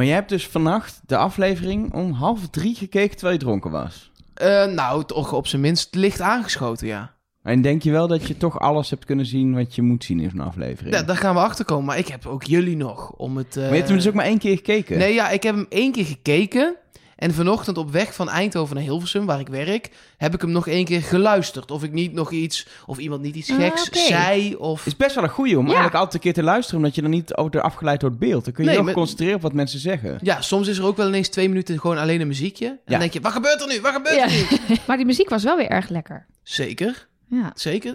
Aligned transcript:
Maar 0.00 0.08
jij 0.08 0.18
hebt 0.18 0.28
dus 0.30 0.46
vannacht 0.48 1.00
de 1.06 1.16
aflevering 1.16 1.92
om 1.92 2.12
half 2.12 2.48
drie 2.50 2.74
gekeken 2.74 3.16
terwijl 3.16 3.32
je 3.38 3.44
dronken 3.44 3.70
was. 3.70 4.10
Eh, 4.34 4.64
nou, 4.66 5.04
toch 5.04 5.32
op 5.32 5.46
zijn 5.46 5.62
minst 5.62 5.94
licht 5.94 6.20
aangeschoten, 6.20 6.86
ja. 6.86 7.14
En 7.42 7.62
denk 7.62 7.82
je 7.82 7.90
wel 7.90 8.06
dat 8.08 8.26
je 8.26 8.36
toch 8.36 8.58
alles 8.60 8.90
hebt 8.90 9.04
kunnen 9.04 9.26
zien 9.26 9.54
wat 9.54 9.74
je 9.74 9.82
moet 9.82 10.04
zien 10.04 10.20
in 10.20 10.30
zo'n 10.30 10.40
aflevering? 10.40 10.94
ja. 10.94 11.02
Daar 11.02 11.16
gaan 11.16 11.34
we 11.34 11.40
achter 11.40 11.64
komen. 11.64 11.84
Maar 11.84 11.98
ik 11.98 12.08
heb 12.08 12.26
ook 12.26 12.44
jullie 12.44 12.76
nog 12.76 13.10
om 13.10 13.36
het... 13.36 13.56
eh, 13.56 13.62
Maar 13.62 13.70
je 13.70 13.76
hebt 13.76 13.88
hem 13.88 13.96
dus 13.96 14.08
ook 14.08 14.14
maar 14.14 14.24
één 14.24 14.38
keer 14.38 14.56
gekeken? 14.56 14.98
Nee, 14.98 15.14
ja, 15.14 15.30
ik 15.30 15.42
heb 15.42 15.54
hem 15.54 15.66
één 15.68 15.92
keer 15.92 16.04
gekeken. 16.06 16.74
En 17.20 17.34
vanochtend 17.34 17.78
op 17.78 17.90
weg 17.90 18.14
van 18.14 18.28
Eindhoven 18.28 18.74
naar 18.74 18.84
Hilversum, 18.84 19.26
waar 19.26 19.40
ik 19.40 19.48
werk, 19.48 19.90
heb 20.16 20.34
ik 20.34 20.40
hem 20.40 20.50
nog 20.50 20.68
één 20.68 20.84
keer 20.84 21.02
geluisterd. 21.02 21.70
Of 21.70 21.82
ik 21.82 21.92
niet 21.92 22.12
nog 22.12 22.30
iets, 22.30 22.66
of 22.86 22.98
iemand 22.98 23.22
niet 23.22 23.34
iets 23.34 23.50
Ah, 23.50 23.56
geks 23.56 24.06
zei. 24.06 24.54
Of... 24.56 24.78
Het 24.78 24.86
is 24.86 24.96
best 24.96 25.14
wel 25.14 25.24
een 25.24 25.30
goeie 25.30 25.52
om 25.58 25.60
Ja. 25.60 25.66
eigenlijk 25.66 25.94
altijd 25.96 26.14
een 26.14 26.20
keer 26.20 26.32
te 26.32 26.42
luisteren, 26.42 26.80
omdat 26.80 26.94
je 26.94 27.02
dan 27.02 27.10
niet 27.10 27.34
over 27.36 27.60
afgeleid 27.60 28.00
door 28.00 28.10
het 28.10 28.18
beeld. 28.18 28.44
Dan 28.44 28.52
kun 28.52 28.62
je 28.62 28.68
Nee, 28.68 28.78
heel 28.78 28.84
maar- 28.86 28.94
concentreren 28.94 29.34
op 29.34 29.42
wat 29.42 29.52
mensen 29.52 29.80
zeggen. 29.80 30.18
Ja, 30.22 30.40
soms 30.40 30.68
is 30.68 30.78
er 30.78 30.84
ook 30.86 30.96
wel 30.96 31.08
ineens 31.08 31.28
twee 31.28 31.48
minuten 31.48 31.80
gewoon 31.80 31.98
alleen 31.98 32.20
een 32.20 32.26
muziekje. 32.26 32.66
En 32.66 32.72
Ja. 32.84 32.90
dan 32.90 32.98
denk 32.98 33.12
je, 33.12 33.20
wat 33.20 33.32
gebeurt 33.32 33.60
er 33.60 33.68
nu? 33.68 33.80
Wat 33.80 33.92
gebeurt 33.92 34.14
Ja. 34.16 34.24
er 34.24 34.30
nu? 34.68 34.76
Maar 34.86 34.96
die 34.96 35.06
muziek 35.06 35.28
was 35.28 35.42
wel 35.44 35.56
weer 35.56 35.68
erg 35.68 35.88
lekker. 35.88 36.26
Zeker, 36.42 37.08
Ja. 37.30 37.50
zeker. 37.54 37.94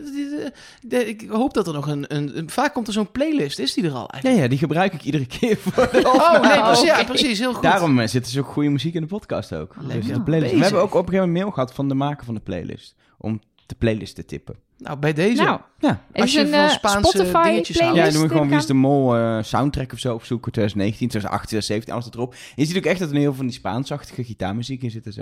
De- 0.81 1.07
Ik 1.07 1.25
hoop 1.29 1.53
dat 1.53 1.67
er 1.67 1.73
nog 1.73 1.87
een, 1.87 2.15
een, 2.15 2.37
een- 2.37 2.49
Vaak 2.49 2.73
komt 2.73 2.87
er 2.87 2.93
zo'n 2.93 3.11
playlist. 3.11 3.59
Is 3.59 3.73
die 3.73 3.83
er 3.83 3.91
al 3.91 4.01
Ja, 4.01 4.07
eigenlijk? 4.07 4.43
ja, 4.43 4.49
die 4.49 4.57
gebruik 4.57 4.93
ik 4.93 5.03
iedere 5.03 5.25
keer 5.25 5.57
voor 5.57 5.89
de 5.91 6.01
Oh, 6.05 6.41
nee, 6.41 6.57
Oh, 6.57 6.65
precies, 6.65 6.85
ja, 6.85 7.03
precies. 7.03 7.39
Heel 7.39 7.53
goed. 7.53 7.63
Daarom 7.63 7.99
eh, 7.99 8.07
zit 8.07 8.25
er 8.25 8.31
zo 8.31 8.41
goede 8.41 8.69
muziek 8.69 8.93
in 8.93 9.01
de 9.01 9.07
podcast 9.07 9.53
ook. 9.53 9.75
Lekker 9.79 9.99
Dus 10.07 10.07
de 10.17 10.21
playlist. 10.21 10.51
bezig. 10.51 10.57
We 10.57 10.63
hebben 10.63 10.81
ook 10.81 10.93
op 10.93 10.99
een 10.99 11.05
gegeven 11.05 11.25
moment 11.27 11.43
mail 11.43 11.51
gehad 11.53 11.73
van 11.73 11.87
de 11.87 11.95
maker 11.95 12.25
van 12.25 12.33
de 12.33 12.39
playlist. 12.41 12.95
Om 13.17 13.41
de 13.65 13.75
playlist 13.77 14.15
te 14.15 14.25
tippen. 14.25 14.55
Nou, 14.77 14.97
bij 14.97 15.13
deze. 15.13 15.43
Nou, 15.43 15.59
Ja, 15.79 16.01
Als 16.13 16.25
is 16.25 16.33
je 16.33 16.39
een 16.39 16.49
van 16.49 16.59
eh, 16.59 16.69
Spaanse 16.69 17.09
Spotify 17.09 17.43
dingetjes 17.43 17.79
houdt. 17.79 17.95
ja 17.97 18.03
dan 18.03 18.13
doen 18.13 18.21
we 18.21 18.27
gewoon 18.27 18.47
Wie 18.47 18.57
is 18.57 18.65
de 18.65 18.73
Mol 18.73 19.15
eh, 19.15 19.43
soundtrack 19.43 19.93
of 19.93 19.99
zo 19.99 20.13
opzoeken. 20.13 20.51
2019, 20.51 21.07
2018, 21.09 21.47
2017, 21.59 21.93
alles 21.93 22.07
erop. 22.13 22.33
En 22.33 22.63
je 22.63 22.65
ziet 22.65 22.77
ook 22.77 22.91
echt 22.91 22.99
dat 22.99 23.07
er 23.09 23.13
een 23.15 23.19
heel 23.21 23.29
veel 23.29 23.37
van 23.39 23.47
die 23.47 23.55
Spaansachtige 23.55 24.23
gitaarmuziek 24.23 24.81
in 24.83 24.91
zit 24.91 25.05
en 25.05 25.13
zo. 25.13 25.21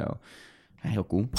Ja, 0.84 0.90
heel 0.90 1.08
cool. 1.08 1.30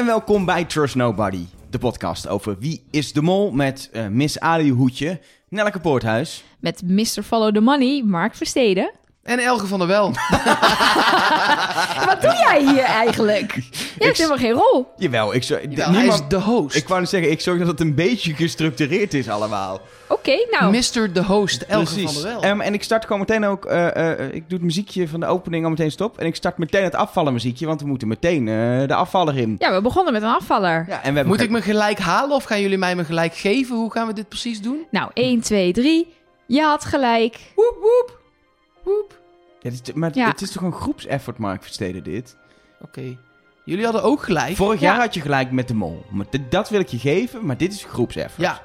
En 0.00 0.06
welkom 0.06 0.44
bij 0.44 0.64
Trust 0.64 0.94
Nobody, 0.94 1.44
de 1.70 1.78
podcast 1.78 2.28
over 2.28 2.58
Wie 2.58 2.82
is 2.90 3.12
de 3.12 3.22
Mol 3.22 3.50
met 3.50 3.88
eh, 3.92 4.06
Miss 4.06 4.38
Ali 4.38 4.70
Hoedje, 4.70 5.20
Nelleke 5.48 5.80
Poorthuis. 5.80 6.44
Met 6.60 6.82
Mr. 6.82 7.22
Follow 7.22 7.54
the 7.54 7.60
Money, 7.60 8.02
Mark 8.02 8.34
Versteden. 8.34 8.92
En 9.22 9.38
Elge 9.38 9.66
van 9.66 9.78
der 9.78 9.88
Wel. 9.88 10.06
Wat 12.06 12.20
doe 12.20 12.34
jij 12.48 12.64
hier 12.66 12.82
eigenlijk? 12.82 13.54
Je 13.98 14.04
hebt 14.04 14.16
helemaal 14.16 14.38
geen 14.38 14.52
rol. 14.52 14.92
Jawel, 14.96 15.34
ik, 15.34 15.42
zo, 15.42 15.54
Ja, 15.54 15.66
niemand, 15.68 15.96
Hij 15.96 16.06
is 16.06 16.20
de 16.28 16.40
host. 16.40 16.76
ik 16.76 16.88
wou 16.88 17.00
net 17.00 17.08
zeggen, 17.08 17.30
ik 17.30 17.40
zorg 17.40 17.58
dat 17.58 17.66
het 17.66 17.80
een 17.80 17.94
beetje 17.94 18.34
gestructureerd 18.34 19.14
is 19.14 19.28
allemaal. 19.28 19.80
Oké, 20.08 20.46
nou. 20.50 20.70
Mr. 20.76 21.12
de 21.12 21.24
host, 21.24 21.62
Elge 21.62 22.00
van 22.00 22.14
der 22.14 22.22
Wel. 22.22 22.42
Ehm, 22.42 22.60
en 22.60 22.74
ik 22.74 22.82
start 22.82 23.02
gewoon 23.04 23.18
meteen 23.18 23.44
ook, 23.44 23.64
eh, 23.64 24.10
eh, 24.10 24.34
ik 24.34 24.48
doe 24.48 24.58
het 24.58 24.62
muziekje 24.62 25.08
van 25.08 25.20
de 25.20 25.26
opening 25.26 25.64
al 25.64 25.70
meteen 25.70 25.90
stop. 25.90 26.18
En 26.18 26.26
ik 26.26 26.34
start 26.36 26.58
meteen 26.58 26.84
het 26.84 26.94
afvallen 26.94 27.32
muziekje, 27.32 27.66
want 27.66 27.80
we 27.80 27.86
moeten 27.86 28.08
meteen 28.08 28.48
eh, 28.48 28.88
de 28.88 28.94
afvaller 28.94 29.36
in. 29.38 29.56
Ja, 29.58 29.72
we 29.74 29.80
begonnen 29.80 30.12
met 30.12 30.22
een 30.22 30.28
afvaller. 30.28 30.84
Ja, 30.88 30.94
en 30.94 31.00
we 31.00 31.04
hebben 31.04 31.26
Moet 31.26 31.40
ik 31.40 31.50
me 31.50 31.62
gelijk 31.62 31.98
halen 31.98 32.36
of 32.36 32.44
gaan 32.44 32.60
jullie 32.60 32.78
mij 32.78 32.96
me 32.96 33.04
gelijk 33.04 33.34
geven? 33.34 33.76
Hoe 33.76 33.92
gaan 33.92 34.06
we 34.06 34.12
dit 34.12 34.28
precies 34.28 34.60
doen? 34.62 34.86
Nou, 34.90 35.10
1, 35.14 35.40
2, 35.40 35.72
3. 35.72 36.14
Je 36.46 36.60
had 36.62 36.84
gelijk. 36.84 37.38
Woep, 37.54 37.76
woep. 37.80 38.19
Woep. 38.84 39.18
Ja, 39.60 39.70
dit 39.70 39.94
maar 39.94 40.10
Ja. 40.14 40.28
het 40.28 40.40
is 40.40 40.50
toch 40.52 40.62
een 40.62 40.72
groepseffort, 40.72 41.38
Mark 41.38 41.62
Versteden, 41.62 42.02
dit? 42.04 42.36
Oké. 42.82 43.16
Jullie 43.64 43.84
hadden 43.84 44.02
ook 44.02 44.22
gelijk. 44.22 44.56
Vorig 44.56 44.80
Ja. 44.80 44.90
jaar 44.92 45.00
had 45.00 45.14
je 45.14 45.20
gelijk 45.20 45.50
met 45.50 45.68
de 45.68 45.74
mol. 45.74 46.04
Maar 46.10 46.26
dit- 46.30 46.50
dat 46.50 46.68
wil 46.68 46.80
ik 46.80 46.88
je 46.88 46.98
geven, 46.98 47.46
maar 47.46 47.56
dit 47.56 47.72
is 47.72 47.84
groepseffort. 47.84 48.40
Ja. 48.46 48.62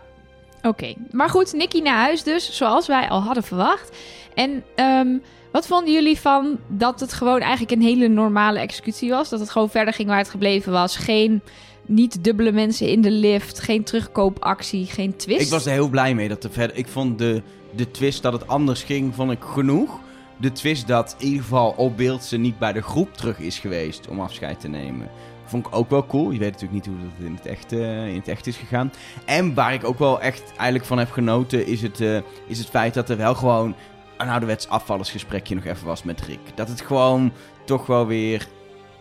Oké, 0.61 0.93
maar 1.11 1.29
goed, 1.29 1.53
Nicky 1.53 1.79
naar 1.79 1.97
huis 1.97 2.23
dus, 2.23 2.55
zoals 2.57 2.87
wij 2.87 3.09
al 3.09 3.21
hadden 3.21 3.43
verwacht. 3.43 3.97
En 4.33 4.63
ehm, 4.75 5.17
wat 5.51 5.67
vonden 5.67 5.93
jullie 5.93 6.19
van 6.19 6.57
dat 6.67 6.99
het 6.99 7.13
gewoon 7.13 7.39
eigenlijk 7.39 7.71
een 7.71 7.81
hele 7.81 8.07
normale 8.07 8.59
executie 8.59 9.09
was? 9.09 9.29
Dat 9.29 9.39
het 9.39 9.49
gewoon 9.49 9.69
verder 9.69 9.93
ging 9.93 10.07
waar 10.07 10.17
het 10.17 10.29
gebleven 10.29 10.71
was. 10.71 10.97
Geen 10.97 11.41
niet 11.85 12.23
dubbele 12.23 12.51
mensen 12.51 12.87
in 12.87 13.01
de 13.01 13.11
lift, 13.11 13.59
geen 13.59 13.83
terugkoopactie, 13.83 14.85
geen 14.85 15.15
twist. 15.15 15.41
Ik 15.41 15.49
was 15.49 15.65
er 15.65 15.71
heel 15.71 15.89
blij 15.89 16.15
mee 16.15 16.27
dat 16.27 16.43
er 16.43 16.51
verder. 16.51 16.77
Ik 16.77 16.87
vond 16.87 17.17
de, 17.17 17.41
de 17.75 17.91
twist 17.91 18.21
dat 18.21 18.33
het 18.33 18.47
anders 18.47 18.83
ging, 18.83 19.15
vond 19.15 19.31
ik 19.31 19.41
genoeg. 19.43 19.99
De 20.37 20.51
twist 20.51 20.87
dat 20.87 21.15
in 21.17 21.25
ieder 21.25 21.41
geval 21.41 21.73
op 21.77 21.97
beeld 21.97 22.23
ze 22.23 22.37
niet 22.37 22.59
bij 22.59 22.73
de 22.73 22.81
groep 22.81 23.13
terug 23.13 23.39
is 23.39 23.59
geweest 23.59 24.07
om 24.07 24.19
afscheid 24.19 24.59
te 24.59 24.67
nemen. 24.67 25.09
Vond 25.45 25.67
ik 25.67 25.75
ook 25.75 25.89
wel 25.89 26.05
cool. 26.05 26.31
Je 26.31 26.39
weet 26.39 26.51
natuurlijk 26.51 26.73
niet 26.73 26.85
hoe 26.85 27.09
dat 27.17 27.25
in 27.27 27.35
het 27.35 27.45
echt, 27.45 27.71
in 27.71 28.15
het 28.15 28.27
echt 28.27 28.47
is 28.47 28.57
gegaan. 28.57 28.91
En 29.25 29.53
waar 29.53 29.73
ik 29.73 29.83
ook 29.83 29.99
wel 29.99 30.21
echt 30.21 30.43
eigenlijk 30.47 30.85
van 30.85 30.97
heb 30.97 31.11
genoten, 31.11 31.65
is 31.65 31.81
het, 31.81 32.01
eh, 32.01 32.17
is 32.47 32.57
het 32.57 32.67
feit 32.67 32.93
dat 32.93 33.09
er 33.09 33.17
wel 33.17 33.35
gewoon 33.35 33.75
een 34.17 34.29
ouderwets 34.29 34.67
afvallersgesprekje 34.67 35.55
nog 35.55 35.65
even 35.65 35.85
was 35.85 36.03
met 36.03 36.21
Rick. 36.21 36.39
Dat 36.55 36.67
het 36.67 36.81
gewoon 36.81 37.31
toch 37.65 37.85
wel 37.85 38.07
weer, 38.07 38.47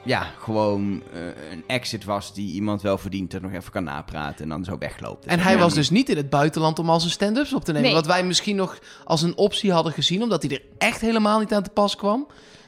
ja, 0.04 0.26
gewoon 0.38 1.02
eh, 1.12 1.20
een 1.52 1.64
exit 1.66 2.04
was 2.04 2.34
die 2.34 2.52
iemand 2.52 2.82
wel 2.82 2.98
verdient 2.98 3.34
en 3.34 3.42
nog 3.42 3.52
even 3.52 3.72
kan 3.72 3.84
napraten 3.84 4.42
en 4.42 4.48
dan 4.48 4.64
zo 4.64 4.78
wegloopt. 4.78 5.26
En 5.26 5.38
hij 5.40 5.52
Ja, 5.52 5.58
was 5.58 5.74
dus 5.74 5.90
niet 5.90 6.08
in 6.08 6.16
het 6.16 6.30
buitenland 6.30 6.78
om 6.78 6.90
al 6.90 7.00
zijn 7.00 7.12
stand-ups 7.12 7.52
op 7.54 7.64
te 7.64 7.72
nemen. 7.72 7.86
Nee. 7.86 7.96
Wat 7.96 8.06
wij 8.06 8.24
misschien 8.24 8.56
nog 8.56 8.78
als 9.04 9.22
een 9.22 9.36
optie 9.36 9.72
hadden 9.72 9.92
gezien, 9.92 10.22
omdat 10.22 10.42
hij 10.42 10.50
er 10.50 10.62
echt 10.78 11.00
helemaal 11.00 11.38
niet 11.38 11.52
aan 11.52 11.62
te 11.62 11.70
pas 11.70 11.96
kwam. 11.96 12.26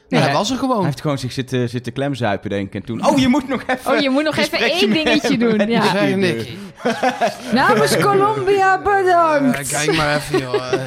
Nee, 0.09 0.19
hij 0.21 0.29
hij- 0.29 0.37
was 0.37 0.49
er 0.51 0.57
Hij 0.59 0.67
gewoon. 0.67 0.85
heeft 0.85 1.01
gewoon 1.01 1.17
zich 1.17 1.31
zitten, 1.31 1.69
zitten 1.69 1.93
klemzuipen, 1.93 2.49
denk 2.49 2.67
ik. 2.67 2.73
En 2.75 2.83
toen... 2.83 3.07
Oh, 3.07 3.17
je 3.17 3.27
moet 3.27 3.47
nog 3.47 3.63
even... 3.67 3.91
Oh, 3.91 3.99
je 3.99 4.09
moet 4.09 4.23
nog 4.23 4.37
even 4.37 4.57
één 4.59 4.89
dingetje 4.89 5.37
doen. 5.37 5.55
met 5.57 5.69
Ja. 5.69 5.83
Namens 7.53 7.97
Colombia, 7.97 8.81
bedankt. 8.81 9.57
Eh, 9.59 9.69
kijk 9.69 9.97
maar 9.97 10.15
even, 10.15 10.39
joh. 10.39 10.73
Eh, 10.73 10.81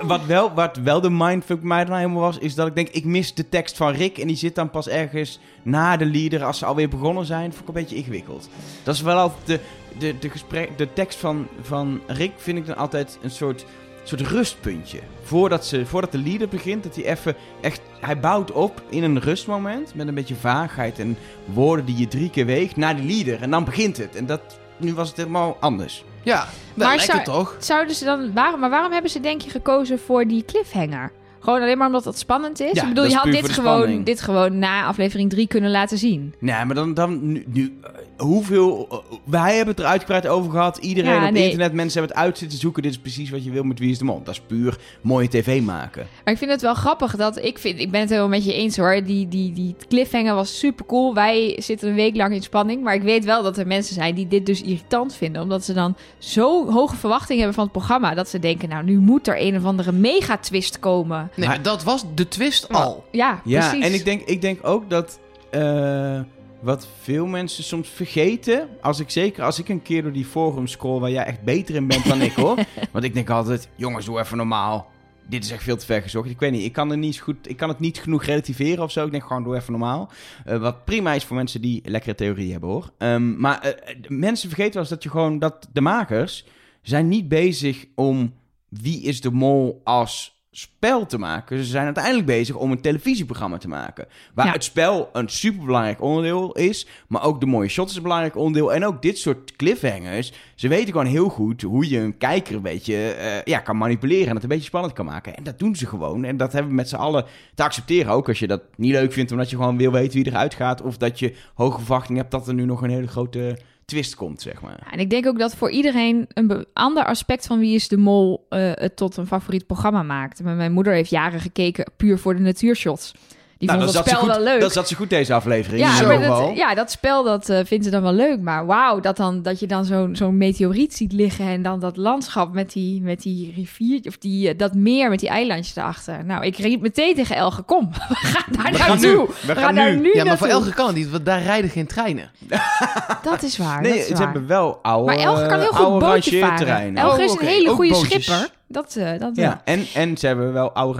Wat 0.00 0.24
wel, 0.26 0.52
wat 0.54 0.76
wel 0.76 1.00
de 1.00 1.10
mindfuck 1.10 1.62
mij 1.62 1.84
dan 1.84 1.96
helemaal 1.96 2.20
was, 2.20 2.38
is 2.38 2.54
dat 2.54 2.66
ik 2.66 2.74
denk, 2.74 2.88
ik 2.88 3.04
mis 3.04 3.34
de 3.34 3.48
tekst 3.48 3.76
van 3.76 3.92
Rick. 3.92 4.18
En 4.18 4.26
die 4.26 4.36
zit 4.36 4.54
dan 4.54 4.70
pas 4.70 4.88
ergens 4.88 5.40
na 5.62 5.96
de 5.96 6.06
leader, 6.06 6.44
als 6.44 6.58
ze 6.58 6.64
alweer 6.64 6.88
begonnen 6.88 7.24
zijn. 7.24 7.50
Vond 7.52 7.60
ik 7.62 7.68
een 7.68 7.74
beetje 7.82 7.96
ingewikkeld. 7.96 8.48
Dat 8.82 8.94
is 8.94 9.00
wel 9.00 9.16
altijd 9.18 9.46
de, 9.46 9.60
de, 9.98 10.18
de, 10.18 10.30
gesprek, 10.30 10.78
de 10.78 10.92
tekst 10.92 11.18
van, 11.18 11.46
van 11.62 12.00
Rick, 12.06 12.32
vind 12.36 12.58
ik 12.58 12.66
dan 12.66 12.76
altijd 12.76 13.18
een 13.22 13.30
soort, 13.30 13.64
soort 14.08 14.20
rustpuntje. 14.20 14.98
Voordat, 15.22 15.66
ze, 15.66 15.86
voordat 15.86 16.12
de 16.12 16.18
leader 16.18 16.48
begint, 16.48 16.82
dat 16.82 16.94
hij 16.94 17.04
even 17.04 17.34
echt, 17.60 17.80
hij 18.00 18.20
bouwt 18.20 18.52
op 18.52 18.82
in 18.88 19.02
een 19.02 19.20
rustmoment. 19.20 19.94
Met 19.94 20.08
een 20.08 20.14
beetje 20.14 20.34
vaagheid 20.34 20.98
en 20.98 21.16
woorden 21.44 21.84
die 21.84 21.96
je 21.96 22.08
drie 22.08 22.30
keer 22.30 22.46
weegt 22.46 22.76
naar 22.76 22.96
de 22.96 23.02
leader. 23.02 23.42
En 23.42 23.50
dan 23.50 23.64
begint 23.64 23.96
het. 23.96 24.16
En 24.16 24.26
dat, 24.26 24.58
nu 24.76 24.94
was 24.94 25.08
het 25.08 25.16
helemaal 25.16 25.56
anders. 25.60 26.04
ja, 26.22 26.48
Maar 26.74 26.96
lekker 26.96 27.04
zou- 27.14 27.24
toch? 27.24 27.56
Zouden 27.58 27.94
ze 27.94 28.04
dan, 28.04 28.32
waarom, 28.32 28.60
maar 28.60 28.70
waarom 28.70 28.92
hebben 28.92 29.10
ze 29.10 29.20
denk 29.20 29.40
je 29.40 29.50
gekozen 29.50 29.98
voor 29.98 30.26
die 30.26 30.44
cliffhanger? 30.44 31.12
Gewoon 31.40 31.62
alleen 31.62 31.78
maar 31.78 31.86
omdat 31.86 32.04
het 32.04 32.18
spannend 32.18 32.60
is? 32.60 32.72
Ja, 32.72 32.82
ik 32.82 32.88
bedoel, 32.88 33.02
dat 33.04 33.12
je 33.12 33.18
had 33.18 33.32
dit 33.32 33.50
gewoon, 33.50 33.76
spanning. 33.76 34.04
dit 34.04 34.20
gewoon 34.20 34.58
na 34.58 34.84
aflevering 34.84 35.30
3 35.30 35.46
kunnen 35.46 35.70
laten 35.70 35.98
zien. 35.98 36.34
Nee, 36.38 36.64
maar 36.64 36.74
dan, 36.74 36.94
dan 36.94 37.32
nu, 37.32 37.44
nu 37.52 37.78
hoeveel... 38.16 38.88
wij 39.24 39.56
hebben 39.56 39.74
het 39.74 39.84
er 39.84 39.90
uitgebreid 39.90 40.26
over 40.26 40.50
gehad. 40.50 40.76
Iedereen 40.76 41.10
Ja, 41.10 41.26
op 41.26 41.32
nee. 41.32 41.44
internet, 41.44 41.72
mensen 41.72 42.00
hebben 42.00 42.16
het 42.16 42.26
uit 42.26 42.38
zitten 42.38 42.58
zoeken. 42.58 42.82
Dit 42.82 42.92
is 42.92 42.98
precies 42.98 43.30
wat 43.30 43.44
je 43.44 43.50
wil 43.50 43.62
met 43.62 43.78
Wie 43.78 43.90
is 43.90 43.98
de 43.98 44.04
Mol. 44.04 44.22
Dat 44.24 44.34
is 44.34 44.40
puur 44.40 44.76
mooie 45.00 45.28
tv 45.28 45.62
maken. 45.62 46.06
Maar 46.24 46.32
ik 46.32 46.38
vind 46.38 46.50
het 46.50 46.60
wel 46.60 46.74
grappig 46.74 47.16
dat 47.16 47.44
ik 47.44 47.58
vind, 47.58 47.80
ik 47.80 47.90
ben 47.90 48.00
het 48.00 48.08
helemaal 48.08 48.30
met 48.30 48.44
je 48.44 48.54
eens 48.54 48.76
hoor. 48.76 49.02
Die, 49.04 49.28
die, 49.28 49.52
die 49.52 49.76
cliffhanger 49.88 50.34
was 50.34 50.58
super 50.58 50.86
cool. 50.86 51.14
Wij 51.14 51.56
zitten 51.58 51.88
een 51.88 51.94
week 51.94 52.16
lang 52.16 52.34
in 52.34 52.42
spanning. 52.42 52.82
Maar 52.82 52.94
ik 52.94 53.02
weet 53.02 53.24
wel 53.24 53.42
dat 53.42 53.58
er 53.58 53.66
mensen 53.66 53.94
zijn 53.94 54.14
die 54.14 54.28
dit 54.28 54.46
dus 54.46 54.62
irritant 54.62 55.14
vinden. 55.14 55.42
Omdat 55.42 55.64
ze 55.64 55.72
dan 55.72 55.96
zo 56.18 56.70
hoge 56.70 56.96
verwachtingen 56.96 57.36
hebben 57.36 57.54
van 57.54 57.64
het 57.64 57.72
programma. 57.72 58.14
Dat 58.14 58.28
ze 58.28 58.38
denken, 58.38 58.68
nou 58.68 58.84
nu 58.84 58.98
moet 58.98 59.28
er 59.28 59.40
een 59.40 59.56
of 59.56 59.64
andere 59.64 59.92
megatwist 59.92 60.78
komen. 60.78 61.30
Nee, 61.38 61.48
Maar- 61.48 61.62
dat 61.62 61.82
was 61.82 62.04
de 62.14 62.28
twist 62.28 62.68
al. 62.72 63.04
Ja, 63.12 63.40
Ja, 63.44 63.68
precies. 63.68 63.86
en 63.88 63.94
ik 63.94 64.04
denk, 64.04 64.22
ik 64.22 64.40
denk 64.40 64.66
ook 64.66 64.90
dat... 64.90 65.20
eh, 65.50 66.20
wat 66.60 66.88
veel 67.02 67.26
mensen 67.26 67.64
soms 67.64 67.88
vergeten... 67.88 68.68
Als 68.82 69.00
ik, 69.00 69.10
zeker 69.10 69.44
als 69.44 69.58
ik 69.58 69.68
een 69.68 69.82
keer 69.82 70.02
door 70.02 70.12
die 70.12 70.24
forum 70.24 70.66
scroll... 70.66 71.00
waar 71.00 71.10
jij 71.10 71.24
echt 71.24 71.42
beter 71.42 71.74
in 71.74 71.86
bent 71.86 72.06
dan 72.08 72.20
ik, 72.22 72.32
hoor. 72.32 72.56
Want 72.92 73.04
ik 73.04 73.14
denk 73.14 73.30
altijd... 73.30 73.68
Jongens, 73.76 74.04
doe 74.06 74.18
even 74.20 74.36
normaal. 74.36 74.90
Dit 75.28 75.44
is 75.44 75.50
echt 75.50 75.62
veel 75.62 75.76
te 75.76 75.84
ver 75.86 76.02
gezocht. 76.02 76.30
Ik 76.30 76.40
weet 76.40 76.52
niet, 76.52 76.64
ik 76.64 76.72
kan, 76.72 76.90
er 76.90 76.96
niet 76.98 77.18
goed, 77.18 77.36
ik 77.48 77.56
kan 77.56 77.68
het 77.68 77.78
niet 77.78 77.98
genoeg 77.98 78.24
relativeren 78.24 78.84
of 78.84 78.90
zo. 78.92 79.04
Ik 79.04 79.10
denk 79.10 79.22
gewoon, 79.26 79.42
doe 79.42 79.56
even 79.56 79.70
normaal. 79.72 80.10
Eh, 80.44 80.58
wat 80.58 80.84
prima 80.84 81.12
is 81.12 81.24
voor 81.24 81.36
mensen 81.36 81.60
die 81.60 81.82
lekkere 81.84 82.14
theorie 82.14 82.52
hebben, 82.52 82.70
hoor. 82.70 82.90
Ehm, 82.98 83.40
maar 83.40 83.60
eh, 83.60 83.94
mensen 84.08 84.48
vergeten 84.48 84.72
wel 84.72 84.82
eens 84.82 84.90
dat 84.90 85.02
je 85.02 85.10
gewoon... 85.10 85.38
dat 85.38 85.68
de 85.72 85.80
makers 85.80 86.44
zijn 86.82 87.08
niet 87.08 87.28
bezig 87.28 87.84
om... 87.94 88.34
wie 88.68 89.02
is 89.02 89.20
de 89.20 89.30
mol 89.30 89.80
als 89.84 90.37
spel 90.58 91.06
te 91.06 91.18
maken. 91.18 91.58
Ze 91.58 91.64
zijn 91.64 91.84
uiteindelijk 91.84 92.26
bezig 92.26 92.54
om 92.56 92.70
een 92.70 92.80
televisieprogramma 92.80 93.58
te 93.58 93.68
maken. 93.68 94.06
Waar 94.34 94.46
Ja. 94.46 94.52
het 94.52 94.64
spel 94.64 95.10
een 95.12 95.28
superbelangrijk 95.28 96.02
onderdeel 96.02 96.52
is. 96.52 96.86
Maar 97.08 97.22
ook 97.22 97.40
de 97.40 97.46
mooie 97.46 97.68
shots 97.68 97.90
is 97.90 97.96
een 97.96 98.02
belangrijk 98.02 98.36
onderdeel. 98.36 98.74
En 98.74 98.84
ook 98.86 99.02
dit 99.02 99.18
soort 99.18 99.56
cliffhangers. 99.56 100.32
Ze 100.54 100.68
weten 100.68 100.92
gewoon 100.92 101.06
heel 101.06 101.28
goed 101.28 101.62
hoe 101.62 101.88
je 101.88 101.98
een 101.98 102.16
kijker 102.18 102.54
een 102.54 102.62
beetje 102.62 103.10
eh, 103.12 103.42
ja, 103.44 103.58
kan 103.58 103.76
manipuleren. 103.76 104.28
En 104.28 104.34
het 104.34 104.42
een 104.42 104.48
beetje 104.48 104.64
spannend 104.64 104.92
kan 104.92 105.04
maken. 105.04 105.36
En 105.36 105.44
dat 105.44 105.58
doen 105.58 105.76
ze 105.76 105.86
gewoon. 105.86 106.24
En 106.24 106.36
dat 106.36 106.52
hebben 106.52 106.70
we 106.70 106.76
met 106.76 106.88
z'n 106.88 106.96
allen 106.96 107.24
te 107.54 107.62
accepteren. 107.62 108.12
Ook 108.12 108.28
als 108.28 108.38
je 108.38 108.46
dat 108.46 108.62
niet 108.76 108.92
leuk 108.92 109.12
vindt 109.12 109.30
omdat 109.32 109.50
je 109.50 109.56
gewoon 109.56 109.76
wil 109.76 109.92
weten 109.92 110.14
wie 110.22 110.26
eruit 110.26 110.54
gaat. 110.54 110.82
Of 110.82 110.96
dat 110.96 111.18
je 111.18 111.34
hoge 111.54 111.78
verwachting 111.78 112.18
hebt 112.18 112.30
dat 112.30 112.48
er 112.48 112.54
nu 112.54 112.64
nog 112.64 112.82
een 112.82 112.90
hele 112.90 113.06
grote 113.08 113.58
twist 113.88 114.14
komt, 114.14 114.42
zeg 114.42 114.60
maar. 114.60 114.88
En 114.90 114.98
ik 114.98 115.10
denk 115.10 115.26
ook 115.26 115.38
dat 115.38 115.56
voor 115.56 115.70
iedereen 115.70 116.26
een 116.28 116.66
ander 116.72 117.04
aspect 117.04 117.46
van 117.46 117.58
Wie 117.58 117.74
is 117.74 117.88
de 117.88 117.96
Mol 117.96 118.46
eh, 118.48 118.70
het 118.74 118.96
tot 118.96 119.16
een 119.16 119.26
favoriet 119.26 119.66
programma 119.66 120.02
maakt. 120.02 120.42
Mijn 120.42 120.72
moeder 120.72 120.92
heeft 120.92 121.10
jaren 121.10 121.40
gekeken 121.40 121.92
puur 121.96 122.18
voor 122.18 122.36
de 122.36 122.42
natuurshots. 122.42 123.12
Die 123.58 123.68
Nou, 123.68 123.80
vond 123.82 123.92
dat 123.92 124.06
spel 124.08 124.18
goed, 124.20 124.28
wel 124.28 124.40
leuk. 124.42 124.60
Dat 124.60 124.72
zat 124.72 124.88
ze 124.88 124.94
goed 124.94 125.10
deze 125.10 125.34
aflevering. 125.34 125.80
ja, 125.80 126.06
maar 126.06 126.20
dat, 126.20 126.56
ja, 126.56 126.74
dat 126.74 126.90
spel 126.90 127.24
dat 127.24 127.48
eh, 127.48 127.58
vindt 127.64 127.84
ze 127.84 127.90
dan 127.90 128.02
wel 128.02 128.12
leuk. 128.12 128.40
Maar 128.40 128.66
wauw, 128.66 129.00
dat, 129.00 129.16
dan, 129.16 129.42
dat 129.42 129.60
je 129.60 129.66
dan 129.66 129.84
zo'n 129.84 130.16
zo'n 130.16 130.36
meteoriet 130.36 130.94
ziet 130.94 131.12
liggen... 131.12 131.46
en 131.46 131.62
dan 131.62 131.80
dat 131.80 131.96
landschap 131.96 132.52
met 132.52 132.72
die, 132.72 133.02
met 133.02 133.22
die 133.22 133.52
rivier... 133.56 134.00
of 134.06 134.18
die, 134.18 134.48
eh, 134.48 134.58
dat 134.58 134.74
meer 134.74 135.10
met 135.10 135.18
die 135.20 135.28
eilandjes 135.28 135.76
erachter. 135.76 136.24
Nou, 136.24 136.44
ik 136.44 136.56
riep 136.56 136.80
meteen 136.80 137.14
tegen 137.14 137.36
Elge, 137.36 137.62
kom, 137.62 137.90
we 138.08 138.14
gaan 138.14 138.44
daar 138.62 138.72
We 138.72 138.78
gaan 138.78 138.88
naartoe. 138.88 139.26
nu. 139.28 139.34
We 139.46 139.54
gaan 139.60 139.74
daar 139.74 139.94
nu. 139.94 140.00
nu 140.00 140.14
Ja, 140.14 140.24
maar 140.24 140.38
voor. 140.38 140.46
Elke 140.46 140.72
kan 140.74 140.86
het 140.86 140.96
niet, 140.96 141.10
want 141.10 141.24
daar 141.24 141.42
rijden 141.42 141.70
geen 141.70 141.86
treinen. 141.86 142.30
Dat 143.22 143.42
is 143.42 143.56
waar, 143.56 143.80
Nee, 143.80 143.90
dat 143.90 144.00
is 144.00 144.06
ze 144.06 144.12
waar. 144.12 144.22
hebben 144.22 144.46
wel 144.46 144.78
oude, 144.82 145.06
Maar 145.14 145.24
Elge 145.24 145.46
kan 145.46 145.58
heel 145.60 145.68
goed 145.68 145.86
oude 145.86 146.06
bootje 146.06 146.38
varen. 146.38 146.96
Elge 146.96 147.16
Oh, 147.18 147.24
is 147.24 147.32
een 147.32 147.46
hele 147.46 147.70
goede 147.70 147.94
schipper. 147.94 148.48
Dat, 148.68 148.96
eh, 148.96 149.18
dat. 149.18 149.36
Ja, 149.36 149.60
en, 149.64 149.86
en 149.94 150.16
ze 150.16 150.26
hebben 150.26 150.52
wel 150.52 150.72
oude 150.72 150.98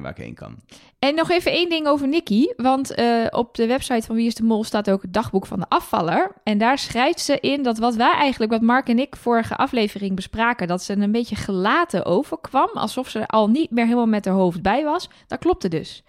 waar 0.00 0.10
ik 0.10 0.16
heen 0.16 0.34
kan. 0.34 0.56
En 0.98 1.14
nog 1.14 1.30
even 1.30 1.52
één 1.52 1.68
ding 1.68 1.86
over 1.86 2.08
Nicky. 2.08 2.46
Want 2.56 2.94
eh, 2.94 3.26
op 3.30 3.54
de 3.54 3.66
website 3.66 4.06
van 4.06 4.16
Wie 4.16 4.26
is 4.26 4.34
de 4.34 4.42
Mol 4.42 4.64
staat 4.64 4.90
ook 4.90 5.02
het 5.02 5.12
dagboek 5.12 5.46
van 5.46 5.60
de 5.60 5.66
afvaller. 5.68 6.32
En 6.42 6.58
daar 6.58 6.78
schrijft 6.78 7.20
ze 7.20 7.40
in 7.40 7.62
dat 7.62 7.78
wat 7.78 7.94
wij 7.94 8.12
eigenlijk, 8.12 8.52
wat 8.52 8.60
Mark 8.60 8.88
en 8.88 8.98
ik 8.98 9.16
vorige 9.16 9.56
aflevering 9.56 10.16
bespraken, 10.16 10.66
dat 10.66 10.82
ze 10.82 10.96
een 10.96 11.12
beetje 11.12 11.36
gelaten 11.36 12.04
overkwam. 12.04 12.70
Alsof 12.74 13.08
ze 13.08 13.18
er 13.18 13.26
al 13.26 13.48
niet 13.48 13.70
meer 13.70 13.84
helemaal 13.84 14.06
met 14.06 14.24
haar 14.24 14.34
hoofd 14.34 14.62
bij 14.62 14.84
was. 14.84 15.08
Dat 15.26 15.38
klopte 15.38 15.68
dus. 15.68 16.02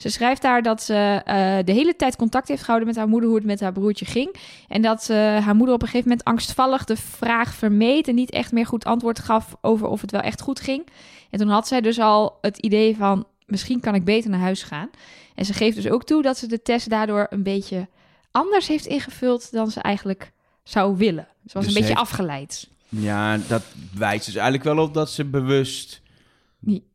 Ze 0.00 0.08
schrijft 0.08 0.42
daar 0.42 0.62
dat 0.62 0.82
ze 0.82 1.20
eh, 1.24 1.34
de 1.64 1.72
hele 1.72 1.96
tijd 1.96 2.16
contact 2.16 2.48
heeft 2.48 2.60
gehouden 2.60 2.88
met 2.88 2.96
haar 2.96 3.08
moeder, 3.08 3.28
hoe 3.28 3.38
het 3.38 3.46
met 3.46 3.60
haar 3.60 3.72
broertje 3.72 4.04
ging. 4.04 4.34
En 4.68 4.82
dat 4.82 5.08
eh, 5.10 5.16
haar 5.16 5.54
moeder 5.54 5.74
op 5.74 5.82
een 5.82 5.88
gegeven 5.88 6.08
moment 6.08 6.26
angstvallig 6.28 6.84
de 6.84 6.96
vraag 6.96 7.54
vermeed 7.54 8.08
en 8.08 8.14
niet 8.14 8.30
echt 8.30 8.52
meer 8.52 8.66
goed 8.66 8.84
antwoord 8.84 9.18
gaf 9.18 9.56
over 9.60 9.86
of 9.86 10.00
het 10.00 10.10
wel 10.10 10.20
echt 10.20 10.40
goed 10.40 10.60
ging. 10.60 10.86
En 11.30 11.38
toen 11.38 11.48
had 11.48 11.68
zij 11.68 11.80
dus 11.80 11.98
al 11.98 12.38
het 12.40 12.58
idee 12.58 12.96
van, 12.96 13.26
misschien 13.46 13.80
kan 13.80 13.94
ik 13.94 14.04
beter 14.04 14.30
naar 14.30 14.40
huis 14.40 14.62
gaan. 14.62 14.90
En 15.34 15.44
ze 15.44 15.52
geeft 15.52 15.76
dus 15.76 15.88
ook 15.88 16.04
toe 16.04 16.22
dat 16.22 16.38
ze 16.38 16.46
de 16.46 16.62
test 16.62 16.90
daardoor 16.90 17.26
een 17.30 17.42
beetje 17.42 17.88
anders 18.30 18.66
heeft 18.68 18.86
ingevuld 18.86 19.52
dan 19.52 19.70
ze 19.70 19.80
eigenlijk 19.80 20.32
zou 20.62 20.96
willen. 20.96 21.28
Ze 21.46 21.52
was 21.52 21.64
Dus 21.64 21.74
een 21.74 21.80
beetje 21.80 21.96
heeft- 21.96 22.08
afgeleid. 22.10 22.68
Ja, 22.88 23.38
dat 23.48 23.62
wijst 23.94 24.24
dus 24.24 24.34
eigenlijk 24.34 24.64
wel 24.64 24.78
op 24.84 24.94
dat 24.94 25.10
ze 25.10 25.24
bewust 25.24 26.00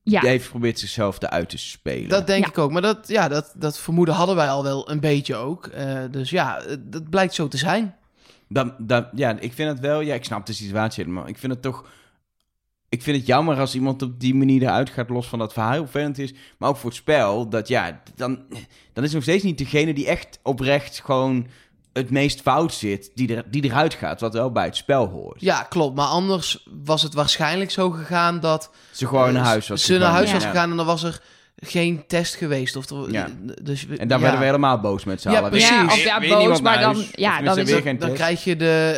Ja, 0.03 0.21
heeft 0.21 0.45
geprobeerd 0.45 0.79
zichzelf 0.79 1.21
eruit 1.21 1.49
te 1.49 1.57
spelen. 1.57 2.09
Dat 2.09 2.27
denk 2.27 2.43
Ja. 2.43 2.49
ik 2.49 2.57
ook. 2.57 2.71
Maar 2.71 2.81
dat, 2.81 3.07
ja, 3.07 3.27
dat, 3.27 3.53
dat 3.57 3.79
vermoeden 3.79 4.15
hadden 4.15 4.35
wij 4.35 4.49
al 4.49 4.63
wel 4.63 4.89
een 4.91 4.99
beetje 4.99 5.35
ook. 5.35 5.67
Eh, 5.67 6.03
dus 6.11 6.29
ja, 6.29 6.59
eh, 6.61 6.75
dat 6.79 7.09
blijkt 7.09 7.33
zo 7.33 7.47
te 7.47 7.57
zijn. 7.57 7.95
Dat, 8.49 8.73
dat, 8.79 9.07
ja, 9.15 9.39
ik 9.39 9.53
vind 9.53 9.69
het 9.69 9.79
wel... 9.79 10.01
Ja, 10.01 10.13
ik 10.13 10.23
snap 10.25 10.45
de 10.45 10.53
situatie 10.53 11.03
helemaal. 11.03 11.27
Ik 11.27 11.37
vind 11.37 11.53
het 11.53 11.61
toch... 11.61 11.85
Ik 12.89 13.01
vind 13.01 13.17
het 13.17 13.25
jammer 13.25 13.59
als 13.59 13.75
iemand 13.75 14.01
op 14.01 14.19
die 14.19 14.35
manier 14.35 14.61
eruit 14.61 14.89
gaat, 14.89 15.09
los 15.09 15.27
van 15.27 15.39
dat 15.39 15.53
verhaal 15.53 15.71
heel 15.71 15.83
vervelend 15.87 16.17
is. 16.17 16.33
Maar 16.57 16.69
ook 16.69 16.77
voor 16.77 16.89
het 16.89 16.99
spel, 16.99 17.49
dat 17.49 17.67
ja, 17.67 18.01
dan, 18.15 18.43
dan 18.93 19.03
is 19.03 19.13
nog 19.13 19.23
steeds 19.23 19.43
niet 19.43 19.57
degene 19.57 19.93
die 19.93 20.07
echt 20.07 20.39
oprecht 20.43 20.99
gewoon 20.99 21.47
het 21.97 22.09
meest 22.09 22.41
fout 22.41 22.73
zit, 22.73 23.11
die, 23.13 23.35
er, 23.35 23.43
die 23.47 23.63
eruit 23.63 23.93
gaat, 23.93 24.19
wat 24.19 24.33
wel 24.33 24.51
bij 24.51 24.65
het 24.65 24.75
spel 24.75 25.07
hoort. 25.07 25.41
Ja, 25.41 25.63
klopt. 25.63 25.95
Maar 25.95 26.07
anders 26.07 26.65
was 26.83 27.01
het 27.01 27.13
waarschijnlijk 27.13 27.71
zo 27.71 27.89
gegaan 27.89 28.39
dat... 28.39 28.69
Ze 28.91 29.07
gewoon 29.07 29.33
naar 29.33 29.41
eh, 29.41 29.47
huis 29.47 29.67
was 29.67 29.85
Ze 29.85 29.97
naar 29.97 30.11
huis 30.11 30.27
Ja. 30.27 30.33
was 30.33 30.43
gegaan 30.45 30.71
en 30.71 30.77
dan 30.77 30.85
was 30.85 31.03
er 31.03 31.21
geen 31.55 32.03
test 32.07 32.35
geweest. 32.35 32.75
Of 32.75 32.89
er, 32.89 33.11
Ja. 33.11 33.27
dus, 33.63 33.87
En 33.87 34.07
dan 34.07 34.17
ja. 34.17 34.19
werden 34.23 34.39
we 34.39 34.45
helemaal 34.45 34.79
boos 34.79 35.03
met 35.03 35.21
z'n 35.21 35.29
Ja, 35.29 35.37
allen. 35.37 35.49
precies. 35.49 35.69
ja, 35.69 35.81
Weer- 35.81 35.91
of 35.91 36.03
ja, 36.03 36.19
weer 36.19 36.29
boos, 36.29 36.37
niemand 36.39 36.61
maar 36.61 36.79
dan, 36.79 37.03
ja, 37.11 37.41
dan 37.41 37.57
is 37.57 37.71
het... 37.71 37.99
Dan 38.01 38.13
krijg 38.13 38.43
je 38.43 38.55
de... 38.55 38.91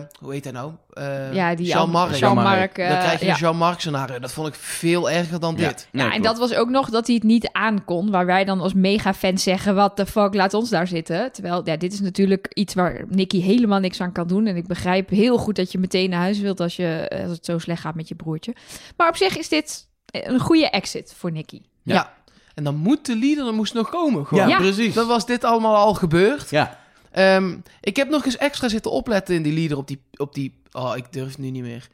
eh, 0.00 0.18
hoe 0.24 0.32
heet 0.32 0.44
hij 0.44 0.52
nou? 0.52 0.72
Eh, 0.92 1.32
Ja, 1.34 1.54
die 1.54 1.66
Jean-Marc. 1.66 2.14
Jean- 2.14 2.38
eh, 2.38 2.44
Dan 2.88 2.98
krijg 2.98 3.20
je 3.20 3.32
Jean-Marc 3.32 3.80
scenario. 3.80 4.18
Dat 4.18 4.32
vond 4.32 4.48
ik 4.48 4.54
veel 4.54 5.10
erger 5.10 5.40
dan 5.40 5.54
Ja. 5.58 5.68
dit. 5.68 5.88
Nee, 5.92 6.06
ja, 6.06 6.12
en 6.12 6.22
dat 6.22 6.38
was 6.38 6.54
ook 6.54 6.68
nog 6.68 6.90
dat 6.90 7.06
hij 7.06 7.14
het 7.14 7.24
niet 7.24 7.48
aankon. 7.52 8.10
Waar 8.10 8.26
wij 8.26 8.44
dan 8.44 8.60
als 8.60 8.74
mega-fans 8.74 9.42
zeggen: 9.42 9.74
wat 9.74 9.96
de 9.96 10.06
fuck, 10.06 10.34
laat 10.34 10.54
ons 10.54 10.70
daar 10.70 10.86
zitten. 10.86 11.32
Terwijl, 11.32 11.60
ja, 11.64 11.76
dit 11.76 11.92
is 11.92 12.00
natuurlijk 12.00 12.46
iets 12.54 12.74
waar 12.74 13.04
Nicky 13.08 13.40
helemaal 13.40 13.80
niks 13.80 14.00
aan 14.00 14.12
kan 14.12 14.26
doen. 14.26 14.46
En 14.46 14.56
ik 14.56 14.66
begrijp 14.66 15.08
heel 15.10 15.38
goed 15.38 15.56
dat 15.56 15.72
je 15.72 15.78
meteen 15.78 16.10
naar 16.10 16.20
huis 16.20 16.38
wilt 16.40 16.60
als, 16.60 16.76
je, 16.76 17.10
als 17.22 17.30
het 17.36 17.44
zo 17.44 17.58
slecht 17.58 17.80
gaat 17.80 17.94
met 17.94 18.08
je 18.08 18.14
broertje. 18.14 18.54
Maar 18.96 19.08
op 19.08 19.16
zich 19.16 19.36
is 19.38 19.48
dit 19.48 19.88
een 20.10 20.40
goede 20.40 20.70
exit 20.70 21.14
voor 21.16 21.32
Nicky. 21.32 21.60
Ja. 21.84 21.94
Ja. 21.94 22.14
En 22.54 22.64
dan 22.64 22.76
moet 22.76 23.06
de 23.06 23.16
leader, 23.16 23.44
dan 23.44 23.54
moest 23.54 23.74
nog 23.74 23.90
komen. 23.90 24.26
Gewoon. 24.26 24.48
Ja, 24.48 24.56
Ja. 24.56 24.62
precies. 24.62 24.94
Dan 24.94 25.06
was 25.06 25.26
dit 25.26 25.44
allemaal 25.44 25.76
al 25.76 25.94
gebeurd. 25.94 26.50
Ja, 26.50 26.82
Ehm, 27.10 27.56
ik 27.80 27.96
heb 27.96 28.08
nog 28.08 28.24
eens 28.24 28.36
extra 28.36 28.68
zitten 28.68 28.90
opletten 28.90 29.34
in 29.34 29.42
die 29.42 29.52
leader 29.52 29.76
op 29.76 29.88
die... 29.88 30.00
Op 30.16 30.34
die 30.34 30.54
oh, 30.72 30.92
ik 30.96 31.12
durf 31.12 31.38
nu 31.38 31.50
niet 31.50 31.62
meer. 31.62 31.88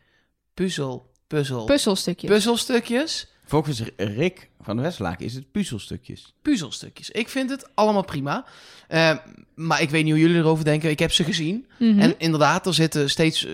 Puzzel. 0.55 1.11
Puzzel. 1.27 1.65
Puzzelstukjes. 1.65 2.31
Puzzelstukjes. 2.31 3.27
volgens 3.47 3.83
Rick 3.97 4.49
van 4.61 4.77
de 4.77 4.83
Westlaken 4.83 5.25
is 5.27 5.35
het 5.35 5.51
puzzelstukjes. 5.53 6.35
Puzzelstukjes. 6.43 7.11
Ik 7.11 7.29
vind 7.29 7.51
het 7.51 7.69
allemaal 7.75 8.05
prima. 8.05 8.45
Ehm, 8.89 9.17
maar 9.55 9.83
ik 9.83 9.91
weet 9.91 10.05
niet 10.05 10.13
hoe 10.13 10.21
jullie 10.23 10.37
erover 10.37 10.65
denken. 10.65 10.91
Ik 10.91 10.99
heb 10.99 11.13
ze 11.13 11.25
gezien. 11.25 11.67
Mhm. 11.79 12.01
En 12.01 12.15
inderdaad, 12.19 12.67
er 12.67 12.75
zitten 12.75 13.11
steeds 13.11 13.47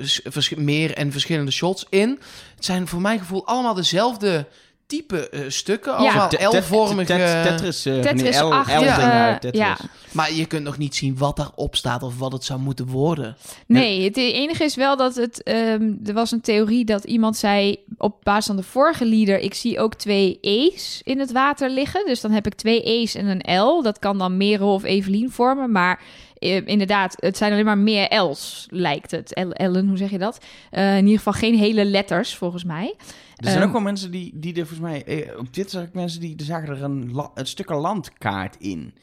meer 0.57 0.95
en 0.95 1.13
verschillende 1.13 1.51
shots 1.51 1.87
in. 1.91 2.19
Het 2.55 2.65
zijn 2.65 2.87
voor 2.87 3.01
mijn 3.01 3.19
gevoel 3.19 3.47
allemaal 3.47 3.75
dezelfde 3.75 4.47
type 4.87 5.29
eh, 5.29 5.41
stukken. 5.49 5.97
Allemaal 5.97 6.29
te- 6.29 6.45
L-vormige... 6.57 7.13
te- 7.13 7.41
Tetris. 7.45 7.87
eh, 7.87 7.93
die 7.93 8.03
Tetris 8.03 8.41
L- 8.41 8.45
acht, 8.53 8.71
L-dingen 8.75 8.87
ja. 8.95 9.27
uit 9.27 9.41
Tetris. 9.41 9.61
Ja. 9.61 9.77
Maar 10.13 10.33
je 10.33 10.47
kunt 10.47 10.65
nog 10.65 10.79
niet 10.79 10.95
zien 10.95 11.19
wat 11.19 11.37
daarop 11.37 11.77
staat 11.77 12.03
of 12.03 12.19
wat 12.19 12.33
het 12.33 12.45
zou 12.45 12.61
moeten 12.61 12.87
worden. 12.87 13.37
Nee, 13.67 14.05
het 14.05 14.17
enige 14.17 14.65
is 14.65 14.75
wel 14.75 14.97
dat 14.97 15.15
het. 15.15 15.43
ehm, 15.43 15.93
er 16.05 16.13
was 16.13 16.31
een 16.31 16.41
theorie 16.41 16.85
dat 16.85 17.05
iemand 17.05 17.37
zei. 17.37 17.77
op 17.99 18.17
basis 18.23 18.47
van 18.47 18.57
de 18.57 18.63
vorige 18.63 19.05
leader. 19.05 19.39
Ik 19.39 19.55
zie 19.55 19.79
ook 19.81 19.95
twee 19.95 20.39
E's 20.41 21.01
in 21.05 21.19
het 21.19 21.33
water 21.33 21.71
liggen. 21.71 22.07
Dus 22.07 22.21
dan 22.21 22.31
heb 22.31 22.47
ik 22.47 22.55
twee 22.55 22.83
E's 22.83 23.15
en 23.15 23.27
een 23.27 23.59
L. 23.61 23.83
Dat 23.83 23.99
kan 23.99 24.19
dan 24.19 24.37
Merel 24.37 24.73
of 24.75 24.85
Evelien 24.85 25.31
vormen. 25.31 25.73
Maar 25.73 26.01
eh, 26.39 26.67
inderdaad, 26.67 27.15
het 27.19 27.37
zijn 27.37 27.53
alleen 27.53 27.65
maar 27.65 27.79
meer 27.79 28.21
L's, 28.23 28.67
lijkt 28.71 29.11
het. 29.11 29.41
L- 29.47 29.51
Ellen, 29.51 29.89
hoe 29.89 29.97
zeg 29.97 30.11
je 30.11 30.19
dat? 30.19 30.39
Eh, 30.71 30.97
in 30.97 31.03
ieder 31.05 31.17
geval 31.19 31.33
geen 31.33 31.59
hele 31.59 31.85
letters, 31.85 32.35
volgens 32.35 32.65
mij. 32.65 32.95
Er 33.37 33.45
zijn 33.45 33.57
Ehm, 33.57 33.67
ook 33.67 33.73
wel 33.73 33.83
mensen 33.83 34.11
die, 34.11 34.31
die 34.35 34.53
er 34.55 34.67
volgens 34.67 34.81
mij... 34.91 35.05
eh, 35.05 35.39
op 35.39 35.55
dit 35.55 35.71
zag 35.71 35.83
ik 35.83 35.93
mensen 35.95 36.21
die, 36.21 36.35
die 36.37 36.47
zagen 36.47 36.69
er 36.69 36.83
een, 36.83 37.13
la- 37.13 37.31
een 37.35 37.47
stuk 37.47 37.69
een 37.71 37.77
landkaart 37.77 38.57
in. 38.59 38.95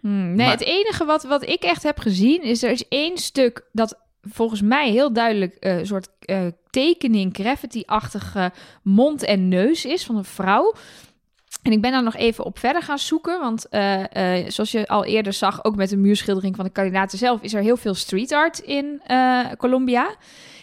Hmm, 0.00 0.26
nee, 0.26 0.36
Maar- 0.36 0.50
het 0.50 0.64
enige 0.64 1.04
wat, 1.04 1.22
wat 1.24 1.48
ik 1.48 1.62
echt 1.62 1.82
heb 1.82 1.98
gezien 1.98 2.42
is 2.42 2.62
er 2.62 2.70
is 2.70 2.88
één 2.88 3.16
stuk 3.18 3.66
dat 3.72 3.98
volgens 4.22 4.62
mij 4.62 4.90
heel 4.90 5.12
duidelijk 5.12 5.56
een 5.60 5.86
soort 5.86 6.08
eh, 6.20 6.46
tekening, 6.70 7.34
graffiti-achtige 7.36 8.52
mond 8.82 9.22
en 9.22 9.48
neus 9.48 9.84
is 9.84 10.04
van 10.04 10.16
een 10.16 10.24
vrouw. 10.24 10.74
En 11.62 11.72
ik 11.72 11.80
ben 11.80 11.92
daar 11.92 12.02
nog 12.02 12.16
even 12.16 12.44
op 12.44 12.58
verder 12.58 12.82
gaan 12.82 12.98
zoeken, 12.98 13.40
want 13.40 13.68
eh, 13.68 14.38
eh, 14.42 14.50
zoals 14.50 14.70
je 14.70 14.86
al 14.88 15.04
eerder 15.04 15.32
zag, 15.32 15.64
ook 15.64 15.76
met 15.76 15.88
de 15.90 15.96
muurschildering 15.96 16.56
van 16.56 16.64
de 16.64 16.70
kandidaten 16.70 17.18
zelf, 17.18 17.42
is 17.42 17.54
er 17.54 17.62
heel 17.62 17.76
veel 17.76 17.94
street 17.94 18.32
art 18.32 18.58
in 18.58 19.00
eh, 19.06 19.46
Colombia. 19.58 20.16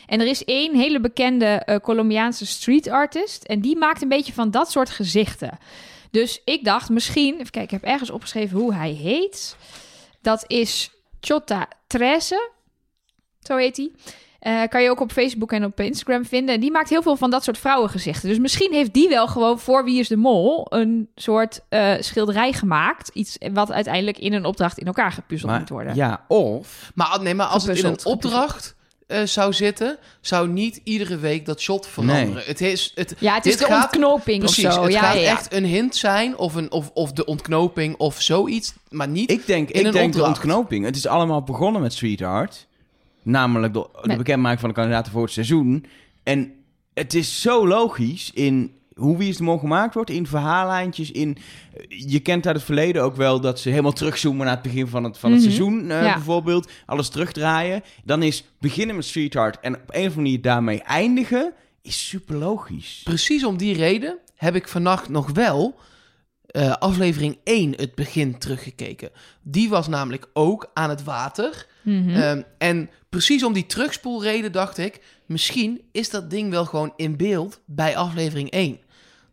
En 0.07 0.19
er 0.19 0.27
is 0.27 0.43
één 0.43 0.75
hele 0.75 0.99
bekende 0.99 1.45
eh, 1.45 1.79
Colombiaanse 1.79 2.45
street 2.45 2.89
artist 2.89 3.43
en 3.43 3.61
die 3.61 3.77
maakt 3.77 4.01
een 4.01 4.09
beetje 4.09 4.33
van 4.33 4.51
dat 4.51 4.71
soort 4.71 4.89
gezichten. 4.89 5.57
Dus 6.11 6.41
ik 6.45 6.63
dacht 6.63 6.89
misschien, 6.89 7.33
even 7.33 7.51
kijken, 7.51 7.75
ik 7.75 7.81
heb 7.81 7.91
ergens 7.91 8.09
opgeschreven 8.09 8.59
hoe 8.59 8.73
hij 8.73 8.91
heet. 8.91 9.57
Dat 10.21 10.43
is 10.47 10.91
Chota 11.19 11.67
Treze, 11.87 12.49
zo 13.39 13.57
heet 13.57 13.77
hij. 13.77 13.91
Eh, 14.39 14.67
kan 14.69 14.83
je 14.83 14.89
ook 14.89 14.99
op 14.99 15.11
Facebook 15.11 15.51
en 15.51 15.65
op 15.65 15.79
Instagram 15.79 16.25
vinden. 16.25 16.55
En 16.55 16.61
die 16.61 16.71
maakt 16.71 16.89
heel 16.89 17.01
veel 17.01 17.15
van 17.15 17.29
dat 17.29 17.43
soort 17.43 17.57
vrouwengezichten. 17.57 18.29
Dus 18.29 18.39
misschien 18.39 18.73
heeft 18.73 18.93
die 18.93 19.09
wel 19.09 19.27
gewoon 19.27 19.59
voor 19.59 19.83
Wie 19.83 19.99
is 19.99 20.07
de 20.07 20.15
Mol 20.15 20.65
een 20.69 21.09
soort 21.15 21.61
eh, 21.69 21.93
schilderij 21.99 22.53
gemaakt. 22.53 23.09
Iets 23.13 23.37
wat 23.53 23.71
uiteindelijk 23.71 24.17
in 24.17 24.33
een 24.33 24.45
opdracht 24.45 24.77
in 24.77 24.85
elkaar 24.85 25.11
gepuzzeld 25.11 25.59
moet 25.59 25.69
worden. 25.69 25.95
ja, 25.95 26.25
of... 26.27 26.91
Maar, 26.95 27.21
nee, 27.21 27.33
maar 27.33 27.45
als 27.45 27.65
het 27.65 27.77
in 27.77 27.85
een 27.85 27.89
Gepuzzeld, 27.89 28.15
opdracht 28.15 28.75
eh, 29.07 29.23
zou 29.23 29.53
zitten, 29.53 29.97
zou 30.21 30.47
niet 30.49 30.81
iedere 30.83 31.17
week 31.17 31.45
dat 31.45 31.61
shot 31.61 31.87
veranderen. 31.87 32.33
Nee. 32.33 32.43
Het 32.45 32.61
is, 32.61 32.91
het, 32.95 33.15
Ja, 33.19 33.35
het 33.35 33.45
is 33.45 33.57
de 33.57 33.65
gaat- 33.65 33.83
ontknoping 33.83 34.39
Precies, 34.39 34.65
of 34.65 34.73
zo. 34.73 34.83
het 34.83 34.91
ja, 34.91 34.99
gaat 35.01 35.15
ja, 35.15 35.21
echt 35.21 35.53
een 35.53 35.65
hint 35.65 35.95
zijn 35.95 36.37
of, 36.37 36.55
een, 36.55 36.71
of, 36.71 36.89
of 36.93 37.11
de 37.11 37.25
ontknoping 37.25 37.95
of 37.95 38.21
zoiets, 38.21 38.73
maar 38.89 39.07
niet... 39.07 39.31
Ik 39.31 39.45
denk, 39.45 39.69
In 39.69 39.79
ik 39.79 39.85
een 39.85 39.91
denk 39.91 40.13
de 40.13 40.23
ontknoping. 40.23 40.85
Het 40.85 40.95
is 40.95 41.07
allemaal 41.07 41.43
begonnen 41.43 41.81
met 41.81 41.93
street 41.93 42.21
art. 42.21 42.67
Namelijk 43.23 43.73
de, 43.73 43.87
de 44.01 44.15
bekendmaking 44.15 44.59
van 44.59 44.69
de 44.69 44.75
kandidaten 44.75 45.11
voor 45.11 45.23
het 45.23 45.31
seizoen. 45.31 45.85
En 46.23 46.51
het 46.93 47.13
is 47.13 47.41
zo 47.41 47.67
logisch 47.67 48.31
in 48.33 48.73
hoe 48.95 49.17
Wie 49.17 49.29
is 49.29 49.37
de 49.37 49.43
Mol 49.43 49.57
gemaakt 49.57 49.93
wordt, 49.93 50.09
in 50.09 50.27
verhaallijntjes, 50.27 51.11
in... 51.11 51.37
Je 51.87 52.19
kent 52.19 52.45
uit 52.47 52.55
het 52.55 52.65
verleden 52.65 53.03
ook 53.03 53.15
wel 53.15 53.39
dat 53.39 53.59
ze 53.59 53.69
helemaal 53.69 53.91
terugzoomen 53.93 54.45
naar 54.45 54.53
het 54.55 54.63
begin 54.63 54.87
van 54.87 55.03
het, 55.03 55.17
van 55.17 55.31
het 55.31 55.39
Mhm. 55.41 55.49
seizoen, 55.49 55.91
eh, 55.91 56.03
Ja. 56.03 56.13
bijvoorbeeld. 56.13 56.71
Alles 56.85 57.09
terugdraaien. 57.09 57.83
Dan 58.03 58.23
is 58.23 58.43
beginnen 58.59 58.95
met 58.95 59.05
Streetheart 59.05 59.59
en 59.59 59.73
op 59.75 59.81
een 59.81 59.87
of 59.87 59.95
andere 59.95 60.15
manier 60.15 60.41
daarmee 60.41 60.81
eindigen, 60.81 61.53
is 61.81 62.07
super 62.07 62.35
logisch. 62.35 63.01
Precies 63.03 63.45
om 63.45 63.57
die 63.57 63.75
reden 63.75 64.17
heb 64.35 64.55
ik 64.55 64.67
vannacht 64.67 65.09
nog 65.09 65.31
wel 65.31 65.75
eh, 66.45 66.71
aflevering 66.73 67.37
1, 67.43 67.73
het 67.75 67.95
begin, 67.95 68.37
teruggekeken. 68.37 69.09
Die 69.41 69.69
was 69.69 69.87
namelijk 69.87 70.29
ook 70.33 70.69
aan 70.73 70.89
het 70.89 71.03
water. 71.03 71.65
Mhm. 71.81 72.09
Ehm, 72.09 72.41
en 72.57 72.89
precies 73.09 73.43
om 73.43 73.53
die 73.53 73.65
terugspoelreden 73.65 74.51
dacht 74.51 74.77
ik... 74.77 74.99
misschien 75.25 75.81
is 75.91 76.09
dat 76.09 76.29
ding 76.29 76.49
wel 76.51 76.65
gewoon 76.65 76.93
in 76.95 77.17
beeld 77.17 77.61
bij 77.65 77.97
aflevering 77.97 78.49
1. 78.51 78.79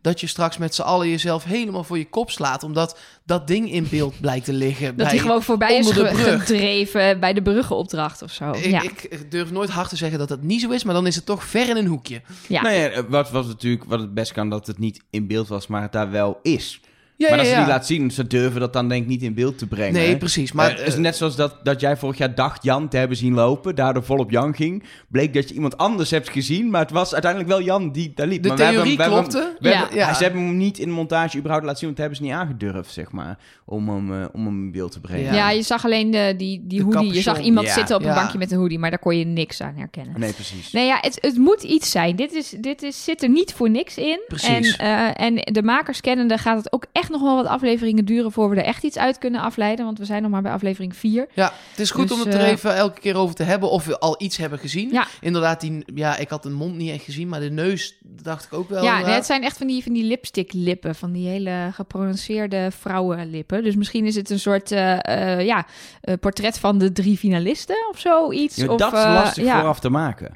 Dat 0.03 0.19
je 0.19 0.27
straks 0.27 0.57
met 0.57 0.75
z'n 0.75 0.81
allen 0.81 1.09
jezelf 1.09 1.43
helemaal 1.43 1.83
voor 1.83 1.97
je 1.97 2.09
kop 2.09 2.31
slaat... 2.31 2.63
omdat 2.63 2.99
dat 3.25 3.47
ding 3.47 3.71
in 3.71 3.87
beeld 3.89 4.19
blijkt 4.21 4.45
te 4.45 4.53
liggen. 4.53 4.85
dat 4.85 4.95
bij... 4.95 5.05
hij 5.05 5.17
gewoon 5.17 5.43
voorbij 5.43 5.77
is 5.77 5.87
onder 5.87 6.03
de 6.03 6.15
ge- 6.15 6.23
brug. 6.23 6.45
gedreven 6.45 7.19
bij 7.19 7.33
de 7.33 7.41
bruggenopdracht 7.41 8.21
of 8.21 8.31
zo. 8.31 8.51
Ik, 8.51 8.65
ja. 8.65 8.81
ik 8.81 9.31
durf 9.31 9.51
nooit 9.51 9.69
hard 9.69 9.89
te 9.89 9.95
zeggen 9.95 10.19
dat 10.19 10.27
dat 10.27 10.41
niet 10.41 10.61
zo 10.61 10.69
is... 10.69 10.83
maar 10.83 10.93
dan 10.93 11.07
is 11.07 11.15
het 11.15 11.25
toch 11.25 11.43
ver 11.43 11.69
in 11.69 11.77
een 11.77 11.85
hoekje. 11.85 12.21
ja. 12.47 12.61
Nou 12.61 12.75
ja, 12.75 13.05
wat 13.07 13.31
was 13.31 13.47
natuurlijk, 13.47 13.83
wat 13.83 13.99
het 13.99 14.13
best 14.13 14.31
kan, 14.31 14.49
dat 14.49 14.67
het 14.67 14.77
niet 14.77 15.01
in 15.09 15.27
beeld 15.27 15.47
was, 15.47 15.67
maar 15.67 15.81
het 15.81 15.91
daar 15.91 16.11
wel 16.11 16.39
is. 16.41 16.81
Ja, 17.17 17.29
maar 17.29 17.37
ja, 17.37 17.43
als 17.43 17.53
ze 17.53 17.55
die 17.59 17.67
laat 17.73 17.85
zien, 17.85 18.11
ze 18.11 18.27
durven 18.27 18.59
dat 18.59 18.73
dan 18.73 18.89
denk 18.89 19.01
ik 19.03 19.07
niet 19.09 19.21
in 19.21 19.33
beeld 19.33 19.57
te 19.57 19.67
brengen. 19.67 19.93
Nee, 19.93 20.09
hè? 20.09 20.17
precies. 20.17 20.51
Maar 20.51 20.69
het 20.77 20.87
is 20.87 20.95
net 20.95 21.15
zoals 21.15 21.35
dat, 21.35 21.59
dat 21.63 21.79
jij 21.81 21.97
vorig 21.97 22.17
jaar 22.17 22.35
dacht 22.35 22.63
Jan 22.63 22.87
te 22.89 22.97
hebben 22.97 23.17
zien 23.17 23.33
lopen, 23.33 23.75
daardoor 23.75 24.03
volop 24.03 24.31
Jan 24.31 24.55
ging. 24.55 24.83
Bleek 25.07 25.33
dat 25.33 25.49
je 25.49 25.55
iemand 25.55 25.77
anders 25.77 26.09
hebt 26.11 26.29
gezien, 26.29 26.69
maar 26.69 26.81
het 26.81 26.91
was 26.91 27.13
uiteindelijk 27.13 27.51
wel 27.51 27.61
Jan 27.61 27.91
die 27.91 28.11
daar 28.15 28.27
liep. 28.27 28.41
de 28.43 28.47
maar 28.47 28.57
we 28.57 28.63
hebben 28.63 28.81
theorie 28.83 28.97
we 28.97 29.03
hebben 29.03 29.29
klopte. 29.29 29.55
we 29.59 29.69
Ja. 29.69 29.77
hebben- 29.79 29.97
Ja. 29.97 30.05
hij- 30.05 30.13
Ze 30.15 30.23
hebben 30.23 30.41
hem 30.41 30.57
niet 30.57 30.77
in 30.77 30.87
de 30.87 30.93
montage 30.93 31.37
überhaupt 31.37 31.65
laten 31.65 31.79
zien, 31.79 31.93
want 31.93 31.99
dat 32.01 32.07
hebben 32.09 32.17
ze 32.27 32.31
niet 32.33 32.41
aangedurfd, 32.41 32.93
zeg 32.93 33.11
maar, 33.11 33.37
om 33.65 33.89
hem, 33.89 34.21
eh, 34.21 34.25
om 34.33 34.45
hem 34.45 34.63
in 34.63 34.71
beeld 34.71 34.91
te 34.91 34.99
brengen. 35.01 35.33
Ja. 35.33 35.49
je 35.49 35.61
zag 35.61 35.85
alleen 35.85 36.11
de, 36.11 36.33
die, 36.37 36.61
die 36.67 36.79
De 36.79 36.83
hoodie. 36.85 37.13
Je 37.13 37.21
zag 37.21 37.39
iemand 37.41 37.67
Ja. 37.67 37.73
zitten 37.73 37.95
op 37.95 38.03
een 38.05 38.13
bankje 38.13 38.37
met 38.37 38.51
een 38.51 38.57
hoodie, 38.57 38.79
maar 38.79 38.89
daar 38.89 38.99
kon 38.99 39.17
je 39.17 39.25
niks 39.25 39.61
aan 39.61 39.73
herkennen. 39.77 40.19
Nee, 40.19 40.33
precies. 40.33 40.71
Nee, 40.71 40.85
ja, 40.85 40.97
het, 41.01 41.17
het 41.21 41.37
moet 41.37 41.63
iets 41.63 41.91
zijn. 41.91 42.15
Dit, 42.15 42.33
is, 42.33 42.49
dit 42.59 42.81
is, 42.83 43.03
zit 43.03 43.23
er 43.23 43.29
niet 43.29 43.53
voor 43.53 43.69
niks 43.69 43.97
in. 43.97 44.19
Precies. 44.27 44.75
En, 44.77 44.85
eh, 45.15 45.25
en 45.25 45.35
de 45.53 45.63
makers 45.63 46.01
kennende 46.01 46.37
gaat 46.37 46.57
het 46.57 46.73
ook 46.73 46.85
echt 46.91 47.02
nog 47.09 47.21
wel 47.21 47.35
wat 47.35 47.45
afleveringen 47.45 48.05
duren... 48.05 48.31
voor 48.31 48.49
we 48.49 48.55
er 48.55 48.63
echt 48.63 48.83
iets 48.83 48.97
uit 48.97 49.17
kunnen 49.17 49.41
afleiden. 49.41 49.85
Want 49.85 49.97
we 49.97 50.05
zijn 50.05 50.21
nog 50.21 50.31
maar 50.31 50.41
bij 50.41 50.51
aflevering 50.51 50.95
4. 50.95 51.27
Ja, 51.33 51.53
het 51.69 51.79
is 51.79 51.91
goed 51.91 52.07
Dus, 52.07 52.17
om 52.17 52.25
het 52.25 52.33
er 52.33 52.39
eh, 52.39 52.49
even 52.49 52.75
elke 52.75 52.99
keer 52.99 53.15
over 53.15 53.35
te 53.35 53.43
hebben 53.43 53.69
of 53.69 53.85
we 53.85 53.99
al 53.99 54.15
iets 54.17 54.37
hebben 54.37 54.59
gezien. 54.59 54.89
Ja. 54.91 55.07
Inderdaad, 55.21 55.61
die, 55.61 55.83
ja, 55.95 56.17
ik 56.17 56.29
had 56.29 56.43
de 56.43 56.49
mond 56.49 56.75
niet 56.75 56.91
echt 56.91 57.03
gezien, 57.03 57.27
maar 57.27 57.39
de 57.39 57.51
neus 57.51 57.97
dacht 58.01 58.45
ik 58.45 58.53
ook 58.53 58.69
wel. 58.69 58.83
ja, 58.83 58.99
nee, 59.05 59.13
het 59.13 59.25
zijn 59.25 59.43
echt 59.43 59.57
van 59.57 59.67
die, 59.67 59.83
van 59.83 59.93
die 59.93 60.03
lipstick 60.03 60.53
lippen. 60.53 60.95
Van 60.95 61.11
die 61.11 61.27
hele 61.27 61.69
geprononceerde 61.71 62.71
vrouwenlippen. 62.79 63.63
Dus 63.63 63.75
misschien 63.75 64.05
is 64.05 64.15
het 64.15 64.29
een 64.29 64.39
soort 64.39 64.71
eh, 64.71 64.99
eh, 65.03 65.45
ja, 65.45 65.65
eh, 66.01 66.13
portret 66.19 66.59
van 66.59 66.77
de 66.77 66.91
drie 66.91 67.17
finalisten 67.17 67.75
of 67.89 67.99
zoiets. 67.99 68.55
Ja, 68.55 68.67
of, 68.67 68.77
dat 68.77 68.93
is 68.93 68.99
eh, 68.99 69.13
lastig 69.13 69.51
vooraf 69.51 69.79
te 69.79 69.89
maken. 69.89 70.35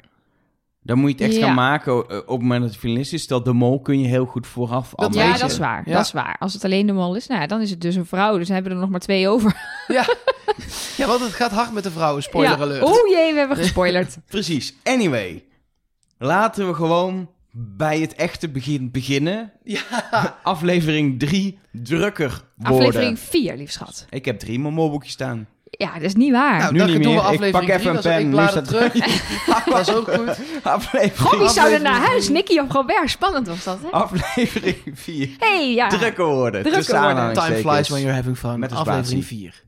Dan 0.88 0.98
moet 0.98 1.10
je 1.18 1.24
het 1.24 1.32
echt 1.32 1.40
Ja. 1.40 1.46
gaan 1.46 1.54
maken 1.54 1.92
eh, 1.92 2.16
op 2.16 2.28
het 2.28 2.40
moment 2.40 2.60
dat 2.60 2.70
het 2.70 2.78
finalist 2.80 3.12
is. 3.12 3.22
Stel, 3.22 3.42
de 3.42 3.52
mol 3.52 3.80
kun 3.80 4.00
je 4.00 4.06
heel 4.06 4.24
goed 4.24 4.46
vooraf 4.46 4.94
al 4.94 5.04
Dat 5.04 5.14
Ja, 5.14 5.36
dat 5.38 5.50
is 5.50 5.58
waar. 5.58 5.82
Ja. 5.86 5.92
Dat 5.92 6.04
is 6.04 6.12
waar. 6.12 6.36
Als 6.38 6.52
het 6.52 6.64
alleen 6.64 6.86
de 6.86 6.92
mol 6.92 7.14
is, 7.16 7.26
nou 7.26 7.40
ja, 7.40 7.46
dan 7.46 7.60
is 7.60 7.70
het 7.70 7.80
dus 7.80 7.94
een 7.94 8.06
vrouw. 8.06 8.36
Dus 8.36 8.46
dan 8.46 8.54
hebben 8.54 8.72
we 8.72 8.78
er 8.78 8.82
nog 8.82 8.90
maar 8.90 9.00
twee 9.00 9.28
over. 9.28 9.56
ja. 9.88 10.06
ja, 10.96 11.06
want 11.06 11.20
het 11.20 11.32
gaat 11.32 11.50
hard 11.50 11.72
met 11.72 11.82
de 11.82 11.90
vrouwen, 11.90 12.22
spoiler 12.22 12.56
ja. 12.56 12.62
alert. 12.64 12.82
Oeh 12.82 13.10
jee, 13.10 13.32
we 13.32 13.38
hebben 13.38 13.56
gespoilerd. 13.64 14.18
Precies. 14.26 14.74
Anyway, 14.84 15.44
laten 16.18 16.66
we 16.66 16.74
gewoon 16.74 17.30
bij 17.52 18.00
het 18.00 18.14
echte 18.14 18.48
begin 18.48 18.90
beginnen. 18.90 19.52
Ja. 19.64 19.80
Aflevering 20.42 21.18
3, 21.18 21.58
drukker 21.72 22.44
worden. 22.56 22.78
Aflevering 22.86 23.18
4, 23.18 23.56
lief 23.56 23.70
schat. 23.70 24.06
Ik 24.10 24.24
heb 24.24 24.38
drie 24.38 24.54
in 24.54 24.62
mijn 24.62 24.74
molboekje 24.74 25.10
staan. 25.10 25.48
Ja, 25.70 25.92
dat 25.92 26.02
is 26.02 26.14
niet 26.14 26.32
waar. 26.32 26.58
Nou, 26.58 26.72
Nu 26.72 26.98
niet 26.98 27.06
meer. 27.06 27.32
Ik 27.44 27.52
pak 27.52 27.62
even 27.62 27.78
3, 27.80 27.88
een 27.88 28.00
pen. 28.02 28.18
Ik 28.18 28.24
Nu 28.24 28.30
blader 28.30 28.50
staat- 28.50 28.66
terug. 28.68 28.92
dat 29.64 29.88
is 29.88 29.94
ook 29.96 30.12
goed. 30.14 30.38
Aflevering, 30.62 31.18
Goh, 31.18 31.40
die 31.40 31.48
zouden 31.48 31.82
naar 31.82 32.00
huis. 32.00 32.28
Nicky 32.28 32.58
of 32.58 32.72
Robert. 32.72 33.10
Spannend 33.10 33.46
was 33.46 33.64
dat, 33.64 33.78
hè? 33.82 33.88
aflevering 33.88 34.76
4. 34.94 35.34
hey, 35.38 35.74
ja. 35.74 35.88
Drukker 35.88 36.24
worden. 36.26 36.60
Drukker 36.62 36.82
tussen 36.82 37.00
worden. 37.02 37.32
Time 37.34 37.56
flies 37.56 37.88
when 37.88 38.00
you're 38.00 38.16
having 38.16 38.38
fun. 38.38 38.58
Met 38.58 38.72
aflevering 38.72 39.06
spatie. 39.24 39.38
4. 39.38 39.64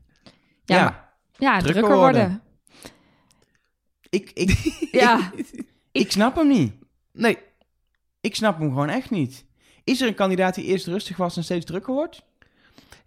Ja, 0.65 0.75
Ja, 0.75 0.83
maar- 0.83 1.13
ja 1.37 1.51
drukker 1.59 1.73
drukker, 1.81 1.97
worden. 1.99 2.21
worden. 2.21 2.41
ik, 4.09 4.31
ik, 4.33 4.57
Ja. 5.01 5.31
ik 5.91 6.11
snap 6.11 6.35
hem 6.35 6.47
niet. 6.47 6.73
Nee, 7.13 7.37
Ik 8.21 8.35
snap 8.35 8.59
hem 8.59 8.69
gewoon 8.69 8.89
echt 8.89 9.09
niet. 9.09 9.45
Is 9.83 10.01
er 10.01 10.07
een 10.07 10.15
kandidaat 10.15 10.55
die 10.55 10.65
eerst 10.65 10.87
rustig 10.87 11.17
was 11.17 11.37
en 11.37 11.43
steeds 11.43 11.65
drukker 11.65 11.93
wordt? 11.93 12.21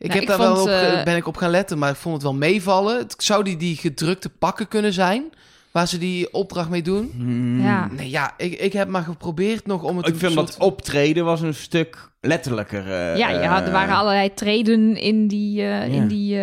Ik 0.05 0.11
Nou, 0.11 0.21
heb 0.21 0.23
ik 0.23 0.29
daar 0.29 0.39
wel 0.55 0.63
op, 0.63 0.69
eh, 0.69 1.03
ben 1.05 1.17
ik 1.17 1.27
op 1.27 1.37
gaan 1.37 1.51
letten, 1.51 1.79
maar 1.79 1.91
ik 1.91 1.97
vond 1.97 2.15
het 2.15 2.23
wel 2.23 2.35
meevallen. 2.35 2.99
Het, 2.99 3.15
zou 3.19 3.45
die 3.45 3.57
die 3.57 3.77
gedrukte 3.77 4.29
pakken 4.29 4.69
kunnen 4.69 4.93
zijn, 4.93 5.25
waar 5.71 5.89
ze 5.89 5.99
die 5.99 6.33
opdracht 6.33 6.69
mee 6.69 6.83
doen? 6.83 7.13
Ja. 7.63 7.89
Nee, 7.93 8.11
ja, 8.11 8.33
ik, 8.37 8.53
ik 8.53 8.73
heb 8.73 8.89
maar 8.89 9.03
geprobeerd 9.03 9.67
nog 9.67 9.83
om 9.83 9.97
het 9.97 10.09
Ik 10.09 10.17
vind 10.17 10.33
soort- 10.33 10.47
dat 10.47 10.59
optreden 10.59 11.25
was 11.25 11.41
een 11.41 11.55
stuk 11.55 12.11
letterlijker. 12.21 12.81
eh, 12.93 13.17
Ja, 13.19 13.29
ja, 13.31 13.63
er 13.65 13.73
waren 13.73 13.89
eh, 13.93 13.99
allerlei 13.99 14.35
treden 14.35 14.97
in 14.97 15.29
die, 15.29 15.63
eh, 15.63 15.93
in 15.93 16.07
die 16.07 16.39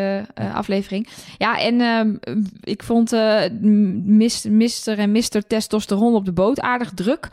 aflevering. 0.53 1.07
Ja, 1.37 1.59
en 1.59 1.81
ehm, 1.81 2.37
ik 2.61 2.83
vond 2.83 3.13
eh 3.13 3.41
mis, 4.03 4.43
Mr. 4.49 4.97
en 4.99 5.11
Mr. 5.11 5.41
Testosteron 5.47 6.15
op 6.15 6.25
de 6.25 6.31
boot 6.33 6.59
aardig 6.61 6.91
druk. 6.93 7.27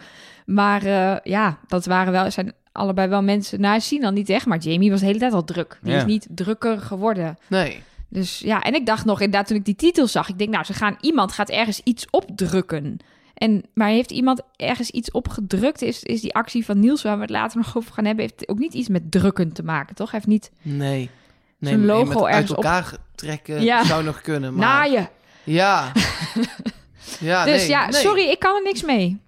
Maar 0.47 0.83
eh, 0.85 1.17
ja, 1.23 1.59
dat 1.67 1.87
waren 1.87 2.13
wel, 2.13 2.31
zijn 2.31 2.53
allebei 2.79 3.09
wel 3.09 3.23
mensen. 3.23 3.61
Nou, 3.61 3.81
zien 3.81 4.01
dan 4.01 4.15
niet 4.15 4.29
echt, 4.31 4.47
maar 4.47 4.59
Jamie 4.59 4.91
was 4.91 5.01
de 5.01 5.07
hele 5.07 5.19
tijd 5.19 5.33
al 5.33 5.45
druk. 5.45 5.79
Die 5.83 5.93
Ja. 5.93 5.99
is 5.99 6.05
niet 6.05 6.27
drukker 6.31 6.79
geworden. 6.81 7.39
Nee. 7.47 7.83
Dus 8.09 8.39
ja, 8.39 8.63
en 8.63 8.75
ik 8.75 8.87
dacht 8.87 9.05
nog 9.05 9.21
inderdaad 9.21 9.47
toen 9.49 9.57
ik 9.57 9.65
die 9.65 9.77
titel 9.77 10.07
zag, 10.07 10.29
ik 10.29 10.39
denk 10.39 10.51
nou, 10.51 10.65
ze 10.65 10.73
gaan 10.73 10.97
iemand 11.01 11.33
gaat 11.33 11.49
ergens 11.51 11.81
iets 11.85 12.07
opdrukken. 12.11 12.97
En 13.35 13.63
maar 13.75 13.89
heeft 13.89 14.11
iemand 14.11 14.43
ergens 14.57 14.91
iets 14.91 15.11
opgedrukt? 15.11 15.83
Is, 15.83 16.03
is 16.03 16.21
die 16.21 16.35
actie 16.35 16.65
van 16.65 16.79
Niels 16.81 17.03
waar 17.03 17.15
we 17.17 17.21
het 17.23 17.31
later 17.31 17.57
nog 17.59 17.77
over 17.77 17.93
gaan 17.93 18.05
hebben, 18.05 18.25
heeft 18.25 18.49
ook 18.49 18.59
niet 18.59 18.75
iets 18.75 18.89
met 18.89 19.11
drukken 19.11 19.53
te 19.53 19.63
maken, 19.63 19.95
toch? 19.95 20.11
Hij 20.11 20.21
heeft 20.25 20.31
niet 20.33 20.51
Nee. 20.63 21.11
Nee, 21.59 21.73
Zo'n 21.73 21.85
logo 21.87 22.21
met 22.23 22.33
uit 22.33 22.51
op- 22.51 22.57
elkaar 22.57 22.93
trekken 23.15 23.63
Ja. 23.63 23.85
zou 23.85 24.05
nog 24.05 24.21
kunnen. 24.21 24.55
Maar... 24.55 24.67
naaien. 24.67 25.09
Ja. 25.45 25.93
ja, 27.21 27.45
dus 27.45 27.57
nee, 27.61 27.69
ja, 27.69 27.89
nee. 27.89 28.01
sorry, 28.01 28.23
ik 28.29 28.39
kan 28.39 28.55
er 28.57 28.63
niks 28.63 28.83
mee. 28.83 29.19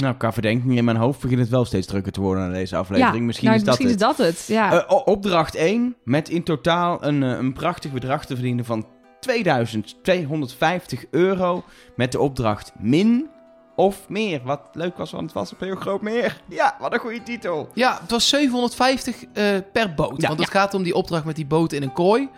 Nou, 0.00 0.14
qua 0.14 0.32
verdenking 0.32 0.76
in 0.76 0.84
mijn 0.84 0.96
hoofd 0.96 1.20
begint 1.20 1.40
het 1.40 1.48
wel 1.48 1.64
steeds 1.64 1.86
drukker 1.86 2.12
te 2.12 2.20
worden 2.20 2.44
aan 2.44 2.52
deze 2.52 2.76
aflevering. 2.76 3.16
ja, 3.16 3.22
misschien 3.22 3.48
nou, 3.48 3.58
is 3.58 3.64
dat 3.64 3.78
misschien 3.78 3.98
het. 4.00 4.10
is 4.10 4.16
dat 4.16 4.26
het. 4.26 4.46
Ja. 4.46 4.86
Eh, 4.86 5.00
opdracht 5.04 5.54
1 5.54 5.96
met 6.04 6.28
in 6.28 6.42
totaal 6.42 7.04
een, 7.04 7.22
eh, 7.22 7.30
een 7.30 7.52
prachtig 7.52 7.92
bedrag 7.92 8.24
te 8.26 8.34
verdienen 8.34 8.64
van 8.64 8.86
2250 9.20 11.04
euro. 11.10 11.64
Met 11.96 12.12
de 12.12 12.20
opdracht 12.20 12.72
min 12.78 13.28
of 13.76 14.08
meer. 14.08 14.40
Wat 14.44 14.60
leuk 14.72 14.96
was, 14.96 15.10
want 15.10 15.24
het 15.24 15.32
was 15.32 15.50
een 15.50 15.56
heel 15.60 15.76
groot 15.76 16.02
meer. 16.02 16.40
Ja, 16.48 16.76
wat 16.80 16.92
een 16.92 16.98
goede 16.98 17.22
titel. 17.22 17.68
Ja, 17.74 17.98
het 18.00 18.10
was 18.10 18.28
750 18.28 19.24
eh, 19.32 19.44
per 19.72 19.94
boot. 19.94 20.20
Ja. 20.20 20.28
want 20.28 20.40
het 20.40 20.50
gaat 20.50 20.74
om 20.74 20.82
die 20.82 20.94
opdracht 20.94 21.24
met 21.24 21.36
die 21.36 21.46
boot 21.46 21.72
in 21.72 21.82
een 21.82 21.92
kooi. 21.92 22.28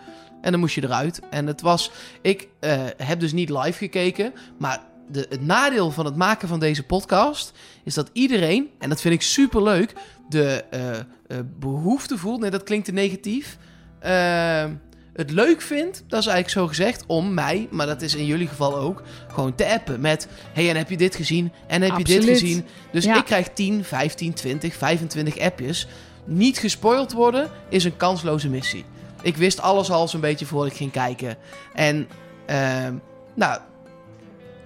En 0.41 0.51
dan 0.51 0.59
moest 0.59 0.75
je 0.75 0.83
eruit. 0.83 1.21
En 1.29 1.47
het 1.47 1.61
was... 1.61 1.91
Ik 2.21 2.47
eh, 2.59 2.81
heb 2.97 3.19
dus 3.19 3.33
niet 3.33 3.49
live 3.49 3.77
gekeken. 3.77 4.33
Maar 4.59 4.81
de, 5.13 5.25
het 5.29 5.41
nadeel 5.41 5.91
van 5.91 6.05
het 6.05 6.15
maken 6.15 6.47
van 6.47 6.59
deze 6.59 6.83
podcast... 6.83 7.51
is 7.83 7.93
dat 7.93 8.09
iedereen, 8.13 8.69
en 8.79 8.89
dat 8.89 9.01
vind 9.01 9.13
ik 9.13 9.21
super 9.21 9.63
leuk... 9.63 9.93
de 10.29 10.63
eh, 10.69 10.99
eh, 10.99 11.05
behoefte 11.59 12.17
voelt... 12.17 12.39
Nee, 12.39 12.49
dat 12.49 12.63
klinkt 12.63 12.85
te 12.85 12.91
negatief. 12.91 13.57
eh, 13.99 14.65
het 15.13 15.31
leuk 15.31 15.61
vindt, 15.61 16.03
dat 16.07 16.19
is 16.19 16.27
eigenlijk 16.27 16.49
zo 16.49 16.67
gezegd, 16.67 17.03
om 17.07 17.33
mij, 17.33 17.67
maar 17.71 17.85
dat 17.85 18.01
is 18.01 18.15
in 18.15 18.25
jullie 18.25 18.47
geval 18.47 18.75
ook, 18.75 19.03
gewoon 19.27 19.55
te 19.55 19.67
appen 19.67 20.01
met: 20.01 20.27
hey, 20.53 20.69
en 20.69 20.75
heb 20.75 20.89
je 20.89 20.97
dit 20.97 21.15
gezien? 21.15 21.51
En 21.67 21.81
heb 21.81 21.97
je 21.97 22.03
dit 22.03 22.23
gezien? 22.23 22.65
Dus 22.91 23.03
Ja. 23.03 23.17
ik 23.17 23.25
krijg 23.25 23.47
10, 23.47 23.83
15, 23.83 24.33
20, 24.33 24.75
25 24.75 25.39
appjes. 25.39 25.87
Niet 26.25 26.57
gespoild 26.57 27.11
worden 27.11 27.49
is 27.69 27.83
een 27.83 27.97
kansloze 27.97 28.49
missie. 28.49 28.85
Ik 29.21 29.37
wist 29.37 29.61
alles 29.61 29.91
al 29.91 30.07
zo'n 30.07 30.21
beetje 30.21 30.45
voor 30.45 30.65
ik 30.65 30.73
ging 30.73 30.91
kijken. 30.91 31.37
En, 31.73 32.07
ehm, 32.45 32.95
nou, 33.33 33.59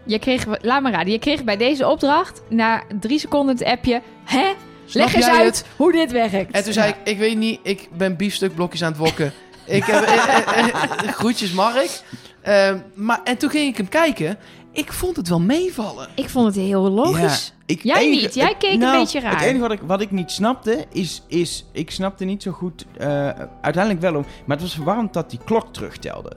Je 0.07 0.19
kreeg, 0.19 0.45
laat 0.61 0.81
maar 0.81 0.91
raden, 0.91 1.11
je 1.11 1.19
kreeg 1.19 1.43
bij 1.43 1.57
deze 1.57 1.87
opdracht 1.87 2.41
na 2.49 2.83
drie 2.99 3.19
seconden 3.19 3.55
het 3.57 3.63
appje, 3.67 4.01
hè? 4.23 4.53
snap 4.85 5.05
Leg 5.05 5.15
eens 5.15 5.25
uit 5.27 5.45
het? 5.57 5.65
hoe 5.75 5.91
dit 5.91 6.11
werkt. 6.11 6.51
En 6.51 6.63
toen 6.63 6.73
zei 6.73 6.87
Ja. 6.87 6.93
ik, 6.95 7.07
ik 7.07 7.17
weet 7.17 7.37
niet, 7.37 7.59
ik 7.63 7.89
ben 7.97 8.15
biefstukblokjes 8.15 8.83
aan 8.83 8.91
het 8.91 8.97
wokken. 8.97 9.33
ik 9.65 9.83
heb, 9.83 10.03
eh, 10.03 10.37
eh, 10.37 10.67
eh, 10.67 11.13
groetjes 11.13 11.51
Mark. 11.53 12.01
Ehm, 12.41 12.77
maar, 12.93 13.19
en 13.23 13.37
toen 13.37 13.49
ging 13.49 13.67
ik 13.69 13.77
hem 13.77 13.89
kijken. 13.89 14.37
Ik 14.71 14.93
vond 14.93 15.15
het 15.15 15.27
wel 15.29 15.39
meevallen. 15.39 16.07
Ik 16.15 16.29
vond 16.29 16.45
het 16.45 16.55
heel 16.65 16.89
logisch. 16.89 17.53
Ik, 17.65 17.83
Jij 17.83 18.01
enige- 18.01 18.21
niet. 18.25 18.33
Jij 18.33 18.47
het- 18.47 18.57
keek 18.57 18.73
een 18.73 18.79
nou, 18.79 18.97
beetje 18.99 19.19
raar. 19.19 19.31
Het 19.35 19.41
enige 19.41 19.59
wat 19.59 19.71
ik, 19.71 19.79
wat 19.85 20.01
ik 20.01 20.11
niet 20.11 20.31
snapte, 20.31 20.85
is, 20.91 21.23
is... 21.27 21.65
Ik 21.71 21.91
snapte 21.91 22.25
niet 22.25 22.43
zo 22.43 22.51
goed... 22.51 22.85
eh, 22.97 23.29
uiteindelijk 23.61 24.01
wel, 24.01 24.15
om- 24.15 24.25
maar 24.45 24.57
het 24.57 24.65
was 24.65 24.75
verwarrend 24.75 25.13
dat 25.13 25.29
die 25.29 25.39
klok 25.45 25.73
terugtelde. 25.73 26.31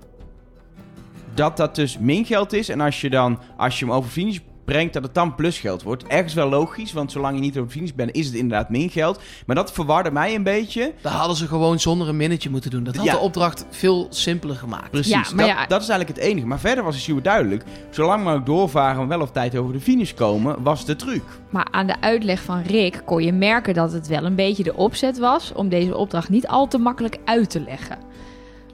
Dat 1.34 1.56
dat 1.56 1.74
dus 1.74 1.98
min 1.98 2.24
geld 2.24 2.52
is. 2.52 2.68
En 2.68 2.80
als 2.80 3.00
je 3.00 3.10
dan... 3.10 3.38
Als 3.56 3.78
je 3.78 3.84
hem 3.84 3.94
over 3.94 4.10
finish 4.10 4.38
brengt 4.64 4.92
dat 4.92 5.02
het 5.02 5.14
dan 5.14 5.34
plusgeld 5.34 5.82
wordt. 5.82 6.04
Ergens 6.06 6.34
wel 6.34 6.48
logisch, 6.48 6.92
want 6.92 7.12
zolang 7.12 7.34
je 7.34 7.40
niet 7.40 7.54
de 7.54 7.64
finish 7.68 7.90
bent, 7.92 8.12
is 8.14 8.26
het 8.26 8.34
inderdaad 8.34 8.70
min 8.70 8.90
geld. 8.90 9.20
Maar 9.46 9.56
dat 9.56 9.72
verwarde 9.72 10.10
mij 10.10 10.34
een 10.34 10.42
beetje. 10.42 10.92
Daar 11.02 11.12
hadden 11.12 11.36
ze 11.36 11.46
gewoon 11.46 11.80
zonder 11.80 12.08
een 12.08 12.16
minnetje 12.16 12.50
moeten 12.50 12.70
doen. 12.70 12.84
Dat 12.84 12.96
had 12.96 13.04
Ja. 13.04 13.12
de 13.12 13.18
opdracht 13.18 13.66
veel 13.70 14.06
simpeler 14.10 14.56
gemaakt. 14.56 14.90
Precies, 14.90 15.10
Ja, 15.12 15.18
maar 15.34 15.46
dat, 15.46 15.56
ja- 15.56 15.66
dat 15.66 15.82
is 15.82 15.88
eigenlijk 15.88 16.18
het 16.20 16.28
enige. 16.28 16.46
Maar 16.46 16.60
verder 16.60 16.84
was 16.84 16.94
het 16.94 17.04
super 17.04 17.22
duidelijk. 17.22 17.64
Zolang 17.90 18.24
maar 18.24 18.34
ook 18.34 18.46
doorvaren 18.46 19.02
en 19.02 19.08
wel 19.08 19.20
op 19.20 19.32
tijd 19.32 19.56
over 19.56 19.72
de 19.72 19.80
finish 19.80 20.12
komen, 20.14 20.62
was 20.62 20.84
de 20.84 20.96
truc. 20.96 21.22
Maar 21.50 21.68
aan 21.70 21.86
de 21.86 22.00
uitleg 22.00 22.42
van 22.42 22.62
Rick 22.62 23.02
kon 23.04 23.22
je 23.24 23.32
merken 23.32 23.74
dat 23.74 23.92
het 23.92 24.06
wel 24.08 24.24
een 24.24 24.34
beetje 24.34 24.62
de 24.62 24.74
opzet 24.76 25.18
was 25.18 25.52
om 25.52 25.68
deze 25.68 25.96
opdracht 25.96 26.28
niet 26.28 26.46
al 26.48 26.68
te 26.68 26.78
makkelijk 26.78 27.18
uit 27.24 27.50
te 27.50 27.60
leggen. 27.60 27.98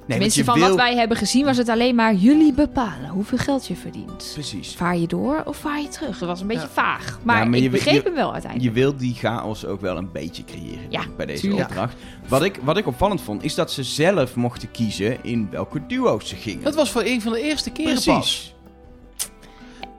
Nee, 0.07 0.17
Tenminste, 0.19 0.45
van 0.45 0.61
je 0.61 0.67
wat 0.67 0.77
wij 0.77 0.97
hebben 0.97 1.17
gezien 1.17 1.45
was 1.45 1.57
het 1.57 1.69
alleen 1.69 1.95
maar 1.95 2.15
jullie 2.15 2.53
bepalen 2.53 3.09
hoeveel 3.11 3.39
geld 3.39 3.67
je 3.67 3.75
verdient. 3.77 4.31
Precies. 4.35 4.75
Vaar 4.75 4.97
je 4.97 5.07
door 5.07 5.43
of 5.45 5.57
vaar 5.57 5.81
je 5.81 5.89
terug? 5.89 6.19
Dat 6.19 6.29
was 6.29 6.41
een 6.41 6.47
beetje 6.47 6.63
Ja. 6.63 6.69
vaag. 6.83 7.19
Maar, 7.23 7.39
Ja, 7.39 7.45
maar 7.45 7.57
ik 7.57 7.63
je- 7.63 7.71
begreep 7.71 7.95
je- 7.95 8.03
hem 8.03 8.15
wel 8.15 8.27
Je 8.27 8.33
uiteindelijk. 8.33 8.75
wilt 8.75 8.99
die 8.99 9.15
chaos 9.15 9.65
ook 9.67 9.81
wel 9.81 9.97
een 9.97 10.13
beetje 10.13 10.45
creëren 10.45 10.87
Ja, 10.89 11.03
bij 11.17 11.27
deze 11.27 11.41
tuurlijk. 11.41 11.69
opdracht. 11.69 11.95
Wat 12.29 12.43
ik, 12.43 12.61
wat 12.63 12.77
ik 12.77 12.87
opvallend 12.87 13.21
vond, 13.21 13.45
is 13.45 13.55
dat 13.55 13.73
ze 13.73 13.83
zelf 13.83 14.35
mochten 14.35 14.71
kiezen 14.71 15.25
in 15.25 15.49
welke 15.51 15.87
duo's 15.87 16.29
ze 16.29 16.37
gingen. 16.37 16.63
Dat 16.65 16.75
was 16.75 16.91
voor 16.91 17.03
een 17.05 17.23
van 17.23 17.33
de 17.33 17.41
eerste 17.43 17.71
keren 17.71 17.95
pas. 17.95 18.05
Precies. 18.05 18.55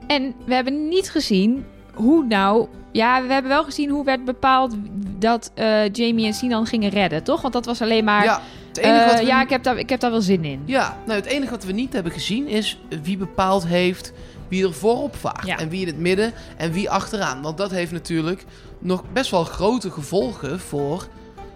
En 0.08 0.34
we 0.46 0.54
hebben 0.54 0.88
niet 0.88 1.10
gezien 1.10 1.66
hoe 1.94 2.26
nou... 2.26 2.68
Ja, 2.92 3.22
we 3.28 3.34
hebben 3.34 3.52
wel 3.52 3.64
gezien 3.64 3.90
hoe 3.90 4.06
werd 4.06 4.26
bepaald 4.26 4.76
dat 5.18 5.52
eh, 5.54 5.90
Jamie 5.92 6.26
en 6.26 6.34
Sinan 6.34 6.66
gingen 6.66 6.90
redden, 6.90 7.24
toch? 7.24 7.42
Want 7.42 7.54
dat 7.54 7.66
was 7.66 7.82
alleen 7.82 8.04
maar... 8.04 8.42
Ja, 8.82 8.88
het 8.88 8.96
enige 8.96 9.04
eh, 9.04 9.12
wat 9.12 9.20
we 9.20 9.26
ja, 9.26 9.42
ik 9.42 9.50
heb, 9.50 9.64
daar, 9.64 9.78
ik 9.78 9.90
heb 9.90 10.00
daar 10.00 10.12
wel 10.12 10.22
zin 10.22 10.46
in. 10.46 10.62
Ja, 10.66 10.98
nou 11.06 11.20
het 11.20 11.30
enige 11.30 11.52
wat 11.52 11.64
we 11.64 11.72
niet 11.72 11.94
hebben 11.94 12.12
gezien 12.12 12.48
is 12.48 12.80
wie 13.04 13.18
bepaald 13.18 13.68
heeft 13.68 14.14
wie 14.48 14.64
er 14.64 14.74
voorop 14.74 15.16
vaart. 15.16 15.46
Ja. 15.46 15.58
En 15.60 15.70
wie 15.70 15.82
in 15.82 15.88
het 15.88 15.98
midden 15.98 16.34
en 16.58 16.72
wie 16.72 16.90
achteraan. 16.90 17.42
Want 17.42 17.58
dat 17.58 17.72
heeft 17.72 17.92
natuurlijk 17.92 18.46
nog 18.80 19.04
best 19.14 19.32
wel 19.32 19.44
grote 19.44 19.92
gevolgen 19.92 20.60
voor... 20.60 21.08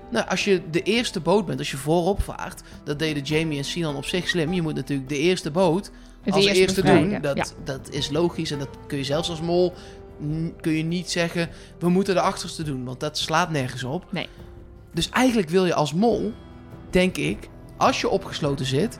Nou, 0.10 0.28
als 0.30 0.44
je 0.44 0.62
de 0.72 0.82
eerste 0.82 1.20
boot 1.20 1.46
bent, 1.46 1.60
als 1.60 1.72
je 1.72 1.78
voorop 1.78 2.22
vaart... 2.22 2.62
Dat 2.84 3.00
deden 3.00 3.24
Jamie 3.24 3.58
en 3.58 3.66
Sinan 3.66 3.96
op 3.96 4.06
zich 4.06 4.28
slim. 4.28 4.54
Je 4.54 4.62
moet 4.62 4.76
natuurlijk 4.76 5.10
de 5.10 5.18
eerste 5.18 5.52
boot 5.52 5.92
Het 6.22 6.34
als 6.34 6.46
eerste 6.46 6.62
eerste 6.62 6.82
doen. 6.84 7.22
Dat, 7.22 7.38
ja. 7.38 7.46
dat 7.64 7.90
is 7.90 8.10
logisch 8.10 8.52
en 8.52 8.60
dat 8.60 8.70
kun 8.88 8.98
je 8.98 9.04
zelfs 9.04 9.30
als 9.30 9.42
mol... 9.42 9.74
kun 10.62 10.72
je 10.72 10.84
niet 10.84 11.12
zeggen, 11.12 11.50
we 11.80 11.90
moeten 11.90 12.16
de 12.16 12.22
achterste 12.22 12.64
doen. 12.64 12.86
Want 12.86 13.00
dat 13.00 13.18
slaat 13.18 13.52
nergens 13.52 13.84
op. 13.84 14.06
Nee. 14.10 14.28
Dus 14.94 15.10
eigenlijk 15.10 15.50
wil 15.50 15.66
je 15.66 15.74
als 15.74 15.94
mol, 15.94 16.34
denk 16.94 17.18
ik, 17.18 17.38
als 17.78 18.02
je 18.02 18.10
opgesloten 18.10 18.66
zit... 18.66 19.00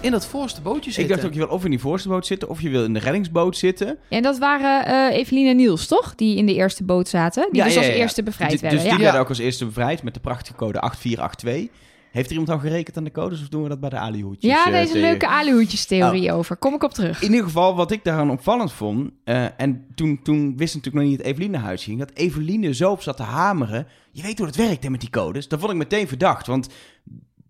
in 0.00 0.10
dat 0.10 0.26
voorste 0.26 0.60
bootje 0.60 0.88
Ik 0.90 0.96
zitten. 0.96 1.14
dacht 1.14 1.26
ook, 1.28 1.32
je 1.32 1.38
wil 1.38 1.48
of 1.48 1.64
in 1.64 1.70
die 1.70 1.80
voorste 1.80 2.08
boot 2.08 2.26
zitten, 2.26 2.48
of 2.48 2.60
je 2.60 2.68
wil 2.68 2.84
in 2.84 2.92
de 2.92 2.98
reddingsboot 3.00 3.56
zitten. 3.56 3.98
En 4.08 4.22
dat 4.22 4.38
waren 4.38 4.86
eh 5.10 5.18
Evelien 5.18 5.46
en 5.48 5.56
Niels, 5.56 5.86
toch? 5.86 6.14
Die 6.14 6.36
in 6.36 6.46
de 6.46 6.54
eerste 6.54 6.84
boot 6.84 7.08
zaten. 7.08 7.48
Die 7.50 7.60
Ja, 7.60 7.64
dus 7.64 7.74
ja, 7.74 7.80
als 7.80 7.88
eerste 7.88 8.22
bevrijd 8.22 8.50
Dus- 8.50 8.60
werden. 8.60 8.80
Dus 8.80 8.88
die 8.90 8.98
werden 8.98 9.20
ook 9.20 9.28
als 9.28 9.38
eerste 9.38 9.64
bevrijd 9.64 10.02
met 10.02 10.14
de 10.14 10.20
prachtige 10.20 10.56
code 10.56 10.80
8482. 10.80 11.84
Heeft 12.16 12.30
er 12.30 12.36
iemand 12.36 12.52
al 12.52 12.58
gerekend 12.68 12.96
aan 12.96 13.04
de 13.04 13.10
codes, 13.10 13.40
of 13.40 13.48
doen 13.48 13.62
we 13.62 13.68
dat 13.68 13.80
bij 13.80 13.90
de 13.90 13.96
alihoedjes? 13.96 14.52
ja, 14.52 14.66
eh, 14.66 14.72
daar 14.72 14.82
is 14.82 14.88
een 14.88 14.94
tegen? 14.94 15.08
leuke 15.08 15.28
aluhoedjestheorie 15.28 16.32
over. 16.32 16.56
Kom 16.56 16.74
ik 16.74 16.82
op 16.82 16.92
terug. 16.92 17.22
In 17.22 17.30
ieder 17.30 17.44
geval, 17.44 17.74
wat 17.74 17.90
ik 17.90 18.04
daaraan 18.04 18.30
opvallend 18.30 18.72
vond... 18.72 19.10
eh, 19.24 19.60
en 19.60 19.86
toen, 19.94 20.22
toen 20.22 20.56
wist 20.56 20.74
natuurlijk 20.74 21.04
nog 21.04 21.12
niet 21.12 21.18
dat 21.18 21.26
Eveline 21.26 21.52
naar 21.52 21.66
huis 21.66 21.84
ging... 21.84 21.98
dat 21.98 22.10
Eveline 22.14 22.74
zo 22.74 22.90
op 22.90 23.02
zat 23.02 23.16
te 23.16 23.22
hameren... 23.22 23.86
je 24.12 24.22
weet 24.22 24.38
hoe 24.38 24.46
het 24.46 24.56
werkt 24.56 24.82
hè, 24.82 24.90
met 24.90 25.00
die 25.00 25.10
codes. 25.10 25.48
Dat 25.48 25.58
vond 25.58 25.72
ik 25.72 25.78
meteen 25.78 26.08
verdacht, 26.08 26.46
want... 26.46 26.68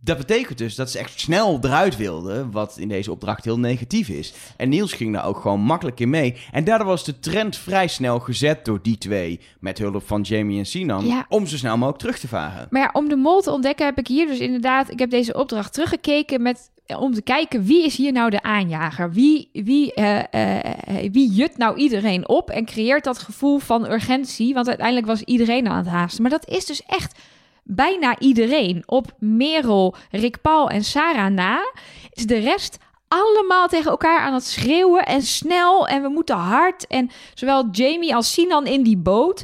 Dat 0.06 0.18
betekent 0.18 0.58
dus 0.58 0.75
dat 0.75 0.90
ze 0.90 0.98
echt 0.98 1.20
snel 1.20 1.58
eruit 1.62 1.96
wilden, 1.96 2.50
wat 2.50 2.76
in 2.78 2.88
deze 2.88 3.10
opdracht 3.10 3.44
heel 3.44 3.58
negatief 3.58 4.08
is. 4.08 4.34
En 4.56 4.68
Niels 4.68 4.92
ging 4.92 5.12
daar 5.14 5.26
ook 5.26 5.40
gewoon 5.40 5.60
makkelijk 5.60 6.00
in 6.00 6.10
mee. 6.10 6.36
En 6.52 6.64
daardoor 6.64 6.86
was 6.86 7.04
de 7.04 7.18
trend 7.18 7.56
vrij 7.56 7.88
snel 7.88 8.18
gezet 8.18 8.64
door 8.64 8.78
die 8.82 8.98
twee, 8.98 9.40
met 9.60 9.78
hulp 9.78 10.02
van 10.06 10.20
Jamie 10.20 10.58
en 10.58 10.66
Sinan, 10.66 11.06
Ja. 11.06 11.26
om 11.28 11.46
zo 11.46 11.56
snel 11.56 11.76
mogelijk 11.76 11.98
terug 11.98 12.18
te 12.18 12.28
varen. 12.28 12.66
Maar 12.70 12.82
ja, 12.82 12.90
om 12.92 13.08
de 13.08 13.16
mol 13.16 13.40
te 13.40 13.50
ontdekken 13.50 13.86
heb 13.86 13.98
ik 13.98 14.06
hier 14.06 14.26
dus 14.26 14.38
inderdaad... 14.38 14.90
Ik 14.90 14.98
heb 14.98 15.10
deze 15.10 15.34
opdracht 15.34 15.72
teruggekeken 15.72 16.42
met, 16.42 16.70
om 16.98 17.12
te 17.14 17.22
kijken 17.22 17.64
wie 17.64 17.84
is 17.84 17.96
hier 17.96 18.12
nou 18.12 18.30
de 18.30 18.42
aanjager? 18.42 19.12
Wie, 19.12 19.48
wie, 19.52 19.94
eh, 19.94 20.58
eh, 20.60 21.12
wie 21.12 21.30
jut 21.30 21.56
nou 21.56 21.76
iedereen 21.76 22.28
op 22.28 22.50
en 22.50 22.64
creëert 22.64 23.04
dat 23.04 23.18
gevoel 23.18 23.58
van 23.58 23.90
urgentie? 23.90 24.54
Want 24.54 24.68
uiteindelijk 24.68 25.06
was 25.06 25.22
iedereen 25.22 25.68
aan 25.68 25.76
het 25.76 25.86
haasten. 25.86 26.22
Maar 26.22 26.30
dat 26.30 26.48
is 26.48 26.64
dus 26.66 26.82
echt 26.86 27.18
bijna 27.66 28.18
iedereen. 28.18 28.82
Op 28.87 29.12
Merel, 29.18 29.94
Rick 30.11 30.40
Paul 30.40 30.68
en 30.70 30.85
Sarah 30.85 31.32
na 31.32 31.73
is 32.12 32.26
de 32.26 32.38
rest 32.38 32.78
allemaal 33.08 33.68
tegen 33.68 33.90
elkaar 33.90 34.20
aan 34.20 34.34
het 34.34 34.45
schreeuwen 34.45 35.06
en 35.06 35.23
snel 35.23 35.88
en 35.88 36.02
we 36.02 36.08
moeten 36.08 36.36
hard. 36.36 36.86
En 36.86 37.10
zowel 37.34 37.69
Jamie 37.71 38.14
als 38.14 38.32
Sinan 38.32 38.67
in 38.67 38.82
die 38.82 38.97
boot... 38.99 39.43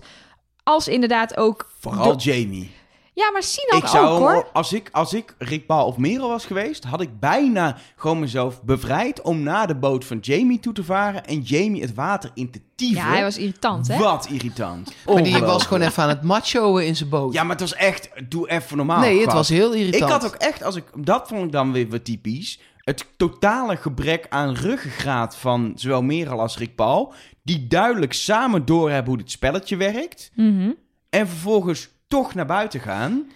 Als 0.64 0.88
inderdaad 0.88 1.36
ook 1.36 1.70
Vooral 1.80 2.16
de- 2.16 2.22
Jamie. 2.22 2.70
Ja, 3.14 3.30
maar 3.32 3.42
Sinan 3.42 3.78
Ik 3.78 3.86
zou 3.86 4.06
ook 4.08 4.18
hoor. 4.18 4.34
al- 4.34 4.44
als 4.52 4.72
ik, 4.72 4.88
als 4.92 5.14
ik 5.14 5.34
Rick 5.38 5.66
Paul 5.66 5.86
of 5.86 5.96
Merel 5.96 6.28
was 6.28 6.44
geweest, 6.46 6.84
had 6.84 7.00
ik 7.00 7.20
bijna 7.20 7.76
gewoon 7.96 8.20
mezelf 8.20 8.62
bevrijd 8.62 9.22
om 9.22 9.42
naar 9.42 9.66
de 9.66 9.74
boot 9.76 10.04
van 10.04 10.18
Jamie 10.18 10.60
toe 10.60 10.72
te 10.72 10.84
varen 10.84 11.24
en 11.26 11.40
Jamie 11.40 11.82
het 11.82 11.94
water 11.94 12.30
in 12.34 12.50
te 12.50 12.60
tieven. 12.74 12.96
Ja, 13.04 13.08
hij 13.10 13.22
was 13.22 13.38
irritant, 13.38 13.88
hè? 13.88 13.98
Wat 13.98 14.26
irritant. 14.30 14.92
Maar 15.06 15.22
die 15.22 15.38
was 15.38 15.66
gewoon 15.66 15.82
even 15.82 16.02
aan 16.02 16.08
het 16.08 16.22
machoen 16.22 16.80
in 16.80 16.96
zijn 16.96 17.08
boot. 17.08 17.32
Ja, 17.32 17.42
maar 17.42 17.50
het 17.50 17.60
was 17.60 17.74
echt, 17.74 18.08
doe 18.28 18.50
even 18.50 18.76
normaal. 18.76 19.00
nee, 19.00 19.14
het 19.14 19.24
gast. 19.24 19.36
was 19.36 19.48
heel 19.48 19.74
Ik 19.74 19.78
irritant. 19.80 20.10
had 20.12 20.26
ook 20.26 20.34
echt, 20.34 20.62
als 20.62 20.76
ik, 20.76 20.84
dat 20.96 21.28
vond 21.28 21.44
ik 21.44 21.52
dan 21.52 21.72
weer 21.72 21.88
wat 21.88 22.04
typisch. 22.04 22.60
Het 22.76 23.06
totale 23.16 23.76
gebrek 23.76 24.26
aan 24.28 24.54
ruggengraat 24.54 25.36
van 25.36 25.72
zowel 25.76 26.02
Merel 26.02 26.40
als 26.40 26.58
Rick 26.58 26.74
Paul. 26.74 27.12
Die 27.42 27.66
duidelijk 27.66 28.12
samen 28.12 28.64
doorhebben 28.64 29.08
hoe 29.08 29.16
dit 29.22 29.30
spelletje 29.30 29.76
werkt. 29.76 30.30
Mhm. 30.34 30.70
En 31.10 31.28
vervolgens 31.28 31.88
toch 32.12 32.34
naar 32.34 32.46
buiten 32.46 32.80
gaan. 32.80 33.30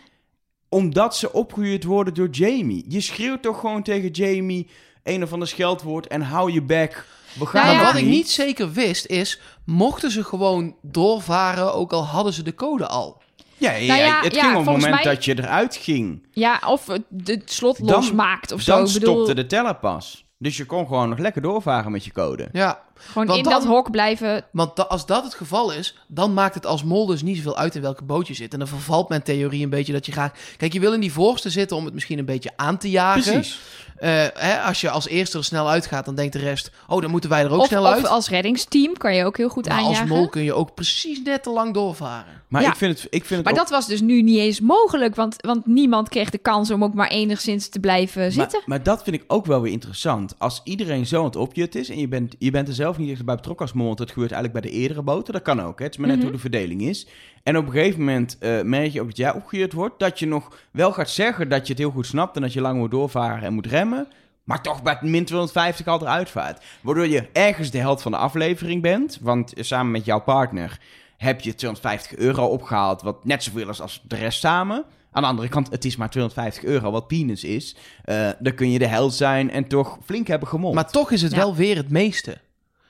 Omdat 0.69 1.17
ze 1.17 1.33
opgehuurd 1.33 1.85
worden 1.85 2.15
door 2.15 2.29
Jamie. 2.29 2.85
Je 2.89 3.01
schreeuwt 3.01 3.43
toch 3.43 3.61
gewoon 3.61 3.83
tegen 3.83 4.11
Jamie 4.11 4.69
een 5.03 5.23
of 5.23 5.33
ander 5.33 5.49
scheldwoord 5.49 6.07
en 6.07 6.23
hou 6.23 6.53
je 6.53 6.63
bek. 6.63 7.07
We 7.39 7.47
gaan 7.47 7.65
Nou 7.67 7.77
ja. 7.79 7.85
wat 7.85 7.95
ik 7.95 8.07
niet 8.07 8.31
zeker 8.31 8.73
wist 8.73 9.07
is, 9.07 9.41
mochten 9.65 10.11
ze 10.11 10.25
gewoon 10.25 10.77
doorvaren, 10.83 11.75
ook 11.75 11.93
al 11.93 12.05
hadden 12.05 12.33
ze 12.33 12.43
de 12.43 12.55
code 12.55 12.87
al. 12.87 13.23
Ja, 13.59 13.73
ja, 13.73 13.87
Nou 13.87 14.01
ja, 14.01 14.21
het 14.23 14.35
ja, 14.35 14.41
ging 14.41 14.53
op 14.57 14.59
het 14.67 14.71
moment 14.75 14.95
mij- 14.95 15.03
dat 15.03 15.25
je 15.25 15.39
eruit 15.39 15.77
ging. 15.77 16.27
Ja, 16.31 16.61
of 16.67 16.87
het 16.87 17.43
slot 17.45 17.79
Dan- 17.79 17.87
losmaakt 17.97 18.53
of 18.53 18.61
zo. 18.61 18.77
Dan 18.77 18.87
Ik 18.87 18.93
bedoel, 18.93 19.13
stopte 19.15 19.35
de 19.35 19.47
teller 19.47 19.75
pas. 19.77 20.25
Dus 20.39 20.57
je 20.57 20.65
kon 20.65 20.87
gewoon 20.87 21.09
nog 21.09 21.19
lekker 21.19 21.43
doorvaren 21.43 21.93
met 21.93 22.05
je 22.05 22.13
code. 22.13 22.49
Ja, 22.53 22.81
gewoon 22.99 23.27
want 23.27 23.39
in 23.39 23.45
dan- 23.45 23.53
dat 23.53 23.65
hok 23.65 23.91
blijven. 23.91 24.45
want 24.53 24.77
da- 24.77 24.83
als 24.83 25.07
dat 25.07 25.25
het 25.25 25.35
geval 25.35 25.73
is, 25.73 25.99
dan 26.09 26.35
maakt 26.35 26.55
het 26.55 26.67
als 26.67 26.85
mol 26.85 27.07
dus 27.07 27.23
niet 27.23 27.37
zoveel 27.37 27.57
uit 27.57 27.75
in 27.75 27.83
welke 27.83 28.05
boot 28.05 28.27
je 28.29 28.35
zit. 28.35 28.53
En 28.53 28.59
dan 28.59 28.69
vervalt 28.69 29.09
mijn 29.09 29.23
theorie 29.23 29.63
een 29.65 29.71
beetje 29.71 29.93
dat 29.93 30.07
je 30.07 30.13
gaat... 30.13 30.39
Kijk, 30.57 30.73
je 30.73 30.81
wil 30.81 30.93
in 30.93 31.01
die 31.01 31.13
voorste 31.13 31.51
zitten 31.51 31.77
om 31.77 31.85
het 31.85 31.95
misschien 31.95 32.19
een 32.19 32.25
beetje 32.25 32.51
aan 32.57 32.79
te 32.79 32.91
jagen. 32.91 33.33
Precies. 33.33 33.61
Eh, 33.97 34.25
hè, 34.35 34.61
als 34.61 34.81
je 34.81 34.91
als 34.91 35.09
eerste 35.09 35.39
er 35.39 35.45
snel 35.45 35.69
uitgaat, 35.69 36.05
dan 36.05 36.15
denkt 36.15 36.33
de 36.33 36.39
rest... 36.39 36.71
Oh, 36.89 37.01
dan 37.03 37.11
moeten 37.11 37.31
wij 37.31 37.45
er 37.45 37.51
ook 37.51 37.61
Of, 37.61 37.67
snel 37.67 37.83
of 37.87 37.93
uit. 37.93 38.07
als 38.07 38.29
reddingsteam 38.29 38.97
kan 38.97 39.15
je 39.15 39.25
ook 39.25 39.37
heel 39.37 39.49
goed 39.49 39.69
maar 39.69 39.77
als 39.79 39.87
aanjagen. 39.87 40.09
mol 40.09 40.29
kun 40.29 40.43
je 40.43 40.55
ook 40.55 40.75
precies 40.75 41.21
net 41.25 41.43
te 41.43 41.51
lang 41.51 41.75
doorvaren. 41.75 42.43
Maar 42.49 42.63
Ja. 42.63 42.69
ik 42.69 42.77
vind 42.77 42.93
het, 42.99 43.07
ik 43.11 43.25
vind 43.25 43.29
het 43.29 43.43
Maar 43.45 43.53
ook- 43.53 43.59
dat 43.59 43.71
was 43.71 43.87
dus 43.87 44.01
nu 44.01 44.23
niet 44.23 44.39
eens 44.39 44.61
mogelijk, 44.61 45.15
want, 45.15 45.37
want 45.39 45.67
niemand 45.67 46.09
kreeg 46.09 46.31
de 46.31 46.39
kans 46.39 46.71
om 46.71 46.85
ook 46.85 46.95
maar 46.95 47.09
enigszins 47.09 47.69
te 47.69 47.81
blijven 47.81 48.33
zitten. 48.33 48.59
Maar, 48.59 48.69
maar 48.69 48.83
dat 48.83 49.03
vind 49.03 49.17
ik 49.17 49.25
ook 49.27 49.47
wel 49.47 49.61
weer 49.61 49.73
interessant. 49.73 50.35
Als 50.39 50.61
iedereen 50.65 51.07
zo 51.07 51.19
aan 51.19 51.25
het 51.25 51.37
opjutten 51.37 51.81
is 51.81 51.89
en 51.91 51.99
je 51.99 52.09
bent, 52.09 52.35
je 52.39 52.51
bent 52.51 52.69
er 52.69 52.75
zelf 52.75 52.86
niet 52.99 53.11
echt 53.11 53.25
bij 53.25 53.35
betrokken 53.35 53.67
als 53.67 53.75
mol, 53.75 53.87
want 53.87 53.99
dat 53.99 54.11
gebeurt 54.11 54.33
eigenlijk 54.33 54.63
bij 54.63 54.71
de 54.73 54.77
eerdere 54.79 55.03
boten, 55.03 55.33
dat 55.33 55.43
kan 55.43 55.63
ook. 55.63 55.79
Hè? 55.79 55.85
Het 55.85 55.93
is 55.95 55.99
maar 56.01 56.09
net 56.09 56.17
Mhm. 56.17 56.27
hoe 56.27 56.35
de 56.35 56.41
verdeling 56.41 56.83
is. 56.83 57.07
En 57.43 57.57
op 57.57 57.67
een 57.67 57.73
gegeven 57.73 57.99
moment 57.99 58.39
eh, 58.39 58.63
merk 58.63 58.93
je 58.93 59.01
ook 59.01 59.07
dat 59.07 59.17
jij 59.17 59.33
opgejut 59.35 59.73
wordt, 59.73 59.99
dat 59.99 60.19
je 60.19 60.27
nog 60.27 60.59
wel 60.71 60.93
gaat 60.93 61.11
zeggen 61.11 61.49
dat 61.49 61.67
je 61.67 61.73
het 61.73 61.83
heel 61.83 61.91
goed 61.91 62.07
snapt 62.07 62.37
en 62.37 62.43
dat 62.43 62.53
je 62.53 62.61
lang 62.61 62.79
moet 62.79 62.91
doorvaren 62.91 63.43
en 63.43 63.55
moet 63.55 63.67
remmen. 63.67 64.09
Maar 64.45 64.63
toch 64.63 64.83
bij 64.83 64.99
min 65.01 65.25
250 65.25 65.87
al 65.87 66.01
eruit 66.01 66.31
vaart. 66.31 66.65
Waardoor 66.81 67.07
je 67.07 67.29
ergens 67.33 67.71
de 67.71 67.79
helft 67.79 68.03
van 68.03 68.13
de 68.13 68.19
aflevering 68.19 68.83
bent. 68.83 69.19
Want 69.23 69.53
samen 69.57 69.93
met 69.93 70.05
jouw 70.05 70.21
partner 70.21 70.79
heb 71.17 71.41
je 71.41 71.55
250 71.55 72.17
euro 72.17 72.47
opgehaald. 72.47 73.03
Wat 73.03 73.25
net 73.25 73.43
zoveel 73.43 73.69
is 73.69 73.81
als 73.81 74.03
de 74.09 74.17
rest 74.17 74.39
samen. 74.41 74.85
Aan 75.13 75.23
de 75.23 75.29
andere 75.29 75.49
kant, 75.49 75.71
het 75.71 75.85
is 75.85 75.97
maar 75.97 76.11
250 76.11 76.65
euro, 76.65 76.91
wat 76.91 77.07
peanuts 77.07 77.45
is. 77.45 77.77
Eh, 78.05 78.29
dan 78.39 78.55
kun 78.55 78.71
je 78.71 78.79
de 78.79 78.87
held 78.87 79.15
zijn 79.15 79.51
en 79.51 79.67
toch 79.69 79.99
flink 80.05 80.27
hebben 80.27 80.49
gemold. 80.49 80.75
Maar 80.75 80.91
toch 80.91 81.11
is 81.11 81.23
het 81.23 81.31
Ja. 81.33 81.37
wel 81.39 81.55
weer 81.55 81.77
het 81.77 81.91
meeste. 81.91 82.39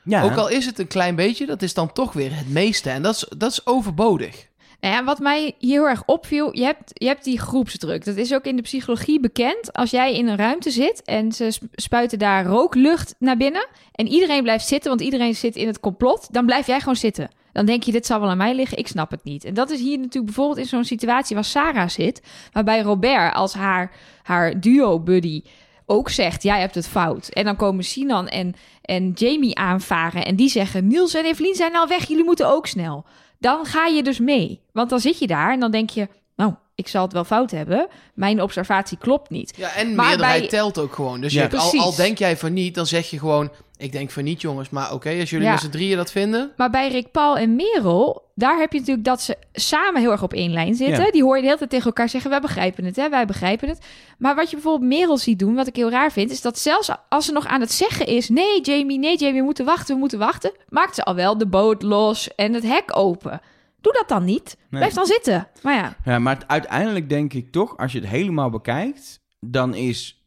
Ja, 0.06 0.22
Ook 0.22 0.36
al 0.36 0.48
is 0.48 0.66
het 0.66 0.78
een 0.78 0.86
klein 0.86 1.14
beetje, 1.14 1.46
dat 1.46 1.62
is 1.62 1.74
dan 1.74 1.92
toch 1.92 2.12
weer 2.12 2.36
het 2.36 2.48
meeste. 2.48 2.90
En 2.90 3.02
dat 3.02 3.14
is, 3.14 3.26
dat 3.38 3.50
is 3.50 3.66
overbodig. 3.66 4.46
Nou 4.80 4.94
ja, 4.94 5.04
wat 5.04 5.18
mij 5.18 5.54
hier 5.58 5.80
heel 5.80 5.88
erg 5.88 6.02
opviel, 6.06 6.56
je 6.56 6.64
hebt, 6.64 6.90
je 6.92 7.06
hebt 7.06 7.24
die 7.24 7.40
groepsdruk. 7.40 8.04
Dat 8.04 8.16
is 8.16 8.34
ook 8.34 8.44
in 8.44 8.56
de 8.56 8.62
psychologie 8.62 9.20
bekend. 9.20 9.72
Als 9.72 9.90
jij 9.90 10.14
in 10.14 10.28
een 10.28 10.36
ruimte 10.36 10.70
zit 10.70 11.02
en 11.02 11.32
ze 11.32 11.50
sp- 11.50 11.64
spuiten 11.72 12.18
daar 12.18 12.44
rooklucht 12.44 13.14
naar 13.18 13.36
binnen... 13.36 13.66
en 13.92 14.06
iedereen 14.06 14.42
blijft 14.42 14.66
zitten, 14.66 14.88
want 14.88 15.00
iedereen 15.00 15.34
zit 15.34 15.56
in 15.56 15.66
het 15.66 15.80
complot... 15.80 16.28
dan 16.32 16.46
blijf 16.46 16.66
jij 16.66 16.78
gewoon 16.78 16.96
zitten. 16.96 17.30
Dan 17.52 17.66
denk 17.66 17.82
je, 17.82 17.92
dit 17.92 18.06
zal 18.06 18.20
wel 18.20 18.30
aan 18.30 18.36
mij 18.36 18.54
liggen, 18.54 18.78
ik 18.78 18.88
snap 18.88 19.10
het 19.10 19.24
niet. 19.24 19.44
En 19.44 19.54
dat 19.54 19.70
is 19.70 19.80
hier 19.80 19.98
natuurlijk 19.98 20.24
bijvoorbeeld 20.24 20.58
in 20.58 20.66
zo'n 20.66 20.84
situatie 20.84 21.34
waar 21.34 21.44
Sarah 21.44 21.88
zit... 21.88 22.22
waarbij 22.52 22.80
Robert 22.80 23.34
als 23.34 23.54
haar, 23.54 23.92
haar 24.22 24.60
duo-buddy 24.60 25.42
ook 25.86 26.08
zegt, 26.08 26.42
jij 26.42 26.60
hebt 26.60 26.74
het 26.74 26.88
fout. 26.88 27.28
En 27.28 27.44
dan 27.44 27.56
komen 27.56 27.84
Sinan 27.84 28.28
en, 28.28 28.54
en 28.86 29.12
Jamie 29.14 29.56
aanvaren 29.56 30.24
en 30.24 30.36
die 30.36 30.48
zeggen, 30.48 30.86
Niels 30.86 31.14
en 31.14 31.24
Evelien 31.24 31.54
zijn 31.54 31.76
al 31.76 31.88
weg, 31.88 32.08
jullie 32.08 32.24
moeten 32.24 32.48
ook 32.48 32.66
snel. 32.66 33.04
Dan 33.38 33.64
ga 33.64 33.86
je 33.86 34.02
dus 34.02 34.18
mee. 34.18 34.60
Want 34.72 34.90
dan 34.90 35.00
zit 35.00 35.18
je 35.18 35.26
daar 35.26 35.52
en 35.52 35.60
dan 35.60 35.70
denk 35.70 35.90
je, 35.90 36.08
nou, 36.36 36.54
ik 36.74 36.88
zal 36.88 37.02
het 37.02 37.12
wel 37.12 37.24
fout 37.24 37.50
hebben. 37.50 37.88
Mijn 38.14 38.42
observatie 38.42 38.98
klopt 38.98 39.30
niet. 39.30 39.52
Ja, 39.56 39.74
en 39.74 39.94
Maar 39.94 40.06
meerderheid 40.06 40.40
bij- 40.40 40.48
telt 40.48 40.78
ook 40.78 40.94
gewoon. 40.94 41.20
Dus 41.20 41.32
Ja. 41.32 41.42
je, 41.50 41.56
al, 41.56 41.78
al 41.80 41.94
denk 41.94 42.18
jij 42.18 42.36
van 42.36 42.52
niet, 42.52 42.74
dan 42.74 42.86
zeg 42.86 43.10
je 43.10 43.18
gewoon... 43.18 43.50
Ik 43.78 43.92
denk 43.92 44.10
van 44.10 44.24
niet, 44.24 44.40
jongens. 44.40 44.70
Maar 44.70 44.92
oké, 44.92 45.18
als 45.20 45.30
jullie 45.30 45.46
Ja. 45.46 45.52
met 45.52 45.60
z'n 45.60 45.68
drieën 45.70 45.96
dat 45.96 46.10
vinden... 46.10 46.52
Maar 46.56 46.70
bij 46.70 46.88
Rick 46.88 47.10
Paul 47.10 47.36
en 47.36 47.56
Merel, 47.56 48.30
daar 48.34 48.58
heb 48.58 48.72
je 48.72 48.78
natuurlijk 48.78 49.06
dat 49.06 49.22
ze 49.22 49.36
samen 49.52 50.00
heel 50.00 50.10
erg 50.10 50.22
op 50.22 50.32
één 50.32 50.52
lijn 50.52 50.74
zitten. 50.74 51.04
Ja. 51.04 51.10
Die 51.10 51.22
hoor 51.22 51.34
je 51.34 51.40
de 51.40 51.46
hele 51.46 51.58
tijd 51.58 51.70
tegen 51.70 51.86
elkaar 51.86 52.08
zeggen, 52.08 52.30
wij 52.30 52.40
begrijpen 52.40 52.84
het, 52.84 52.96
hè, 52.96 53.08
wij 53.08 53.26
begrijpen 53.26 53.68
het. 53.68 53.86
Maar 54.18 54.34
wat 54.34 54.50
je 54.50 54.56
bijvoorbeeld 54.56 54.90
Merel 54.90 55.18
ziet 55.18 55.38
doen, 55.38 55.54
wat 55.54 55.66
ik 55.66 55.76
heel 55.76 55.90
raar 55.90 56.12
vind, 56.12 56.30
is 56.30 56.40
dat 56.40 56.58
zelfs 56.58 56.90
als 57.08 57.24
ze 57.26 57.32
nog 57.32 57.46
aan 57.46 57.60
het 57.60 57.72
zeggen 57.72 58.06
is, 58.06 58.28
nee 58.28 58.60
Jamie, 58.60 58.98
nee 58.98 59.16
Jamie, 59.16 59.38
we 59.40 59.44
moeten 59.44 59.64
wachten, 59.64 59.94
we 59.94 60.00
moeten 60.00 60.18
wachten, 60.18 60.52
maakt 60.68 60.94
ze 60.94 61.02
al 61.04 61.14
wel 61.14 61.38
de 61.38 61.46
boot 61.46 61.82
los 61.82 62.34
en 62.34 62.52
het 62.52 62.62
hek 62.66 62.96
open. 62.96 63.40
Doe 63.80 63.92
dat 63.92 64.08
dan 64.08 64.24
niet. 64.24 64.56
Nee. 64.58 64.80
Blijf 64.80 64.94
dan 64.94 65.06
zitten. 65.06 65.48
Maar 65.62 65.74
ja, 65.74 65.96
Ja, 66.04 66.18
maar 66.18 66.38
uiteindelijk 66.46 67.08
denk 67.08 67.32
ik 67.32 67.52
toch, 67.52 67.76
als 67.76 67.92
je 67.92 67.98
het 67.98 68.08
helemaal 68.08 68.50
bekijkt, 68.50 69.20
dan 69.40 69.74
is 69.74 70.22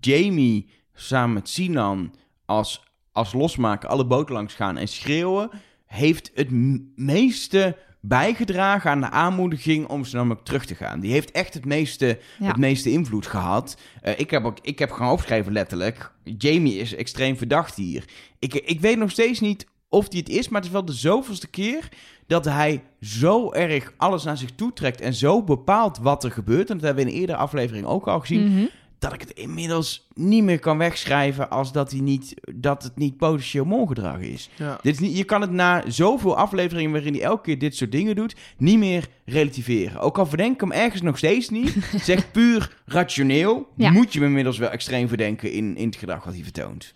Jamie 0.00 0.70
samen 0.94 1.32
met 1.34 1.48
Sinan 1.48 2.14
als, 2.56 2.82
als 3.12 3.32
losmaker 3.32 3.88
alle 3.88 4.06
boten 4.06 4.34
langs 4.34 4.54
gaan 4.54 4.76
en 4.76 4.88
schreeuwen, 4.88 5.50
heeft 5.86 6.30
het 6.34 6.48
meeste 6.96 7.76
bijgedragen 8.00 8.90
aan 8.90 9.00
de 9.00 9.10
aanmoediging 9.10 9.88
om 9.88 10.04
ze 10.04 10.16
namelijk 10.16 10.44
terug 10.44 10.64
te 10.64 10.74
gaan. 10.74 11.00
Die 11.00 11.12
heeft 11.12 11.30
echt 11.30 11.54
het 11.54 11.64
meeste, 11.64 12.18
Ja. 12.38 12.46
het 12.46 12.56
meeste 12.56 12.90
invloed 12.90 13.26
gehad. 13.26 13.76
Eh, 14.00 14.18
ik, 14.18 14.30
heb 14.30 14.44
ook, 14.44 14.58
ik 14.62 14.78
heb 14.78 14.90
gewoon 14.90 15.12
opgeschreven 15.12 15.52
letterlijk, 15.52 16.12
Jamie 16.24 16.78
is 16.78 16.94
extreem 16.94 17.36
verdacht 17.36 17.74
hier. 17.76 18.04
Ik, 18.38 18.54
ik 18.54 18.80
weet 18.80 18.98
nog 18.98 19.10
steeds 19.10 19.40
niet 19.40 19.66
of 19.88 20.08
die 20.08 20.20
het 20.20 20.28
is, 20.28 20.48
maar 20.48 20.60
het 20.60 20.68
is 20.68 20.74
wel 20.76 20.84
de 20.84 20.92
zoveelste 20.92 21.48
keer 21.48 21.88
dat 22.26 22.44
hij 22.44 22.82
zo 23.00 23.52
erg 23.52 23.92
alles 23.96 24.24
naar 24.24 24.36
zich 24.36 24.50
toe 24.54 24.72
trekt 24.72 25.00
en 25.00 25.14
zo 25.14 25.42
bepaalt 25.42 25.98
wat 25.98 26.24
er 26.24 26.30
gebeurt. 26.30 26.70
En 26.70 26.76
dat 26.76 26.84
hebben 26.86 27.04
we 27.04 27.10
in 27.10 27.14
een 27.16 27.20
eerdere 27.20 27.38
aflevering 27.38 27.86
ook 27.86 28.08
al 28.08 28.20
gezien. 28.20 28.52
Mhm. 28.52 28.64
Dat 29.02 29.12
ik 29.12 29.20
het 29.20 29.30
inmiddels 29.30 30.08
niet 30.14 30.42
meer 30.44 30.58
kan 30.58 30.78
wegschrijven 30.78 31.50
als 31.50 31.72
dat, 31.72 31.90
hij 31.90 32.00
niet, 32.00 32.34
dat 32.54 32.82
het 32.82 32.96
niet 32.96 33.16
potentieel 33.16 33.64
mongedrag 33.64 34.18
is. 34.18 34.50
Ja. 34.56 34.78
Dit 34.82 34.92
is 34.94 34.98
niet, 35.00 35.16
je 35.16 35.24
kan 35.24 35.40
het 35.40 35.50
na 35.50 35.82
zoveel 35.86 36.36
afleveringen 36.36 36.90
waarin 36.92 37.12
hij 37.12 37.22
elke 37.22 37.42
keer 37.42 37.58
dit 37.58 37.76
soort 37.76 37.92
dingen 37.92 38.16
doet, 38.16 38.34
niet 38.56 38.78
meer 38.78 39.08
relativeren. 39.24 40.00
Ook 40.00 40.18
al 40.18 40.26
verdenk 40.26 40.54
ik 40.54 40.60
hem 40.60 40.72
ergens 40.72 41.02
nog 41.02 41.18
steeds 41.18 41.48
niet, 41.48 41.76
zeg 42.02 42.30
puur 42.30 42.76
rationeel, 42.86 43.66
Ja. 43.76 43.90
moet 43.90 44.12
je 44.12 44.18
hem 44.18 44.28
inmiddels 44.28 44.58
wel 44.58 44.70
extreem 44.70 45.08
verdenken 45.08 45.52
in, 45.52 45.76
in 45.76 45.86
het 45.86 45.96
gedrag 45.96 46.24
wat 46.24 46.34
hij 46.34 46.42
vertoont. 46.42 46.92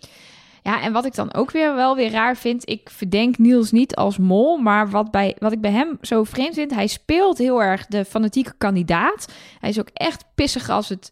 Ja, 0.63 0.81
en 0.81 0.93
wat 0.93 1.05
ik 1.05 1.15
dan 1.15 1.33
ook 1.33 1.51
weer 1.51 1.75
wel 1.75 1.95
weer 1.95 2.11
raar 2.11 2.37
vind, 2.37 2.69
ik 2.69 2.89
verdenk 2.89 3.37
Niels 3.37 3.71
niet 3.71 3.95
als 3.95 4.17
mol, 4.17 4.57
maar 4.57 4.89
wat, 4.89 5.11
bij, 5.11 5.35
wat 5.39 5.51
ik 5.51 5.61
bij 5.61 5.71
hem 5.71 5.97
zo 6.01 6.23
vreemd 6.23 6.53
vind, 6.53 6.73
hij 6.73 6.87
speelt 6.87 7.37
heel 7.37 7.61
erg 7.61 7.85
de 7.85 8.05
fanatieke 8.05 8.53
kandidaat. 8.57 9.33
Hij 9.59 9.69
is 9.69 9.79
ook 9.79 9.89
echt 9.93 10.25
pissig 10.35 10.69
als 10.69 10.89
het, 10.89 11.11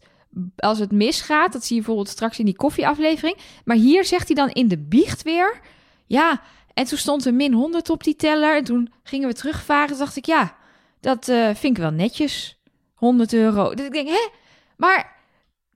als 0.56 0.78
het 0.78 0.92
misgaat. 0.92 1.52
Dat 1.52 1.64
zie 1.64 1.76
je 1.76 1.82
bijvoorbeeld 1.82 2.14
straks 2.14 2.38
in 2.38 2.44
die 2.44 2.56
koffieaflevering. 2.56 3.36
Maar 3.64 3.76
hier 3.76 4.04
zegt 4.04 4.26
hij 4.26 4.36
dan 4.36 4.50
in 4.50 4.68
de 4.68 4.78
biecht 4.78 5.22
weer, 5.22 5.60
ja, 6.06 6.40
en 6.74 6.84
toen 6.84 6.98
stond 6.98 7.24
er 7.24 7.34
min 7.34 7.52
100 7.52 7.90
op 7.90 8.04
die 8.04 8.16
teller 8.16 8.56
en 8.56 8.64
toen 8.64 8.92
gingen 9.02 9.28
we 9.28 9.34
terugvaren. 9.34 9.98
Dacht 9.98 10.16
ik, 10.16 10.26
ja, 10.26 10.56
dat 11.00 11.28
eh, 11.28 11.44
vind 11.44 11.76
ik 11.76 11.82
wel 11.82 11.90
netjes. 11.90 12.58
100 12.94 13.32
euro. 13.32 13.74
Dus 13.74 13.86
ik 13.86 13.92
denk, 13.92 14.08
hè, 14.08 14.28
maar 14.76 15.15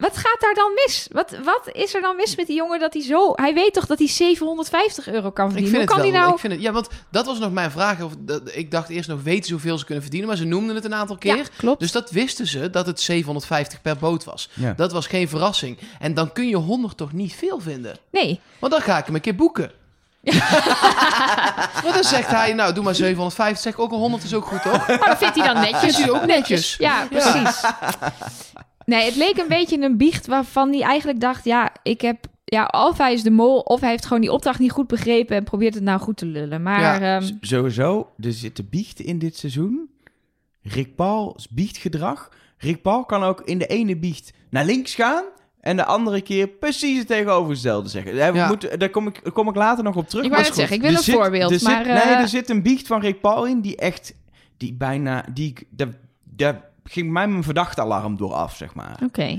wat 0.00 0.16
gaat 0.16 0.40
daar 0.40 0.54
dan 0.54 0.72
mis? 0.74 1.08
Wat, 1.12 1.30
wat 1.44 1.68
is 1.72 1.94
er 1.94 2.00
dan 2.00 2.16
mis 2.16 2.36
met 2.36 2.46
die 2.46 2.56
jongen 2.56 2.80
dat 2.80 2.92
hij 2.92 3.02
zo... 3.02 3.32
Hij 3.34 3.54
weet 3.54 3.72
toch 3.74 3.86
dat 3.86 3.98
hij 3.98 4.08
750 4.08 5.08
euro 5.08 5.30
kan 5.30 5.46
Ik 5.46 5.52
verdienen? 5.52 5.62
vind 5.62 5.70
Hoe 5.70 5.80
het 5.80 5.90
kan 5.90 5.96
wel. 6.02 6.10
hij 6.10 6.20
nou... 6.20 6.32
Ik 6.34 6.40
vind 6.40 6.52
het, 6.52 6.62
ja, 6.62 6.72
want 6.72 6.88
dat 7.10 7.26
was 7.26 7.38
nog 7.38 7.52
mijn 7.52 7.70
vraag. 7.70 8.02
Of, 8.02 8.12
dat, 8.18 8.42
ik 8.54 8.70
dacht 8.70 8.88
eerst 8.88 9.08
nog, 9.08 9.22
weten 9.22 9.44
ze 9.44 9.52
hoeveel 9.52 9.78
ze 9.78 9.84
kunnen 9.84 10.02
verdienen? 10.02 10.28
Maar 10.28 10.38
ze 10.38 10.44
noemden 10.44 10.74
het 10.74 10.84
een 10.84 10.94
aantal 10.94 11.16
keer. 11.16 11.36
Ja, 11.36 11.42
klopt. 11.56 11.80
Dus 11.80 11.92
dat 11.92 12.10
wisten 12.10 12.46
ze, 12.46 12.70
dat 12.70 12.86
het 12.86 13.00
750 13.00 13.82
per 13.82 13.96
boot 13.96 14.24
was. 14.24 14.48
Ja. 14.54 14.72
Dat 14.76 14.92
was 14.92 15.06
geen 15.06 15.28
verrassing. 15.28 15.78
En 15.98 16.14
dan 16.14 16.32
kun 16.32 16.48
je 16.48 16.56
100 16.56 16.96
toch 16.96 17.12
niet 17.12 17.34
veel 17.34 17.60
vinden? 17.60 17.96
Nee, 18.10 18.40
Want 18.58 18.72
dan 18.72 18.82
ga 18.82 18.98
ik 18.98 19.06
hem 19.06 19.14
een 19.14 19.20
keer 19.20 19.34
boeken. 19.34 19.72
maar 21.84 21.92
dan 21.92 22.04
zegt 22.04 22.30
hij, 22.30 22.52
nou, 22.52 22.72
doe 22.74 22.84
maar 22.84 22.94
750. 22.94 23.62
Zeg 23.62 23.72
ik 23.72 23.78
ook 23.78 23.92
een 23.92 23.98
100 23.98 24.22
is 24.22 24.34
ook 24.34 24.46
goed, 24.46 24.62
toch? 24.62 24.88
maar 24.88 25.06
dat 25.08 25.18
vindt 25.18 25.36
hij 25.36 25.46
dan 25.52 25.62
netjes. 25.62 25.80
Vindt 25.96 25.96
hij 25.98 26.10
ook 26.10 26.26
netjes. 26.26 26.76
Ja, 26.78 27.06
precies. 27.10 27.60
Nee, 28.84 29.04
het 29.04 29.16
leek 29.16 29.36
een 29.38 29.48
beetje 29.48 29.80
een 29.82 29.96
biecht 29.96 30.26
waarvan 30.26 30.70
hij 30.72 30.82
eigenlijk 30.82 31.20
dacht... 31.20 31.44
Ja, 31.44 31.72
ik 31.82 32.00
heb... 32.00 32.26
Ja, 32.44 32.66
of 32.66 32.98
hij 32.98 33.12
is 33.12 33.22
de 33.22 33.30
mol, 33.30 33.58
of 33.58 33.80
hij 33.80 33.90
heeft 33.90 34.06
gewoon 34.06 34.20
die 34.20 34.32
opdracht 34.32 34.58
niet 34.58 34.70
goed 34.70 34.86
begrepen... 34.86 35.36
en 35.36 35.44
probeert 35.44 35.74
het 35.74 35.82
nou 35.82 36.00
goed 36.00 36.16
te 36.16 36.26
lullen. 36.26 36.62
Maar 36.62 36.80
Ja, 36.80 37.16
ehm, 37.20 37.30
Sowieso, 37.40 38.10
er 38.20 38.32
zitten 38.32 38.68
biechten 38.68 39.04
in 39.04 39.18
dit 39.18 39.36
seizoen. 39.36 39.90
Rick 40.62 40.94
Paul's 40.94 41.48
biechtgedrag. 41.48 42.28
Rick 42.58 42.82
Paul 42.82 43.04
kan 43.04 43.22
ook 43.22 43.40
in 43.44 43.58
de 43.58 43.66
ene 43.66 43.96
biecht 43.96 44.32
naar 44.50 44.64
links 44.64 44.94
gaan... 44.94 45.24
en 45.60 45.76
de 45.76 45.84
andere 45.84 46.20
keer 46.20 46.48
precies 46.48 46.98
het 46.98 47.06
tegenovergestelde 47.06 47.88
zeggen. 47.88 48.16
Daar, 48.16 48.34
Ja. 48.34 48.46
moet, 48.48 48.80
daar, 48.80 48.90
kom 48.90 49.06
ik, 49.06 49.20
daar 49.24 49.32
kom 49.32 49.48
ik 49.48 49.54
later 49.54 49.84
nog 49.84 49.96
op 49.96 50.08
terug. 50.08 50.24
Ik 50.24 50.30
maar 50.30 50.44
goed. 50.44 50.54
zeggen, 50.54 50.76
ik 50.76 50.82
wil 50.82 50.90
Er 50.90 50.96
een 50.96 51.02
zit- 51.02 51.14
voorbeeld, 51.14 51.50
er 51.50 51.58
zit- 51.58 51.68
maar, 51.68 51.86
Nee, 51.86 51.96
eh, 51.96 52.20
er 52.20 52.28
zit 52.28 52.48
een 52.50 52.62
biecht 52.62 52.86
van 52.86 53.00
Rick 53.00 53.20
Paul 53.20 53.46
in 53.46 53.60
die 53.60 53.76
echt... 53.76 54.14
die 54.56 54.72
bijna... 54.74 55.24
die 55.34 55.54
daar, 55.70 55.88
daar 56.24 56.68
ging 56.84 57.10
mij 57.10 57.28
mijn 57.28 57.42
verdachte-alarm 57.44 58.16
door 58.16 58.32
af, 58.34 58.56
zeg 58.56 58.74
maar. 58.74 58.98
Oké, 59.04 59.38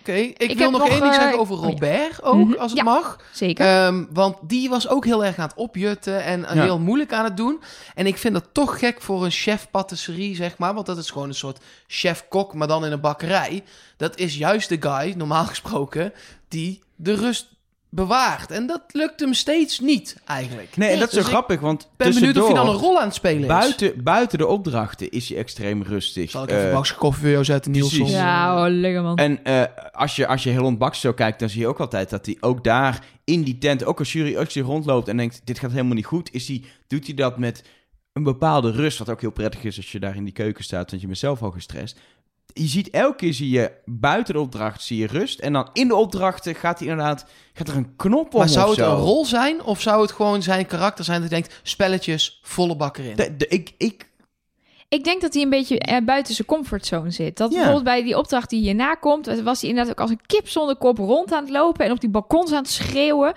Oké, 0.00 0.12
ik, 0.12 0.42
Ik 0.42 0.58
wil 0.58 0.70
heb 0.70 0.70
nog 0.70 0.80
nog, 0.80 0.88
één 0.88 1.00
ding 1.00 1.12
eh, 1.12 1.20
zeggen 1.20 1.38
over 1.38 1.54
oh 1.56 1.62
ja. 1.62 1.68
Robert 1.68 2.22
ook, 2.22 2.34
Mhm, 2.48 2.52
als 2.58 2.70
het 2.70 2.80
ja. 2.80 2.84
mag. 2.84 3.18
zeker. 3.32 3.66
Ehm, 3.66 4.04
want 4.10 4.36
die 4.42 4.68
was 4.68 4.88
ook 4.88 5.04
heel 5.04 5.24
erg 5.24 5.38
aan 5.38 5.46
het 5.48 5.56
opjutten 5.56 6.24
en 6.24 6.40
Ja. 6.40 6.62
heel 6.62 6.78
moeilijk 6.78 7.12
aan 7.12 7.24
het 7.24 7.36
doen. 7.36 7.60
En 7.94 8.06
ik 8.06 8.16
vind 8.18 8.34
dat 8.34 8.48
toch 8.52 8.78
gek 8.78 9.00
voor 9.02 9.24
een 9.24 9.30
chef 9.30 9.68
patisserie, 9.70 10.34
zeg 10.34 10.58
maar. 10.58 10.74
Want 10.74 10.86
dat 10.86 10.98
is 10.98 11.10
gewoon 11.10 11.28
een 11.28 11.34
soort 11.34 11.58
chef-kok, 11.86 12.54
maar 12.54 12.68
dan 12.68 12.84
in 12.84 12.92
een 12.92 13.00
bakkerij. 13.00 13.64
Dat 13.96 14.18
is 14.18 14.36
juist 14.36 14.68
de 14.68 14.76
guy, 14.80 15.14
normaal 15.16 15.44
gesproken, 15.54 16.12
die 16.48 16.82
de 16.96 17.14
rust 17.14 17.46
bewaart. 17.94 18.50
En 18.50 18.66
dat 18.66 18.82
lukt 18.92 19.20
hem 19.20 19.34
steeds 19.34 19.80
niet, 19.80 20.16
eigenlijk. 20.24 20.76
Nee, 20.76 20.90
en 20.90 20.98
dat 20.98 21.08
is 21.08 21.14
zo 21.14 21.20
Dus 21.20 21.28
grappig, 21.28 21.60
want 21.60 21.88
ben 21.96 22.14
benieuwd 22.14 22.36
of 22.36 22.44
hij 22.46 22.54
dan 22.54 22.68
een 22.68 22.74
rol 22.74 22.98
aan 22.98 23.04
het 23.06 23.14
spelen 23.14 23.40
is. 23.40 23.46
Buiten, 23.46 24.02
buiten 24.02 24.38
de 24.38 24.46
opdrachten 24.46 25.10
is 25.10 25.28
hij 25.28 25.38
extreem 25.38 25.82
rustig. 25.82 26.30
Zal 26.30 26.42
ik 26.42 26.48
even 26.48 26.60
Eh, 26.60 26.68
een 26.68 26.74
bakje 26.74 26.94
koffie 26.94 27.22
voor 27.22 27.30
jou 27.30 27.44
zetten, 27.44 27.70
Nielsen? 27.70 27.98
precies. 27.98 28.16
ja, 28.16 28.64
oh, 28.64 28.72
lekker 28.72 29.02
man. 29.02 29.16
En 29.16 29.44
eh, 29.44 29.62
als, 29.92 30.16
je, 30.16 30.26
als 30.26 30.42
je 30.42 30.50
heel 30.50 30.64
ontbaks 30.64 31.00
zo 31.00 31.12
kijkt, 31.12 31.38
dan 31.38 31.48
zie 31.48 31.60
je 31.60 31.66
ook 31.66 31.80
altijd 31.80 32.10
dat 32.10 32.26
hij 32.26 32.36
ook 32.40 32.64
daar 32.64 33.04
in 33.24 33.42
die 33.42 33.58
tent, 33.58 33.84
ook 33.84 33.98
als 33.98 34.12
jury, 34.12 34.34
hij 34.34 34.62
rondloopt 34.62 35.08
en 35.08 35.16
denkt, 35.16 35.40
dit 35.44 35.58
gaat 35.58 35.70
helemaal 35.70 35.94
niet 35.94 36.06
goed, 36.06 36.28
is 36.32 36.48
hij, 36.48 36.62
doet 36.86 37.06
hij 37.06 37.14
dat 37.14 37.38
met 37.38 37.62
een 38.12 38.22
bepaalde 38.22 38.70
rust, 38.70 38.98
wat 38.98 39.10
ook 39.10 39.20
heel 39.20 39.30
prettig 39.30 39.64
is 39.64 39.76
als 39.76 39.92
je 39.92 40.00
daar 40.00 40.16
in 40.16 40.24
die 40.24 40.32
keuken 40.32 40.64
staat, 40.64 40.90
want 40.90 41.00
je 41.02 41.06
bent 41.08 41.18
zelf 41.18 41.42
al 41.42 41.50
gestrest. 41.50 41.98
Je 42.56 42.66
ziet 42.66 42.90
elke 42.90 43.16
keer 43.16 43.32
zie 43.32 43.50
je 43.50 43.72
buiten 43.84 44.34
de 44.34 44.40
opdracht 44.40 44.82
zie 44.82 44.98
je 44.98 45.06
rust 45.06 45.38
en 45.40 45.52
dan 45.52 45.68
in 45.72 45.88
de 45.88 45.94
opdrachten 45.94 46.54
gaat 46.54 46.78
hij 46.78 46.88
inderdaad 46.88 47.26
gaat 47.52 47.68
er 47.68 47.76
een 47.76 47.96
knop 47.96 48.34
om 48.34 48.38
Maar 48.38 48.48
zou 48.48 48.68
het 48.68 48.78
zo. 48.78 48.90
een 48.90 49.00
rol 49.00 49.24
zijn 49.24 49.62
of 49.62 49.80
zou 49.80 50.02
het 50.02 50.12
gewoon 50.12 50.42
zijn 50.42 50.66
karakter 50.66 51.04
zijn 51.04 51.20
dat 51.20 51.30
je 51.30 51.34
denkt, 51.36 51.60
spelletjes, 51.62 52.40
volle 52.42 52.76
bak 52.76 52.96
erin? 52.96 53.16
De- 53.16 53.36
de- 53.36 53.48
ik, 53.48 53.72
ik, 53.78 54.08
Ik 54.88 55.04
denk 55.04 55.20
dat 55.20 55.34
hij 55.34 55.42
een 55.42 55.50
beetje 55.50 55.78
eh, 55.78 56.04
buiten 56.04 56.34
zijn 56.34 56.46
comfortzone 56.48 57.10
zit. 57.10 57.36
Dat 57.36 57.48
Ja. 57.50 57.54
bijvoorbeeld 57.56 57.84
bij 57.84 58.02
die 58.02 58.18
opdracht 58.18 58.50
die 58.50 58.60
hierna 58.60 58.94
komt, 58.94 59.26
was 59.42 59.60
hij 59.60 59.70
inderdaad 59.70 59.92
ook 59.92 60.00
als 60.00 60.10
een 60.10 60.20
kip 60.26 60.48
zonder 60.48 60.76
kop 60.76 60.98
rond 60.98 61.32
aan 61.32 61.42
het 61.42 61.52
lopen 61.52 61.84
en 61.84 61.90
op 61.90 62.00
die 62.00 62.10
balkons 62.10 62.50
aan 62.52 62.62
het 62.62 62.70
schreeuwen. 62.70 63.32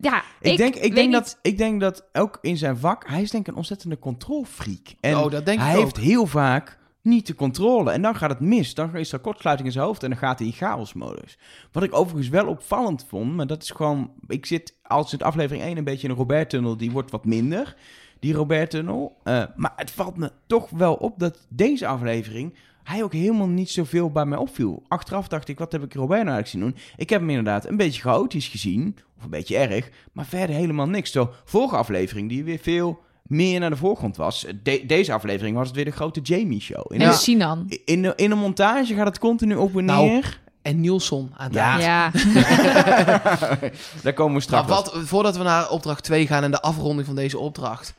Ja, 0.00 0.22
ik, 0.40 0.56
denk, 0.56 0.74
ik, 0.74 0.94
denk 0.94 1.06
niet- 1.08 1.12
dat, 1.12 1.38
ik 1.42 1.58
denk 1.58 1.80
dat 1.80 2.04
ook 2.12 2.38
in 2.42 2.56
zijn 2.56 2.76
vak, 2.78 3.08
hij 3.08 3.22
is 3.22 3.30
denk 3.30 3.46
ik 3.46 3.50
een 3.52 3.58
ontzettende 3.58 3.98
controlfreak. 3.98 4.86
En 5.00 5.16
Oh, 5.16 5.30
dat 5.30 5.46
denk 5.46 5.58
ik 5.58 5.64
hij 5.66 5.76
ook. 5.76 5.82
heeft 5.82 5.96
heel 5.96 6.26
vaak 6.26 6.78
niet 7.02 7.26
de 7.26 7.34
controle. 7.34 7.90
En 7.90 8.02
dan 8.02 8.16
gaat 8.16 8.30
het 8.30 8.40
mis. 8.40 8.74
Dan 8.74 8.96
is 8.96 9.12
er 9.12 9.18
kortsluiting 9.18 9.68
in 9.68 9.74
zijn 9.74 9.84
hoofd 9.84 10.02
en 10.02 10.08
dan 10.08 10.18
gaat 10.18 10.38
hij 10.38 10.48
in 10.48 10.54
chaosmodus. 10.54 11.38
Wat 11.72 11.82
ik 11.82 11.94
overigens 11.94 12.28
wel 12.28 12.46
opvallend 12.46 13.04
vond, 13.08 13.34
maar 13.34 13.46
dat 13.46 13.62
is 13.62 13.70
gewoon... 13.70 14.10
Ik 14.26 14.46
zit 14.46 14.76
als 14.82 15.12
in 15.12 15.22
aflevering 15.22 15.64
1 15.64 15.76
een 15.76 15.84
beetje 15.84 16.04
in 16.04 16.10
een 16.10 16.18
Robert-tunnel. 16.18 16.76
Die 16.76 16.90
wordt 16.90 17.10
wat 17.10 17.24
minder, 17.24 17.76
die 18.20 18.34
Robert-tunnel. 18.34 19.16
Eh, 19.22 19.42
maar 19.56 19.72
het 19.76 19.90
valt 19.90 20.16
me 20.16 20.32
toch 20.46 20.70
wel 20.70 20.94
op 20.94 21.18
dat 21.18 21.46
deze 21.48 21.86
aflevering... 21.86 22.54
hij 22.84 23.02
ook 23.02 23.12
helemaal 23.12 23.48
niet 23.48 23.70
zoveel 23.70 24.10
bij 24.10 24.26
mij 24.26 24.38
opviel. 24.38 24.82
Achteraf 24.88 25.28
dacht 25.28 25.48
ik, 25.48 25.58
wat 25.58 25.72
heb 25.72 25.82
ik 25.82 25.94
Robert 25.94 26.24
nou 26.24 26.34
eigenlijk 26.36 26.48
zien 26.48 26.60
doen? 26.60 26.94
Ik 26.96 27.10
heb 27.10 27.20
hem 27.20 27.30
inderdaad 27.30 27.66
een 27.66 27.76
beetje 27.76 28.00
chaotisch 28.00 28.48
gezien. 28.48 28.96
Of 29.18 29.24
een 29.24 29.30
beetje 29.30 29.56
erg. 29.56 29.90
Maar 30.12 30.26
verder 30.26 30.56
helemaal 30.56 30.88
niks. 30.88 31.12
Zo, 31.12 31.32
vorige 31.44 31.76
aflevering 31.76 32.28
die 32.28 32.44
weer 32.44 32.58
veel 32.58 33.06
meer 33.28 33.60
naar 33.60 33.70
de 33.70 33.76
voorgrond 33.76 34.16
was. 34.16 34.46
De- 34.62 34.82
deze 34.86 35.12
aflevering 35.12 35.56
was 35.56 35.66
het 35.66 35.76
weer 35.76 35.84
de 35.84 35.90
grote 35.90 36.20
Jamie-show. 36.20 36.92
In, 36.92 37.00
En 37.00 37.06
Ja. 37.06 37.10
de, 37.12 37.16
Sinan. 37.16 37.66
in, 37.84 38.02
de, 38.02 38.12
in 38.16 38.28
de 38.30 38.36
montage 38.36 38.94
gaat 38.94 39.06
het 39.06 39.18
continu 39.18 39.54
op 39.54 39.76
en 39.76 39.84
Nou, 39.84 40.06
neer. 40.08 40.40
En 40.62 40.80
Nielsen 40.80 41.32
aan 41.36 41.44
het 41.46 41.54
Ja. 41.54 42.10
Daar 44.02 44.12
komen 44.12 44.26
we 44.26 44.32
Maar 44.32 44.42
straks. 44.42 44.68
wat, 44.68 44.92
voordat 44.94 45.36
we 45.36 45.42
naar 45.42 45.70
opdracht 45.70 46.04
2 46.04 46.26
gaan 46.26 46.42
en 46.44 46.50
de 46.50 46.60
afronding 46.60 47.06
van 47.06 47.16
deze 47.16 47.38
opdracht. 47.38 47.94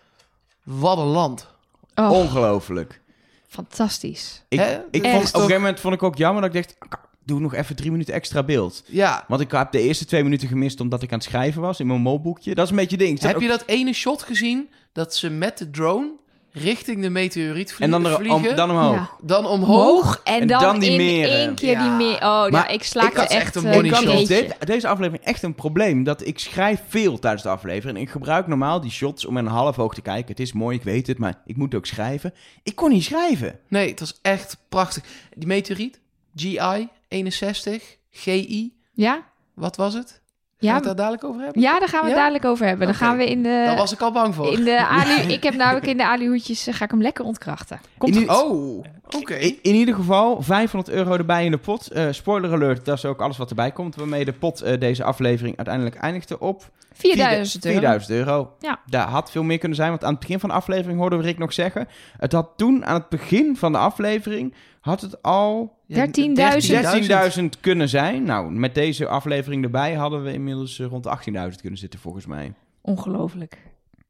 Wat 0.64 0.98
een 0.98 1.04
land. 1.06 1.48
oh, 1.96 2.12
Ongelooflijk. 2.12 3.02
fantastisch. 3.48 4.44
Ik, 4.48 4.60
ik 4.92 5.02
vond, 5.04 5.16
op 5.16 5.22
een 5.22 5.26
gegeven 5.26 5.54
moment 5.62 5.80
vond 5.80 5.94
ik 5.94 6.04
ook 6.04 6.18
jammer 6.18 6.42
dat 6.42 6.56
ik 6.56 6.64
dacht... 6.80 6.98
doe 7.30 7.40
nog 7.40 7.54
even 7.54 7.76
drie 7.76 7.92
minuten 7.92 8.14
extra 8.14 8.44
beeld. 8.44 8.84
Ja. 8.86 9.24
Want 9.28 9.42
ik 9.42 9.52
heb 9.52 9.72
de 9.72 9.82
eerste 9.82 10.06
twee 10.06 10.24
minuten 10.24 10.48
gemist 10.48 10.80
omdat 10.80 11.04
ik 11.04 11.12
aan 11.12 11.18
het 11.18 11.28
schrijven 11.28 11.62
was 11.62 11.80
in 11.80 11.88
mijn 11.88 12.02
molboekje. 12.02 12.56
Dat 12.56 12.64
is 12.66 12.70
een 12.72 12.76
beetje 12.78 12.98
ding. 12.98 13.20
Heb 13.20 13.36
ook- 13.36 13.42
je 13.42 13.48
dat 13.48 13.64
ene 13.66 13.94
shot 13.94 14.24
gezien 14.24 14.70
dat 14.94 15.16
ze 15.16 15.30
met 15.30 15.58
de 15.58 15.70
drone 15.70 16.12
richting 16.52 17.02
de 17.02 17.10
meteoriet 17.10 17.74
vlie- 17.74 17.86
En 17.86 17.92
dan, 17.92 18.06
er, 18.06 18.16
vliegen, 18.16 18.50
om, 18.50 18.56
dan 18.56 18.70
omhoog. 18.72 18.96
Ja. 18.96 19.10
dan 19.22 19.46
omhoog? 19.46 19.84
Hoog 20.04 20.22
en, 20.24 20.42
En 20.42 20.48
dan, 20.48 20.62
dan 20.62 20.80
die 20.80 20.90
in 20.92 20.98
meren. 20.98 21.32
één 21.38 21.56
keer 21.56 21.72
Ja. 21.72 21.82
die 21.84 21.92
meer. 22.08 22.16
Oh, 22.16 22.22
Maar 22.22 22.52
nou, 22.52 22.74
ik 22.74 22.84
slaak 22.84 23.12
ik 23.12 23.18
er 23.18 23.24
echt, 23.30 23.56
een 23.56 23.66
eh, 23.66 23.72
money 23.76 23.86
Ik 23.90 23.94
had 23.94 24.04
shot. 24.18 24.28
dit, 24.28 24.56
deze 24.66 24.88
aflevering 24.88 25.24
echt 25.24 25.44
een 25.44 25.56
probleem. 25.56 26.04
Dat 26.04 26.26
ik 26.28 26.40
schrijf 26.40 26.82
veel 26.88 27.20
tijdens 27.20 27.44
de 27.44 27.50
aflevering. 27.50 27.98
En 27.98 28.04
ik 28.04 28.10
gebruik 28.10 28.48
normaal 28.48 28.82
die 28.82 28.92
shots 28.92 29.26
om 29.26 29.38
in 29.38 29.46
een 29.46 29.52
half 29.52 29.80
oog 29.80 29.94
te 29.94 30.02
kijken. 30.02 30.28
Het 30.28 30.40
is 30.40 30.54
mooi, 30.54 30.78
ik 30.78 30.84
weet 30.84 31.08
het, 31.08 31.18
maar 31.18 31.42
ik 31.46 31.58
moet 31.58 31.76
ook 31.76 31.86
schrijven. 31.86 32.34
Ik 32.64 32.76
kon 32.76 32.90
niet 32.90 33.04
schrijven. 33.04 33.60
Nee, 33.68 33.90
het 33.90 34.00
was 34.00 34.20
echt 34.22 34.58
prachtig. 34.70 35.04
Die 35.36 35.48
meteoriet, 35.48 36.00
GI 36.36 36.88
61, 37.14 37.98
GI, 38.12 38.74
Ja? 38.94 39.24
wat 39.54 39.76
was 39.76 39.94
het? 39.94 40.22
Gaan 40.62 40.70
Ja, 40.70 40.80
we 40.82 40.88
het 40.88 40.98
daar 40.98 41.06
dadelijk 41.06 41.24
over 41.24 41.42
hebben? 41.44 41.62
ja, 41.62 41.80
daar 41.80 41.88
gaan 41.88 42.00
we 42.00 42.06
het 42.06 42.16
Ja? 42.16 42.22
dadelijk 42.22 42.46
over 42.46 42.66
hebben. 42.66 42.86
Dan 42.88 42.96
gaan 42.96 43.18
we 43.18 43.30
in 43.30 43.44
Daar 43.44 43.70
de... 43.70 43.76
was 43.82 43.94
ik 43.94 44.02
al 44.02 44.12
bang 44.12 44.36
voor. 44.36 44.52
In 44.52 44.64
de 44.64 44.86
alu, 45.00 45.14
ik 45.14 45.44
heb 45.44 45.54
namelijk 45.56 45.88
in 45.88 45.98
de 45.98 46.08
aluhoedjes, 46.08 46.68
eh, 46.68 46.74
ga 46.74 46.84
ik 46.86 46.92
hem 46.92 47.02
lekker 47.02 47.26
ontkrachten. 47.26 47.80
Komt 47.98 48.16
In 48.16 48.20
die- 48.20 48.30
Oh, 48.30 48.84
oké. 49.10 49.34
In, 49.34 49.58
in 49.62 49.76
ieder 49.76 49.96
geval 49.96 50.42
500 50.42 50.96
euro 50.96 51.14
erbij 51.14 51.46
in 51.46 51.52
de 51.52 51.58
pot. 51.58 51.88
Eh, 51.92 52.08
spoiler 52.12 52.52
alert, 52.52 52.86
dat 52.86 52.98
is 52.98 53.06
ook 53.06 53.22
alles 53.22 53.38
wat 53.38 53.50
erbij 53.50 53.72
komt. 53.72 53.96
Waarmee 53.96 54.26
de 54.26 54.34
pot 54.34 54.62
eh, 54.62 54.80
deze 54.80 55.04
aflevering 55.04 55.58
uiteindelijk 55.58 55.96
eindigde 55.96 56.40
op 56.40 56.70
4000 56.94 57.66
euro. 57.66 57.78
4000 57.80 58.12
euro. 58.18 58.54
Ja. 58.60 58.80
Daar 58.86 59.08
had 59.08 59.32
veel 59.32 59.44
meer 59.44 59.58
kunnen 59.58 59.78
zijn. 59.78 59.90
Want 59.90 60.04
aan 60.04 60.12
het 60.12 60.20
begin 60.20 60.40
van 60.40 60.50
de 60.50 60.56
aflevering 60.56 61.00
hoorden 61.00 61.20
we 61.20 61.26
Rick 61.26 61.38
nog 61.38 61.54
zeggen. 61.54 61.88
Het 62.18 62.32
had 62.32 62.50
toen, 62.56 62.86
aan 62.86 62.94
het 63.00 63.10
begin 63.10 63.56
van 63.58 63.72
de 63.72 63.78
aflevering, 63.78 64.54
had 64.82 65.02
het 65.02 65.22
al 65.22 65.78
Ja, 65.90 66.08
13.000. 66.08 67.40
16.000 67.40 67.46
kunnen 67.60 67.90
zijn. 67.90 68.24
Nou, 68.24 68.52
met 68.52 68.76
deze 68.76 69.08
aflevering 69.08 69.64
erbij 69.64 69.94
hadden 69.94 70.24
we 70.24 70.34
inmiddels 70.34 70.80
eh, 70.80 70.88
rond 70.88 71.04
de 71.04 71.10
18.000 71.10 71.62
kunnen 71.62 71.80
zitten 71.80 72.00
volgens 72.00 72.26
mij. 72.26 72.54
Ongelooflijk. 72.82 73.58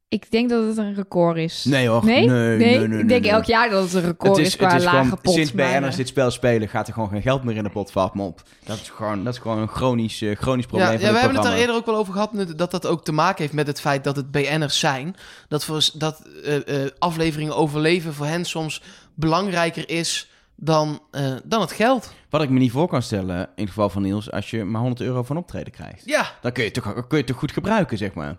Ik 0.09 0.31
denk 0.31 0.49
dat 0.49 0.67
het 0.67 0.77
een 0.77 0.95
record 0.95 1.37
is. 1.37 1.63
Nee 1.63 1.87
hoor. 1.87 2.05
Nee? 2.05 2.25
Nee, 2.25 2.57
nee, 2.57 2.77
nee, 2.77 2.87
nee, 2.87 2.99
ik 2.99 3.07
denk 3.07 3.25
elk 3.25 3.43
jaar 3.43 3.69
dat 3.69 3.83
het 3.83 3.93
een 3.93 4.01
record 4.01 4.37
is, 4.37 4.55
qua 4.55 4.79
lage 4.79 4.87
gewoon, 4.87 5.19
pot. 5.21 5.33
sinds 5.33 5.51
BN'ers 5.51 5.87
eh, 5.87 5.95
dit 5.95 6.07
spel 6.07 6.31
spelen, 6.31 6.69
gaat 6.69 6.87
er 6.87 6.93
gewoon 6.93 7.09
geen 7.09 7.21
geld 7.21 7.43
meer 7.43 7.55
in 7.55 7.63
de 7.63 7.69
pot, 7.69 7.91
valt 7.91 8.13
me 8.13 8.23
op. 8.23 8.41
Dat 8.63 8.79
is 8.79 8.89
gewoon, 8.89 9.23
dat 9.23 9.33
is 9.33 9.39
gewoon 9.39 9.57
een 9.57 9.67
chronisch, 9.67 10.21
eh, 10.21 10.35
chronisch 10.35 10.65
probleem 10.65 10.91
Ja, 10.91 10.99
van 10.99 11.13
we 11.13 11.19
hebben 11.19 11.37
het 11.37 11.47
er 11.47 11.57
eerder 11.57 11.75
ook 11.75 11.85
wel 11.85 11.95
over 11.95 12.13
gehad, 12.13 12.31
dat 12.55 12.71
dat 12.71 12.87
ook 12.87 13.03
te 13.03 13.11
maken 13.11 13.41
heeft 13.41 13.53
met 13.53 13.67
het 13.67 13.81
feit 13.81 14.03
dat 14.03 14.15
het 14.15 14.31
BN'ers 14.31 14.79
zijn. 14.79 15.15
Dat, 15.47 15.65
voor, 15.65 15.89
dat 15.93 16.21
eh, 16.43 16.83
eh, 16.83 16.91
afleveringen 16.99 17.55
overleven 17.55 18.13
voor 18.13 18.25
hen 18.25 18.45
soms 18.45 18.81
belangrijker 19.15 19.89
is 19.89 20.29
dan, 20.60 21.00
eh, 21.12 21.32
dan 21.43 21.62
het 21.62 21.72
geld. 21.72 22.13
Wat 22.30 22.41
ik 22.41 22.50
me 22.50 22.60
niet 22.60 22.72
voor 22.72 22.88
kan 22.88 23.02
stellen, 23.02 23.38
in 23.39 23.63
het 23.63 23.67
geval 23.67 23.89
van 23.89 24.02
Niels, 24.02 24.32
als 24.32 24.50
je 24.50 24.63
maar 24.63 24.82
100 24.82 25.02
euro 25.02 25.24
van 25.24 25.38
optreden 25.38 25.74
krijgt. 25.74 26.02
Ja, 26.06 26.32
Dan 26.41 26.52
kun 26.52 26.63
je 26.63 26.69
het 26.74 26.84
toch, 26.84 26.93
kun 26.93 27.04
je 27.10 27.15
het 27.17 27.28
toch 27.28 27.38
goed 27.38 27.52
gebruiken, 27.52 27.98
zeg 27.98 28.13
maar. 28.13 28.38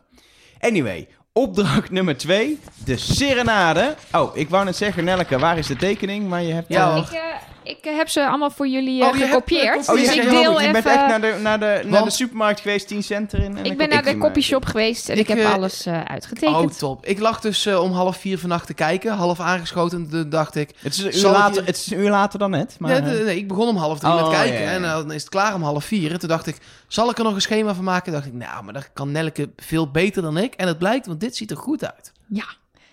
Anyway, 0.58 1.08
opdracht 1.32 1.90
nummer 2.00 2.16
2, 2.16 2.58
de 2.84 2.96
serenade. 2.96 3.94
Oh, 4.12 4.36
ik 4.36 4.48
wou 4.48 4.64
net 4.64 4.76
zeggen, 4.76 5.04
Nelleke, 5.04 5.38
waar 5.38 5.58
is 5.58 5.66
de 5.66 5.76
tekening? 5.76 6.28
Maar 6.28 6.42
je 6.42 6.52
hebt... 6.52 6.68
Ja, 6.68 6.90
eh, 6.92 6.96
ik, 7.02 7.10
eh, 7.10 7.20
ik 7.70 7.84
eh, 7.84 7.96
heb 7.96 8.08
ze 8.08 8.26
allemaal 8.26 8.50
voor 8.50 8.68
jullie 8.68 9.00
eh, 9.02 9.06
Oh, 9.06 9.12
hebt, 9.12 9.22
eh, 9.24 9.28
Oh, 9.28 9.34
gekopieerd. 9.34 9.86
dus 9.86 10.14
je, 10.14 10.20
ik 10.22 10.30
deel 10.30 10.52
je 10.52 10.58
even... 10.68 10.72
bent 10.72 10.86
echt 10.86 11.06
naar 11.06 11.20
de, 11.20 11.38
naar 11.42 11.60
de, 11.60 11.82
naar 11.86 12.04
de 12.04 12.10
supermarkt 12.10 12.60
geweest, 12.60 12.88
10 12.88 13.02
cent 13.02 13.32
erin. 13.32 13.56
En 13.56 13.64
ik 13.64 13.76
ben 13.76 13.88
naar 13.88 14.02
de 14.02 14.08
kopie 14.08 14.20
copyshop 14.20 14.64
geweest 14.64 15.08
en 15.08 15.18
ik, 15.18 15.28
Ik, 15.28 15.36
heb 15.36 15.46
alles 15.52 15.86
eh, 15.86 16.02
uitgetekend. 16.04 16.56
oh 16.56 16.70
top. 16.70 17.06
Ik 17.06 17.18
lag 17.18 17.40
dus 17.40 17.66
eh, 17.66 17.82
om 17.82 17.92
half 17.92 18.16
vier 18.16 18.38
vannacht 18.38 18.66
te 18.66 18.74
kijken, 18.74 19.12
half 19.12 19.40
aangeschoten. 19.40 20.08
Toen 20.10 20.28
dacht 20.30 20.54
ik, 20.54 20.70
Het 20.78 20.92
is, 20.92 20.98
een 20.98 21.16
uur 21.16 21.32
later, 21.32 21.60
je- 21.60 21.66
het 21.66 21.76
is 21.76 21.90
een 21.90 21.98
uur 21.98 22.10
later 22.10 22.38
dan 22.38 22.50
net. 22.50 22.76
Maar, 22.78 23.02
nee, 23.02 23.12
nee, 23.14 23.24
nee, 23.24 23.36
ik 23.36 23.48
begon 23.48 23.68
om 23.68 23.76
half 23.76 23.98
drie 23.98 24.12
Oh, 24.12 24.20
met 24.22 24.30
kijken 24.36 24.54
ja, 24.54 24.60
ja, 24.60 24.70
ja. 24.70 24.74
en 24.76 24.82
dan 24.82 25.12
is 25.12 25.20
het 25.20 25.30
klaar 25.30 25.54
om 25.54 25.62
half 25.62 25.84
vier. 25.84 26.12
En 26.12 26.18
toen 26.18 26.28
dacht 26.28 26.46
ik, 26.46 26.56
zal 26.88 27.10
ik 27.10 27.18
er 27.18 27.24
nog 27.24 27.34
een 27.34 27.40
schema 27.40 27.74
van 27.74 27.84
maken? 27.84 28.12
dacht 28.12 28.26
ik, 28.26 28.32
nou, 28.32 28.64
maar 28.64 28.72
dat 28.74 28.90
kan 28.92 29.12
Nelke 29.12 29.50
veel 29.56 29.90
beter 29.90 30.22
dan 30.22 30.36
ik. 30.38 30.54
En 30.54 30.66
het 30.66 30.78
blijkt, 30.78 31.06
want 31.06 31.20
dit 31.20 31.36
ziet 31.36 31.50
er 31.50 31.56
goed 31.56 31.84
uit. 31.84 32.12
Ja. 32.28 32.44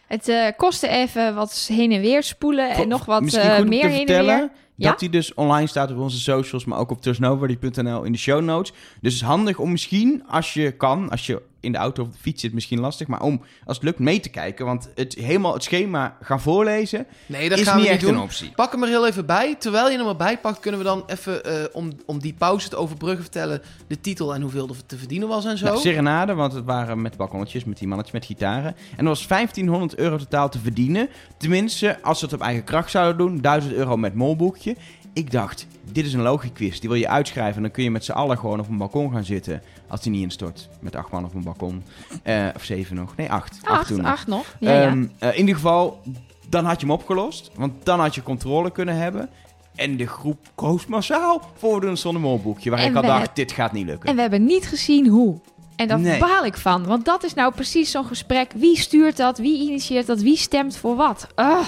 Het 0.08 0.28
eh, 0.28 0.46
kostte 0.58 0.88
even 0.88 1.36
wat 1.36 1.66
heen 1.68 1.92
en 1.92 2.02
weer 2.02 2.24
spoelen 2.24 2.70
en 2.70 2.88
nog 2.88 3.06
wat 3.06 3.34
eh, 3.34 3.60
meer 3.60 3.88
heen 3.90 4.08
en 4.08 4.26
weer. 4.26 4.50
Dat 4.78 5.00
die 5.00 5.10
dus 5.10 5.34
online 5.34 5.68
staat 5.68 5.92
op 5.92 5.98
onze 5.98 6.20
socials, 6.20 6.66
maar 6.66 6.80
ook 6.80 6.92
op 6.92 7.02
trustnobody.nl 7.02 8.04
in 8.04 8.12
de 8.12 8.18
show 8.18 8.42
notes. 8.42 8.72
Dus 8.72 9.14
het 9.14 9.22
is 9.22 9.22
handig 9.22 9.60
om 9.60 9.72
misschien, 9.72 10.24
als 10.28 10.54
je 10.54 10.72
kan, 10.72 11.10
als 11.10 11.26
je 11.26 11.42
in 11.60 11.72
de 11.72 11.78
auto 11.78 12.04
of 12.04 12.10
de 12.12 12.18
fiets 12.18 12.42
zit, 12.42 12.54
misschien 12.54 12.80
lastig, 12.80 13.08
maar 13.08 13.22
om, 13.22 13.42
als 13.66 13.78
het 13.78 13.86
lukt, 13.86 14.00
mee 14.00 14.20
te 14.20 14.30
kijken. 14.30 14.66
Want 14.66 14.90
het 14.96 15.14
helemaal 15.14 15.54
het 15.54 15.64
schema 15.64 16.18
gaan 16.22 16.42
voorlezen 16.42 17.06
Nee, 17.26 17.50
dat 17.50 17.58
is 17.60 17.64
gaan 17.66 17.76
niet 17.76 17.86
we 17.86 17.92
niet 17.92 18.00
echt 18.02 18.08
doen. 18.10 18.18
een 18.20 18.24
optie. 18.26 18.52
Pak 18.56 18.72
hem 18.72 18.84
er 18.84 18.90
heel 18.90 19.08
even 19.08 19.26
bij. 19.26 19.56
Terwijl 19.60 19.90
je 19.90 19.98
hem 19.98 20.08
erbij 20.08 20.38
pakt, 20.40 20.60
kunnen 20.60 20.80
we 20.80 20.86
dan 20.86 21.04
even, 21.08 21.46
eh, 21.46 21.64
om, 21.72 21.92
om 22.06 22.20
die 22.20 22.34
pauze 22.34 22.70
te 22.70 22.76
overbruggen, 22.76 23.22
vertellen 23.22 23.62
de 23.88 24.02
titel 24.02 24.34
en 24.34 24.42
hoeveel 24.42 24.68
er 24.68 24.86
te 24.86 24.98
verdienen 24.98 25.28
was 25.28 25.46
en 25.46 25.58
zo. 25.58 25.66
Nou, 25.66 25.80
serenade, 25.80 26.34
want 26.34 26.54
het 26.54 26.66
waren 26.66 27.02
met 27.02 27.18
balkonnetjes, 27.18 27.64
met 27.64 27.78
die 27.78 27.88
mannetjes 27.88 28.16
met 28.16 28.26
gitaren. 28.26 28.76
En 28.92 28.98
er 28.98 29.04
was 29.04 29.28
1500 29.28 29.96
euro 29.98 30.18
totaal 30.18 30.50
te 30.50 30.60
verdienen. 30.60 31.10
Tenminste, 31.38 32.02
als 32.02 32.20
ze 32.20 32.26
het 32.26 32.34
op 32.34 32.42
eigen 32.42 32.64
kracht 32.64 32.92
zouden 32.92 33.18
doen, 33.18 33.42
1000 33.42 33.74
euro 33.74 33.98
met 33.98 34.14
molboekje. 34.14 34.76
Ik 35.18 35.32
dacht, 35.32 35.68
dit 35.92 36.06
is 36.06 36.14
een 36.14 36.22
logiquiz. 36.22 36.80
Die 36.80 36.90
wil 36.90 36.98
je 36.98 37.08
uitschrijven 37.08 37.56
en 37.56 37.62
dan 37.62 37.72
kun 37.72 37.84
je 37.84 37.92
met 37.92 38.06
z'n 38.06 38.12
allen 38.12 38.38
gewoon 38.38 38.60
op 38.60 38.70
een 38.70 38.78
balkon 38.78 39.12
gaan 39.12 39.24
zitten. 39.24 39.62
Als 39.88 40.02
die 40.02 40.12
niet 40.12 40.22
instort. 40.22 40.70
Met 40.80 40.96
acht 40.96 41.12
man 41.12 41.26
op 41.26 41.34
een 41.34 41.44
balkon. 41.44 41.84
Eh, 42.24 42.48
of 42.56 42.64
zeven 42.64 42.96
nog. 42.96 43.16
Nee, 43.16 43.32
acht. 43.32 43.60
Acht, 43.64 43.88
toen 43.88 44.06
acht 44.06 44.28
nog. 44.28 44.56
Ja, 44.60 44.72
ja. 44.74 44.88
Ehm, 44.88 45.06
eh, 45.20 45.30
in 45.34 45.40
ieder 45.40 45.56
geval, 45.56 46.02
dan 46.50 46.66
had 46.66 46.80
je 46.80 46.86
hem 46.86 46.96
opgelost. 46.96 47.52
Want 47.56 47.74
dan 47.84 48.00
had 48.00 48.16
je 48.16 48.24
controle 48.24 48.72
kunnen 48.72 48.96
hebben. 48.96 49.30
En 49.76 49.98
de 49.98 50.08
groep 50.08 50.48
koos 50.56 50.86
massaal 50.86 51.42
voor 51.56 51.84
een 51.84 52.22
molboekje. 52.22 52.70
Waar 52.70 52.80
En 52.80 52.90
ik 52.90 52.96
al 52.96 53.02
dacht, 53.02 53.36
dit 53.36 53.52
gaat 53.52 53.72
niet 53.72 53.86
lukken. 53.86 54.10
En 54.10 54.16
we 54.16 54.22
hebben 54.22 54.46
niet 54.46 54.68
gezien 54.68 55.08
hoe. 55.08 55.40
En 55.76 55.88
daar 55.88 56.00
Nee. 56.00 56.20
baal 56.20 56.46
ik 56.46 56.58
van. 56.58 56.86
Want 56.86 57.06
dat 57.06 57.24
is 57.24 57.34
nou 57.34 57.54
precies 57.54 57.92
zo'n 57.92 58.06
gesprek. 58.06 58.52
Wie 58.56 58.78
stuurt 58.78 59.18
dat? 59.18 59.38
Wie 59.38 59.68
initieert 59.68 60.08
dat? 60.08 60.22
Wie 60.22 60.38
stemt 60.38 60.78
voor 60.78 60.96
wat? 60.96 61.28
Ah. 61.36 61.66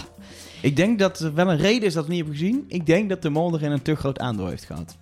Ik 0.61 0.75
denk 0.75 0.99
dat 0.99 1.19
er 1.19 1.33
wel 1.33 1.51
een 1.51 1.57
reden 1.57 1.87
is 1.87 1.93
dat 1.93 2.03
we 2.05 2.09
niet 2.09 2.19
hebben 2.19 2.37
gezien. 2.37 2.65
Ik 2.67 2.85
denk 2.85 3.09
dat 3.09 3.21
de 3.21 3.29
mol 3.29 3.53
erin 3.53 3.71
een 3.71 3.81
te 3.81 3.95
groot 3.95 4.19
aandeel 4.19 4.47
heeft 4.47 4.65
gehad. 4.65 4.97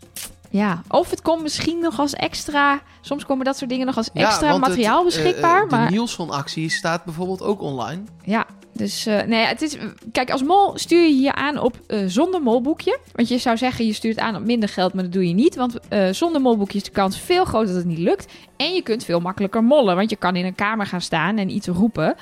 Ja, 0.50 0.82
of 0.88 1.10
het 1.10 1.22
komt 1.22 1.42
misschien 1.42 1.80
nog 1.80 2.00
als 2.00 2.14
extra... 2.14 2.82
Soms 3.02 3.26
komen 3.26 3.46
dat 3.46 3.58
soort 3.58 3.70
dingen 3.70 3.86
nog 3.86 3.98
als 3.98 4.10
Ja, 4.14 4.28
extra 4.28 4.58
materiaal 4.58 5.00
eh, 5.00 5.06
beschikbaar. 5.06 5.64
eh, 5.64 5.70
de 5.70 5.76
maar 5.76 5.92
Nielsen-actie 5.92 6.70
staat 6.70 7.04
bijvoorbeeld 7.04 7.42
ook 7.42 7.62
online. 7.62 8.02
ja, 8.24 8.46
dus 8.74 9.06
eh, 9.06 9.24
nee, 9.24 9.46
het 9.46 9.62
is... 9.62 9.78
Kijk, 10.12 10.32
als 10.32 10.44
mol 10.44 10.72
stuur 10.78 11.02
je 11.02 11.16
je 11.20 11.34
aan 11.34 11.60
op 11.60 11.80
eh, 11.88 12.00
zonder 12.08 12.42
molboekje. 12.42 13.00
Want 13.14 13.28
je 13.28 13.38
zou 13.38 13.58
zeggen, 13.58 13.86
je 13.86 13.94
stuurt 13.94 14.20
aan 14.20 14.36
op 14.36 14.46
minder 14.46 14.70
geld, 14.70 14.94
maar 14.94 15.04
dat 15.04 15.14
doe 15.14 15.28
je 15.28 15.34
niet. 15.34 15.56
Want 15.56 15.80
eh, 15.88 16.10
zonder 16.12 16.42
molboekje 16.42 16.78
is 16.78 16.84
de 16.84 16.92
kans 16.92 17.20
veel 17.20 17.46
groter 17.46 17.68
dat 17.68 17.76
het 17.76 17.86
niet 17.86 17.98
lukt. 17.98 18.34
En 18.58 18.74
je 18.74 18.82
kunt 18.82 19.04
veel 19.04 19.20
makkelijker 19.20 19.64
mollen, 19.64 19.96
want 19.96 20.10
je 20.10 20.16
kan 20.16 20.36
in 20.36 20.46
een 20.46 20.56
kamer 20.56 20.86
gaan 20.86 21.02
staan 21.02 21.38
en 21.38 21.50
iets 21.50 21.68
roepen... 21.68 22.16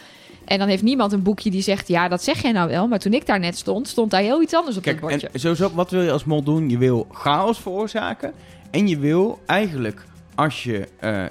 En 0.46 0.60
dan 0.60 0.68
heeft 0.68 0.84
niemand 0.84 1.12
een 1.12 1.24
boekje 1.24 1.52
die 1.52 1.62
zegt, 1.62 1.88
ja, 1.88 2.08
dat 2.08 2.24
zeg 2.24 2.42
jij 2.42 2.52
nou 2.52 2.70
wel. 2.70 2.88
Maar 2.88 3.00
toen 3.00 3.14
ik 3.14 3.26
daar 3.26 3.40
net 3.40 3.58
stond, 3.58 3.88
stond 3.88 4.12
daar 4.12 4.22
heel 4.22 4.42
iets 4.42 4.54
anders 4.54 4.78
op 4.78 4.84
Kijk, 4.84 5.00
het 5.02 5.10
bordje. 5.10 5.30
en 5.32 5.40
sowieso, 5.40 5.72
wat 5.74 5.92
wil 5.92 6.02
je 6.02 6.12
als 6.12 6.24
mol 6.24 6.44
doen? 6.44 6.70
Je 6.70 6.78
wil 6.78 7.08
chaos 7.12 7.60
veroorzaken. 7.60 8.34
En 8.72 8.88
je 8.88 8.98
wil 9.00 9.40
eigenlijk, 9.46 10.06
als 10.36 10.64
je 10.64 10.88
eh, 11.00 11.24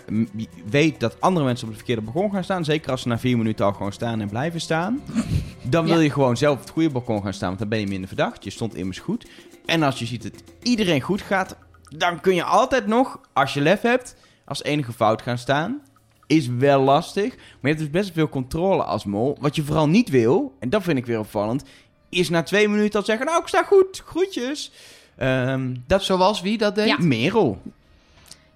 weet 0.71 1.01
dat 1.01 1.21
andere 1.21 1.45
mensen 1.47 1.65
op 1.67 1.71
de 1.73 1.77
verkeerde 1.79 2.03
balkon 2.03 2.31
gaan 2.31 2.45
staan... 2.45 2.65
zeker 2.65 2.91
als 2.91 3.03
ze 3.03 3.09
na 3.09 3.19
vier 3.19 3.37
minuten 3.39 3.65
al 3.65 3.73
gewoon 3.73 3.93
staan 3.93 4.21
en 4.21 4.29
blijven 4.29 4.61
staan... 4.61 5.01
dan 5.63 5.85
wil 5.85 5.97
Ja. 5.97 6.03
je 6.03 6.11
gewoon 6.11 6.37
zelf 6.37 6.55
op 6.55 6.61
het 6.61 6.71
goede 6.71 6.91
balkon 6.91 7.23
gaan 7.23 7.35
staan... 7.35 7.49
want 7.49 7.59
dan 7.61 7.69
ben 7.69 7.81
je 7.81 7.87
minder 7.87 8.09
verdacht. 8.09 8.45
Je 8.45 8.51
stond 8.51 8.75
immers 8.75 8.99
goed. 8.99 9.27
En 9.67 9.83
als 9.83 9.99
je 9.99 10.07
ziet 10.07 10.23
dat 10.23 10.43
iedereen 10.63 11.01
goed 11.01 11.23
gaat... 11.23 11.57
dan 11.97 12.21
kun 12.21 12.35
je 12.35 12.45
altijd 12.45 12.87
nog, 12.87 13.21
als 13.33 13.55
je 13.55 13.61
lef 13.61 13.81
hebt... 13.81 14.17
als 14.45 14.63
enige 14.63 14.93
fout 14.93 15.23
gaan 15.23 15.39
staan... 15.39 15.81
Is 16.27 16.47
wel 16.47 16.81
lastig, 16.81 17.37
maar 17.37 17.61
je 17.61 17.69
hebt 17.69 17.79
dus 17.79 17.91
best 17.91 18.13
veel 18.13 18.29
controle 18.29 18.83
als 18.83 19.05
mol. 19.05 19.37
Wat 19.41 19.57
je 19.57 19.63
vooral 19.63 19.89
niet 19.89 20.09
wil, 20.09 20.55
en 20.59 20.71
dat 20.71 20.83
vind 20.83 20.99
ik 20.99 21.07
weer 21.07 21.19
opvallend, 21.19 21.65
is 22.09 22.29
na 22.29 22.43
twee 22.43 22.69
minuten 22.69 23.01
al 23.01 23.07
zeggen: 23.07 23.27
Nou, 23.27 23.41
ik 23.41 23.49
sta 23.49 23.63
goed, 23.63 24.03
groetjes. 24.07 24.73
Ehm, 25.17 25.75
dat 25.87 26.03
Zoals 26.03 26.41
wie 26.41 26.59
dat 26.59 26.75
deed? 26.75 26.87
Ja. 26.87 26.97
Merel. 26.99 27.61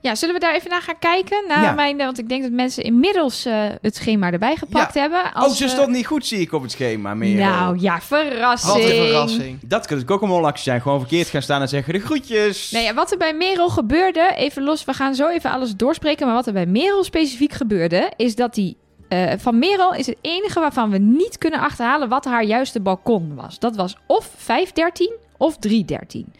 Ja, 0.00 0.14
zullen 0.14 0.34
we 0.34 0.40
daar 0.40 0.54
even 0.54 0.70
naar 0.70 0.82
gaan 0.82 0.98
kijken? 0.98 1.44
Naar 1.48 1.62
Ja. 1.62 1.72
mijn, 1.72 1.98
eh, 1.98 2.04
want 2.04 2.18
ik 2.18 2.28
denk 2.28 2.42
dat 2.42 2.50
mensen 2.50 2.82
inmiddels 2.82 3.44
eh, 3.44 3.64
het 3.82 3.96
schema 3.96 4.30
erbij 4.32 4.56
gepakt 4.56 4.94
hebben. 4.94 5.20
oh, 5.24 5.34
Als 5.34 5.56
ze 5.56 5.64
we- 5.64 5.70
stond 5.70 5.88
niet 5.88 6.06
goed, 6.06 6.26
zie 6.26 6.40
ik 6.40 6.52
op 6.52 6.62
het 6.62 6.70
schema, 6.70 7.14
Merel. 7.14 7.48
Nou 7.50 7.78
ja, 7.80 8.00
verrassing. 8.00 8.72
Wat 8.82 8.90
een 8.90 8.96
verrassing. 9.06 9.58
Dat 9.62 9.86
kan 9.86 9.98
dus 9.98 10.08
ook 10.08 10.22
een 10.22 10.28
molactie 10.28 10.62
zijn. 10.62 10.80
Gewoon 10.80 10.98
verkeerd 11.00 11.28
gaan 11.28 11.42
staan 11.42 11.60
en 11.60 11.68
zeggen: 11.68 11.92
De 11.92 12.00
groetjes. 12.00 12.70
Nee, 12.70 12.84
ja, 12.84 12.94
wat 12.94 13.12
er 13.12 13.18
bij 13.18 13.34
Merel 13.34 13.68
gebeurde, 13.68 14.32
even 14.36 14.62
los, 14.62 14.84
we 14.84 14.92
gaan 14.92 15.14
zo 15.14 15.28
even 15.28 15.50
alles 15.50 15.76
doorspreken. 15.76 16.26
Maar 16.26 16.34
wat 16.34 16.46
er 16.46 16.52
bij 16.52 16.66
Merel 16.66 17.04
specifiek 17.04 17.52
gebeurde, 17.52 18.12
is 18.16 18.34
dat 18.34 18.54
die. 18.54 18.76
eh, 19.08 19.32
van 19.38 19.58
Merel 19.58 19.94
is 19.94 20.06
het 20.06 20.16
enige 20.20 20.60
waarvan 20.60 20.90
we 20.90 20.98
niet 20.98 21.38
kunnen 21.38 21.60
achterhalen 21.60 22.08
wat 22.08 22.24
haar 22.24 22.44
juiste 22.44 22.80
balkon 22.80 23.34
was. 23.34 23.58
Dat 23.58 23.76
was 23.76 23.96
of 24.06 24.30
513 24.36 25.12
of 25.36 25.56
313. 25.56 26.32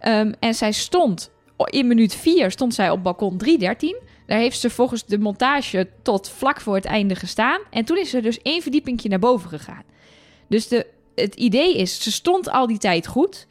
Ehm, 0.00 0.32
en 0.38 0.54
zij 0.54 0.72
stond 0.72 1.30
in 1.56 1.86
minuut 1.86 2.14
4 2.14 2.50
stond 2.50 2.74
zij 2.74 2.90
op 2.90 3.02
balkon 3.02 3.36
313. 3.36 3.96
Daar 4.26 4.38
heeft 4.38 4.60
ze 4.60 4.70
volgens 4.70 5.04
de 5.06 5.18
montage 5.18 5.88
tot 6.02 6.28
vlak 6.28 6.60
voor 6.60 6.74
het 6.74 6.84
einde 6.84 7.14
gestaan. 7.14 7.60
En 7.70 7.84
toen 7.84 7.96
is 7.98 8.10
ze 8.10 8.20
dus 8.20 8.42
één 8.42 8.62
verdiepingje 8.62 9.08
naar 9.08 9.18
boven 9.18 9.48
gegaan. 9.48 9.82
Dus 10.48 10.68
de, 10.68 10.86
het 11.14 11.34
idee 11.34 11.76
is, 11.76 12.02
ze 12.02 12.12
stond 12.12 12.50
al 12.50 12.66
die 12.66 12.78
tijd 12.78 13.06
goed. 13.06 13.46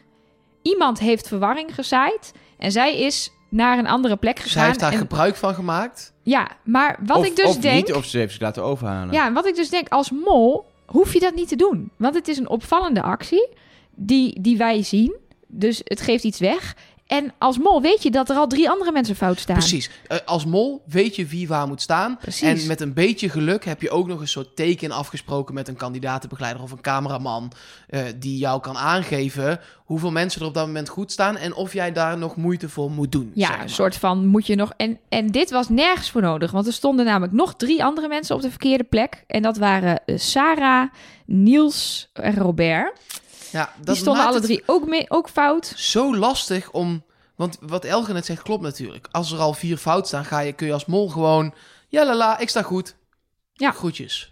Iemand 0.61 0.99
heeft 0.99 1.27
verwarring 1.27 1.75
gezaaid. 1.75 2.33
En 2.57 2.71
zij 2.71 2.99
is 2.99 3.31
naar 3.49 3.77
een 3.77 3.87
andere 3.87 4.15
plek 4.15 4.39
gegaan. 4.39 4.51
Zij 4.51 4.65
heeft 4.65 4.79
daar 4.79 4.91
en- 4.91 4.97
gebruik 4.97 5.35
van 5.35 5.53
gemaakt. 5.53 6.13
Ja, 6.23 6.51
maar 6.63 6.99
wat 7.05 7.17
of, 7.17 7.25
ik 7.25 7.35
dus 7.35 7.45
of 7.45 7.57
denk... 7.57 7.87
niet, 7.87 7.95
of 7.95 8.05
ze 8.05 8.17
heeft 8.17 8.31
zich 8.31 8.41
laten 8.41 8.63
overhalen. 8.63 9.13
Ja, 9.13 9.25
en 9.25 9.33
wat 9.33 9.45
ik 9.45 9.55
dus 9.55 9.69
denk, 9.69 9.89
als 9.89 10.11
mol 10.11 10.65
hoef 10.85 11.13
je 11.13 11.19
dat 11.19 11.35
niet 11.35 11.47
te 11.47 11.55
doen. 11.55 11.91
Want 11.97 12.15
het 12.15 12.27
is 12.27 12.37
een 12.37 12.49
opvallende 12.49 13.01
actie 13.01 13.49
die, 13.95 14.41
die 14.41 14.57
wij 14.57 14.83
zien. 14.83 15.15
Dus 15.47 15.81
het 15.83 16.01
geeft 16.01 16.23
iets 16.23 16.39
weg. 16.39 16.75
En 17.11 17.33
als 17.37 17.57
mol 17.57 17.81
weet 17.81 18.03
je 18.03 18.11
dat 18.11 18.29
er 18.29 18.35
al 18.35 18.47
drie 18.47 18.69
andere 18.69 18.91
mensen 18.91 19.15
fout 19.15 19.39
staan. 19.39 19.57
Precies. 19.57 19.89
Eh, 20.07 20.17
als 20.25 20.45
mol 20.45 20.81
weet 20.85 21.15
je 21.15 21.25
wie 21.25 21.47
waar 21.47 21.67
moet 21.67 21.81
staan. 21.81 22.17
Precies. 22.17 22.61
En 22.61 22.67
met 22.67 22.81
een 22.81 22.93
beetje 22.93 23.29
geluk 23.29 23.65
heb 23.65 23.81
je 23.81 23.89
ook 23.89 24.07
nog 24.07 24.19
een 24.19 24.27
soort 24.27 24.55
teken 24.55 24.91
afgesproken 24.91 25.53
met 25.53 25.67
een 25.67 25.75
kandidatenbegeleider 25.75 26.63
of 26.63 26.71
een 26.71 26.81
cameraman. 26.81 27.51
eh, 27.87 28.01
die 28.15 28.37
jou 28.37 28.61
kan 28.61 28.77
aangeven 28.77 29.59
hoeveel 29.77 30.11
mensen 30.11 30.41
er 30.41 30.47
op 30.47 30.53
dat 30.53 30.65
moment 30.65 30.89
goed 30.89 31.11
staan. 31.11 31.37
En 31.37 31.53
of 31.53 31.73
jij 31.73 31.91
daar 31.91 32.17
nog 32.17 32.35
moeite 32.35 32.69
voor 32.69 32.91
moet 32.91 33.11
doen. 33.11 33.31
Ja, 33.33 33.45
zeg 33.45 33.55
maar. 33.55 33.63
een 33.65 33.69
soort 33.69 33.95
van 33.95 34.27
moet 34.27 34.47
je 34.47 34.55
nog. 34.55 34.73
En, 34.77 34.99
en 35.09 35.27
dit 35.27 35.51
was 35.51 35.69
nergens 35.69 36.09
voor 36.09 36.21
nodig. 36.21 36.51
Want 36.51 36.67
er 36.67 36.73
stonden 36.73 37.05
namelijk 37.05 37.33
nog 37.33 37.55
drie 37.55 37.83
andere 37.83 38.07
mensen 38.07 38.35
op 38.35 38.41
de 38.41 38.49
verkeerde 38.49 38.83
plek. 38.83 39.23
En 39.27 39.41
dat 39.41 39.57
waren 39.57 40.05
eh, 40.05 40.17
Sarah, 40.17 40.89
Niels 41.25 42.09
en 42.13 42.35
Robert. 42.35 42.99
Ja, 43.51 43.73
dat 43.77 43.85
Die 43.85 43.95
stonden 43.95 44.25
alle 44.25 44.33
het 44.33 44.43
drie 44.43 44.63
ook, 44.65 44.87
mee, 44.87 45.05
ook 45.09 45.29
fout. 45.29 45.73
Zo 45.75 46.15
lastig 46.15 46.71
om. 46.71 47.03
Want 47.35 47.57
wat 47.61 47.85
Elge 47.85 48.13
net 48.13 48.25
zegt 48.25 48.41
klopt 48.41 48.63
natuurlijk. 48.63 49.07
Als 49.11 49.31
er 49.31 49.39
al 49.39 49.53
vier 49.53 49.77
fout 49.77 50.07
staan, 50.07 50.25
ga 50.25 50.39
je, 50.39 50.53
kun 50.53 50.67
je 50.67 50.73
als 50.73 50.85
mol 50.85 51.09
gewoon. 51.09 51.53
Ja, 51.87 52.05
lala, 52.05 52.37
ik 52.37 52.49
sta 52.49 52.61
goed. 52.61 52.95
Ja. 53.53 53.71
Groetjes. 53.71 54.31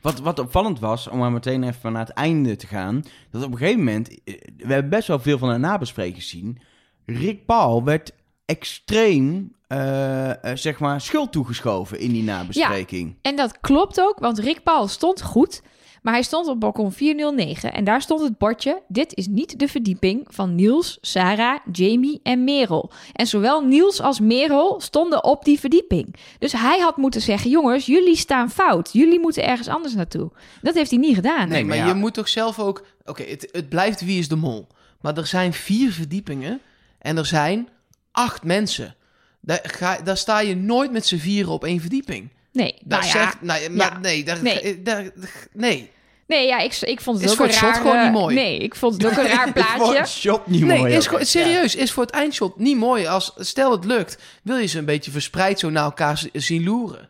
Wat, 0.00 0.18
wat 0.18 0.38
opvallend 0.38 0.80
was, 0.80 1.08
om 1.08 1.18
maar 1.18 1.32
meteen 1.32 1.62
even 1.62 1.92
naar 1.92 2.06
het 2.06 2.14
einde 2.14 2.56
te 2.56 2.66
gaan, 2.66 3.04
dat 3.30 3.42
op 3.42 3.52
een 3.52 3.58
gegeven 3.58 3.78
moment, 3.78 4.08
eh, 4.08 4.34
we 4.56 4.72
hebben 4.72 4.90
best 4.90 5.08
wel 5.08 5.18
veel 5.18 5.38
van 5.38 5.52
de 5.52 5.58
nabespreking 5.58 6.16
gezien, 6.16 6.60
Rick 7.06 7.46
Paul 7.46 7.84
werd 7.84 8.12
extreem, 8.44 9.54
eh, 9.66 10.44
eh, 10.44 10.56
zeg 10.56 10.78
maar, 10.78 11.00
schuld 11.00 11.32
toegeschoven 11.32 11.98
in 11.98 12.12
die 12.12 12.22
nabespreking. 12.22 13.16
En 13.22 13.36
dat 13.36 13.60
klopt 13.60 14.00
ook, 14.00 14.18
want 14.18 14.38
Rick 14.38 14.62
Paul 14.62 14.88
stond 14.88 15.22
goed. 15.22 15.62
Maar 16.02 16.12
hij 16.12 16.22
stond 16.22 16.46
op 16.46 16.60
balkon 16.60 16.92
409 16.92 17.72
en 17.72 17.84
daar 17.84 18.02
stond 18.02 18.20
het 18.20 18.38
bordje... 18.38 18.82
dit 18.88 19.14
is 19.14 19.26
niet 19.26 19.58
de 19.58 19.68
verdieping 19.68 20.26
van 20.28 20.54
Niels, 20.54 20.98
Sarah, 21.00 21.58
Jamie 21.72 22.20
en 22.22 22.44
Merel. 22.44 22.90
En 23.12 23.26
zowel 23.26 23.66
Niels 23.66 24.00
als 24.00 24.20
Merel 24.20 24.80
stonden 24.80 25.24
op 25.24 25.44
die 25.44 25.60
verdieping. 25.60 26.14
Dus 26.38 26.52
hij 26.52 26.78
had 26.78 26.96
moeten 26.96 27.20
zeggen... 27.20 27.50
jongens, 27.50 27.86
jullie 27.86 28.16
staan 28.16 28.50
fout. 28.50 28.92
Jullie 28.92 29.20
moeten 29.20 29.46
ergens 29.46 29.68
anders 29.68 29.94
naartoe. 29.94 30.30
Dat 30.62 30.74
heeft 30.74 30.90
hij 30.90 30.98
niet 30.98 31.14
gedaan. 31.14 31.48
Nee, 31.48 31.64
maar 31.64 31.86
je 31.86 31.94
moet 31.94 32.14
toch 32.14 32.28
zelf 32.28 32.58
ook. 32.58 32.86
Oké, 33.04 33.22
het, 33.22 33.48
het 33.52 33.68
blijft 33.68 34.04
wie 34.04 34.18
is 34.18 34.28
de 34.28 34.36
mol. 34.36 34.66
Maar 35.00 35.16
er 35.16 35.26
zijn 35.26 35.52
vier 35.52 35.92
verdiepingen 35.92 36.60
en 36.98 37.16
er 37.16 37.26
zijn 37.26 37.68
acht 38.12 38.44
mensen. 38.44 38.94
Daar, 39.40 39.60
ga, 39.62 40.00
daar 40.00 40.16
sta 40.16 40.40
je 40.40 40.56
nooit 40.56 40.92
met 40.92 41.06
z'n 41.06 41.16
vieren 41.16 41.52
op 41.52 41.64
één 41.64 41.80
verdieping. 41.80 42.30
Nee, 42.52 42.74
Daar 42.84 43.00
nou 43.00 43.12
ja, 43.12 43.18
zegt, 43.24 43.42
nou, 43.42 43.70
maar 43.70 43.92
ja. 43.92 43.98
nee, 43.98 44.24
daar, 44.24 44.42
Nee. 44.42 44.82
daar- 44.82 45.10
nee. 45.52 45.90
nee, 46.26 46.46
ja 46.46 46.58
ik, 46.58 46.76
ik 46.80 47.00
vond 47.00 47.16
het 47.16 47.24
Is 47.26 47.30
ook 47.32 47.36
voor 47.36 47.46
een 47.46 47.50
het 47.52 47.60
shot 47.60 47.70
raar... 47.72 47.80
gewoon 47.80 48.02
niet 48.02 48.12
mooi. 48.12 48.34
Nee, 48.34 48.58
ik 48.58 48.74
vond 48.74 48.94
het 48.94 49.06
ook 49.06 49.18
een 49.18 49.26
raar 49.30 49.52
plaatje. 49.76 49.98
het 49.98 50.08
shot 50.08 50.46
niet 50.46 50.64
Nee, 50.64 50.78
mooi. 50.78 50.94
is 50.94 51.06
gewoon- 51.06 51.24
serieus, 51.26 51.74
is 51.74 51.92
voor 51.92 52.02
het 52.02 52.12
eindshot 52.12 52.58
niet 52.58 52.76
mooi. 52.76 53.06
Als, 53.06 53.32
stel 53.36 53.70
het 53.70 53.84
lukt, 53.84 54.18
wil 54.42 54.56
je 54.56 54.66
ze 54.66 54.78
een 54.78 54.84
beetje 54.84 55.10
verspreid 55.10 55.58
zo 55.58 55.70
naar 55.70 55.84
elkaar 55.84 56.22
zien 56.32 56.64
loeren. 56.64 57.08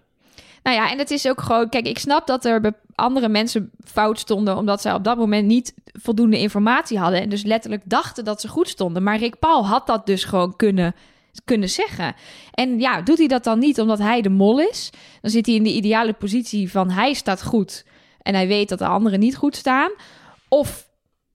Nou 0.63 0.77
ja, 0.77 0.91
en 0.91 0.99
het 0.99 1.11
is 1.11 1.29
ook 1.29 1.41
gewoon... 1.41 1.69
Kijk, 1.69 1.87
ik 1.87 1.99
snap 1.99 2.27
dat 2.27 2.45
er 2.45 2.73
andere 2.95 3.29
mensen 3.29 3.71
fout 3.85 4.19
stonden... 4.19 4.57
omdat 4.57 4.81
zij 4.81 4.93
op 4.93 5.05
dat 5.05 5.17
moment 5.17 5.47
niet 5.47 5.75
voldoende 5.93 6.39
informatie 6.39 6.99
hadden... 6.99 7.21
en 7.21 7.29
dus 7.29 7.43
letterlijk 7.43 7.83
dachten 7.85 8.25
dat 8.25 8.41
ze 8.41 8.49
goed 8.49 8.69
stonden. 8.69 9.03
Maar 9.03 9.19
Rick 9.19 9.39
Paul 9.39 9.67
had 9.67 9.87
dat 9.87 10.07
dus 10.07 10.25
gewoon 10.25 10.57
kunnen, 10.57 10.95
kunnen 11.45 11.69
zeggen. 11.69 12.15
En 12.53 12.79
ja, 12.79 13.03
doet 13.03 13.19
hij 13.19 13.27
dat 13.27 13.45
dan 13.45 13.59
niet 13.59 13.81
omdat 13.81 13.99
hij 13.99 14.21
de 14.21 14.29
mol 14.29 14.61
is? 14.61 14.91
Dan 15.21 15.31
zit 15.31 15.47
hij 15.47 15.55
in 15.55 15.63
de 15.63 15.73
ideale 15.73 16.13
positie 16.13 16.71
van 16.71 16.91
hij 16.91 17.13
staat 17.13 17.43
goed... 17.43 17.85
en 18.23 18.35
hij 18.35 18.47
weet 18.47 18.69
dat 18.69 18.79
de 18.79 18.87
anderen 18.87 19.21
niet 19.21 19.37
goed 19.37 19.57
staan. 19.57 19.91
Of 20.49 20.89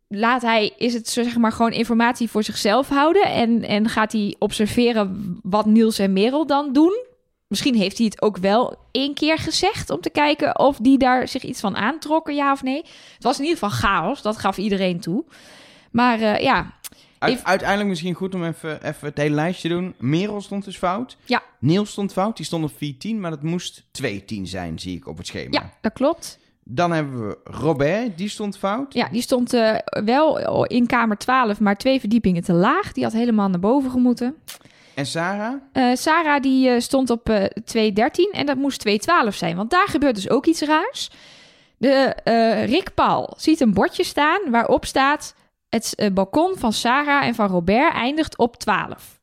laat 0.08 0.42
hij, 0.42 0.74
is 0.78 0.94
het 0.94 1.10
zeg 1.10 1.38
maar 1.38 1.52
gewoon 1.52 1.72
informatie 1.72 2.30
voor 2.30 2.44
zichzelf 2.44 2.90
houden... 2.90 3.24
en, 3.24 3.64
en 3.64 3.90
gaat 3.90 4.12
hij 4.12 4.36
observeren 4.40 5.40
wat 5.42 5.66
Niels 5.66 6.00
en 6.00 6.14
Merel 6.14 6.46
dan 6.46 6.74
doen... 6.74 7.14
Misschien 7.48 7.76
heeft 7.76 7.98
hij 7.98 8.06
het 8.06 8.22
ook 8.22 8.38
wel 8.38 8.76
één 8.92 9.14
keer 9.14 9.38
gezegd 9.38 9.90
om 9.90 10.02
te 10.02 10.10
kijken 10.10 10.60
of 10.60 10.78
die 10.78 10.98
daar 10.98 11.28
zich 11.28 11.44
iets 11.44 11.60
van 11.60 11.76
aantrokken, 11.76 12.36
ja 12.36 12.52
of 12.52 12.64
nee. 12.64 12.82
Het 13.14 13.24
was 13.24 13.38
in 13.38 13.44
ieder 13.46 13.60
geval 13.60 13.78
chaos, 13.78 14.22
dat 14.22 14.38
gaf 14.38 14.58
iedereen 14.58 15.00
toe. 15.00 15.26
Maar 15.92 16.20
eh, 16.20 16.44
ja, 16.44 16.74
Uit- 17.20 17.44
uiteindelijk 17.44 17.90
misschien 17.90 18.14
goed 18.14 18.36
om 18.36 18.44
even, 18.46 18.84
even 18.88 19.08
het 19.08 19.18
hele 19.18 19.36
lijstje 19.36 19.70
te 19.70 19.74
doen. 19.76 19.94
Merel 19.98 20.42
stond 20.42 20.66
dus 20.66 20.78
fout. 20.78 21.18
Ja. 21.26 21.44
Niels 21.60 21.90
stond 21.90 22.12
fout. 22.14 22.38
Die 22.38 22.46
stond 22.46 22.64
op 22.64 22.72
4-10, 22.72 23.20
maar 23.20 23.32
dat 23.32 23.42
moest 23.44 23.84
2-10 23.92 24.42
zijn, 24.44 24.80
zie 24.80 24.96
ik 24.98 25.08
op 25.08 25.18
het 25.18 25.28
schema. 25.28 25.50
ja, 25.52 25.74
dat 25.82 25.94
klopt. 25.94 26.40
Dan 26.64 26.92
hebben 26.92 27.28
we 27.28 27.38
Robert, 27.44 28.18
die 28.18 28.30
stond 28.30 28.58
fout. 28.58 28.94
Ja, 28.94 29.10
die 29.12 29.22
stond 29.22 29.54
eh, 29.54 29.76
wel 30.06 30.66
in 30.66 30.86
kamer 30.88 31.18
12, 31.18 31.60
maar 31.60 31.78
twee 31.78 32.00
verdiepingen 32.00 32.44
te 32.44 32.54
laag. 32.54 32.92
Die 32.92 33.04
had 33.04 33.14
helemaal 33.14 33.50
naar 33.50 33.60
boven 33.60 33.92
gemoeten. 33.92 34.36
En 34.94 35.06
Sarah? 35.06 35.54
Eh, 35.72 35.96
Sarah 35.96 36.42
die 36.42 36.70
eh, 36.70 36.80
stond 36.80 37.10
op 37.10 37.30
eh 37.30 37.44
213 37.66 38.30
en 38.32 38.46
dat 38.46 38.58
moest 38.58 38.80
212 38.80 39.36
zijn, 39.36 39.56
want 39.56 39.70
daar 39.70 39.88
gebeurt 39.88 40.16
dus 40.16 40.30
ook 40.30 40.46
iets 40.46 40.62
raars. 40.62 41.10
De 41.78 42.16
Rick 42.66 42.94
Paul 42.94 43.34
ziet 43.38 43.60
een 43.60 43.74
bordje 43.74 44.04
staan 44.04 44.40
waarop 44.50 44.86
staat... 44.86 45.36
het 45.76 45.96
eh, 45.96 46.12
balkon 46.12 46.58
van 46.58 46.74
Sarah 46.74 47.26
en 47.26 47.36
van 47.36 47.48
Robert 47.48 47.94
eindigt 47.94 48.38
op 48.38 48.56
12. 48.56 49.20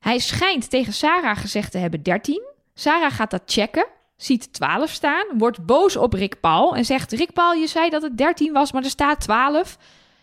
Hij 0.00 0.18
schijnt 0.18 0.70
tegen 0.70 0.92
Sarah 0.92 1.36
gezegd 1.36 1.72
te 1.72 1.78
hebben 1.78 2.02
13. 2.02 2.42
Sarah 2.74 3.12
gaat 3.12 3.30
dat 3.30 3.42
checken, 3.46 3.86
ziet 4.16 4.52
12 4.52 4.90
staan, 4.90 5.26
wordt 5.38 5.66
boos 5.66 5.96
op 5.96 6.12
Rick 6.12 6.40
Paul... 6.40 6.76
en 6.76 6.84
zegt, 6.84 7.12
Rick 7.12 7.32
Paul, 7.32 7.52
je 7.52 7.66
zei 7.66 7.90
dat 7.90 8.02
het 8.02 8.18
13 8.18 8.52
was, 8.52 8.72
maar 8.72 8.82
er 8.82 8.90
staat 8.90 9.20
12. 9.20 9.78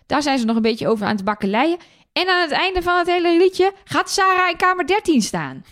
Daar 0.05 0.21
zijn 0.21 0.39
ze 0.39 0.45
nog 0.45 0.55
een 0.55 0.61
beetje 0.61 0.87
over 0.87 1.05
aan 1.05 1.15
het 1.15 1.25
bakkeleien. 1.25 1.77
En 2.13 2.27
aan 2.27 2.41
het 2.41 2.51
einde 2.51 2.81
van 2.81 2.97
het 2.97 3.07
hele 3.07 3.37
liedje 3.37 3.73
gaat 3.83 4.09
Sarah 4.09 4.49
in 4.49 4.57
kamer 4.57 4.87
13 4.87 5.21
staan. 5.21 5.63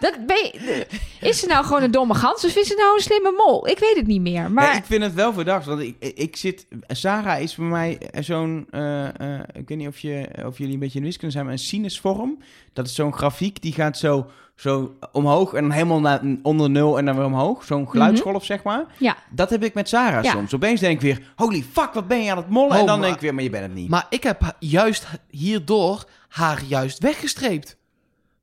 Dat 0.00 0.26
ben 0.26 0.36
je- 0.36 0.86
is 1.20 1.38
ze 1.40 1.46
nou 1.46 1.64
gewoon 1.64 1.82
een 1.82 1.90
domme 1.90 2.14
gans 2.14 2.44
of 2.44 2.56
is 2.56 2.66
ze 2.68 2.74
nou 2.74 2.94
een 2.94 3.02
slimme 3.02 3.32
mol? 3.46 3.68
Ik 3.68 3.78
weet 3.78 3.96
het 3.96 4.06
niet 4.06 4.20
meer. 4.20 4.50
Maar 4.50 4.76
ik 4.76 4.84
vind 4.84 5.02
het 5.02 5.14
wel 5.14 5.32
verdacht, 5.32 5.66
want 5.66 5.80
ik, 5.80 5.96
ik 5.98 6.36
zit... 6.36 6.66
Sarah 6.86 7.40
is 7.40 7.54
voor 7.54 7.64
mij 7.64 8.00
zo'n... 8.20 8.66
eh, 8.70 9.06
eh, 9.08 9.40
ik 9.52 9.68
weet 9.68 9.78
niet 9.78 9.88
of, 9.88 9.98
je, 9.98 10.28
of 10.46 10.58
jullie 10.58 10.72
een 10.74 10.78
beetje 10.80 10.94
in 10.94 11.00
de 11.00 11.08
wiskunde 11.08 11.32
zijn, 11.32 11.44
maar 11.44 11.54
een 11.54 11.58
sinusvorm. 11.60 12.38
Dat 12.72 12.86
is 12.86 12.94
zo'n 12.94 13.12
grafiek, 13.14 13.62
die 13.62 13.72
gaat 13.72 13.98
zo, 13.98 14.26
zo 14.56 14.94
omhoog 15.12 15.52
en 15.52 15.62
dan 15.62 15.70
helemaal 15.70 16.00
naar, 16.00 16.20
onder 16.42 16.70
nul 16.70 16.98
en 16.98 17.04
dan 17.04 17.16
weer 17.16 17.24
omhoog. 17.24 17.64
Zo'n 17.64 17.90
geluidsgolf, 17.90 18.44
zeg 18.44 18.62
maar. 18.62 18.84
ja, 18.98 19.16
Dat 19.30 19.50
heb 19.50 19.64
ik 19.64 19.74
met 19.74 19.88
Sarah 19.88 20.24
Ja. 20.24 20.30
soms. 20.32 20.54
Opeens 20.54 20.80
denk 20.80 20.94
ik 20.94 21.00
weer, 21.00 21.32
holy 21.36 21.64
fuck, 21.72 21.92
wat 21.92 22.08
ben 22.08 22.22
je 22.22 22.30
aan 22.30 22.36
het 22.36 22.48
mollen? 22.48 22.72
Oh, 22.74 22.78
en 22.80 22.86
dan 22.86 22.94
maar- 22.98 23.04
denk 23.04 23.14
ik 23.14 23.20
weer, 23.22 23.34
maar 23.34 23.42
je 23.44 23.50
bent 23.50 23.64
het 23.64 23.74
niet. 23.74 23.88
Maar 23.88 24.06
ik 24.10 24.22
heb 24.22 24.54
juist 24.58 25.06
hierdoor 25.30 26.04
haar 26.28 26.62
juist 26.66 26.98
weggestreept. 26.98 27.76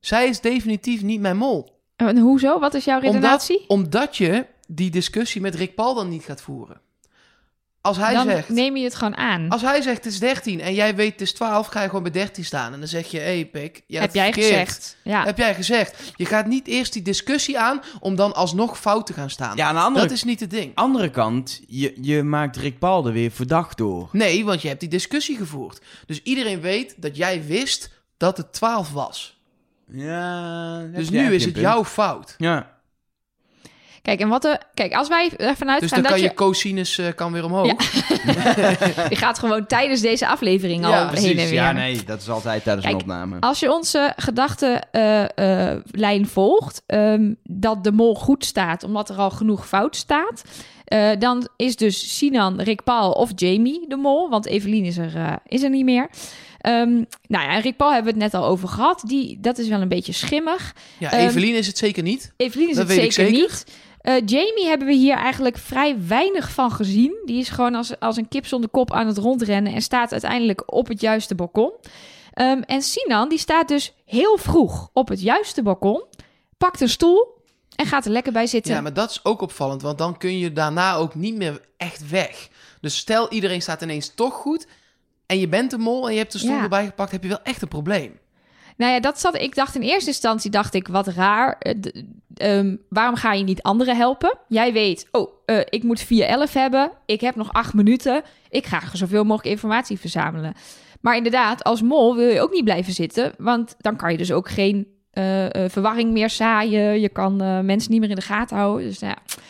Zij 0.00 0.28
is 0.28 0.40
definitief 0.40 1.02
niet 1.02 1.20
mijn 1.20 1.36
mol. 1.36 1.80
en 1.96 2.18
hoezo? 2.18 2.58
Wat 2.58 2.74
is 2.74 2.84
jouw 2.84 2.96
Omdat, 2.96 3.12
redenatie? 3.14 3.64
omdat 3.68 4.16
je 4.16 4.46
die 4.68 4.90
discussie 4.90 5.40
met 5.40 5.54
Rick 5.54 5.74
Paul 5.74 5.94
dan 5.94 6.08
niet 6.08 6.24
gaat 6.24 6.40
voeren. 6.40 6.80
Als 7.80 7.96
hij 7.96 8.12
Dan 8.14 8.24
zegt... 8.26 8.48
neem 8.48 8.76
je 8.76 8.84
het 8.84 8.94
gewoon 8.94 9.16
aan. 9.16 9.48
Als 9.48 9.62
hij 9.62 9.82
zegt 9.82 10.04
het 10.04 10.12
is 10.12 10.18
13 10.18 10.60
en 10.60 10.74
jij 10.74 10.94
weet 10.94 11.12
het 11.12 11.20
is 11.20 11.32
12, 11.32 11.66
ga 11.66 11.80
je 11.82 11.86
gewoon 11.88 12.02
bij 12.02 12.12
13 12.12 12.44
staan. 12.44 12.72
En 12.72 12.78
dan 12.78 12.88
zeg 12.88 13.06
je, 13.10 13.18
hé 13.18 13.24
hey, 13.24 13.46
pik, 13.46 13.82
je 13.86 13.94
heb 13.94 14.02
hebt 14.02 14.14
jij 14.14 14.26
het 14.26 14.34
verkeerd. 14.34 14.60
gezegd. 14.68 14.96
Ja. 15.02 15.24
Heb 15.24 15.38
jij 15.38 15.54
gezegd. 15.54 16.12
Je 16.16 16.24
gaat 16.26 16.46
niet 16.46 16.66
eerst 16.66 16.92
die 16.92 17.02
discussie 17.02 17.58
aan 17.58 17.80
om 18.00 18.16
dan 18.16 18.34
alsnog 18.34 18.78
fout 18.80 19.06
te 19.06 19.12
gaan 19.12 19.30
staan. 19.30 19.56
ja, 19.56 19.66
aan 19.68 19.74
de 19.74 19.80
andere, 19.80 20.06
Dat 20.06 20.14
is 20.16 20.24
niet 20.24 20.40
het 20.40 20.50
ding. 20.50 20.72
andere 20.74 21.10
kant, 21.10 21.60
je, 21.66 21.94
je 22.00 22.22
maakt 22.22 22.56
Rick 22.56 22.78
Paul 22.78 23.06
er 23.06 23.12
weer 23.12 23.30
verdacht 23.30 23.78
door. 23.78 24.08
Nee, 24.12 24.44
want 24.44 24.62
je 24.62 24.68
hebt 24.68 24.80
die 24.80 24.88
discussie 24.88 25.36
gevoerd. 25.36 25.80
Dus 26.06 26.22
iedereen 26.22 26.60
weet 26.60 26.94
dat 26.96 27.16
jij 27.16 27.44
wist 27.46 27.90
dat 28.16 28.36
het 28.36 28.52
12 28.52 28.92
was. 28.92 29.37
Ja, 29.92 30.82
Dus 30.94 31.10
nu 31.10 31.34
is 31.34 31.44
het 31.44 31.56
jouw 31.56 31.84
fout. 31.84 32.34
Ja, 32.38 32.78
Kijk, 34.08 34.20
en 34.20 34.28
wat 34.28 34.42
de, 34.42 34.60
kijk, 34.74 34.92
als 34.92 35.08
wij 35.08 35.30
ervan 35.36 35.68
uitgaan 35.68 35.78
Dus 35.78 35.90
dan 35.90 36.02
dat 36.02 36.10
kan 36.10 36.20
je... 36.20 36.26
je 36.26 36.34
cosinus 36.34 36.98
eh, 36.98 37.06
kan 37.14 37.32
weer 37.32 37.44
omhoog. 37.44 37.66
Ja. 37.66 37.76
Je 39.08 39.16
gaat 39.16 39.38
gewoon 39.38 39.66
tijdens 39.66 40.00
deze 40.00 40.28
aflevering 40.28 40.84
al 40.84 40.90
Ja, 40.90 40.96
heen 40.96 41.06
en 41.06 41.12
precies. 41.12 41.34
weer. 41.34 41.52
Ja, 41.52 41.72
nee, 41.72 42.04
dat 42.04 42.20
is 42.20 42.28
altijd 42.28 42.62
tijdens 42.62 42.86
Kijk, 42.86 42.98
een 42.98 43.02
opname. 43.02 43.40
Als 43.40 43.60
je 43.60 43.72
onze 43.72 44.12
gedachtenlijn 44.16 46.26
volgt, 46.26 46.82
ehm, 46.86 47.34
dat 47.42 47.84
de 47.84 47.92
mol 47.92 48.14
goed 48.14 48.44
staat 48.44 48.84
omdat 48.84 49.08
er 49.08 49.16
al 49.16 49.30
genoeg 49.30 49.68
fout 49.68 49.96
staat, 49.96 50.42
eh, 50.84 51.10
dan 51.18 51.48
is 51.56 51.76
dus 51.76 52.16
Sinan, 52.16 52.60
Rick 52.60 52.84
Paul 52.84 53.10
of 53.10 53.30
Jamie 53.34 53.84
de 53.88 53.96
mol, 53.96 54.28
want 54.28 54.46
Evelien 54.46 54.84
is 54.84 54.98
er, 54.98 55.16
eh, 55.16 55.32
is 55.46 55.62
er 55.62 55.70
niet 55.70 55.84
meer. 55.84 56.08
Ehm, 56.58 56.88
nou 57.26 57.44
ja, 57.44 57.48
en 57.48 57.60
Rick 57.60 57.76
Paul 57.76 57.92
hebben 57.92 58.14
we 58.14 58.20
het 58.22 58.32
net 58.32 58.40
al 58.42 58.48
over 58.48 58.68
gehad. 58.68 59.02
Die, 59.06 59.38
dat 59.40 59.58
is 59.58 59.68
wel 59.68 59.80
een 59.80 59.88
beetje 59.88 60.12
schimmig. 60.12 60.74
Ja, 60.98 61.10
Ehm, 61.12 61.26
Evelien 61.28 61.54
is 61.54 61.66
het 61.66 61.78
zeker 61.78 62.02
niet. 62.02 62.32
Evelien 62.36 62.68
is 62.68 62.76
Dat 62.76 62.86
het 62.86 62.96
zeker, 62.96 63.12
zeker. 63.12 63.32
niet. 63.32 63.64
Eh, 64.00 64.14
Jamie 64.26 64.66
hebben 64.66 64.86
we 64.86 64.94
hier 64.94 65.16
eigenlijk 65.16 65.58
vrij 65.58 65.96
weinig 66.06 66.50
van 66.50 66.70
gezien. 66.72 67.16
Die 67.24 67.38
is 67.38 67.48
gewoon 67.48 67.74
als, 67.74 68.00
als 68.00 68.16
een 68.16 68.28
kip 68.28 68.46
zonder 68.46 68.70
kop 68.70 68.92
aan 68.92 69.06
het 69.06 69.18
rondrennen 69.18 69.72
en 69.74 69.82
staat 69.82 70.12
uiteindelijk 70.12 70.72
op 70.74 70.88
het 70.88 71.00
juiste 71.00 71.34
balkon. 71.34 71.72
Ehm, 72.32 72.60
en 72.60 72.82
Sinan 72.82 73.28
die 73.28 73.38
staat 73.38 73.68
dus 73.68 73.92
heel 74.04 74.36
vroeg 74.36 74.88
op 74.92 75.08
het 75.08 75.20
juiste 75.20 75.62
balkon, 75.62 76.02
pakt 76.58 76.80
een 76.80 76.88
stoel 76.88 77.36
en 77.76 77.86
gaat 77.86 78.04
er 78.04 78.10
lekker 78.10 78.32
bij 78.32 78.46
zitten. 78.46 78.74
Ja, 78.74 78.80
maar 78.80 78.92
dat 78.94 79.10
is 79.10 79.20
ook 79.24 79.40
opvallend, 79.40 79.82
want 79.82 79.98
dan 79.98 80.16
kun 80.18 80.38
je 80.38 80.52
daarna 80.52 80.94
ook 80.94 81.14
niet 81.14 81.34
meer 81.36 81.60
echt 81.76 82.10
weg. 82.10 82.48
Dus 82.80 82.96
stel 82.96 83.30
iedereen 83.30 83.62
staat 83.62 83.82
ineens 83.82 84.12
toch 84.14 84.34
goed 84.34 84.66
en 85.28 85.38
je 85.38 85.48
bent 85.48 85.70
de 85.70 85.78
mol 85.78 86.06
en 86.06 86.12
je 86.12 86.18
hebt 86.18 86.32
de 86.32 86.38
stoel 86.38 86.50
Ja. 86.50 86.62
erbij 86.62 86.84
gepakt, 86.86 87.10
heb 87.10 87.22
je 87.22 87.28
wel 87.28 87.42
echt 87.42 87.62
een 87.62 87.68
probleem. 87.68 88.18
Nou 88.76 88.92
ja, 88.92 89.00
dat 89.00 89.20
zat. 89.20 89.36
Ik 89.36 89.54
dacht 89.54 89.74
in 89.74 89.82
eerste 89.82 90.10
instantie 90.10 90.50
dacht 90.50 90.74
ik 90.74 90.88
wat 90.88 91.06
raar. 91.06 91.56
Eh, 91.58 91.74
ehm, 92.34 92.76
waarom 92.88 93.14
ga 93.16 93.32
je 93.32 93.44
niet 93.44 93.62
anderen 93.62 93.96
helpen? 93.96 94.38
Jij 94.48 94.72
weet, 94.72 95.08
oh, 95.10 95.32
eh, 95.44 95.60
ik 95.68 95.82
moet 95.82 96.00
411 96.00 96.52
hebben. 96.52 96.90
Ik 97.06 97.20
heb 97.20 97.36
nog 97.36 97.52
acht 97.52 97.74
minuten. 97.74 98.22
Ik 98.48 98.66
ga 98.66 98.80
zoveel 98.92 99.24
mogelijk 99.24 99.54
informatie 99.54 99.98
verzamelen. 99.98 100.54
Maar 101.00 101.16
inderdaad, 101.16 101.64
als 101.64 101.82
mol 101.82 102.16
wil 102.16 102.28
je 102.28 102.40
ook 102.40 102.52
niet 102.52 102.64
blijven 102.64 102.92
zitten, 102.92 103.32
want 103.38 103.74
dan 103.78 103.96
kan 103.96 104.12
je 104.12 104.18
dus 104.18 104.32
ook 104.32 104.48
geen 104.48 104.86
eh, 105.10 105.46
verwarring 105.68 106.12
meer 106.12 106.30
zaaien. 106.30 107.00
Je 107.00 107.08
kan 107.08 107.36
mensen 107.66 107.90
niet 107.90 108.00
meer 108.00 108.10
in 108.10 108.16
de 108.16 108.22
gaten 108.22 108.56
houden. 108.56 108.86
Dus 108.86 108.98
nou 108.98 109.14
ja, 109.16 109.42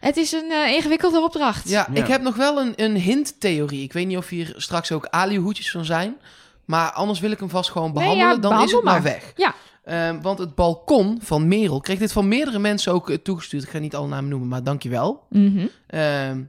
het 0.00 0.16
is 0.16 0.32
een 0.32 0.50
eh, 0.50 0.72
ingewikkelde 0.74 1.20
opdracht. 1.22 1.68
Ja, 1.68 1.88
Ja. 1.92 2.00
ik 2.02 2.06
heb 2.08 2.22
nog 2.22 2.36
wel 2.36 2.60
een, 2.60 2.72
een 2.76 2.96
hint-theorie. 2.96 3.82
Ik 3.82 3.92
weet 3.92 4.06
niet 4.06 4.16
of 4.16 4.28
hier 4.28 4.54
straks 4.56 4.92
ook 4.92 5.06
alihoedjes 5.06 5.70
van 5.70 5.84
zijn. 5.84 6.16
Maar 6.64 6.90
anders 6.92 7.20
wil 7.20 7.30
ik 7.30 7.38
hem 7.38 7.48
vast 7.50 7.70
gewoon 7.70 7.92
Nee, 7.92 8.02
behandelen. 8.02 8.34
ja, 8.34 8.40
dan 8.40 8.62
is 8.62 8.72
het 8.72 8.82
maar 8.82 8.92
maar. 8.92 9.02
weg. 9.02 9.32
Ja. 9.36 9.54
Ehm, 9.84 10.20
want 10.20 10.38
het 10.38 10.54
balkon 10.54 11.18
van 11.22 11.48
Merel 11.48 11.80
kreeg 11.80 11.98
dit 11.98 12.12
van 12.12 12.28
meerdere 12.28 12.58
mensen 12.58 12.92
ook 12.92 13.10
eh, 13.10 13.16
toegestuurd. 13.16 13.62
Ik 13.62 13.68
ga 13.68 13.78
niet 13.78 13.94
alle 13.94 14.08
namen 14.08 14.30
noemen, 14.30 14.48
maar 14.48 14.62
dankjewel. 14.64 15.26
Mhm. 15.30 15.66
Ehm 15.86 16.42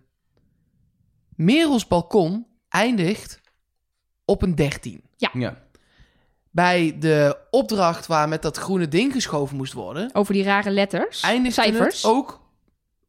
Merels 1.36 1.88
balkon 1.88 2.46
eindigt 2.70 3.42
op 4.26 4.42
een 4.42 4.56
13. 4.56 5.02
Ja. 5.18 5.58
Bij 6.52 6.96
de 7.00 7.38
opdracht 7.50 8.08
waar 8.08 8.28
met 8.30 8.42
dat 8.42 8.58
groene 8.58 8.88
ding 8.88 9.14
geschoven 9.14 9.58
moest 9.58 9.74
worden, 9.74 10.10
Over 10.14 10.34
die 10.34 10.44
rare 10.44 10.70
letters. 10.72 11.22
eindigde 11.22 11.62
Cijfers. 11.62 12.02
het 12.02 12.12
ook 12.12 12.41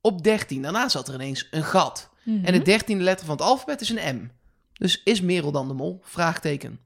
op 0.03 0.23
13. 0.25 0.63
Daarna 0.63 0.89
zat 0.89 1.09
er 1.09 1.15
ineens 1.15 1.49
een 1.51 1.65
gat. 1.65 2.11
Mhm. 2.23 2.45
En 2.45 2.53
de 2.53 2.63
dertiende 2.63 3.05
letter 3.05 3.27
van 3.27 3.37
het 3.37 3.45
alfabet 3.45 3.81
is 3.81 3.89
een 3.89 4.17
M. 4.17 4.31
Dus 4.73 5.01
is 5.05 5.21
Merel 5.21 5.53
dan 5.53 5.69
de 5.69 5.75
mol? 5.75 6.01
Vraagteken. 6.03 6.81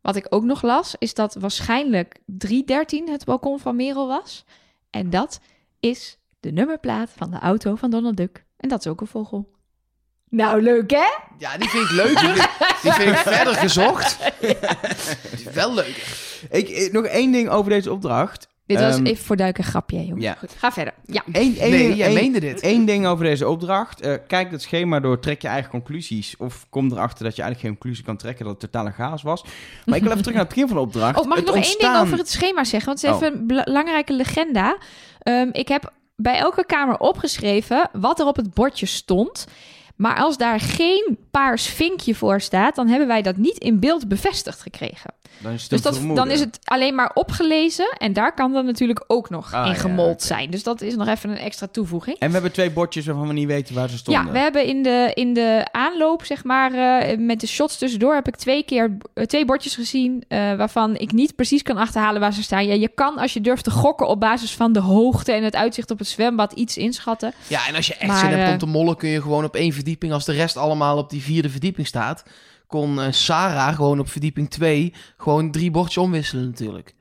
Wat 0.00 0.16
ik 0.16 0.26
ook 0.28 0.44
nog 0.44 0.62
las, 0.62 0.94
is 0.98 1.14
dat 1.14 1.34
waarschijnlijk 1.34 2.18
313 2.26 3.08
het 3.10 3.24
balkon 3.24 3.58
van 3.58 3.76
Merel 3.76 4.06
was. 4.06 4.44
En 4.90 5.10
dat 5.10 5.40
is 5.80 6.18
de 6.40 6.50
nummerplaat 6.52 7.10
van 7.16 7.30
de 7.30 7.38
auto 7.38 7.74
van 7.74 7.90
Donald 7.90 8.16
Duck. 8.16 8.44
En 8.56 8.68
dat 8.68 8.78
is 8.80 8.86
ook 8.86 9.00
een 9.00 9.06
vogel. 9.06 9.54
Nou, 10.28 10.62
leuk 10.62 10.90
hè? 10.90 11.06
Ja, 11.38 11.58
die 11.58 11.68
vind 11.68 11.84
ik 11.84 11.90
leuk. 11.90 12.18
Die 12.18 12.28
vind, 12.28 12.48
die 12.82 12.92
vind 12.92 13.10
ik 13.10 13.16
verder 13.16 13.54
gezocht. 13.54 14.18
Die 14.40 15.46
is 15.46 15.52
wel 15.54 15.74
leuk. 15.74 16.16
Ik, 16.50 16.68
ik- 16.68 16.92
nog 16.92 17.04
één 17.04 17.32
ding 17.32 17.48
over 17.48 17.70
deze 17.70 17.92
opdracht. 17.92 18.48
Dit 18.66 18.80
was 18.80 18.94
Ehm, 18.96 19.04
even 19.06 19.24
voor 19.24 19.36
duiken 19.36 19.64
grapje, 19.64 20.04
jongens. 20.06 20.24
ja. 20.24 20.34
Goed, 20.38 20.50
ga 20.58 20.72
verder. 20.72 20.94
Ja. 21.06 21.22
Eén, 21.32 21.56
één, 21.58 21.70
Nee, 21.70 21.86
ding- 21.86 21.96
jij 21.96 22.06
één- 22.06 22.14
meende 22.14 22.40
dit. 22.40 22.64
Eén 22.64 22.84
ding 22.84 23.06
over 23.06 23.24
deze 23.24 23.48
opdracht. 23.48 24.00
Eh, 24.00 24.14
kijk 24.26 24.50
het 24.50 24.62
schema 24.62 25.00
door, 25.00 25.18
trek 25.20 25.42
je 25.42 25.48
eigen 25.48 25.70
conclusies. 25.70 26.34
Of 26.38 26.66
kom 26.70 26.92
erachter 26.92 27.24
dat 27.24 27.36
je 27.36 27.42
eigenlijk 27.42 27.60
geen 27.60 27.70
conclusie 27.70 28.04
kan 28.04 28.16
trekken, 28.16 28.44
dat 28.44 28.62
het 28.62 28.72
totale 28.72 28.90
chaos 28.90 29.22
was. 29.22 29.44
Maar 29.84 29.96
ik 29.96 30.02
wil 30.02 30.10
even 30.10 30.22
terug 30.22 30.36
naar 30.36 30.44
het 30.46 30.54
begin 30.54 30.68
van 30.68 30.76
de 30.76 30.82
opdracht. 30.82 31.18
Oh, 31.20 31.26
mag 31.26 31.38
ik 31.38 31.44
nog 31.46 31.54
één 31.54 31.78
ding 31.78 31.96
over 31.96 32.18
het 32.18 32.28
schema 32.30 32.64
zeggen? 32.64 32.88
Want 32.88 33.02
het 33.02 33.10
is 33.10 33.16
Oh. 33.16 33.22
even 33.26 33.40
een 33.40 33.46
belangrijke 33.46 34.12
legenda. 34.12 34.76
Ehm, 35.18 35.48
ik 35.52 35.68
heb 35.68 35.92
bij 36.16 36.36
elke 36.38 36.66
kamer 36.66 36.98
opgeschreven 36.98 37.88
wat 37.92 38.20
er 38.20 38.26
op 38.26 38.36
het 38.36 38.54
bordje 38.54 38.86
stond. 38.86 39.46
Maar 39.96 40.16
als 40.16 40.36
daar 40.36 40.60
geen 40.60 41.18
paars 41.30 41.66
vinkje 41.66 42.14
voor 42.14 42.40
staat, 42.40 42.74
dan 42.74 42.88
hebben 42.88 43.08
wij 43.08 43.22
dat 43.22 43.36
niet 43.36 43.58
in 43.58 43.80
beeld 43.80 44.08
bevestigd 44.08 44.60
gekregen. 44.60 45.10
Dan 45.38 45.52
is 45.52 45.62
het 45.62 45.70
Dus 45.70 45.82
dat, 45.82 46.00
dan 46.16 46.30
is 46.30 46.40
het 46.40 46.58
alleen 46.64 46.94
maar 46.94 47.10
opgelezen 47.14 47.94
en 47.98 48.12
daar 48.12 48.34
kan 48.34 48.52
dan 48.52 48.64
natuurlijk 48.64 49.04
ook 49.06 49.30
nog 49.30 49.54
Ah, 49.54 49.66
in 49.66 49.72
ja, 49.72 49.78
gemold 49.78 50.22
zijn. 50.22 50.50
Dus 50.50 50.62
dat 50.62 50.80
is 50.80 50.96
nog 50.96 51.08
even 51.08 51.30
een 51.30 51.36
extra 51.36 51.66
toevoeging. 51.66 52.18
En 52.18 52.26
we 52.26 52.32
hebben 52.32 52.52
twee 52.52 52.70
bordjes 52.70 53.06
waarvan 53.06 53.26
we 53.26 53.32
niet 53.32 53.46
weten 53.46 53.74
waar 53.74 53.88
ze 53.88 53.96
stonden. 53.96 54.24
Ja, 54.24 54.32
we 54.32 54.38
hebben 54.38 54.64
in 54.66 54.82
de, 54.82 55.10
in 55.14 55.34
de 55.34 55.68
aanloop, 55.72 56.24
zeg 56.24 56.44
maar, 56.44 56.72
eh, 56.72 57.18
met 57.18 57.40
de 57.40 57.46
shots 57.46 57.78
tussendoor, 57.78 58.14
heb 58.14 58.28
ik 58.28 58.36
twee 58.36 58.62
keer 58.62 58.96
eh, 59.14 59.24
twee 59.24 59.44
bordjes 59.44 59.74
gezien. 59.74 60.24
eh, 60.28 60.54
waarvan 60.54 60.96
ik 60.96 61.12
niet 61.12 61.34
precies 61.36 61.62
kan 61.62 61.76
achterhalen 61.76 62.20
waar 62.20 62.32
ze 62.32 62.42
staan. 62.42 62.66
Ja, 62.66 62.74
je 62.74 62.88
kan 62.88 63.18
als 63.18 63.32
je 63.32 63.40
durft 63.40 63.64
te 63.64 63.70
gokken 63.70 64.08
op 64.08 64.20
basis 64.20 64.54
van 64.54 64.72
de 64.72 64.80
hoogte 64.80 65.32
en 65.32 65.44
het 65.44 65.56
uitzicht 65.56 65.90
op 65.90 65.98
het 65.98 66.08
zwembad 66.08 66.52
iets 66.52 66.76
inschatten. 66.76 67.32
Ja, 67.46 67.66
en 67.68 67.74
als 67.74 67.86
je 67.86 67.94
echt 67.94 68.06
Maar, 68.10 68.18
zin 68.18 68.28
hebt 68.38 68.52
om 68.52 68.58
te 68.58 68.66
mollen, 68.66 68.96
kun 68.96 69.08
je 69.08 69.22
gewoon 69.22 69.44
op 69.44 69.54
één 69.56 69.72
verdieping, 69.72 70.12
als 70.12 70.24
de 70.24 70.32
rest 70.32 70.56
allemaal 70.56 70.98
op 70.98 71.10
die 71.10 71.22
vierde 71.22 71.50
verdieping 71.50 71.86
staat, 71.86 72.22
kon 72.66 73.00
eh, 73.00 73.12
Sarah 73.12 73.74
gewoon 73.74 73.98
op 73.98 74.08
verdieping 74.08 74.50
2 74.50 74.94
gewoon 75.16 75.50
drie 75.50 75.70
bordjes 75.70 76.02
omwisselen 76.02 76.44
natuurlijk. 76.44 76.95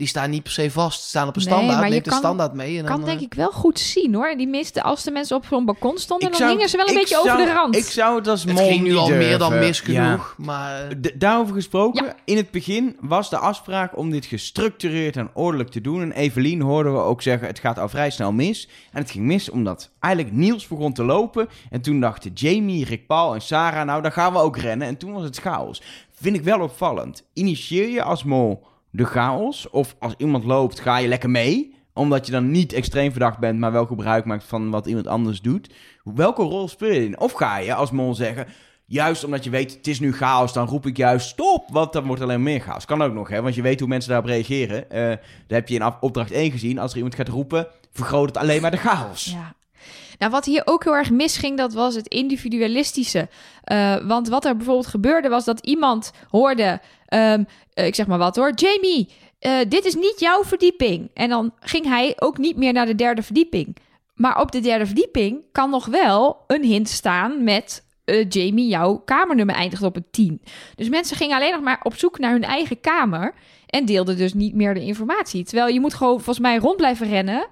Die 0.00 0.08
staan 0.08 0.30
niet 0.30 0.42
per 0.42 0.52
se 0.52 0.70
vast, 0.70 1.02
staan 1.02 1.28
op 1.28 1.36
een 1.36 1.42
Nee, 1.42 1.52
standaard, 1.52 1.78
maar 1.78 1.86
je 1.86 1.92
neemt 1.92 2.04
de 2.04 2.12
standaard 2.12 2.52
mee. 2.54 2.78
En 2.78 2.84
kan 2.84 2.96
dan, 2.96 3.06
denk 3.06 3.18
eh, 3.18 3.24
ik 3.26 3.34
wel 3.34 3.50
goed 3.50 3.78
zien 3.78 4.14
hoor. 4.14 4.34
Die 4.36 4.48
meeste, 4.48 4.82
als 4.82 5.02
de 5.04 5.10
mensen 5.10 5.36
op 5.36 5.44
zo'n 5.44 5.64
balkon 5.64 5.98
stonden, 5.98 6.30
dan 6.32 6.48
hingen 6.48 6.68
ze 6.68 6.76
wel 6.76 6.88
een 6.88 6.94
beetje 6.94 7.14
zou- 7.22 7.30
over 7.30 7.46
de 7.46 7.52
rand. 7.52 7.76
Ik 7.76 7.84
zou 7.84 8.16
het 8.18 8.28
als 8.28 8.44
Het 8.44 8.52
mol 8.52 8.68
ging 8.68 8.82
nu 8.82 8.94
al 8.96 9.08
meer 9.08 9.38
dan 9.38 9.58
mis 9.58 9.82
Ja. 9.86 10.04
genoeg, 10.04 10.34
maar... 10.38 10.88
eh, 10.88 10.96
daarover 11.14 11.54
gesproken, 11.54 12.04
Ja. 12.04 12.14
in 12.24 12.36
het 12.36 12.50
begin 12.50 12.96
was 13.00 13.30
de 13.30 13.38
afspraak 13.38 13.96
om 13.96 14.10
dit 14.10 14.24
gestructureerd 14.26 15.16
en 15.16 15.30
ordelijk 15.34 15.68
te 15.70 15.80
doen. 15.80 16.02
En 16.02 16.12
Evelien 16.12 16.60
hoorden 16.60 16.92
we 16.92 16.98
ook 17.00 17.22
zeggen, 17.22 17.46
het 17.48 17.58
gaat 17.58 17.78
al 17.78 17.88
vrij 17.88 18.10
snel 18.10 18.32
mis. 18.32 18.68
En 18.92 19.00
het 19.02 19.10
ging 19.10 19.24
mis 19.24 19.50
omdat 19.50 19.90
eigenlijk 19.98 20.34
Niels 20.34 20.66
begon 20.68 20.92
te 20.92 21.04
lopen. 21.04 21.48
En 21.70 21.80
toen 21.80 22.00
dachten 22.00 22.30
Jamie, 22.34 22.84
Rick 22.84 23.06
Paul 23.06 23.34
en 23.34 23.40
Sarah, 23.42 23.86
nou 23.86 24.02
dan 24.02 24.12
gaan 24.12 24.32
we 24.32 24.38
ook 24.38 24.56
rennen. 24.56 24.86
En 24.88 24.96
toen 24.96 25.12
was 25.12 25.22
het 25.22 25.36
chaos. 25.38 25.82
Vind 26.20 26.36
ik 26.36 26.42
wel 26.42 26.60
opvallend. 26.60 27.22
Initieer 27.32 27.88
je 27.88 28.02
als 28.02 28.24
mol 28.24 28.68
de 28.90 29.04
chaos? 29.04 29.70
Of 29.70 29.96
als 29.98 30.14
iemand 30.16 30.44
loopt, 30.44 30.80
ga 30.80 30.96
je 30.96 31.08
lekker 31.08 31.30
mee? 31.30 31.74
Omdat 31.92 32.26
je 32.26 32.32
dan 32.32 32.50
niet 32.50 32.72
extreem 32.72 33.10
verdacht 33.10 33.38
bent, 33.38 33.58
maar 33.58 33.72
wel 33.72 33.86
gebruik 33.86 34.24
maakt 34.24 34.44
van 34.44 34.70
wat 34.70 34.86
iemand 34.86 35.06
anders 35.06 35.40
doet. 35.40 35.74
Welke 36.04 36.42
rol 36.42 36.68
speel 36.68 36.92
je 36.92 37.04
in? 37.04 37.20
Of 37.20 37.32
ga 37.32 37.58
je 37.58 37.74
als 37.74 37.90
mol 37.90 38.14
zeggen, 38.14 38.46
juist 38.86 39.24
omdat 39.24 39.44
je 39.44 39.50
weet, 39.50 39.72
het 39.72 39.86
is 39.86 40.00
nu 40.00 40.12
chaos, 40.12 40.52
dan 40.52 40.66
roep 40.66 40.86
ik 40.86 40.96
juist 40.96 41.28
stop, 41.28 41.68
want 41.70 41.92
dan 41.92 42.06
wordt 42.06 42.22
alleen 42.22 42.42
meer 42.42 42.60
chaos. 42.60 42.84
Kan 42.84 43.02
ook 43.02 43.12
nog, 43.12 43.28
hè, 43.28 43.42
want 43.42 43.54
je 43.54 43.62
weet 43.62 43.80
hoe 43.80 43.88
mensen 43.88 44.10
daarop 44.10 44.28
reageren. 44.28 44.90
Eh 44.90 45.08
dat 45.08 45.18
heb 45.46 45.68
je 45.68 45.74
in 45.74 45.92
opdracht 46.00 46.30
1 46.30 46.50
gezien. 46.50 46.78
Als 46.78 46.90
er 46.90 46.96
iemand 46.96 47.14
gaat 47.14 47.28
roepen, 47.28 47.66
vergroot 47.92 48.28
het 48.28 48.36
alleen 48.36 48.62
maar 48.62 48.70
de 48.70 48.76
chaos. 48.76 49.24
Ja. 49.24 49.54
Nou, 50.20 50.32
wat 50.32 50.44
hier 50.44 50.62
ook 50.64 50.84
heel 50.84 50.94
erg 50.94 51.10
misging, 51.10 51.56
dat 51.56 51.72
was 51.72 51.94
het 51.94 52.08
individualistische. 52.08 53.28
Eh, 53.64 53.96
want 54.06 54.28
wat 54.28 54.44
er 54.44 54.56
bijvoorbeeld 54.56 54.86
gebeurde, 54.86 55.28
was 55.28 55.44
dat 55.44 55.60
iemand 55.60 56.12
hoorde... 56.28 56.80
ehm, 57.10 57.44
eh, 57.74 57.86
ik 57.86 57.94
zeg 57.94 58.06
maar 58.06 58.18
wat 58.18 58.36
hoor. 58.36 58.52
Jamie, 58.54 59.08
eh, 59.38 59.58
dit 59.68 59.84
is 59.84 59.94
niet 59.94 60.20
jouw 60.20 60.44
verdieping. 60.44 61.10
En 61.14 61.28
dan 61.28 61.52
ging 61.60 61.84
hij 61.84 62.16
ook 62.18 62.38
niet 62.38 62.56
meer 62.56 62.72
naar 62.72 62.86
de 62.86 62.94
derde 62.94 63.22
verdieping. 63.22 63.76
Maar 64.14 64.40
op 64.40 64.52
de 64.52 64.60
derde 64.60 64.86
verdieping 64.86 65.42
kan 65.52 65.70
nog 65.70 65.86
wel 65.86 66.44
een 66.46 66.64
hint 66.64 66.88
staan 66.88 67.44
met... 67.44 67.84
eh, 68.04 68.28
Jamie, 68.28 68.68
jouw 68.68 68.96
kamernummer 68.96 69.54
eindigt 69.54 69.82
op 69.82 69.96
een 69.96 70.06
10. 70.10 70.42
Dus 70.76 70.88
mensen 70.88 71.16
gingen 71.16 71.36
alleen 71.36 71.52
nog 71.52 71.62
maar 71.62 71.80
op 71.82 71.96
zoek 71.96 72.18
naar 72.18 72.32
hun 72.32 72.44
eigen 72.44 72.80
kamer... 72.80 73.34
en 73.66 73.84
deelden 73.84 74.16
dus 74.16 74.34
niet 74.34 74.54
meer 74.54 74.74
de 74.74 74.84
informatie. 74.84 75.44
Terwijl 75.44 75.68
je 75.74 75.80
moet 75.80 75.94
gewoon 75.94 76.14
volgens 76.14 76.38
mij 76.38 76.56
rond 76.56 76.76
blijven 76.76 77.08
rennen... 77.08 77.46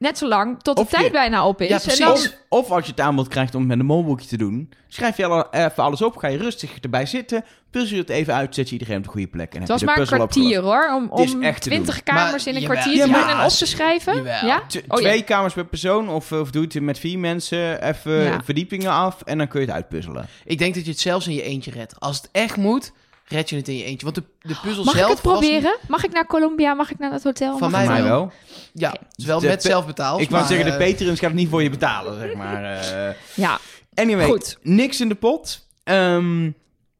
net 0.00 0.18
zolang 0.18 0.62
tot 0.62 0.76
de 0.76 0.82
Of 0.82 0.90
je- 0.90 0.96
tijd 0.96 1.12
bijna 1.12 1.46
op 1.46 1.60
is. 1.60 1.68
Ja, 1.84 1.92
en 1.92 1.98
dan, 1.98 2.12
Of, 2.12 2.32
of 2.48 2.70
als 2.70 2.84
je 2.84 2.90
het 2.90 3.00
aanbod 3.00 3.28
krijgt 3.28 3.54
om 3.54 3.60
het 3.60 3.68
met 3.68 3.78
een 3.78 3.86
molboekje 3.86 4.26
te 4.28 4.36
doen, 4.36 4.70
schrijf 4.88 5.16
je 5.16 5.24
alle- 5.26 5.46
even 5.50 5.82
alles 5.82 6.02
op, 6.02 6.16
ga 6.16 6.28
je 6.28 6.38
rustig 6.38 6.78
erbij 6.80 7.06
zitten, 7.06 7.44
puzzel 7.70 7.96
je 7.96 8.02
het 8.02 8.10
even 8.10 8.34
uit, 8.34 8.54
zet 8.54 8.66
je 8.68 8.72
iedereen 8.72 8.96
op 8.96 9.02
de 9.04 9.08
goede 9.08 9.26
plek. 9.26 9.54
En 9.54 9.60
Het 9.60 9.68
heb 9.68 9.68
was 9.68 9.80
je 9.80 9.86
de 9.86 9.92
maar 9.92 10.00
een 10.00 10.08
puzzel 10.08 10.26
kwartier 10.26 10.60
hoor, 10.62 10.94
om, 10.94 11.18
is 11.24 11.32
om 11.34 11.42
echt 11.42 11.62
te 11.62 11.68
20 11.68 11.94
doen. 11.94 12.02
kamers 12.04 12.44
Maar 12.44 12.54
in 12.54 12.54
een 12.54 12.60
jawel, 12.60 12.76
kwartier 12.82 13.02
te 13.02 13.08
jawel. 13.08 13.26
doen 13.28 13.38
en 13.38 13.44
op 13.44 13.50
te 13.50 13.66
schrijven. 13.66 14.14
Jawel. 14.16 14.46
Ja? 14.46 14.62
T- 14.66 14.76
Oh, 14.76 15.00
ja. 15.00 15.08
twee 15.08 15.22
kamers 15.22 15.54
per 15.54 15.64
persoon, 15.66 16.08
of, 16.08 16.32
of 16.32 16.50
doe 16.50 16.62
het 16.64 16.80
met 16.80 16.98
vier 16.98 17.18
mensen, 17.18 17.82
even 17.88 18.12
Ja. 18.22 18.40
verdiepingen 18.44 18.90
af 18.90 19.22
en 19.22 19.38
dan 19.38 19.48
kun 19.48 19.60
je 19.60 19.66
het 19.66 19.74
uitpuzzelen. 19.74 20.26
Ik 20.44 20.58
denk 20.58 20.74
dat 20.74 20.84
je 20.84 20.90
het 20.90 21.00
zelfs 21.00 21.26
in 21.26 21.34
je 21.34 21.42
eentje 21.42 21.70
redt. 21.70 22.00
Als 22.00 22.16
het 22.16 22.28
echt 22.32 22.56
moet, 22.56 22.92
red 23.30 23.48
je 23.50 23.56
het 23.56 23.68
in 23.68 23.76
je 23.76 23.84
eentje. 23.84 24.04
Want 24.04 24.14
de, 24.16 24.22
de 24.48 24.56
puzzel 24.62 24.84
Mag 24.84 24.94
ik 24.94 25.00
zelf... 25.00 25.12
het 25.14 25.22
was 25.24 25.40
niet- 25.40 25.50
proberen? 25.50 25.78
Mag 25.88 26.04
ik 26.04 26.12
naar 26.12 26.26
Colombia? 26.26 26.74
Mag 26.74 26.90
ik 26.90 26.98
naar 26.98 27.12
het 27.12 27.22
hotel? 27.24 27.58
Van 27.58 27.70
Mag 27.70 27.70
mij 27.70 27.80
ik- 27.80 27.86
Voor 27.86 27.98
mij 28.00 28.08
wel. 28.10 28.32
Ja, 28.72 28.90
het 28.90 29.14
is 29.16 29.24
wel 29.24 29.40
De 29.40 29.46
met 29.46 29.62
zelf 29.62 29.86
betaald. 29.86 30.20
Ik 30.20 30.30
wou 30.30 30.46
zeggen, 30.46 30.66
de 30.66 30.76
eh, 30.84 30.90
Patreons 30.90 31.18
gaat 31.18 31.28
het 31.30 31.38
niet 31.38 31.48
voor 31.48 31.62
je 31.62 31.70
betalen, 31.70 32.18
zeg 32.18 32.34
maar. 32.34 32.64
eh. 32.64 33.14
Ja, 33.34 33.58
anyway, 33.94 34.26
Goed. 34.26 34.58
niks 34.62 35.00
in 35.00 35.08
de 35.08 35.14
pot. 35.14 35.66
Ehm, 35.84 36.50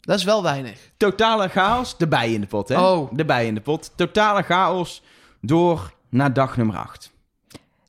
Dat 0.01 0.18
is 0.18 0.24
wel 0.24 0.43
weinig. 0.43 0.78
totale 0.97 1.49
chaos. 1.49 1.97
De 1.99 2.09
bij 2.09 2.33
in 2.33 2.41
de 2.41 2.47
pot, 2.47 2.68
hè? 2.68 2.81
Oh. 2.81 3.09
De 3.12 3.24
bij 3.24 3.47
in 3.47 3.55
de 3.55 3.61
pot. 3.61 3.93
Totale 3.97 4.43
chaos 4.43 5.03
door 5.41 5.93
naar 6.09 6.33
dag 6.33 6.57
nummer 6.57 6.76
8. 6.76 7.11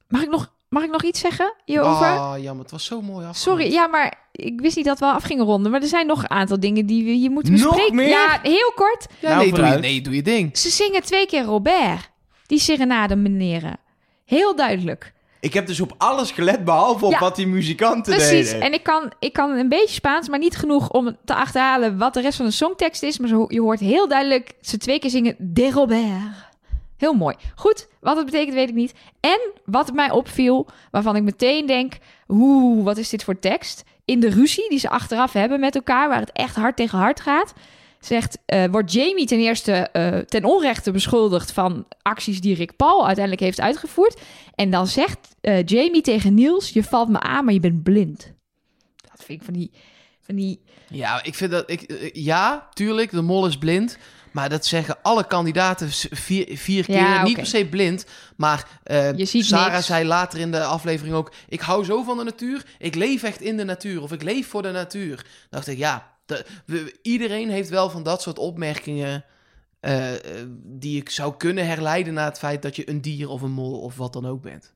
mag 0.07 0.21
ik 0.21 0.29
nog, 0.29 0.53
mag 0.71 0.83
ik 0.83 0.91
nog 0.91 1.03
iets 1.03 1.19
zeggen 1.19 1.53
hierover? 1.65 2.07
Oh, 2.07 2.33
jammer. 2.37 2.61
Het 2.63 2.71
was 2.71 2.85
zo 2.85 3.01
mooi 3.01 3.25
af. 3.25 3.35
Sorry, 3.37 3.71
ja, 3.71 3.87
maar 3.87 4.13
ik 4.31 4.61
wist 4.61 4.75
niet 4.75 4.85
dat 4.85 4.99
we 4.99 5.05
af 5.05 5.23
gingen 5.23 5.45
ronden. 5.45 5.71
Maar 5.71 5.81
er 5.81 5.87
zijn 5.87 6.07
nog 6.07 6.21
een 6.21 6.29
aantal 6.29 6.59
dingen 6.59 6.85
die 6.85 7.03
we 7.05 7.11
hier 7.11 7.31
moeten 7.31 7.53
Nog 7.53 7.63
bespreken. 7.63 7.95
meer? 7.95 8.07
Ja, 8.09 8.39
heel 8.43 8.71
kort. 8.75 9.05
Ja, 9.19 9.29
Nou, 9.29 9.41
nee, 9.41 9.53
doe 9.53 9.65
je, 9.65 9.77
nee, 9.77 10.01
doe 10.01 10.15
je 10.15 10.21
ding. 10.21 10.57
Ze 10.57 10.69
zingen 10.69 11.01
twee 11.03 11.25
keer 11.25 11.43
Robert. 11.43 12.09
Die 12.47 12.59
serenade 12.59 13.15
meneren. 13.15 13.77
Heel 14.25 14.55
duidelijk. 14.55 15.13
Ik 15.39 15.53
heb 15.53 15.67
dus 15.67 15.79
op 15.81 15.93
alles 15.97 16.31
gelet, 16.31 16.65
behalve 16.65 17.05
op 17.05 17.11
Ja, 17.11 17.19
wat 17.19 17.35
die 17.35 17.47
muzikanten 17.47 18.13
Precies. 18.13 18.45
deden. 18.51 18.61
En 18.65 18.73
ik 18.73 18.83
kan, 18.83 19.11
ik 19.19 19.33
kan 19.33 19.49
een 19.51 19.69
beetje 19.69 19.93
Spaans, 19.93 20.29
maar 20.29 20.39
niet 20.39 20.57
genoeg 20.57 20.89
om 20.89 21.17
te 21.25 21.35
achterhalen 21.35 21.97
wat 21.97 22.13
de 22.13 22.21
rest 22.21 22.37
van 22.37 22.45
de 22.45 22.51
songtekst 22.51 23.03
is. 23.03 23.17
Maar 23.19 23.29
zo, 23.29 23.45
je 23.47 23.61
hoort 23.61 23.79
heel 23.79 24.07
duidelijk 24.07 24.51
ze 24.61 24.77
twee 24.77 24.99
keer 24.99 25.09
zingen 25.09 25.35
De 25.39 25.71
Robert. 25.71 26.49
Heel 27.01 27.13
mooi. 27.13 27.35
Goed, 27.55 27.87
wat 27.99 28.15
het 28.15 28.25
betekent 28.25 28.53
weet 28.53 28.69
ik 28.69 28.75
niet. 28.75 28.93
En 29.19 29.39
wat 29.65 29.93
mij 29.93 30.11
opviel, 30.11 30.67
waarvan 30.91 31.15
ik 31.15 31.23
meteen 31.23 31.65
denk... 31.65 31.93
Oeh, 32.27 32.83
wat 32.83 32.97
is 32.97 33.09
dit 33.09 33.23
voor 33.23 33.39
tekst? 33.39 33.83
In 34.05 34.19
de 34.19 34.29
ruzie 34.29 34.69
die 34.69 34.79
ze 34.79 34.89
achteraf 34.89 35.33
hebben 35.33 35.59
met 35.59 35.75
elkaar, 35.75 36.09
waar 36.09 36.19
het 36.19 36.31
echt 36.31 36.55
hard 36.55 36.75
tegen 36.75 36.97
hard 36.97 37.19
gaat... 37.19 37.53
Zegt, 37.99 38.37
eh, 38.45 38.65
wordt 38.71 38.93
Jamie 38.93 39.25
ten 39.25 39.39
eerste 39.39 39.71
eh, 39.71 40.17
ten 40.17 40.43
onrechte 40.43 40.91
beschuldigd 40.91 41.51
van 41.51 41.85
acties 42.01 42.41
die 42.41 42.55
Rick 42.55 42.75
Paul 42.75 43.05
uiteindelijk 43.05 43.45
heeft 43.45 43.59
uitgevoerd. 43.59 44.21
En 44.55 44.71
dan 44.71 44.87
zegt 44.87 45.35
eh, 45.41 45.63
Jamie 45.65 46.01
tegen 46.01 46.33
Niels: 46.33 46.69
Je 46.69 46.83
valt 46.83 47.09
me 47.09 47.19
aan, 47.19 47.45
maar 47.45 47.53
je 47.53 47.59
bent 47.59 47.83
blind. 47.83 48.33
Dat 48.95 49.23
vind 49.25 49.39
ik 49.39 49.45
van 49.45 49.53
die. 49.53 49.71
Van 50.19 50.35
die 50.35 50.61
Ja, 50.87 51.23
ik 51.23 51.35
vind 51.35 51.51
dat... 51.51 51.69
Ik, 51.69 52.11
ja, 52.13 52.69
tuurlijk, 52.73 53.11
de 53.11 53.21
mol 53.21 53.47
is 53.47 53.57
blind. 53.57 53.97
Maar 54.31 54.49
dat 54.49 54.65
zeggen 54.65 54.97
alle 55.01 55.27
kandidaten 55.27 55.89
vier, 56.11 56.57
vier 56.57 56.85
keer. 56.85 56.95
Ja, 56.95 57.23
Niet 57.23 57.35
per 57.35 57.45
se 57.45 57.65
blind, 57.65 58.05
maar 58.35 58.67
eh, 58.83 59.09
Sarah 59.25 59.73
niks. 59.73 59.85
zei 59.85 60.05
later 60.05 60.39
in 60.39 60.51
de 60.51 60.63
aflevering 60.63 61.15
ook... 61.15 61.31
Ik 61.49 61.59
hou 61.61 61.85
zo 61.85 62.03
van 62.03 62.17
de 62.17 62.23
natuur, 62.23 62.65
ik 62.79 62.95
leef 62.95 63.23
echt 63.23 63.41
in 63.41 63.57
de 63.57 63.63
natuur. 63.63 64.01
Of 64.01 64.11
ik 64.11 64.23
leef 64.23 64.47
voor 64.47 64.61
de 64.61 64.71
natuur. 64.71 65.15
Dan 65.15 65.25
dacht 65.49 65.67
ik, 65.67 65.77
ja, 65.77 66.11
de- 66.25 66.45
we- 66.65 66.95
iedereen 67.01 67.49
heeft 67.49 67.69
wel 67.69 67.89
van 67.89 68.03
dat 68.03 68.21
soort 68.21 68.39
opmerkingen... 68.39 69.25
eh, 69.79 70.13
eh, 70.13 70.19
die 70.63 70.97
ik 70.97 71.09
zou 71.09 71.33
kunnen 71.37 71.67
herleiden 71.67 72.13
naar 72.13 72.25
het 72.25 72.37
feit 72.39 72.61
dat 72.61 72.75
je 72.75 72.89
een 72.89 73.01
dier 73.01 73.29
of 73.29 73.41
een 73.41 73.51
mol 73.51 73.79
of 73.81 73.97
wat 73.97 74.13
dan 74.13 74.25
ook 74.27 74.41
bent. 74.41 74.73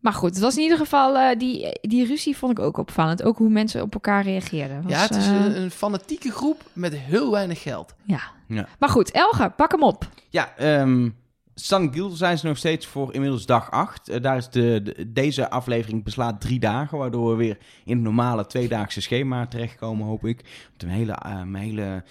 Maar 0.00 0.12
goed, 0.12 0.30
het 0.30 0.38
was 0.38 0.56
in 0.56 0.62
ieder 0.62 0.78
geval. 0.78 1.18
eh, 1.18 1.38
die, 1.38 1.78
die 1.80 2.06
ruzie 2.06 2.36
vond 2.36 2.58
ik 2.58 2.64
ook 2.64 2.76
opvallend. 2.76 3.22
Ook 3.22 3.36
hoe 3.38 3.48
mensen 3.50 3.82
op 3.82 3.94
elkaar 3.94 4.22
reageerden. 4.22 4.82
Was, 4.82 4.92
ja, 4.92 5.00
het 5.00 5.16
is 5.16 5.26
eh, 5.26 5.34
een, 5.44 5.56
een 5.62 5.70
fanatieke 5.70 6.30
groep 6.30 6.62
met 6.72 6.96
heel 6.96 7.30
weinig 7.30 7.62
geld. 7.62 7.94
ja. 8.04 8.20
Ja. 8.48 8.68
Maar 8.78 8.88
goed, 8.88 9.10
Elge, 9.10 9.52
pak 9.56 9.70
hem 9.72 9.82
op. 9.82 10.08
Ja, 10.28 10.56
ehm 10.56 11.08
San 11.54 11.92
Gil 11.92 12.10
zijn 12.10 12.38
ze 12.38 12.46
nog 12.46 12.56
steeds 12.56 12.86
voor 12.86 13.14
inmiddels 13.14 13.46
dag 13.46 13.70
8. 13.70 14.22
daar 14.22 14.36
is 14.36 14.48
de, 14.48 14.80
de- 14.82 15.12
deze 15.12 15.50
aflevering 15.50 16.04
beslaat 16.04 16.40
drie 16.40 16.60
dagen, 16.60 16.98
waardoor 16.98 17.30
we 17.30 17.36
weer 17.36 17.58
in 17.84 17.94
het 17.94 18.02
normale 18.04 18.46
tweedaagse 18.46 19.00
schema 19.00 19.46
terechtkomen, 19.46 20.06
hoop 20.06 20.24
ik. 20.24 20.44
Want 20.68 20.82
Mijn 20.84 20.96
hele, 20.98 21.12
eh, 21.12 21.60
hele 21.60 22.04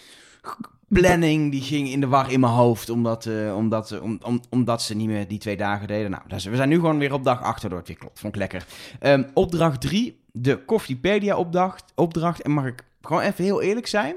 planning 0.89 1.51
die 1.51 1.61
ging 1.61 1.89
in 1.89 1.99
de 1.99 2.07
war 2.07 2.31
in 2.31 2.39
mijn 2.39 2.53
hoofd, 2.53 2.89
omdat, 2.89 3.25
eh, 3.25 3.55
omdat, 3.55 3.91
eh, 3.91 4.03
om, 4.03 4.19
om, 4.23 4.41
omdat 4.49 4.81
ze 4.81 4.95
niet 4.95 5.07
meer 5.07 5.27
die 5.27 5.39
twee 5.39 5.57
dagen 5.57 5.87
deden. 5.87 6.11
Nou, 6.11 6.23
dus 6.27 6.45
we 6.45 6.55
zijn 6.55 6.69
nu 6.69 6.75
gewoon 6.75 6.97
weer 6.97 7.13
op 7.13 7.23
dag 7.23 7.41
8, 7.41 7.61
waardoor 7.61 7.79
het 7.79 7.97
klopt. 7.97 8.19
Vond 8.19 8.33
ik 8.33 8.39
lekker. 8.39 8.65
Ehm, 8.99 9.23
opdracht 9.33 9.81
3, 9.81 10.19
de 10.31 10.65
Koffiepedia 10.65 11.37
opdracht, 11.37 11.91
opdracht. 11.95 12.41
En 12.41 12.51
mag 12.51 12.65
ik 12.65 12.83
gewoon 13.01 13.21
even 13.21 13.43
heel 13.43 13.61
eerlijk 13.61 13.87
zijn? 13.87 14.15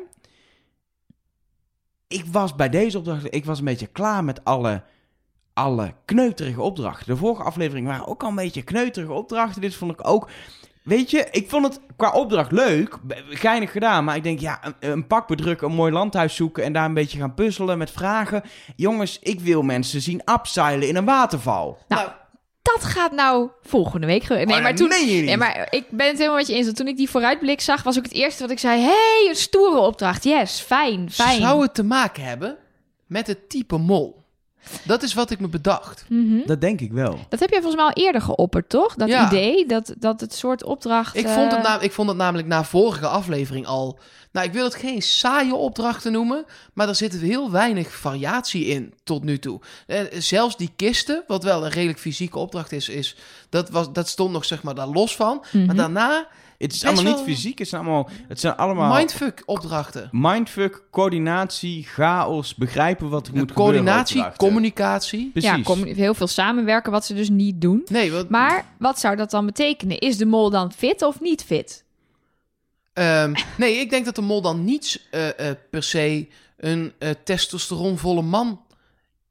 Ik 2.09 2.25
was 2.27 2.55
bij 2.55 2.69
deze 2.69 2.99
opdracht, 2.99 3.35
ik 3.35 3.45
was 3.45 3.59
een 3.59 3.65
beetje 3.65 3.87
klaar 3.87 4.25
met 4.25 4.45
alle 4.45 4.83
alle 5.55 5.95
kneuterige 6.05 6.61
opdrachten. 6.61 7.07
De 7.07 7.17
vorige 7.17 7.43
aflevering 7.43 7.87
waren 7.87 8.07
ook 8.07 8.23
al 8.23 8.29
een 8.29 8.35
beetje 8.35 8.63
kneuterige 8.63 9.13
opdrachten. 9.13 9.61
Dit 9.61 9.75
vond 9.75 9.93
ik 9.93 10.09
ook. 10.09 10.31
Weet 10.83 11.11
je, 11.11 11.29
ik 11.31 11.49
vond 11.51 11.65
het 11.67 11.81
qua 11.97 12.13
opdracht 12.13 12.53
leuk, 12.53 12.99
geinig 13.29 13.73
gedaan. 13.73 14.05
Maar 14.05 14.17
ik 14.17 14.23
denk, 14.23 14.41
ja, 14.41 14.61
een, 14.63 14.91
een 14.91 15.07
pak 15.07 15.29
bedrukken, 15.29 15.69
een 15.69 15.75
mooi 15.75 15.93
landhuis 15.93 16.35
zoeken 16.35 16.65
en 16.65 16.73
daar 16.73 16.85
een 16.85 16.95
beetje 16.95 17.19
gaan 17.19 17.35
puzzelen 17.35 17.79
met 17.79 17.91
vragen. 17.91 18.43
Jongens, 18.77 19.19
ik 19.21 19.41
wil 19.41 19.63
mensen 19.63 20.01
zien 20.01 20.23
upseilen 20.33 20.89
in 20.89 20.97
een 20.97 21.05
waterval. 21.05 21.79
Nou, 21.89 22.09
dat 22.63 22.85
gaat 22.85 23.13
nou 23.13 23.51
volgende 23.63 24.07
week 24.07 24.23
gebeuren. 24.23 24.47
Nee, 24.47 24.57
Oh, 24.57 24.63
maar 24.63 24.75
toen. 24.75 24.89
Nee, 24.89 25.37
maar 25.37 25.67
ik 25.71 25.85
ben 25.91 26.07
het 26.07 26.17
helemaal 26.17 26.39
met 26.39 26.47
je 26.47 26.55
eens. 26.55 26.73
Toen 26.73 26.89
ik 26.89 26.97
die 26.97 27.11
vooruitblik 27.11 27.61
zag, 27.61 27.83
was 27.83 27.99
ook 27.99 28.05
het 28.05 28.13
eerste 28.13 28.43
wat 28.43 28.51
ik 28.51 28.59
zei: 28.59 28.81
hey, 28.81 29.27
een 29.29 29.37
stoere 29.37 29.79
opdracht. 29.79 30.25
Yes, 30.25 30.61
fijn, 30.61 31.11
fijn. 31.11 31.41
Zou 31.41 31.63
het 31.63 31.75
te 31.75 31.85
maken 31.85 32.25
hebben 32.25 32.57
met 33.07 33.27
het 33.27 33.49
type 33.49 33.77
mol? 33.77 34.22
Dat 34.85 35.03
is 35.03 35.15
wat 35.15 35.31
ik 35.31 35.41
me 35.41 35.49
bedacht. 35.49 36.05
Mhm. 36.09 36.47
Dat 36.47 36.61
denk 36.61 36.81
ik 36.81 36.93
wel. 36.93 37.19
Dat 37.29 37.41
heb 37.41 37.51
jij 37.51 37.61
volgens 37.63 37.83
mij 37.83 37.93
al 37.95 38.03
eerder 38.05 38.21
geopperd, 38.23 38.69
toch? 38.69 38.95
Dat 38.95 39.09
Ja. 39.09 39.27
idee, 39.27 39.67
dat, 39.67 39.95
dat 39.99 40.21
het 40.21 40.35
soort 40.35 40.65
opdracht... 40.65 41.17
Ik 41.17 41.29
vond, 41.29 41.53
het 41.53 41.65
eh, 41.65 41.69
na, 41.69 41.81
ik 41.81 41.93
vond 41.93 42.09
het 42.09 42.17
namelijk 42.17 42.49
na 42.49 42.65
vorige 42.65 43.07
aflevering 43.07 43.67
al... 43.67 43.99
Nou, 44.33 44.47
ik 44.47 44.53
wil 44.53 44.65
het 44.65 44.75
geen 44.75 45.03
saaie 45.03 45.55
opdrachten 45.55 46.13
noemen... 46.13 46.45
maar 46.73 46.89
er 46.89 46.95
zit 46.95 47.13
heel 47.21 47.51
weinig 47.51 47.95
variatie 47.95 48.65
in 48.65 48.95
tot 49.05 49.25
nu 49.25 49.39
toe. 49.39 49.61
Eh, 49.87 50.01
zelfs 50.13 50.57
die 50.57 50.71
kisten, 50.77 51.25
wat 51.27 51.45
wel 51.45 51.65
een 51.65 51.71
redelijk 51.71 51.99
fysieke 51.99 52.39
opdracht 52.39 52.73
is... 52.73 52.89
is 52.89 53.17
dat, 53.49 53.71
was, 53.71 53.93
dat 53.93 54.09
stond 54.09 54.33
nog 54.33 54.45
zeg 54.45 54.63
maar 54.63 54.75
daar 54.75 54.87
los 54.87 55.17
van. 55.17 55.45
mhm. 55.53 55.67
Maar 55.67 55.75
daarna 55.77 56.27
Het 56.63 56.73
is 56.73 56.81
Best 56.81 56.93
allemaal 56.95 57.15
niet 57.15 57.25
fysiek, 57.25 57.59
het 57.59 57.69
zijn 57.69 57.83
allemaal, 57.83 58.09
het 58.29 58.41
zijn 58.41 58.57
allemaal 58.57 58.97
mindfuck 58.97 59.43
opdrachten. 59.47 60.09
mindfuck, 60.13 60.83
coördinatie, 60.91 61.85
chaos, 61.85 62.55
begrijpen 62.55 63.09
wat 63.09 63.27
er 63.27 63.33
moet 63.35 63.51
gebeuren. 63.51 63.73
Coördinatie, 63.73 64.17
opdrachten. 64.17 64.47
communicatie. 64.47 65.31
Precies. 65.33 65.67
Ja, 65.67 65.95
heel 65.95 66.15
veel 66.15 66.27
samenwerken, 66.27 66.93
wat 66.93 67.05
ze 67.05 67.15
dus 67.15 67.29
niet 67.29 67.61
doen. 67.61 67.83
Nee, 67.91 68.13
wat, 68.13 68.29
Maar 68.29 68.65
wat 68.79 68.99
zou 68.99 69.17
dat 69.17 69.31
dan 69.31 69.47
betekenen? 69.47 69.99
Is 69.99 70.17
de 70.17 70.27
mol 70.27 70.51
dan 70.51 70.73
fit 70.73 71.03
of 71.03 71.21
niet 71.21 71.45
fit? 71.45 71.85
Ehm, 72.93 73.35
nee, 73.57 73.77
ik 73.77 73.91
denk 73.91 74.05
dat 74.05 74.15
de 74.15 74.23
mol 74.23 74.41
dan 74.41 74.65
niet 74.65 75.07
eh, 75.11 75.49
eh, 75.49 75.57
per 75.71 75.83
se 75.83 76.29
een 76.57 76.93
eh, 76.99 77.11
testosteronvolle 77.25 78.23
man 78.23 78.61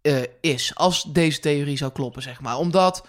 eh, 0.01 0.21
is. 0.41 0.75
Als 0.75 1.03
deze 1.03 1.39
theorie 1.39 1.77
zou 1.77 1.91
kloppen, 1.91 2.21
zeg 2.21 2.41
maar. 2.41 2.57
Omdat 2.57 3.05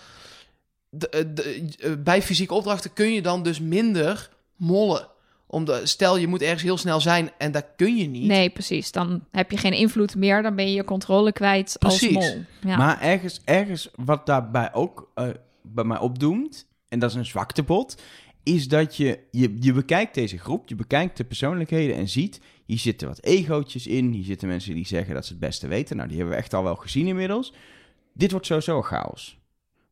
de, 0.94 1.08
eh, 1.08 1.24
de, 1.34 1.64
eh, 1.78 1.92
bij 1.98 2.22
fysieke 2.22 2.54
opdrachten 2.54 2.92
kun 2.92 3.12
je 3.12 3.22
dan 3.22 3.42
dus 3.42 3.60
minder 3.60 4.30
mollen. 4.56 5.08
Omdat, 5.46 5.88
stel, 5.88 6.16
je 6.16 6.26
moet 6.26 6.42
ergens 6.42 6.62
heel 6.62 6.76
snel 6.76 7.00
zijn 7.00 7.30
en 7.38 7.52
dat 7.52 7.66
kun 7.76 7.96
je 7.96 8.06
niet. 8.06 8.26
Nee, 8.26 8.50
precies. 8.50 8.92
Dan 8.92 9.24
heb 9.30 9.50
je 9.50 9.56
geen 9.56 9.72
invloed 9.72 10.16
meer. 10.16 10.42
Dan 10.42 10.56
ben 10.56 10.68
je 10.68 10.74
je 10.74 10.84
controle 10.84 11.32
kwijt 11.32 11.76
Precies. 11.78 12.16
als 12.16 12.34
mol. 12.34 12.44
Ja. 12.60 12.76
Maar 12.76 13.00
ergens, 13.00 13.40
ergens 13.44 13.90
wat 13.94 14.26
daarbij 14.26 14.74
ook 14.74 15.10
eh, 15.14 15.28
bij 15.62 15.84
mij 15.84 15.98
opdoemt, 15.98 16.66
en 16.88 16.98
dat 16.98 17.10
is 17.10 17.16
een 17.16 17.26
zwaktebod, 17.26 18.02
is 18.42 18.68
dat 18.68 18.96
je, 18.96 19.18
je, 19.30 19.56
je 19.60 19.72
bekijkt 19.72 20.14
deze 20.14 20.38
groep, 20.38 20.68
je 20.68 20.74
bekijkt 20.74 21.16
de 21.16 21.24
persoonlijkheden 21.24 21.96
en 21.96 22.08
ziet, 22.08 22.40
hier 22.64 22.78
zitten 22.78 23.08
wat 23.08 23.22
egootjes 23.22 23.86
in, 23.86 24.12
hier 24.12 24.24
zitten 24.24 24.48
mensen 24.48 24.74
die 24.74 24.86
zeggen 24.86 25.14
dat 25.14 25.26
ze 25.26 25.32
het 25.32 25.40
beste 25.40 25.68
weten. 25.68 25.96
Nou, 25.96 26.08
die 26.08 26.16
hebben 26.16 26.36
we 26.36 26.42
echt 26.42 26.54
al 26.54 26.62
wel 26.62 26.76
gezien 26.76 27.06
inmiddels. 27.06 27.52
Dit 28.14 28.30
wordt 28.30 28.46
sowieso 28.46 28.76
een 28.76 28.82
chaos. 28.82 29.40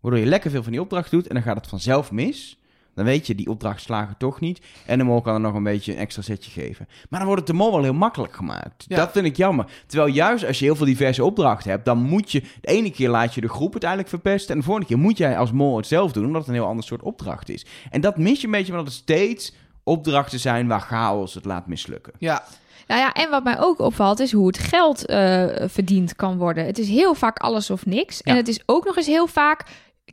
Waardoor 0.00 0.20
je 0.20 0.26
lekker 0.26 0.50
veel 0.50 0.62
van 0.62 0.72
die 0.72 0.80
opdracht 0.80 1.10
doet 1.10 1.26
en 1.26 1.34
dan 1.34 1.42
gaat 1.42 1.56
het 1.56 1.66
vanzelf 1.66 2.10
mis. 2.10 2.60
Dan 2.94 3.04
weet 3.04 3.26
je, 3.26 3.34
die 3.34 3.48
opdracht 3.50 3.82
slagen 3.82 4.16
toch 4.18 4.40
niet. 4.40 4.60
En 4.86 4.98
de 4.98 5.04
mol 5.04 5.20
kan 5.20 5.34
er 5.34 5.40
nog 5.40 5.54
een 5.54 5.62
beetje 5.62 5.92
een 5.92 5.98
extra 5.98 6.22
setje 6.22 6.50
geven. 6.50 6.88
Maar 7.08 7.18
dan 7.18 7.28
wordt 7.28 7.46
het 7.46 7.56
de 7.56 7.62
mol 7.62 7.72
wel 7.72 7.82
heel 7.82 7.92
makkelijk 7.92 8.32
gemaakt. 8.32 8.84
Ja. 8.88 8.96
Dat 8.96 9.12
vind 9.12 9.26
ik 9.26 9.36
jammer. 9.36 9.66
Terwijl 9.86 10.12
juist 10.12 10.46
als 10.46 10.58
je 10.58 10.64
heel 10.64 10.76
veel 10.76 10.86
diverse 10.86 11.24
opdrachten 11.24 11.70
hebt, 11.70 11.84
dan 11.84 11.98
moet 11.98 12.32
je... 12.32 12.40
De 12.60 12.68
ene 12.68 12.90
keer 12.90 13.08
laat 13.08 13.34
je 13.34 13.40
de 13.40 13.48
groep 13.48 13.70
uiteindelijk 13.70 14.10
verpesten. 14.10 14.50
En 14.50 14.58
de 14.58 14.64
volgende 14.64 14.88
keer 14.88 14.98
moet 14.98 15.16
jij 15.16 15.38
als 15.38 15.52
mol 15.52 15.76
het 15.76 15.86
zelf 15.86 16.12
doen, 16.12 16.26
omdat 16.26 16.40
het 16.40 16.50
een 16.50 16.56
heel 16.56 16.66
ander 16.66 16.84
soort 16.84 17.02
opdracht 17.02 17.48
is. 17.48 17.66
En 17.90 18.00
dat 18.00 18.18
mis 18.18 18.40
je 18.40 18.46
een 18.46 18.52
beetje, 18.52 18.72
omdat 18.72 18.86
het 18.86 18.96
steeds 18.96 19.54
opdrachten 19.82 20.40
zijn 20.40 20.68
waar 20.68 20.80
chaos 20.80 21.34
het 21.34 21.44
laat 21.44 21.66
mislukken. 21.66 22.12
Ja, 22.18 22.44
Nou 22.86 23.00
ja, 23.00 23.12
en 23.12 23.30
wat 23.30 23.44
mij 23.44 23.60
ook 23.60 23.78
opvalt 23.78 24.20
is 24.20 24.32
hoe 24.32 24.46
het 24.46 24.58
geld 24.58 25.06
eh, 25.06 25.46
verdiend 25.66 26.16
kan 26.16 26.36
worden. 26.36 26.66
Het 26.66 26.78
is 26.78 26.88
heel 26.88 27.14
vaak 27.14 27.38
alles 27.38 27.70
of 27.70 27.86
niks. 27.86 28.22
En 28.22 28.36
het 28.36 28.48
is 28.48 28.62
ook 28.66 28.84
nog 28.84 28.96
eens 28.96 29.06
heel 29.06 29.26
vaak 29.26 29.64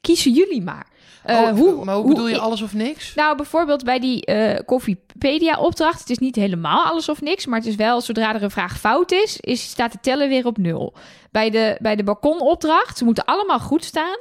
kiezen 0.01 0.31
jullie 0.31 0.61
maar. 0.63 0.87
Eh, 1.23 1.39
Oh, 1.39 1.49
hoe, 1.49 1.85
maar 1.85 1.95
hoe, 1.95 2.07
bedoel 2.07 2.27
je 2.27 2.37
alles 2.39 2.61
of 2.61 2.73
niks? 2.73 3.15
Nou, 3.15 3.35
bijvoorbeeld 3.35 3.83
bij 3.83 3.99
die 3.99 4.25
eh 4.25 4.59
Koffiepedia-opdracht. 4.65 5.99
Het 5.99 6.09
is 6.09 6.17
niet 6.17 6.35
helemaal 6.35 6.83
alles 6.85 7.09
of 7.09 7.21
niks, 7.21 7.45
maar 7.45 7.59
het 7.59 7.67
is 7.67 7.75
wel 7.75 8.01
zodra 8.01 8.35
er 8.35 8.43
een 8.43 8.51
vraag 8.51 8.79
fout 8.79 9.11
is, 9.11 9.37
is 9.39 9.61
staat 9.69 9.91
de 9.91 9.97
teller 10.01 10.27
weer 10.27 10.45
op 10.45 10.57
nul. 10.57 10.93
Bij 11.31 11.49
de, 11.49 11.77
bij 11.81 11.95
de 11.95 12.03
balkonopdracht, 12.03 12.97
ze 12.97 13.03
moeten 13.05 13.25
allemaal 13.25 13.59
goed 13.59 13.83
staan. 13.83 14.17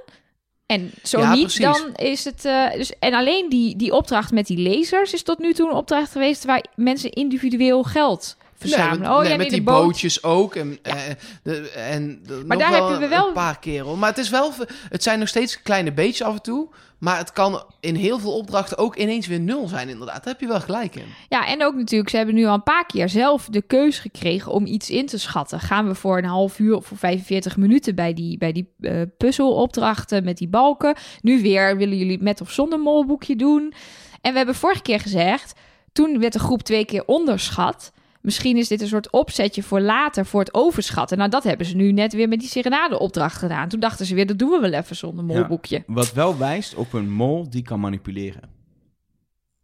En 0.66 0.90
zo 1.02 1.18
Ja, 1.20 1.32
niet, 1.34 1.42
precies. 1.42 1.64
dan 1.64 1.94
is 1.94 2.24
het. 2.24 2.44
eh, 2.44 2.72
dus, 2.72 2.98
en 2.98 3.14
alleen 3.14 3.48
die, 3.48 3.76
die 3.76 3.92
opdracht 3.92 4.32
met 4.32 4.46
die 4.46 4.68
lasers 4.70 5.12
is 5.12 5.22
tot 5.22 5.38
nu 5.38 5.52
toe 5.52 5.68
een 5.68 5.76
opdracht 5.76 6.12
geweest 6.12 6.44
waar 6.44 6.64
mensen 6.74 7.10
individueel 7.12 7.82
geld 7.82 8.36
verzamelen. 8.58 9.00
Nee, 9.00 9.10
oh 9.10 9.18
nee, 9.20 9.30
ja, 9.30 9.36
met 9.36 9.46
nee, 9.46 9.56
die 9.56 9.62
boot. 9.62 9.82
bootjes 9.82 10.22
ook. 10.22 10.54
En, 10.54 10.78
eh, 10.82 10.94
de, 11.42 11.70
en 11.70 12.20
de- 12.26 12.42
nog 12.46 12.58
daar 12.58 12.70
wel 12.70 12.82
hebben 12.88 13.08
we 13.08 13.14
wel- 13.14 13.26
een 13.26 13.32
paar 13.32 13.58
keer. 13.58 13.82
hoor. 13.82 13.98
Maar 13.98 14.08
het, 14.08 14.18
is 14.18 14.30
wel, 14.30 14.52
het 14.88 15.02
zijn 15.02 15.18
nog 15.18 15.28
steeds 15.28 15.62
kleine 15.62 15.92
beetjes 15.92 16.22
af 16.26 16.34
en 16.34 16.42
toe. 16.42 16.68
Maar 16.98 17.18
het 17.18 17.32
kan 17.32 17.62
in 17.80 17.94
heel 17.94 18.18
veel 18.18 18.36
opdrachten 18.36 18.78
ook 18.78 18.96
ineens 18.96 19.26
weer 19.26 19.40
nul 19.40 19.68
zijn, 19.68 19.88
inderdaad. 19.88 20.24
Daar 20.24 20.32
heb 20.32 20.40
je 20.40 20.46
wel 20.46 20.60
gelijk 20.60 20.94
in. 20.94 21.04
Ja, 21.28 21.46
en 21.46 21.64
ook 21.64 21.74
natuurlijk, 21.74 22.10
ze 22.10 22.16
hebben 22.16 22.34
nu 22.34 22.44
al 22.46 22.54
een 22.54 22.62
paar 22.62 22.86
keer 22.86 23.08
zelf 23.08 23.46
de 23.50 23.62
keus 23.62 23.98
gekregen 23.98 24.52
om 24.52 24.66
iets 24.66 24.90
in 24.90 25.06
te 25.06 25.18
schatten. 25.18 25.60
Gaan 25.60 25.86
we 25.86 25.94
voor 25.94 26.18
een 26.18 26.24
half 26.24 26.58
uur 26.58 26.74
of 26.76 26.86
voor 26.86 26.96
45 26.96 27.56
minuten 27.56 27.94
bij 27.94 28.14
die, 28.14 28.38
bij 28.38 28.52
die 28.52 28.72
eh, 28.80 29.00
puzzelopdrachten 29.18 30.24
met 30.24 30.36
die 30.38 30.48
balken? 30.48 30.94
Nu 31.20 31.42
weer, 31.42 31.76
willen 31.76 31.98
jullie 31.98 32.22
met 32.22 32.40
of 32.40 32.50
zonder 32.50 32.80
molboekje 32.80 33.36
doen? 33.36 33.72
En 34.20 34.30
we 34.32 34.36
hebben 34.36 34.54
vorige 34.54 34.82
keer 34.82 35.00
gezegd, 35.00 35.52
toen 35.92 36.18
werd 36.20 36.32
de 36.32 36.38
groep 36.38 36.62
twee 36.62 36.84
keer 36.84 37.02
onderschat 37.06 37.92
misschien 38.26 38.56
is 38.56 38.68
dit 38.68 38.80
een 38.80 38.88
soort 38.88 39.10
opzetje 39.10 39.62
voor 39.62 39.80
later, 39.80 40.26
voor 40.26 40.40
het 40.40 40.54
overschatten. 40.54 41.18
Nou, 41.18 41.30
dat 41.30 41.44
hebben 41.44 41.66
ze 41.66 41.76
nu 41.76 41.92
net 41.92 42.12
weer 42.12 42.28
met 42.28 42.40
die 42.40 42.48
serenade-opdracht 42.48 43.36
gedaan. 43.36 43.68
Toen 43.68 43.80
dachten 43.80 44.06
ze 44.06 44.14
weer, 44.14 44.26
dat 44.26 44.38
doen 44.38 44.50
we 44.50 44.58
wel 44.60 44.72
even 44.72 44.96
zonder 44.96 45.24
molboekje. 45.24 45.82
Wat 45.86 46.12
wel 46.12 46.38
wijst 46.38 46.74
op 46.74 46.92
een 46.92 47.10
mol 47.12 47.50
die 47.50 47.62
kan 47.62 47.80
manipuleren. 47.80 48.54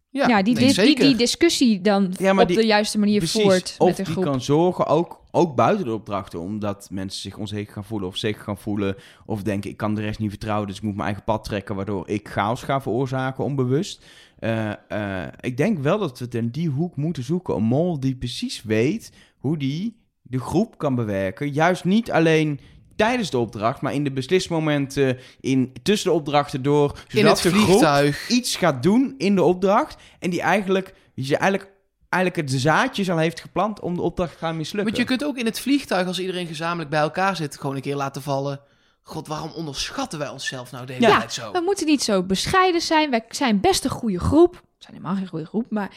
Ja, 0.09 0.41
die, 0.41 0.53
nee, 0.55 0.65
dis- 0.65 0.75
die, 0.75 0.85
zeker. 0.85 1.03
die 1.05 1.15
discussie 1.15 1.81
dan 1.81 2.13
Ja, 2.17 2.35
op 2.41 2.47
die- 2.47 2.57
de 2.57 2.65
juiste 2.65 2.99
manier 2.99 3.17
Precies. 3.17 3.41
voert 3.41 3.75
of 3.77 3.87
met 3.87 3.97
een 3.99 4.03
die 4.03 4.13
groep. 4.13 4.25
kan 4.25 4.41
zorgen, 4.41 4.85
ook, 4.87 5.21
ook 5.31 5.55
buiten 5.55 5.85
de 5.85 5.93
opdrachten, 5.93 6.39
omdat 6.39 6.87
mensen 6.91 7.21
zich 7.21 7.37
onzeker 7.37 7.73
gaan 7.73 7.83
voelen 7.83 8.07
of 8.07 8.17
zeker 8.17 8.41
gaan 8.41 8.57
voelen. 8.57 8.95
Of 9.25 9.43
denken, 9.43 9.69
ik 9.69 9.77
kan 9.77 9.95
de 9.95 10.01
rest 10.01 10.19
niet 10.19 10.29
vertrouwen, 10.29 10.67
dus 10.67 10.77
ik 10.77 10.83
moet 10.83 10.93
mijn 10.93 11.05
eigen 11.05 11.23
pad 11.23 11.43
trekken, 11.43 11.75
waardoor 11.75 12.09
ik 12.09 12.29
chaos 12.29 12.63
ga 12.63 12.81
veroorzaken 12.81 13.43
onbewust. 13.43 14.05
Eh, 14.43 14.71
eh, 14.87 15.27
ik 15.39 15.57
denk 15.57 15.79
wel 15.79 15.99
dat 15.99 16.19
we 16.19 16.25
het 16.25 16.35
in 16.35 16.49
die 16.49 16.69
hoek 16.69 16.95
moeten 16.95 17.23
zoeken. 17.23 17.55
Een 17.55 17.63
mol 17.63 17.99
die 17.99 18.15
precies 18.15 18.63
weet 18.63 19.11
hoe 19.37 19.57
die 19.57 19.97
de 20.21 20.39
groep 20.39 20.77
kan 20.77 20.95
bewerken. 20.95 21.51
Juist 21.51 21.83
niet 21.83 22.11
alleen 22.11 22.59
tijdens 22.95 23.29
de 23.29 23.37
opdracht, 23.37 23.81
maar 23.81 23.93
in 23.93 24.03
de 24.03 24.11
beslismomenten, 24.11 25.17
in, 25.39 25.73
tussen 25.83 26.09
de 26.09 26.15
opdrachten 26.15 26.61
door. 26.61 26.89
In 27.07 27.17
Zodat 27.17 27.43
het 27.43 27.53
de 27.53 27.59
groep 27.59 27.65
vliegtuig. 27.65 28.29
iets 28.29 28.55
gaat 28.55 28.83
doen 28.83 29.15
in 29.17 29.35
de 29.35 29.43
opdracht. 29.43 30.01
En 30.19 30.29
die 30.29 30.41
eigenlijk, 30.41 30.93
die 31.15 31.25
ze 31.25 31.37
eigenlijk, 31.37 31.71
eigenlijk 32.09 32.49
het 32.49 32.61
zaadjes 32.61 33.09
al 33.09 33.17
heeft 33.17 33.39
geplant 33.39 33.79
om 33.79 33.95
de 33.95 34.01
opdracht 34.01 34.31
te 34.31 34.37
gaan 34.37 34.57
mislukken. 34.57 34.93
Want 34.93 34.97
je 34.97 35.15
kunt 35.15 35.29
ook 35.29 35.37
in 35.37 35.45
het 35.45 35.59
vliegtuig, 35.59 36.07
als 36.07 36.19
iedereen 36.19 36.47
gezamenlijk 36.47 36.89
bij 36.89 37.01
elkaar 37.01 37.35
zit, 37.35 37.59
gewoon 37.59 37.75
een 37.75 37.81
keer 37.81 37.95
laten 37.95 38.21
vallen. 38.21 38.59
God, 39.03 39.27
waarom 39.27 39.51
onderschatten 39.51 40.19
wij 40.19 40.29
onszelf 40.29 40.71
nou 40.71 40.85
de 40.85 40.93
hele 40.93 41.07
Ja, 41.07 41.17
tijd 41.17 41.33
zo? 41.33 41.51
We 41.51 41.61
moeten 41.65 41.85
niet 41.85 42.03
zo 42.03 42.23
bescheiden 42.23 42.81
zijn. 42.81 43.09
Wij 43.09 43.25
zijn 43.29 43.59
best 43.59 43.83
een 43.83 43.89
goede 43.89 44.19
groep. 44.19 44.53
We 44.53 44.59
zijn 44.77 44.93
helemaal 44.95 45.15
geen 45.15 45.27
goede 45.27 45.45
groep, 45.45 45.65
maar 45.69 45.91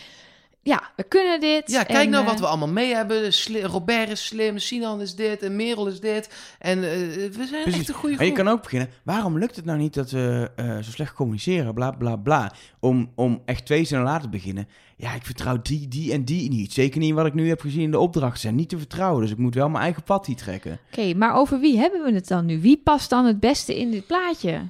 ja, 0.66 0.82
we 0.96 1.02
kunnen 1.02 1.40
dit. 1.40 1.70
Ja, 1.70 1.82
kijk 1.82 2.04
En, 2.04 2.10
nou 2.10 2.24
eh, 2.24 2.30
wat 2.30 2.40
we 2.40 2.46
allemaal 2.46 2.68
mee 2.68 2.94
hebben. 2.94 3.32
Sli- 3.32 3.62
Robert 3.62 4.10
is 4.10 4.26
slim, 4.26 4.58
Sinan 4.58 5.00
is 5.00 5.14
dit 5.14 5.42
en 5.42 5.56
Merel 5.56 5.86
is 5.86 6.00
dit. 6.00 6.28
En 6.58 6.78
eh, 6.78 6.90
we 7.30 7.46
zijn 7.48 7.62
Precies. 7.62 7.80
echt 7.80 7.88
een 7.88 7.94
goede 7.94 8.16
En 8.16 8.24
je 8.26 8.32
groep. 8.32 8.44
kan 8.44 8.54
ook 8.54 8.62
beginnen, 8.62 8.88
waarom 9.04 9.38
lukt 9.38 9.56
het 9.56 9.64
nou 9.64 9.78
niet 9.78 9.94
dat 9.94 10.10
we 10.10 10.50
eh, 10.56 10.76
zo 10.78 10.90
slecht 10.90 11.12
communiceren, 11.14 11.74
bla 11.74 11.90
bla 11.90 12.16
bla. 12.16 12.52
Om, 12.80 13.12
om 13.14 13.42
echt 13.44 13.66
twee 13.66 13.84
zinnen 13.84 14.06
later 14.06 14.22
te 14.22 14.28
beginnen. 14.28 14.68
Ja, 14.96 15.14
ik 15.14 15.24
vertrouw 15.24 15.58
die, 15.62 15.88
die 15.88 16.12
en 16.12 16.24
die 16.24 16.48
niet. 16.50 16.72
Zeker 16.72 17.00
niet 17.00 17.14
wat 17.14 17.26
ik 17.26 17.34
nu 17.34 17.48
heb 17.48 17.60
gezien 17.60 17.82
in 17.82 17.90
de 17.90 17.98
opdrachten. 17.98 18.40
Zijn 18.40 18.54
niet 18.54 18.68
te 18.68 18.78
vertrouwen, 18.78 19.22
dus 19.22 19.30
ik 19.30 19.38
moet 19.38 19.54
wel 19.54 19.68
mijn 19.68 19.82
eigen 19.84 20.02
pad 20.02 20.26
hier 20.26 20.36
trekken. 20.36 20.78
Oké, 20.92 21.14
maar 21.14 21.34
over 21.34 21.60
wie 21.60 21.78
hebben 21.78 22.02
we 22.04 22.12
het 22.14 22.28
dan 22.28 22.46
nu? 22.46 22.60
Wie 22.60 22.80
past 22.84 23.10
dan 23.10 23.24
het 23.24 23.40
beste 23.40 23.78
in 23.78 23.90
dit 23.90 24.06
plaatje? 24.06 24.60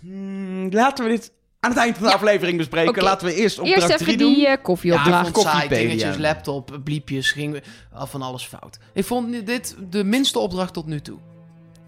Hmm, 0.00 0.68
laten 0.70 1.04
we 1.04 1.10
dit 1.10 1.32
aan 1.60 1.70
het 1.70 1.78
eind 1.78 1.94
van 1.94 2.02
de 2.04 2.08
Ja. 2.10 2.14
aflevering 2.16 2.56
bespreken. 2.58 3.02
Laten 3.02 3.26
we 3.26 3.34
eerst 3.34 3.58
Eerst 3.58 3.82
opdracht 3.82 3.98
3 3.98 4.00
even 4.14 4.18
doen. 4.18 4.28
die 4.34 4.36
eh, 4.42 4.48
ja, 4.50 4.56
ik 4.56 4.62
koffieopdracht. 4.62 5.30
vond 5.34 5.46
saai, 5.46 5.68
dingetjes, 5.68 6.16
laptop, 6.16 6.80
bliepjes, 6.84 7.30
ging 7.32 7.62
al 7.92 8.06
van 8.06 8.22
alles 8.22 8.44
fout. 8.46 8.78
Ik 8.92 9.04
vond 9.04 9.46
dit 9.46 9.76
de 9.90 10.04
minste 10.04 10.38
opdracht 10.38 10.72
tot 10.72 10.86
nu 10.86 11.00
toe. 11.00 11.18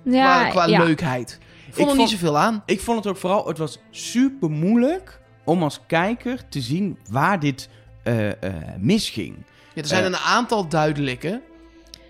Ja, 0.05 0.41
qua 0.41 0.49
qua 0.51 0.67
ja. 0.67 0.85
leukheid. 0.85 1.39
Ik 1.67 1.75
vond 1.75 1.77
Ik 1.77 1.79
er 1.79 1.87
niet 1.87 1.97
vond- 1.97 2.09
zoveel 2.11 2.39
aan. 2.39 2.63
Ik 2.67 2.81
vond 2.81 2.99
het 2.99 3.07
ook 3.07 3.17
vooral, 3.17 3.47
het 3.47 3.59
was 3.59 3.79
super 3.91 4.51
moeilijk 4.51 5.21
om 5.45 5.63
als 5.63 5.81
kijker 5.87 6.49
te 6.49 6.61
zien 6.61 6.99
waar 7.11 7.41
dit 7.41 7.69
eh, 8.03 8.29
eh, 8.29 8.55
misging. 8.79 9.37
Ja, 9.75 9.83
er 9.83 9.89
zijn 9.89 10.03
Eh. 10.05 10.09
een 10.09 10.17
aantal 10.17 10.69
duidelijke. 10.69 11.41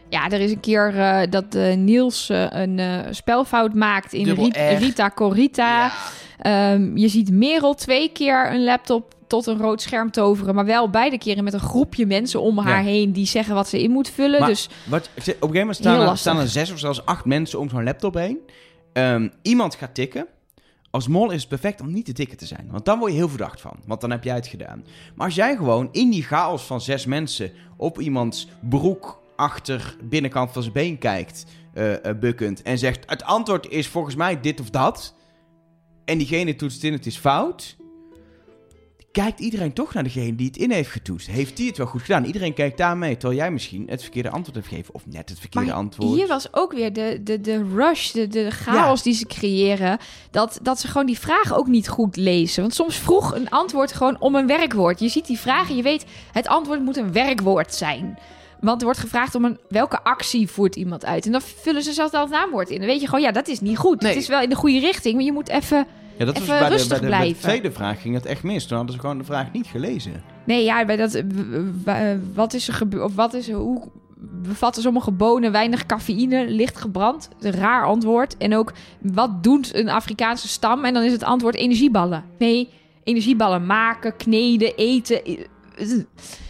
Ja, 0.09 0.29
er 0.29 0.41
is 0.41 0.51
een 0.51 0.61
keer 0.61 0.99
eh, 0.99 1.31
dat 1.31 1.55
eh, 1.55 1.77
Niels 1.77 2.29
eh, 2.31 2.47
een 2.51 2.79
eh, 2.79 2.99
spelfout 3.11 3.75
maakt 3.75 4.13
in 4.13 4.25
Dubbel 4.25 4.45
Rit- 4.45 4.57
R. 4.57 4.83
Rita 4.85 5.11
Corita. 5.15 5.85
Ja. 5.85 5.93
Ehm, 6.41 6.97
je 6.97 7.09
ziet 7.09 7.31
Merel 7.31 7.75
twee 7.75 8.13
keer 8.13 8.53
een 8.53 8.65
laptop 8.65 9.15
tot 9.27 9.47
een 9.47 9.59
rood 9.59 9.83
scherm 9.83 10.11
toveren. 10.11 10.55
Maar 10.55 10.65
wel 10.65 10.91
beide 10.91 11.19
keren 11.19 11.45
met 11.45 11.53
een 11.53 11.61
groepje 11.61 12.07
mensen 12.07 12.41
om 12.41 12.59
haar 12.59 12.79
Ja. 12.83 12.89
heen 12.89 13.13
die 13.13 13.27
zeggen 13.27 13.55
wat 13.55 13.69
ze 13.69 13.83
in 13.83 13.91
moet 13.91 14.09
vullen. 14.09 14.41
Maar- 14.41 14.49
dus 14.49 14.69
Wat, 14.85 15.11
op 15.17 15.17
een 15.17 15.33
gegeven 15.33 15.59
moment 15.59 15.85
er, 15.85 16.19
staan 16.19 16.39
er 16.39 16.49
zes 16.49 16.73
of 16.73 16.79
zelfs 16.79 17.05
acht 17.05 17.25
mensen 17.25 17.59
om 17.59 17.69
zo'n 17.69 17.85
laptop 17.85 18.15
heen. 18.15 18.39
Ehm, 18.93 19.29
iemand 19.43 19.75
gaat 19.75 19.95
tikken. 19.95 20.27
Als 20.91 21.09
mol 21.09 21.31
is 21.31 21.41
het 21.41 21.49
perfect 21.49 21.81
om 21.81 21.93
niet 21.93 22.05
te 22.05 22.13
tikken 22.13 22.37
te 22.37 22.47
zijn. 22.47 22.69
Want 22.71 22.85
dan 22.85 22.99
word 22.99 23.11
je 23.11 23.17
heel 23.17 23.29
verdacht 23.29 23.61
van. 23.61 23.77
Want 23.87 24.01
dan 24.01 24.11
heb 24.11 24.25
jij 24.25 24.35
het 24.35 24.47
gedaan. 24.47 24.85
Maar 25.15 25.27
als 25.27 25.35
jij 25.35 25.57
gewoon 25.57 25.89
in 25.93 26.11
die 26.11 26.23
chaos 26.23 26.63
van 26.63 26.81
zes 26.81 27.07
mensen... 27.07 27.53
op 27.77 28.01
iemands 28.01 28.49
broek 28.69 29.21
achter 29.37 29.97
binnenkant 30.05 30.53
van 30.53 30.63
zijn 30.63 30.75
been 30.75 30.99
kijkt... 30.99 31.45
eh, 31.75 32.05
eh, 32.05 32.19
bukkend 32.19 32.63
en 32.63 32.79
zegt... 32.79 33.11
het 33.11 33.25
antwoord 33.25 33.69
is 33.69 33.87
volgens 33.89 34.15
mij 34.15 34.41
dit 34.41 34.61
of 34.61 34.71
dat... 34.71 35.15
en 36.11 36.19
diegene 36.19 36.57
toetst 36.57 36.85
in 36.85 36.93
het 36.93 37.07
is 37.07 37.17
fout... 37.17 37.77
kijkt 39.13 39.41
iedereen 39.41 39.73
toch 39.73 39.95
naar 39.95 40.03
degene 40.03 40.35
die 40.35 40.47
het 40.47 40.57
in 40.57 40.71
heeft 40.71 40.91
getoetst. 40.91 41.27
Heeft 41.27 41.57
die 41.57 41.69
het 41.69 41.77
wel 41.77 41.87
goed 41.87 42.01
gedaan? 42.01 42.25
Iedereen 42.25 42.55
kijkt 42.55 42.79
daarmee, 42.79 43.17
terwijl 43.17 43.41
jij 43.41 43.51
misschien 43.51 43.87
het 43.89 44.03
verkeerde 44.03 44.31
antwoord 44.31 44.55
hebt 44.57 44.69
gegeven. 44.69 44.95
Of 44.95 45.07
net 45.07 45.29
het 45.29 45.39
verkeerde 45.39 45.67
Maar 45.67 45.77
antwoord. 45.77 46.17
hier 46.17 46.27
was 46.27 46.55
ook 46.55 46.73
weer 46.73 46.93
de, 46.93 47.21
de, 47.23 47.41
de 47.41 47.65
rush, 47.75 48.11
de, 48.11 48.27
de 48.29 48.51
chaos 48.51 49.03
die 49.03 49.15
ze 49.15 49.27
creëren. 49.27 49.99
Dat, 50.31 50.59
dat 50.63 50.81
ze 50.81 50.87
gewoon 50.87 51.07
die 51.07 51.19
vragen 51.19 51.57
ook 51.57 51.67
niet 51.67 51.89
goed 51.89 52.17
lezen. 52.17 52.63
Want 52.63 52.75
soms 52.75 52.97
vroeg 52.97 53.35
een 53.35 53.51
antwoord 53.51 53.93
gewoon 53.93 54.21
om 54.21 54.35
een 54.35 54.47
werkwoord. 54.47 55.01
Je 55.01 55.09
ziet 55.09 55.27
die 55.27 55.39
vragen, 55.39 55.77
je 55.77 55.83
weet, 55.83 56.05
het 56.33 56.47
antwoord 56.47 56.83
moet 56.83 56.97
een 56.97 57.13
werkwoord 57.13 57.75
zijn. 57.75 58.19
Want 58.61 58.79
er 58.79 58.85
wordt 58.85 59.01
gevraagd 59.01 59.35
om 59.35 59.45
een 59.45 59.59
welke 59.69 60.03
actie 60.03 60.49
voert 60.49 60.77
iemand 60.77 61.05
uit. 61.05 61.27
En 61.27 61.33
dan 61.33 61.41
vullen 61.43 61.83
ze 61.83 61.93
zelfs 61.93 62.13
al 62.13 62.21
het 62.21 62.31
naamwoord 62.31 62.71
in. 62.71 62.79
Dan 62.79 62.87
weet 62.87 63.01
je 63.01 63.07
gewoon, 63.07 63.21
ja, 63.21 63.33
dat 63.33 63.49
is 63.49 63.61
niet 63.61 63.79
goed. 63.79 64.01
Nee. 64.01 64.13
Het 64.13 64.23
is 64.23 64.29
wel 64.29 64.41
in 64.41 64.49
de 64.49 64.55
goede 64.55 64.79
richting, 64.79 65.15
maar 65.15 65.25
je 65.25 65.33
moet 65.33 65.49
even... 65.49 65.87
Ja, 66.21 66.27
dat 66.27 66.37
Even 66.37 66.49
was 66.49 66.59
bij 66.59 66.69
de, 66.69 66.75
bij, 66.75 66.83
de, 66.83 66.89
bij 66.89 67.01
de 67.01 67.07
blijven. 67.07 67.41
tweede 67.43 67.73
vraag 67.73 68.01
ging 68.01 68.15
het 68.15 68.27
echt 68.27 68.43
mis. 68.43 68.67
Toen 68.67 68.77
hadden 68.77 68.95
ze 68.95 69.01
gewoon 69.01 69.19
de 69.19 69.25
vraag 69.25 69.53
niet 69.53 69.67
gelezen. 69.67 70.23
Nee, 70.45 70.65
ja, 70.65 70.85
bij 70.85 70.97
dat... 70.97 71.15
eh, 71.85 72.15
Wat 72.35 72.55
is 72.55 72.69
er 72.69 72.75
gebeurd? 72.75 73.05
Of 73.05 73.15
wat 73.15 73.35
is 73.35 73.49
er... 73.49 73.55
Hoe 73.55 73.83
bevatten 74.43 74.83
sommige 74.83 75.11
bonen 75.11 75.53
weinig 75.53 75.87
cafeïne, 75.87 76.49
licht 76.49 76.77
gebrand? 76.79 77.29
Een 77.41 77.53
raar 77.53 77.85
antwoord. 77.87 78.37
En 78.37 78.55
ook, 78.57 78.73
wat 79.01 79.43
doet 79.43 79.75
een 79.75 79.89
Afrikaanse 79.89 80.49
stam? 80.49 80.85
En 80.85 80.95
dan 80.95 81.03
is 81.03 81.13
het 81.13 81.23
antwoord 81.23 81.55
energieballen. 81.55 82.25
Nee, 82.39 82.69
energieballen 83.05 83.67
maken, 83.67 84.17
kneden, 84.17 84.77
eten. 84.77 85.21
Ja. 85.25 85.37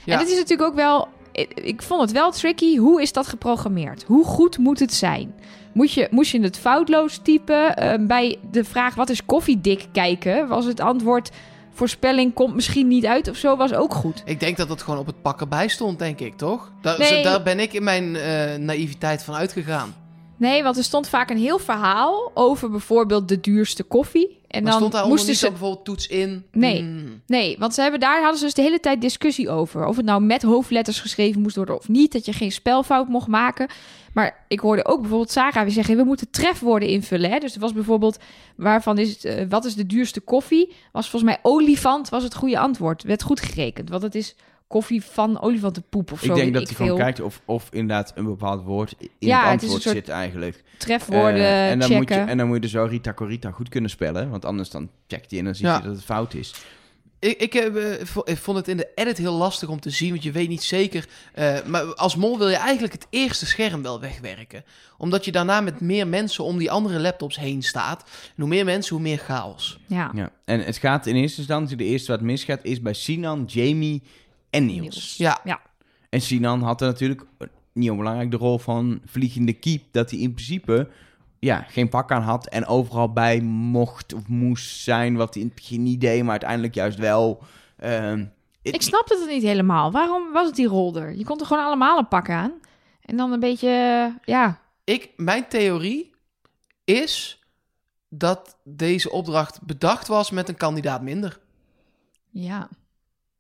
En 0.05 0.19
het 0.19 0.29
is 0.29 0.37
natuurlijk 0.39 0.69
ook 0.69 0.75
wel... 0.75 1.09
Ik 1.55 1.83
vond 1.83 2.01
het 2.01 2.13
wel 2.13 2.31
tricky. 2.31 2.77
Hoe 2.77 3.03
is 3.03 3.13
dat 3.13 3.27
geprogrammeerd? 3.27 4.05
Hoe 4.07 4.25
goed 4.25 4.59
moet 4.59 4.79
het 4.79 4.93
zijn? 4.95 5.35
Moet 5.73 5.93
je, 5.93 6.09
moest 6.11 6.33
je 6.33 6.41
het 6.41 6.59
foutloos 6.59 7.19
typen? 7.23 7.77
Eh, 7.77 8.07
bij 8.07 8.39
de 8.51 8.65
vraag 8.65 8.95
wat 8.95 9.11
is 9.11 9.25
koffiedik 9.27 9.87
kijken... 9.93 10.49
was 10.49 10.65
het 10.65 10.81
antwoord 10.81 11.31
voorspelling 11.73 12.33
komt 12.35 12.55
misschien 12.55 12.89
niet 12.89 13.07
uit 13.07 13.29
of 13.29 13.37
zo... 13.37 13.57
was 13.57 13.73
ook 13.75 13.95
goed. 13.95 14.23
Ik 14.25 14.41
denk 14.41 14.57
dat 14.57 14.69
dat 14.69 14.83
gewoon 14.83 15.01
op 15.01 15.07
het 15.07 15.23
pakken 15.23 15.49
bij 15.49 15.69
stond, 15.69 15.99
denk 15.99 16.21
ik, 16.21 16.37
toch? 16.37 16.73
Daar, 16.83 16.99
Nee. 16.99 17.09
zo- 17.09 17.23
daar 17.23 17.43
ben 17.43 17.61
ik 17.61 17.73
in 17.73 17.85
mijn 17.85 18.17
eh, 18.17 18.55
naïviteit 18.57 19.23
van 19.23 19.35
uitgegaan. 19.35 19.95
Nee, 20.37 20.63
want 20.63 20.77
er 20.77 20.85
stond 20.85 21.09
vaak 21.09 21.31
een 21.31 21.39
heel 21.39 21.59
verhaal 21.59 22.31
over 22.35 22.71
bijvoorbeeld 22.71 23.29
de 23.29 23.41
duurste 23.41 23.83
koffie. 23.83 24.39
En 24.49 24.63
Maar 24.63 24.71
dan 24.71 24.81
stond 24.81 24.93
daar 24.93 25.07
moesten 25.07 25.35
ze... 25.35 25.49
bijvoorbeeld 25.49 25.85
toets 25.85 26.07
in? 26.07 26.45
Nee. 26.53 26.79
Hmm. 26.81 27.23
Nee, 27.27 27.57
want 27.59 27.75
ze 27.75 27.81
hebben 27.83 28.01
daar 28.01 28.21
hadden 28.21 28.39
ze 28.39 28.45
dus 28.45 28.55
de 28.55 28.63
hele 28.63 28.81
tijd 28.81 29.01
discussie 29.01 29.51
over. 29.51 29.87
Of 29.87 29.97
het 29.97 30.05
nou 30.05 30.23
met 30.23 30.43
hoofdletters 30.43 31.01
geschreven 31.01 31.41
moest 31.41 31.57
worden 31.57 31.77
of 31.77 31.89
niet. 31.89 32.13
Dat 32.13 32.25
je 32.25 32.33
geen 32.33 32.53
spelfout 32.53 33.09
mocht 33.09 33.27
maken. 33.29 33.69
Maar 34.13 34.45
ik 34.49 34.61
hoorde 34.61 34.85
ook 34.85 35.01
bijvoorbeeld 35.01 35.31
Sarah 35.31 35.63
weer 35.63 35.73
zeggen... 35.73 35.97
we 35.97 36.05
moeten 36.05 36.31
trefwoorden 36.31 36.89
invullen. 36.89 37.31
Hè? 37.31 37.39
Dus 37.39 37.55
er 37.55 37.61
was 37.61 37.73
bijvoorbeeld... 37.73 38.19
waarvan 38.57 38.99
is 38.99 39.11
het, 39.11 39.25
eh, 39.25 39.45
wat 39.49 39.65
is 39.65 39.75
de 39.75 39.87
duurste 39.87 40.21
koffie? 40.21 40.75
Was 40.93 41.11
volgens 41.11 41.33
mij 41.33 41.41
olifant 41.43 42.09
was 42.09 42.23
het 42.23 42.35
goede 42.35 42.59
antwoord. 42.59 43.03
Werd 43.03 43.23
goed 43.23 43.41
gerekend. 43.41 43.89
Want 43.89 44.03
het 44.03 44.15
is 44.15 44.37
koffie 44.67 45.05
van 45.05 45.41
olifantenpoep 45.41 46.13
of 46.13 46.21
zo. 46.21 46.33
ik 46.33 46.35
denk 46.35 46.55
dat 46.55 46.63
hij 46.67 46.75
gewoon 46.75 46.91
veel. 46.91 47.01
kijkt 47.01 47.21
of, 47.21 47.41
of 47.45 47.69
inderdaad 47.71 48.13
een 48.15 48.25
bepaald 48.25 48.63
woord 48.65 48.95
in 48.99 49.09
Ja, 49.19 49.43
het 49.43 49.51
het 49.51 49.63
is 49.63 49.69
antwoord 49.69 49.75
een 49.85 49.91
soort 49.93 50.05
zit 50.07 50.15
eigenlijk. 50.15 50.63
Trefwoorden 50.79 51.35
Eh, 51.41 51.71
en, 51.71 51.79
dan 51.79 51.89
checken. 51.89 51.97
moet 51.97 52.09
je, 52.09 52.15
en 52.31 52.37
dan 52.39 52.47
moet 52.47 52.57
je 52.57 52.63
dus 52.63 52.73
wel 52.73 52.89
Rita 52.89 53.13
Corita 53.13 53.51
goed 53.51 53.69
kunnen 53.69 53.91
spellen. 53.91 54.31
Want 54.31 54.45
anders 54.45 54.71
dan 54.71 54.89
checkt 55.07 55.31
hij 55.31 55.39
en 55.39 55.45
dan 55.45 55.55
zie 55.55 55.67
Ja. 55.67 55.77
je 55.77 55.83
dat 55.83 55.93
het 55.95 56.05
fout 56.05 56.35
is. 56.35 56.55
Ik, 57.21 57.41
ik, 57.41 57.53
heb, 57.53 57.77
eh, 57.77 58.01
ik 58.25 58.37
vond 58.37 58.57
het 58.57 58.69
in 58.69 58.77
de 58.77 58.89
edit 58.95 59.19
heel 59.19 59.33
lastig 59.35 59.69
om 59.69 59.81
te 59.81 59.91
zien, 59.91 60.11
want 60.11 60.23
je 60.23 60.33
weet 60.33 60.49
niet 60.49 60.63
zeker. 60.63 61.09
eh, 61.33 61.63
maar 61.67 61.95
als 61.95 62.17
mol 62.17 62.39
wil 62.39 62.49
je 62.49 62.57
eigenlijk 62.57 62.93
het 62.93 63.07
eerste 63.11 63.47
scherm 63.47 63.83
wel 63.83 64.01
wegwerken. 64.01 64.65
Omdat 64.99 65.25
je 65.25 65.33
daarna 65.33 65.61
met 65.61 65.81
meer 65.81 66.07
mensen 66.07 66.45
om 66.45 66.59
die 66.59 66.71
andere 66.71 67.01
laptops 67.01 67.37
heen 67.37 67.63
staat. 67.63 68.03
En 68.03 68.35
hoe 68.37 68.49
meer 68.49 68.65
mensen, 68.65 68.95
hoe 68.95 69.05
meer 69.05 69.19
chaos. 69.19 69.79
Ja. 69.87 70.11
Ja. 70.15 70.31
En 70.45 70.65
het 70.65 70.77
gaat 70.77 71.07
in 71.07 71.17
eerste 71.17 71.39
instantie, 71.39 71.77
de 71.77 71.85
eerste 71.85 72.11
wat 72.11 72.21
misgaat, 72.21 72.61
is 72.63 72.81
bij 72.81 72.93
Sinan, 72.95 73.45
Jamie 73.47 74.03
en 74.51 74.67
Niels. 74.67 74.81
Niels. 74.81 75.15
Ja, 75.17 75.61
En 76.11 76.21
Sinan 76.21 76.63
had 76.63 76.81
er 76.81 76.87
natuurlijk 76.87 77.23
niet 77.73 77.91
onbelangrijk 77.91 78.31
de 78.31 78.37
rol 78.37 78.59
van 78.59 79.01
vliegende 79.07 79.53
kiep. 79.53 79.83
Dat 79.91 80.11
hij 80.11 80.19
in 80.21 80.33
principe 80.35 80.89
ja, 81.41 81.65
geen 81.69 81.89
pak 81.89 82.13
aan 82.13 82.23
had 82.23 82.47
en 82.49 82.67
overal 82.67 83.13
bij 83.13 83.41
mocht 83.41 84.13
of 84.13 84.29
moest 84.29 84.81
zijn. 84.81 85.17
Wat 85.17 85.35
hij 85.35 85.43
in 85.43 85.49
het 85.49 85.57
begin 85.57 85.83
niet 85.83 86.01
deed, 86.01 86.23
maar 86.23 86.31
uiteindelijk 86.31 86.75
juist 86.75 86.99
wel. 86.99 87.43
Ehm, 87.77 88.27
Ik 88.63 88.83
snapte 88.83 89.19
het 89.19 89.29
niet 89.29 89.43
helemaal. 89.43 89.91
Waarom 89.91 90.33
was 90.33 90.47
het 90.47 90.57
die 90.57 90.67
rolder? 90.67 91.15
Je 91.15 91.25
kon 91.25 91.41
er 91.41 91.47
gewoon 91.47 91.65
allemaal 91.65 91.99
een 91.99 92.09
pak 92.09 92.31
aan. 92.31 92.53
En 93.01 93.17
dan 93.17 93.33
een 93.33 93.41
beetje, 93.41 93.69
ja... 94.25 94.61
ik, 94.85 95.11
mijn 95.17 95.49
theorie 95.49 96.11
is 96.85 97.45
dat 98.09 98.57
deze 98.65 99.11
opdracht 99.11 99.63
bedacht 99.63 100.09
was 100.09 100.31
met 100.31 100.49
een 100.49 100.57
kandidaat 100.57 101.03
minder. 101.03 101.41
Ja. 102.31 102.69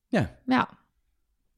Ja. 0.09 0.36
Ja. 0.46 0.68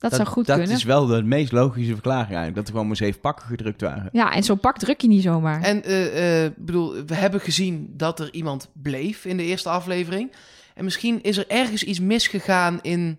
Dat, 0.03 0.15
zou 0.15 0.29
goed 0.29 0.47
dat 0.47 0.57
kunnen. 0.57 0.77
is 0.77 0.85
wel 0.85 1.07
de 1.07 1.23
meest 1.23 1.53
logische 1.53 1.93
verklaring 1.93 2.27
eigenlijk. 2.27 2.57
Dat 2.57 2.67
er 2.67 2.73
gewoon 2.73 2.87
maar 2.87 2.97
zeven 2.97 3.21
pakken 3.21 3.47
gedrukt 3.47 3.81
waren. 3.81 4.09
Ja, 4.13 4.33
en 4.33 4.43
zo'n 4.43 4.61
pak 4.61 4.79
druk 4.79 5.01
je 5.01 5.09
niet 5.09 5.23
zomaar. 5.23 5.63
En 5.63 5.85
eh, 5.85 6.45
eh, 6.45 6.53
bedoel, 6.57 7.05
we 7.07 7.15
hebben 7.15 7.41
gezien 7.41 7.95
dat 7.97 8.21
er 8.21 8.33
iemand 8.33 8.71
bleef 8.73 9.25
in 9.25 9.37
de 9.37 9.43
eerste 9.43 9.69
aflevering. 9.69 10.33
En 10.75 10.85
misschien 10.85 11.23
is 11.23 11.37
er 11.37 11.49
ergens 11.49 11.83
iets 11.83 12.01
misgegaan 12.01 12.79
in 12.81 13.19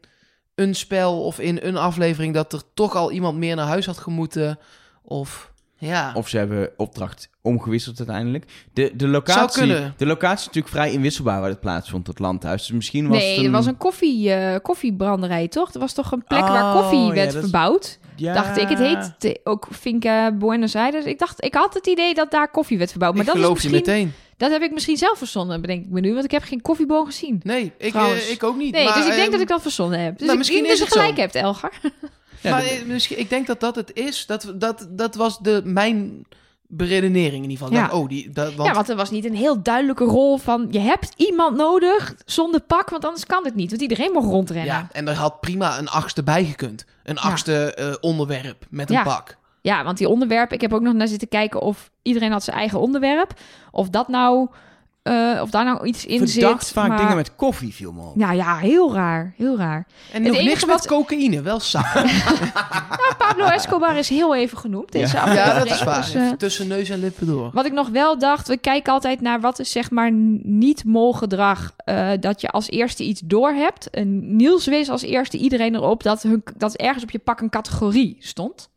een 0.55 0.75
spel 0.75 1.23
of 1.23 1.39
in 1.39 1.59
een 1.61 1.77
aflevering 1.77 2.33
dat 2.33 2.53
er 2.53 2.61
toch 2.73 2.95
al 2.95 3.11
iemand 3.11 3.37
meer 3.37 3.55
naar 3.55 3.67
huis 3.67 3.85
had 3.85 3.97
gemoeten. 3.97 4.59
Of 5.01 5.52
ja. 5.83 6.11
Of 6.13 6.27
ze 6.29 6.37
hebben 6.37 6.69
opdracht 6.77 7.29
omgewisseld 7.41 7.97
uiteindelijk. 7.97 8.45
De, 8.73 8.91
de, 8.95 9.07
locatie, 9.07 9.61
Zou 9.61 9.67
kunnen. 9.67 9.93
de 9.97 10.05
locatie 10.05 10.37
is 10.39 10.45
natuurlijk 10.45 10.73
vrij 10.73 10.91
inwisselbaar 10.91 11.39
waar 11.39 11.49
het 11.49 11.59
plaatsvond, 11.59 12.07
het 12.07 12.19
landhuis. 12.19 12.61
Dus 12.65 12.75
misschien 12.75 13.07
was 13.07 13.17
nee, 13.17 13.29
het 13.29 13.39
een... 13.39 13.45
er 13.45 13.51
was 13.51 13.65
een 13.65 13.77
koffie, 13.77 14.33
eh, 14.33 14.59
koffiebranderij, 14.61 15.47
toch? 15.47 15.73
Er 15.73 15.79
was 15.79 15.93
toch 15.93 16.11
een 16.11 16.23
plek 16.23 16.39
waar 16.41 16.75
Oh, 16.75 16.81
koffie 16.81 17.11
werd 17.11 17.33
is- 17.33 17.39
verbouwd? 17.39 17.99
Ja. 18.15 18.33
Dacht 18.33 18.57
ik. 18.57 18.67
Het 18.69 18.79
heet 18.79 19.39
ook 19.43 19.67
Finca 19.71 20.31
Buenos 20.31 20.75
Aires. 20.75 21.05
Ik 21.05 21.19
dacht, 21.19 21.43
ik 21.43 21.53
had 21.53 21.73
het 21.73 21.87
idee 21.87 22.13
dat 22.13 22.31
daar 22.31 22.51
koffie 22.51 22.77
werd 22.77 22.89
verbouwd. 22.89 23.13
Maar 23.13 23.21
ik 23.21 23.27
dat, 23.27 23.35
is 23.35 23.41
geloof 23.41 23.61
je 23.61 23.69
misschien, 23.69 23.93
meteen. 23.93 24.13
dat 24.37 24.51
heb 24.51 24.61
ik 24.61 24.71
misschien 24.71 24.97
zelf 24.97 25.17
verzonnen, 25.17 25.61
bedenk 25.61 25.85
ik 25.85 25.91
me 25.91 25.99
nu. 25.99 26.13
Want 26.13 26.25
ik 26.25 26.31
heb 26.31 26.43
geen 26.43 26.61
koffieboon 26.61 27.05
gezien. 27.05 27.39
Nee, 27.43 27.71
ik, 27.77 27.93
eh, 27.93 28.29
ik 28.31 28.43
ook 28.43 28.57
niet. 28.57 28.73
Nee, 28.73 28.83
maar, 28.85 28.93
dus 28.93 29.05
ik 29.05 29.11
denk 29.13 29.25
eh, 29.25 29.31
dat 29.31 29.41
ik 29.41 29.47
dat 29.47 29.61
verzonnen 29.61 29.99
heb. 29.99 30.11
Dus 30.11 30.19
nou, 30.21 30.31
ik 30.31 30.37
misschien 30.37 30.63
denk 30.63 30.77
dat 30.77 30.87
is 30.87 30.93
je 30.93 30.99
zo. 30.99 30.99
gelijk 31.01 31.19
hebt, 31.19 31.35
Elgar. 31.35 31.71
Ja, 32.43 32.49
maar 32.51 32.63
dat- 32.63 32.85
misschien, 32.85 33.19
ik 33.19 33.29
denk 33.29 33.47
dat 33.47 33.59
dat 33.59 33.75
het 33.75 33.93
is. 33.93 34.25
Dat, 34.25 34.53
dat, 34.55 34.87
dat 34.89 35.15
was 35.15 35.39
de, 35.39 35.61
mijn 35.63 36.25
beredenering 36.67 37.43
in 37.43 37.49
ieder 37.49 37.67
geval. 37.67 37.81
Ja. 37.83 37.91
oh, 37.91 38.07
die, 38.09 38.29
dat, 38.29 38.53
want, 38.53 38.69
Ja, 38.69 38.75
want 38.75 38.89
er 38.89 38.95
was 38.95 39.11
niet 39.11 39.25
een 39.25 39.35
heel 39.35 39.61
duidelijke 39.63 40.03
rol 40.03 40.37
van... 40.37 40.67
je 40.71 40.79
hebt 40.79 41.13
iemand 41.17 41.57
nodig 41.57 42.15
zonder 42.25 42.61
pak, 42.61 42.89
want 42.89 43.05
anders 43.05 43.25
kan 43.25 43.45
het 43.45 43.55
niet. 43.55 43.69
Want 43.69 43.81
iedereen 43.81 44.11
mag 44.11 44.23
rondrennen. 44.23 44.73
ja, 44.73 44.87
en 44.91 45.07
er 45.07 45.15
had 45.15 45.39
prima 45.39 45.77
een 45.77 45.89
achtste 45.89 46.23
bij 46.23 46.43
gekund. 46.45 46.85
Een 47.03 47.19
achtste 47.19 47.73
eh, 47.73 47.93
onderwerp 48.01 48.65
met 48.69 48.89
een 48.89 48.95
Ja. 48.95 49.03
pak. 49.03 49.37
Ja, 49.61 49.83
want 49.83 49.97
die 49.97 50.07
onderwerpen, 50.09 50.55
ik 50.55 50.61
heb 50.61 50.73
ook 50.73 50.81
nog 50.81 50.93
naar 50.93 51.07
zitten 51.07 51.27
kijken 51.27 51.61
of 51.61 51.89
iedereen 52.01 52.31
had 52.31 52.43
zijn 52.43 52.57
eigen 52.57 52.79
onderwerp. 52.79 53.33
Of 53.71 53.89
dat 53.89 54.07
nou, 54.07 54.49
eh, 55.03 55.39
of 55.41 55.49
daar 55.49 55.65
nou 55.65 55.85
iets 55.85 56.05
in 56.05 56.27
Verdacht 56.27 56.63
zit. 56.63 56.73
vaak 56.73 56.87
maar- 56.87 56.97
dingen 56.97 57.15
met 57.15 57.35
koffie 57.35 57.73
viel 57.73 57.91
me 57.91 58.01
op. 58.01 58.15
Nou 58.15 58.35
ja, 58.35 58.57
heel 58.57 58.93
raar, 58.93 59.33
heel 59.37 59.57
raar. 59.57 59.87
En 60.11 60.23
Het 60.23 60.33
nog 60.33 60.41
niks 60.43 60.65
met 60.65 60.75
wat- 60.75 60.87
cocaïne, 60.87 61.41
wel 61.41 61.59
saai. 61.59 62.11
Nou, 63.03 63.15
Pablo 63.17 63.45
Escobar 63.45 63.95
is 63.97 64.09
heel 64.09 64.35
even 64.35 64.57
genoemd 64.57 64.91
deze 64.91 65.15
Ja. 65.15 65.21
aflevering. 65.21 65.53
ja, 65.53 65.59
dat 65.63 65.67
is 65.73 65.83
waar. 65.83 66.01
Dus, 66.01 66.13
eh, 66.13 66.29
tussen 66.31 66.67
neus 66.67 66.89
en 66.89 66.99
lippen 66.99 67.27
door. 67.27 67.49
wat 67.53 67.65
ik 67.65 67.71
nog 67.71 67.89
wel 67.89 68.17
dacht, 68.19 68.47
we 68.47 68.57
kijken 68.57 68.93
altijd 68.93 69.21
naar 69.21 69.41
wat 69.41 69.59
is 69.59 69.71
zeg 69.71 69.91
maar 69.91 70.11
niet-mol 70.43 71.13
gedrag. 71.13 71.71
eh, 71.77 72.09
dat 72.19 72.41
je 72.41 72.49
als 72.49 72.69
eerste 72.69 73.03
iets 73.03 73.21
doorhebt. 73.25 73.89
En 73.89 74.35
Niels 74.35 74.65
wees 74.65 74.89
als 74.89 75.01
eerste 75.01 75.37
iedereen 75.37 75.75
erop 75.75 76.03
dat, 76.03 76.21
hun, 76.21 76.43
dat 76.57 76.73
ergens 76.75 77.03
op 77.03 77.11
je 77.11 77.19
pak 77.19 77.41
een 77.41 77.49
categorie 77.49 78.15
stond. 78.19 78.69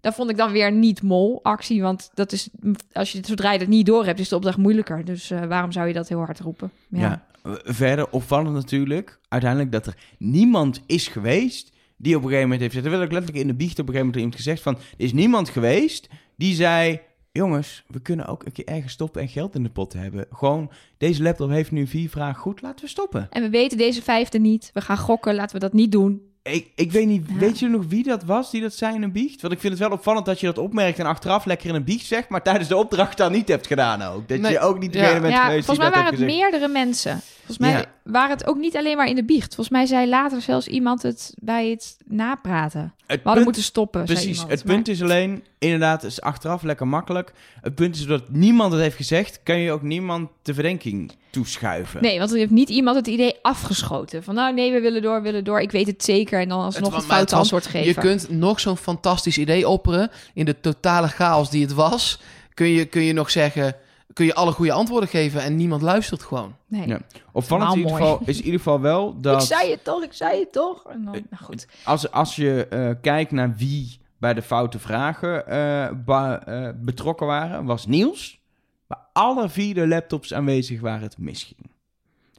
Dat 0.00 0.14
vond 0.14 0.30
ik 0.30 0.36
dan 0.36 0.52
weer 0.52 0.72
niet-mol 0.72 1.40
actie, 1.42 1.82
want 1.82 2.10
dat 2.14 2.32
is, 2.32 2.48
als 2.92 3.12
je 3.12 3.18
het 3.18 3.26
zodra 3.26 3.52
je 3.52 3.58
dat 3.58 3.68
niet 3.68 3.86
door 3.86 4.04
hebt, 4.04 4.20
is 4.20 4.28
de 4.28 4.36
opdracht 4.36 4.56
moeilijker. 4.56 5.04
Dus 5.04 5.30
eh, 5.30 5.44
waarom 5.44 5.72
zou 5.72 5.86
je 5.86 5.92
dat 5.92 6.08
heel 6.08 6.18
hard 6.18 6.40
roepen? 6.40 6.70
Ja. 6.88 7.24
Eh, 7.42 7.52
Verder 7.64 8.10
opvallend 8.10 8.54
natuurlijk, 8.54 9.18
uiteindelijk 9.28 9.72
dat 9.72 9.86
er 9.86 9.96
niemand 10.18 10.80
is 10.86 11.08
geweest 11.08 11.72
die 11.96 12.16
op 12.16 12.22
een 12.22 12.28
gegeven 12.28 12.48
moment 12.48 12.60
heeft 12.60 12.74
gezegd, 12.74 12.92
er 12.92 12.98
werd 12.98 13.10
ook 13.10 13.16
letterlijk 13.16 13.44
in 13.44 13.50
de 13.50 13.56
biecht 13.56 13.78
op 13.78 13.88
een 13.88 13.94
gegeven 13.94 14.06
moment 14.06 14.16
iemand 14.16 14.36
gezegd 14.36 14.62
van, 14.62 14.74
er 14.74 15.04
is 15.04 15.12
niemand 15.12 15.48
geweest 15.48 16.08
die 16.36 16.54
zei, 16.54 17.00
jongens, 17.32 17.84
we 17.88 18.00
kunnen 18.00 18.26
ook 18.26 18.44
een 18.46 18.52
keer 18.52 18.66
ergens 18.66 18.92
stoppen 18.92 19.22
en 19.22 19.28
geld 19.28 19.54
in 19.54 19.62
de 19.62 19.70
pot 19.70 19.92
hebben. 19.92 20.26
Gewoon, 20.30 20.70
deze 20.98 21.22
laptop 21.22 21.50
heeft 21.50 21.70
nu 21.70 21.86
vier 21.86 22.08
vragen 22.08 22.40
goed, 22.40 22.62
laten 22.62 22.84
we 22.84 22.90
stoppen. 22.90 23.26
En 23.30 23.42
we 23.42 23.50
weten 23.50 23.78
deze 23.78 24.02
vijfde 24.02 24.38
niet. 24.38 24.70
We 24.74 24.80
gaan 24.80 24.98
gokken, 24.98 25.34
laten 25.34 25.54
we 25.54 25.60
dat 25.60 25.72
niet 25.72 25.92
doen. 25.92 26.29
Ik, 26.42 26.70
ik 26.74 26.92
weet 26.92 27.06
niet, 27.06 27.26
Ja. 27.28 27.34
weet 27.38 27.58
je 27.58 27.68
nog 27.68 27.84
wie 27.88 28.02
dat 28.04 28.24
was 28.24 28.50
die 28.50 28.60
dat 28.60 28.74
zei 28.74 28.94
in 28.94 29.02
een 29.02 29.12
biecht? 29.12 29.40
Want 29.40 29.52
ik 29.52 29.60
vind 29.60 29.72
het 29.72 29.82
wel 29.82 29.90
opvallend 29.90 30.26
dat 30.26 30.40
je 30.40 30.46
dat 30.46 30.58
opmerkt 30.58 30.98
en 30.98 31.06
achteraf 31.06 31.44
lekker 31.44 31.68
in 31.68 31.74
een 31.74 31.84
biecht 31.84 32.06
zegt, 32.06 32.28
maar 32.28 32.42
tijdens 32.42 32.68
de 32.68 32.76
opdracht 32.76 33.16
dan 33.16 33.32
niet 33.32 33.48
hebt 33.48 33.66
gedaan 33.66 34.02
ook. 34.02 34.28
Dat 34.28 34.48
je 34.48 34.60
ook 34.60 34.78
niet 34.78 34.94
ja. 34.94 35.00
degene 35.00 35.20
bent 35.20 35.32
ja, 35.32 35.44
geweest 35.44 35.64
volgens 35.64 35.86
mij 35.86 35.96
waren 35.96 36.10
het 36.12 36.20
gezegd. 36.20 36.40
meerdere 36.40 36.68
mensen. 36.68 37.20
Volgens 37.36 37.58
mij 37.58 37.70
Ja. 37.70 37.84
Waren 38.10 38.30
het 38.36 38.46
ook 38.46 38.56
niet 38.56 38.76
alleen 38.76 38.96
maar 38.96 39.06
in 39.08 39.14
de 39.14 39.24
biecht. 39.24 39.54
Volgens 39.54 39.68
mij 39.76 39.86
zei 39.86 40.08
later 40.08 40.42
zelfs 40.42 40.66
iemand 40.66 41.02
het 41.02 41.34
bij 41.38 41.68
het 41.70 41.96
napraten. 42.06 42.80
Het 42.80 42.92
We 43.06 43.14
hadden 43.14 43.32
punt- 43.32 43.44
moeten 43.44 43.62
stoppen. 43.62 44.06
zei 44.06 44.18
Precies, 44.18 44.36
iemand. 44.40 44.52
het 44.60 44.64
punt 44.64 44.88
is 44.88 45.02
alleen, 45.02 45.44
inderdaad, 45.58 46.02
is 46.04 46.20
achteraf 46.20 46.62
lekker 46.62 46.88
makkelijk. 46.88 47.32
Het 47.60 47.74
punt 47.74 47.96
is 47.96 48.06
dat 48.06 48.22
niemand 48.30 48.72
het 48.72 48.80
heeft 48.82 48.96
gezegd, 48.96 49.40
kan 49.42 49.58
je 49.58 49.72
ook 49.72 49.82
niemand 49.82 50.28
de 50.42 50.54
verdenking 50.54 51.12
toeschuiven. 51.30 52.02
Nee, 52.02 52.18
want 52.18 52.30
er 52.30 52.36
heeft 52.36 52.50
niet 52.50 52.68
iemand 52.68 52.96
het 52.96 53.06
idee 53.06 53.34
afgeschoten. 53.42 54.22
Van 54.22 54.34
nou 54.34 54.54
nee, 54.54 54.72
we 54.72 54.80
willen 54.80 55.02
door, 55.02 55.16
we 55.16 55.22
willen 55.22 55.44
door. 55.44 55.60
Ik 55.60 55.70
weet 55.70 55.86
het 55.86 56.04
zeker. 56.04 56.40
En 56.40 56.48
dan 56.48 56.60
alsnog 56.60 56.92
Het 56.92 57.02
het 57.02 57.12
foute 57.12 57.30
was- 57.34 57.40
antwoord 57.52 57.64
Je 57.64 57.70
geven. 57.70 58.02
kunt 58.02 58.30
nog 58.30 58.60
zo'n 58.60 58.76
fantastisch 58.76 59.38
idee 59.38 59.68
opperen. 59.68 60.10
In 60.34 60.44
de 60.44 60.60
totale 60.60 61.08
chaos 61.08 61.50
die 61.50 61.62
het 61.62 61.72
was, 61.74 62.20
kun 62.54 62.66
je, 62.68 62.84
kun 62.84 63.02
je 63.02 63.12
nog 63.12 63.30
zeggen... 63.30 63.76
Kun 64.12 64.24
je 64.26 64.34
alle 64.34 64.52
goede 64.52 64.72
antwoorden 64.72 65.08
geven 65.08 65.42
en 65.42 65.56
niemand 65.56 65.82
luistert 65.82 66.22
gewoon. 66.22 66.54
Nee. 66.66 66.86
Ja. 66.88 67.00
Opvallend 67.32 67.72
in 67.72 67.78
ieder, 67.78 67.92
geval, 67.92 68.20
is 68.24 68.38
in 68.38 68.44
ieder 68.44 68.58
geval 68.60 68.80
wel 68.80 69.14
dat... 69.20 69.42
Ik 69.42 69.48
zei 69.48 69.70
het 69.70 69.84
toch, 69.84 70.02
ik 70.02 70.12
zei 70.12 70.38
het 70.40 70.52
toch. 70.52 70.84
En 70.90 71.04
dan, 71.04 71.14
Eh, 71.14 71.20
nou 71.30 71.42
goed. 71.44 71.66
Als, 71.84 72.10
als 72.10 72.36
je 72.36 72.66
eh, 72.66 72.90
kijkt 73.00 73.30
naar 73.30 73.54
wie 73.56 73.98
bij 74.18 74.34
de 74.34 74.42
foute 74.42 74.78
vragen 74.78 75.46
eh, 75.46 75.88
ba- 76.04 76.42
eh, 76.46 76.68
betrokken 76.76 77.26
waren, 77.26 77.64
was 77.64 77.86
Niels. 77.86 78.38
Maar 78.86 78.98
alle 79.12 79.48
vier 79.48 79.74
de 79.74 79.86
laptops 79.88 80.34
aanwezig 80.34 80.80
waar 80.80 81.00
het 81.00 81.18
misging. 81.18 81.70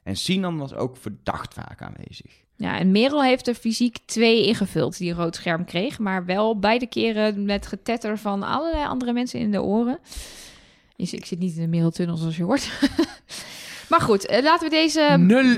En 0.03 0.15
Sinan 0.15 0.57
was 0.57 0.74
ook 0.74 0.97
verdacht 0.97 1.53
vaak 1.53 1.82
aanwezig. 1.82 2.32
Ja, 2.55 2.78
en 2.80 2.91
Merel 2.91 3.24
heeft 3.24 3.47
er 3.47 3.53
fysiek 3.53 3.97
twee 4.05 4.45
ingevuld 4.45 4.97
die 4.97 5.11
een 5.11 5.17
rood 5.17 5.36
scherm 5.36 5.65
kreeg. 5.65 5.99
Maar 5.99 6.26
wel 6.26 6.59
beide 6.59 6.88
keren 6.88 7.45
met 7.45 7.67
getetter 7.67 8.17
van 8.17 8.43
allerlei 8.43 8.86
andere 8.86 9.13
mensen 9.13 9.39
in 9.39 9.51
de 9.51 9.61
oren. 9.61 9.99
Ik 11.12 11.26
zit 11.26 11.39
niet 11.39 11.56
in 11.56 11.62
de 11.62 11.68
Mereltunnel 11.68 12.16
zoals 12.18 12.38
je 12.38 12.43
hoort. 12.43 12.70
maar 13.89 14.02
goed, 14.02 14.26
eh, 14.26 14.43
laten 14.43 14.70
we 14.70 14.76
deze 14.76 15.16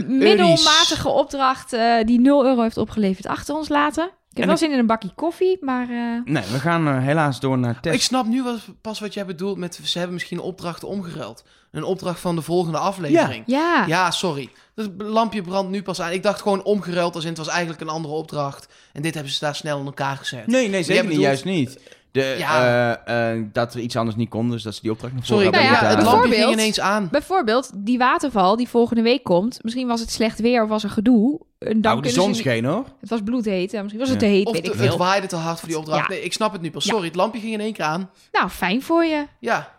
middelmatige 0.08 1.08
opdracht 1.10 1.74
eh, 1.74 1.96
die 2.06 2.20
0 2.20 2.46
euro 2.46 2.62
heeft 2.62 2.78
opgeleverd 2.78 3.26
achter 3.28 3.56
ons 3.56 3.70
laten. 3.70 4.04
Ik 4.06 4.39
heb 4.39 4.41
En 4.41 4.48
wel 4.48 4.58
zin 4.58 4.72
in 4.72 4.80
een 4.80 4.86
bakje 4.88 5.12
koffie, 5.16 5.58
maar 5.62 5.89
eh, 5.89 6.22
Nee, 6.26 6.44
we 6.52 6.60
gaan 6.60 7.00
helaas 7.00 7.39
door 7.39 7.58
naar 7.58 7.72
Ik 7.76 7.82
test. 7.82 8.02
snap 8.02 8.26
nu 8.26 8.44
wat, 8.44 8.60
pas 8.82 9.00
wat 9.00 9.14
jij 9.14 9.26
bedoelt 9.26 9.58
met... 9.58 9.80
Ze 9.84 9.98
hebben 9.98 10.14
misschien 10.14 10.39
opdrachten 10.39 10.88
omgeruild. 10.88 11.44
Een 11.72 11.84
opdracht 11.84 12.20
van 12.20 12.36
de 12.36 12.41
volgende 12.41 12.78
aflevering. 12.78 13.44
ja. 13.48 13.86
Ja, 13.88 14.12
sorry. 14.12 14.50
Het 14.76 14.89
lampje 14.98 15.41
brandt 15.41 15.72
nu 15.72 15.84
pas 15.84 16.02
aan. 16.02 16.12
Ik 16.12 16.24
dacht 16.24 16.41
gewoon 16.41 16.64
omgeruild 16.64 17.16
als 17.16 17.24
in 17.24 17.30
het 17.30 17.38
was 17.38 17.48
eigenlijk 17.48 17.82
een 17.82 17.89
andere 17.89 18.14
opdracht. 18.14 18.68
En 18.94 19.02
dit 19.02 19.14
hebben 19.14 19.32
ze 19.34 19.39
daar 19.39 19.56
snel 19.56 19.80
in 19.80 19.86
elkaar 19.86 20.18
gezet. 20.18 20.48
Nee, 20.48 20.70
nee, 20.70 20.84
zeker 20.84 20.94
Jij 20.94 21.02
niet. 21.02 21.10
bedoelt- 21.10 21.26
Juist 21.28 21.46
niet. 21.46 21.80
De, 22.14 22.36
Ja. 22.38 22.97
eh, 23.05 23.32
eh, 23.38 23.45
dat 23.51 23.74
er 23.74 23.80
iets 23.80 23.95
anders 23.95 24.16
niet 24.18 24.30
kon, 24.30 24.49
dus 24.49 24.64
dat 24.64 24.76
ze 24.76 24.82
die 24.82 24.91
opdracht 24.91 25.14
naar 25.14 25.26
Sorry, 25.26 25.47
Nou 25.47 25.64
ja, 25.64 25.86
het 25.86 26.03
lampje 26.03 26.34
ging 26.34 26.51
ineens 26.51 26.80
aan. 26.80 27.07
Bijvoorbeeld 27.11 27.72
die 27.76 27.97
waterval 27.97 28.55
die 28.55 28.68
volgende 28.70 29.01
week 29.01 29.24
komt. 29.24 29.59
Misschien 29.64 29.88
was 29.88 29.99
het 29.99 30.11
slecht 30.11 30.39
weer 30.39 30.64
of 30.64 30.70
was 30.70 30.84
er 30.84 30.89
gedoe. 30.89 31.39
En 31.59 31.68
dan 31.72 31.80
Nou, 31.82 31.95
de 31.95 32.01
kunnen 32.01 32.22
zon 32.24 32.36
scheen 32.36 32.66
hoor. 32.66 32.86
Het 32.99 33.09
was 33.09 33.22
bloedheet. 33.24 33.72
Ja, 33.72 33.80
misschien 33.82 33.99
was 34.01 34.09
het 34.11 34.22
Ja. 34.22 34.28
te 34.28 34.34
heet, 34.34 34.45
Of 34.45 34.53
weet 34.53 34.66
ik 34.66 34.72
het, 34.72 34.80
het 34.80 34.89
veel. 34.89 34.97
waaide 34.97 35.28
te 35.28 35.36
hard 35.36 35.59
voor 35.59 35.68
die 35.70 35.78
opdracht. 35.78 36.01
Ja. 36.01 36.07
Nee, 36.16 36.24
ik 36.24 36.34
snap 36.34 36.51
het 36.51 36.61
nu 36.61 36.72
pas. 36.72 36.84
Ja. 36.86 36.91
Sorry, 36.91 37.07
het 37.07 37.16
lampje 37.16 37.39
ging 37.39 37.53
in 37.53 37.59
één 37.59 37.74
keer 37.74 37.86
aan. 37.86 38.09
Nou, 38.32 38.49
fijn 38.49 38.82
voor 38.82 39.05
je. 39.05 39.26
Ja. 39.39 39.72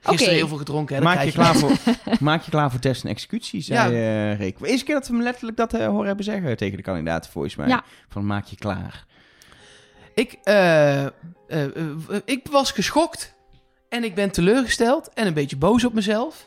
Gisteren 0.00 0.34
heel 0.34 0.48
veel 0.48 0.56
gedronken. 0.56 0.96
Hè? 0.96 1.02
Maak 1.02 1.22
je, 1.22 1.32
klaar 1.32 1.54
voor, 1.56 1.70
maak 2.20 2.42
je 2.42 2.50
klaar 2.50 2.70
voor 2.70 2.80
test 2.80 3.04
en 3.04 3.10
executie, 3.10 3.60
zei 3.60 3.94
eh 3.94 4.38
Rick. 4.38 4.58
De 4.58 4.66
eerste 4.68 4.84
keer 4.84 4.94
dat 4.94 5.06
we 5.08 5.14
hem 5.14 5.22
letterlijk 5.22 5.56
dat 5.56 5.72
eh, 5.74 5.86
horen 5.86 6.06
hebben 6.06 6.24
zeggen 6.24 6.56
tegen 6.56 6.76
de 6.76 6.82
kandidaten, 6.82 7.30
volgens 7.32 7.56
mij. 7.56 7.68
Ja. 7.68 7.82
Van 8.08 8.26
maak 8.26 8.44
je 8.46 8.56
klaar. 8.56 9.04
Ik, 10.14 10.38
eh, 10.44 11.02
eh, 11.02 11.10
eh, 11.48 11.62
ik 12.24 12.46
was 12.50 12.70
geschokt. 12.70 13.34
En 13.88 14.04
ik 14.04 14.14
ben 14.14 14.30
teleurgesteld. 14.30 15.10
En 15.14 15.26
een 15.26 15.34
beetje 15.34 15.56
boos 15.56 15.84
op 15.84 15.92
mezelf. 15.92 16.44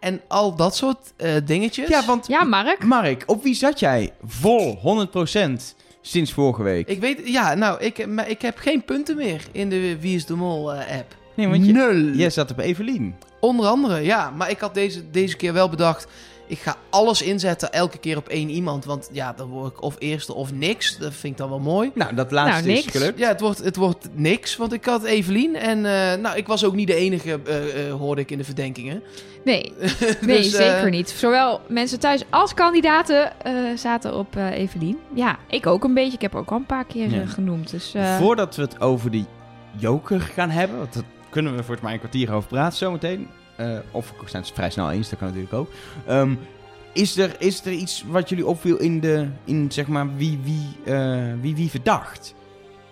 En 0.00 0.20
al 0.28 0.54
dat 0.56 0.76
soort 0.76 1.12
eh, 1.16 1.34
dingetjes. 1.44 1.88
Ja, 1.88 2.04
want 2.04 2.26
Ja, 2.26 2.44
Mark. 2.44 2.84
Mark, 2.84 3.22
op 3.26 3.42
wie 3.42 3.54
zat 3.54 3.78
jij 3.80 4.12
vol 4.26 4.78
100% 4.78 5.74
sinds 6.00 6.32
vorige 6.32 6.62
week? 6.62 6.88
Ik 6.88 7.00
weet, 7.00 7.20
ja, 7.24 7.54
nou, 7.54 7.80
ik, 7.80 8.06
maar 8.06 8.28
ik 8.28 8.42
heb 8.42 8.58
geen 8.58 8.84
punten 8.84 9.16
meer 9.16 9.42
in 9.52 9.68
de 9.68 10.00
Wie 10.00 10.16
is 10.16 10.26
de 10.26 10.34
Mol 10.34 10.72
app. 10.72 11.14
nee, 11.34 11.48
want 11.48 11.66
je, 11.66 11.72
Nul. 11.72 11.96
jij 11.96 12.30
zat 12.30 12.50
op 12.50 12.58
Evelien. 12.58 13.14
Onder 13.40 13.66
andere, 13.66 14.00
ja. 14.00 14.30
Maar 14.30 14.50
ik 14.50 14.58
had 14.58 14.74
deze, 14.74 15.10
deze 15.10 15.36
keer 15.36 15.52
wel 15.52 15.68
bedacht... 15.68 16.06
Ik 16.46 16.58
ga 16.58 16.76
alles 16.90 17.22
inzetten 17.22 17.72
elke 17.72 17.98
keer 17.98 18.16
op 18.16 18.28
één 18.28 18.48
iemand. 18.50 18.84
Want 18.84 19.08
ja, 19.12 19.32
dan 19.32 19.48
word 19.48 19.72
ik 19.72 19.82
of 19.82 19.96
eerste 19.98 20.34
of 20.34 20.52
niks. 20.52 20.98
Dat 20.98 21.12
vind 21.14 21.32
ik 21.32 21.38
dan 21.38 21.48
wel 21.48 21.58
mooi. 21.60 21.90
Nou, 21.94 22.14
dat 22.14 22.30
laatste 22.30 22.66
Nou, 22.66 22.78
is 22.78 22.86
gelukt. 22.86 23.18
Ja, 23.18 23.28
het 23.28 23.40
wordt, 23.40 23.64
het 23.64 23.76
wordt 23.76 24.08
niks. 24.12 24.56
Want 24.56 24.72
ik 24.72 24.84
had 24.84 25.04
Evelien. 25.04 25.56
En 25.56 25.76
eh, 25.86 26.18
nou, 26.20 26.36
ik 26.36 26.46
was 26.46 26.64
ook 26.64 26.74
niet 26.74 26.86
de 26.86 26.94
enige, 26.94 27.40
eh, 27.46 27.86
eh, 27.88 27.92
hoorde 27.94 28.20
ik 28.20 28.30
in 28.30 28.38
de 28.38 28.44
verdenkingen. 28.44 29.02
Nee, 29.44 29.72
nee 30.20 30.36
Dus, 30.36 30.54
eh, 30.54 30.72
zeker 30.74 30.90
niet. 30.90 31.10
Zowel 31.10 31.60
mensen 31.68 32.00
thuis 32.00 32.22
als 32.30 32.54
kandidaten 32.54 33.40
eh, 33.42 33.52
zaten 33.76 34.14
op 34.14 34.36
eh 34.36 34.50
Evelien. 34.58 34.98
Ja, 35.14 35.38
ik 35.48 35.66
ook 35.66 35.84
een 35.84 35.94
beetje. 35.94 36.12
Ik 36.14 36.20
heb 36.22 36.34
ook 36.34 36.50
al 36.50 36.56
een 36.56 36.66
paar 36.66 36.84
keer 36.86 37.10
Ja. 37.10 37.26
genoemd. 37.26 37.70
Dus 37.70 37.94
eh, 37.94 38.16
Voordat 38.16 38.56
we 38.56 38.62
het 38.62 38.80
over 38.80 39.10
die 39.10 39.24
joker 39.76 40.20
gaan 40.20 40.50
hebben, 40.50 40.78
want 40.78 40.92
dat 40.94 41.04
kunnen 41.30 41.56
we 41.56 41.62
voor 41.62 41.74
het 41.74 41.82
maar 41.82 41.92
een 41.92 41.98
kwartier 41.98 42.32
over 42.32 42.48
praten 42.48 42.78
zometeen. 42.78 43.28
Eh 43.56 43.78
of 43.90 44.14
zijn 44.26 44.42
het 44.42 44.52
vrij 44.52 44.70
snel 44.70 44.90
eens, 44.90 45.08
dat 45.10 45.18
kan 45.18 45.28
natuurlijk 45.28 45.54
ook. 45.54 45.68
Ehm, 46.06 46.34
is, 46.92 47.16
er, 47.16 47.36
is 47.38 47.64
er 47.64 47.72
iets 47.72 48.04
wat 48.08 48.28
jullie 48.28 48.46
opviel 48.46 48.76
in, 48.76 49.00
de, 49.00 49.28
in 49.44 49.72
zeg 49.72 49.86
maar, 49.86 50.16
wie 50.16 50.38
wie, 50.42 50.94
eh, 50.94 51.32
wie 51.40 51.56
wie 51.56 51.70
verdacht? 51.70 52.34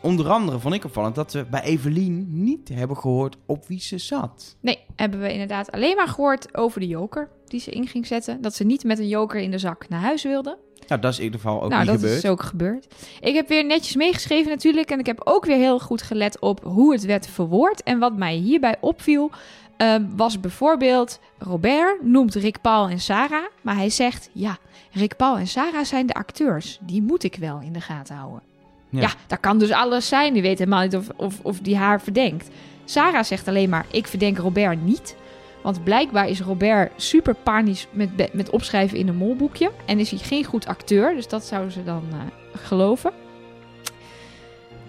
Onder 0.01 0.29
andere 0.29 0.59
vond 0.59 0.75
ik 0.75 0.85
opvallend 0.85 1.15
dat 1.15 1.33
we 1.33 1.45
bij 1.51 1.63
Evelien 1.63 2.27
niet 2.31 2.69
hebben 2.69 2.97
gehoord 2.97 3.37
op 3.47 3.67
wie 3.67 3.81
ze 3.81 3.99
zat. 3.99 4.57
Nee, 4.61 4.79
hebben 4.97 5.21
we 5.21 5.33
inderdaad 5.33 5.73
alleen 5.73 5.97
maar 5.97 6.09
gehoord 6.09 6.57
over 6.57 6.81
de 6.81 6.87
joker 6.87 7.29
die 7.47 7.61
ze 7.61 7.71
in 7.71 7.87
ging 7.87 8.07
zetten. 8.07 8.43
Dat 8.43 8.55
ze 8.55 8.65
niet 8.65 8.85
met 8.85 8.99
een 8.99 9.09
joker 9.09 9.41
in 9.41 9.51
de 9.51 9.59
zak 9.59 9.89
naar 9.89 10.01
huis 10.01 10.23
wilde. 10.23 10.59
Nou, 10.89 11.01
dat 11.01 11.13
is 11.13 11.19
in 11.19 11.25
ieder 11.25 11.41
geval 11.41 11.63
ook 11.63 11.71
nou, 11.71 11.81
niet 11.81 11.91
dat 11.91 12.01
gebeurd. 12.01 12.25
is 12.25 12.31
ook 12.31 12.43
gebeurd. 12.43 12.95
Ik 13.21 13.35
heb 13.35 13.49
weer 13.49 13.65
netjes 13.65 13.97
meegeschreven 13.97 14.51
natuurlijk. 14.51 14.91
En 14.91 14.99
ik 14.99 15.07
heb 15.07 15.21
ook 15.25 15.45
weer 15.45 15.57
heel 15.57 15.81
goed 15.81 16.03
gelet 16.03 16.41
op 16.41 16.63
hoe 16.65 16.93
het 16.93 17.05
werd 17.05 17.27
verwoord. 17.27 17.83
En 17.83 17.99
wat 17.99 18.17
mij 18.17 18.35
hierbij 18.35 18.77
opviel, 18.81 19.31
ehm, 19.77 20.05
was 20.17 20.41
bijvoorbeeld... 20.41 21.21
Robert 21.39 22.03
noemt 22.03 22.35
Rick 22.35 22.61
Paul 22.61 22.89
en 22.89 23.01
Sarah. 23.01 23.45
Maar 23.63 23.77
hij 23.77 23.91
zegt, 23.91 24.31
ja, 24.33 24.59
Rick 24.93 25.17
Paul 25.17 25.39
en 25.39 25.47
Sarah 25.47 25.85
zijn 25.85 26.07
de 26.07 26.15
acteurs. 26.15 26.79
Die 26.81 27.03
moet 27.03 27.23
ik 27.23 27.37
wel 27.37 27.61
in 27.61 27.73
de 27.73 27.81
gaten 27.81 28.17
houden. 28.17 28.43
Ja. 28.89 29.01
Ja, 29.01 29.11
dat 29.27 29.41
kan 29.41 29.59
dus 29.59 29.71
alles 29.71 30.09
zijn. 30.09 30.33
Die 30.33 30.43
weet 30.43 30.59
helemaal 30.59 30.83
niet 30.83 30.97
of, 30.97 31.09
of, 31.17 31.41
of 31.43 31.59
die 31.59 31.77
haar 31.77 32.01
verdenkt. 32.01 32.49
Sarah 32.85 33.25
zegt 33.25 33.49
alleen 33.49 33.69
maar, 33.69 33.87
ik 33.91 34.07
verdenk 34.07 34.39
Robert 34.39 34.83
niet. 34.83 35.17
Want 35.63 35.85
blijkbaar 35.85 36.29
is 36.29 36.41
Robert 36.41 36.93
super 36.97 37.35
panisch 37.35 37.87
met, 37.91 38.35
met 38.35 38.51
opschrijven 38.51 38.99
in 38.99 39.09
een 39.09 39.17
molboekje. 39.17 39.71
En 39.87 39.99
is 39.99 40.11
hij 40.11 40.19
geen 40.19 40.45
goed 40.45 40.67
acteur. 40.67 41.15
Dus 41.15 41.29
dat 41.29 41.45
zouden 41.45 41.73
ze 41.73 41.85
dan 41.85 42.03
eh, 42.11 42.19
geloven. 42.61 43.13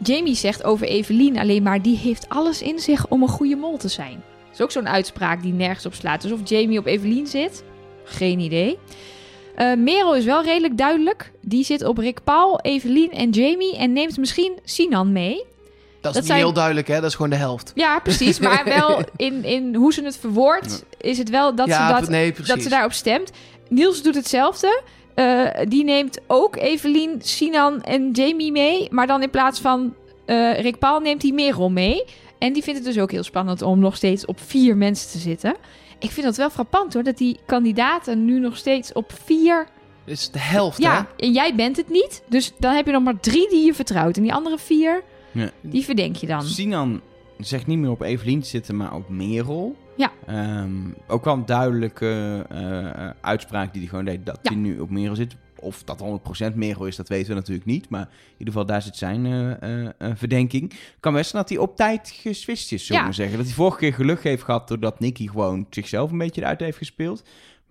Jamie 0.03 0.35
zegt 0.35 0.63
over 0.63 0.87
Evelien 0.87 1.37
alleen 1.37 1.63
maar... 1.63 1.81
die 1.81 1.97
heeft 1.97 2.29
alles 2.29 2.61
in 2.61 2.79
zich 2.79 3.07
om 3.07 3.21
een 3.21 3.27
goede 3.27 3.55
mol 3.55 3.77
te 3.77 3.87
zijn. 3.87 4.23
Dat 4.57 4.67
is 4.69 4.75
ook 4.75 4.83
zo'n 4.83 4.93
uitspraak 4.93 5.41
die 5.41 5.53
nergens 5.53 5.85
op 5.85 5.93
slaat. 5.93 6.21
Dus 6.21 6.31
of 6.31 6.39
Jamie 6.43 6.79
op 6.79 6.85
Evelien 6.85 7.27
zit, 7.27 7.63
geen 8.03 8.39
idee. 8.39 8.77
Eh 9.55 9.73
Merel 9.73 10.15
is 10.15 10.25
wel 10.25 10.43
redelijk 10.43 10.77
duidelijk. 10.77 11.31
Die 11.41 11.63
zit 11.63 11.83
op 11.85 11.97
Rick 11.97 12.23
Paul, 12.23 12.59
Evelien 12.61 13.11
en 13.11 13.29
Jamie... 13.29 13.77
en 13.77 13.93
neemt 13.93 14.17
misschien 14.17 14.59
Sinan 14.63 15.11
mee. 15.11 15.35
Dat 15.35 15.45
is 15.45 16.01
Dat 16.01 16.13
niet 16.13 16.25
zijn- 16.25 16.37
heel 16.37 16.53
duidelijk, 16.53 16.87
hè? 16.87 16.95
Dat 16.95 17.09
is 17.09 17.15
gewoon 17.15 17.29
de 17.29 17.35
helft. 17.35 17.71
Ja, 17.75 17.99
precies. 17.99 18.39
Maar 18.39 18.65
wel 18.79 19.01
in, 19.15 19.43
in 19.43 19.75
hoe 19.75 19.93
ze 19.93 20.03
het 20.03 20.17
verwoordt... 20.17 20.83
is 21.01 21.17
het 21.17 21.29
wel 21.29 21.55
dat 21.55 21.67
ja, 21.67 21.87
ze 21.87 21.99
dat 22.01 22.09
nee, 22.09 22.33
dat 22.45 22.61
ze 22.61 22.69
daarop 22.69 22.93
stemt. 22.93 23.31
Niels 23.69 24.01
doet 24.01 24.15
hetzelfde. 24.15 24.81
Eh, 25.15 25.45
die 25.67 25.83
neemt 25.83 26.19
ook 26.27 26.55
Evelien, 26.55 27.21
Sinan 27.21 27.81
en 27.81 28.11
Jamie 28.11 28.51
mee. 28.51 28.87
Maar 28.91 29.07
dan 29.07 29.21
in 29.21 29.29
plaats 29.29 29.59
van 29.59 29.95
eh, 30.25 30.59
Rick 30.59 30.79
Paul 30.79 30.99
neemt 30.99 31.21
hij 31.21 31.31
Merel 31.31 31.69
mee. 31.69 32.03
En 32.45 32.53
die 32.53 32.63
vindt 32.63 32.79
het 32.79 32.93
dus 32.93 33.01
ook 33.03 33.11
heel 33.11 33.23
spannend 33.23 33.61
om 33.61 33.79
nog 33.79 33.95
steeds 33.95 34.25
op 34.25 34.39
vier 34.39 34.77
mensen 34.77 35.11
te 35.11 35.17
zitten. 35.17 35.55
Ik 35.99 36.11
vind 36.11 36.25
dat 36.25 36.35
wel 36.35 36.49
frappant 36.49 36.93
hoor, 36.93 37.03
dat 37.03 37.17
die 37.17 37.39
kandidaten 37.45 38.25
nu 38.25 38.39
nog 38.39 38.57
steeds 38.57 38.93
op 38.93 39.11
vier... 39.23 39.67
Is 40.03 40.31
de 40.31 40.39
helft, 40.39 40.77
hè? 40.77 40.83
Ja, 40.83 41.07
en 41.17 41.31
jij 41.31 41.55
bent 41.55 41.77
het 41.77 41.89
niet. 41.89 42.23
Dus 42.29 42.53
dan 42.59 42.75
heb 42.75 42.85
je 42.85 42.91
nog 42.91 43.03
maar 43.03 43.19
drie 43.19 43.49
die 43.49 43.65
je 43.65 43.73
vertrouwt. 43.73 44.17
En 44.17 44.23
die 44.23 44.33
andere 44.33 44.57
vier, 44.57 45.03
Ja. 45.31 45.49
die 45.61 45.83
verdenk 45.83 46.15
je 46.15 46.27
dan. 46.27 46.43
Sinan 46.43 47.01
zegt 47.37 47.67
niet 47.67 47.77
meer 47.77 47.89
op 47.89 48.01
Evelien 48.01 48.41
te 48.41 48.47
zitten, 48.47 48.75
maar 48.77 48.93
op 48.95 49.09
Merel. 49.09 49.75
Ja. 49.97 50.11
Ehm, 50.25 50.71
ook 51.07 51.23
wel 51.23 51.33
een 51.33 51.45
duidelijke 51.45 52.45
eh, 52.49 52.89
eh, 52.89 53.09
uitspraak 53.21 53.71
die 53.71 53.81
hij 53.81 53.89
gewoon 53.89 54.05
deed 54.05 54.25
dat 54.25 54.39
Ja. 54.41 54.51
hij 54.51 54.59
nu 54.59 54.79
op 54.79 54.89
Merel 54.89 55.15
zit. 55.15 55.35
Of 55.65 55.83
dat 55.83 56.03
100% 56.51 56.55
Merel 56.55 56.85
is, 56.85 56.95
dat 56.95 57.07
weten 57.09 57.27
we 57.29 57.33
natuurlijk 57.35 57.65
niet. 57.65 57.89
Maar 57.89 58.01
in 58.01 58.07
ieder 58.37 58.53
geval, 58.53 58.65
daar 58.65 58.81
zit 58.81 58.95
zijn 58.97 59.25
eh, 59.25 59.51
eh, 59.83 59.89
eh, 59.97 60.11
verdenking. 60.15 60.73
Kan 60.99 61.13
best 61.13 61.29
zijn 61.29 61.41
dat 61.41 61.51
hij 61.51 61.59
op 61.61 61.75
tijd 61.75 62.09
geswitcht 62.21 62.71
is, 62.71 62.85
zullen 62.85 63.01
we 63.01 63.07
Ja. 63.07 63.13
zeggen. 63.13 63.37
Dat 63.37 63.45
hij 63.45 63.55
vorige 63.55 63.77
keer 63.77 63.93
geluk 63.93 64.23
heeft 64.23 64.43
gehad 64.43 64.67
doordat 64.67 64.99
Nicky 64.99 65.27
gewoon 65.27 65.67
zichzelf 65.69 66.11
een 66.11 66.17
beetje 66.17 66.41
eruit 66.41 66.59
heeft 66.59 66.77
gespeeld. 66.77 67.23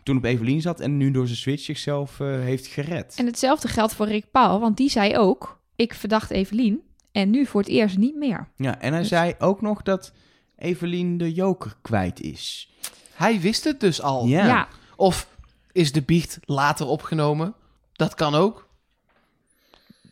Toen 0.02 0.16
op 0.16 0.24
Evelien 0.24 0.60
zat 0.60 0.80
en 0.80 0.96
nu 0.96 1.10
door 1.10 1.26
zijn 1.26 1.38
switch 1.38 1.62
zichzelf 1.62 2.20
eh, 2.20 2.26
heeft 2.28 2.66
gered. 2.66 3.14
En 3.16 3.26
hetzelfde 3.26 3.68
geldt 3.68 3.94
voor 3.94 4.06
Rick 4.06 4.30
Paul, 4.30 4.60
want 4.60 4.76
die 4.76 4.90
zei 4.90 5.16
ook... 5.18 5.60
ik 5.76 5.94
verdacht 5.94 6.30
Evelien 6.30 6.80
en 7.12 7.30
nu 7.30 7.46
voor 7.46 7.60
het 7.60 7.70
eerst 7.70 7.98
niet 7.98 8.16
meer. 8.16 8.48
Ja, 8.56 8.80
en 8.80 8.90
hij 8.92 9.00
Dus- 9.00 9.08
zei 9.08 9.34
ook 9.38 9.60
nog 9.60 9.82
dat 9.82 10.12
Evelien 10.58 11.18
de 11.18 11.32
joker 11.32 11.74
kwijt 11.82 12.20
is. 12.20 12.70
Hij 13.14 13.40
wist 13.40 13.64
het 13.64 13.80
dus 13.80 14.02
al. 14.02 14.26
Ja. 14.26 14.46
ja. 14.46 14.68
Of 14.96 15.28
is 15.72 15.92
de 15.92 16.02
biecht 16.02 16.38
later 16.44 16.86
opgenomen? 16.86 17.54
Dat 17.96 18.14
kan 18.14 18.34
ook. 18.34 18.68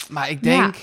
Maar 0.08 0.30
ik 0.30 0.42
denk 0.42 0.74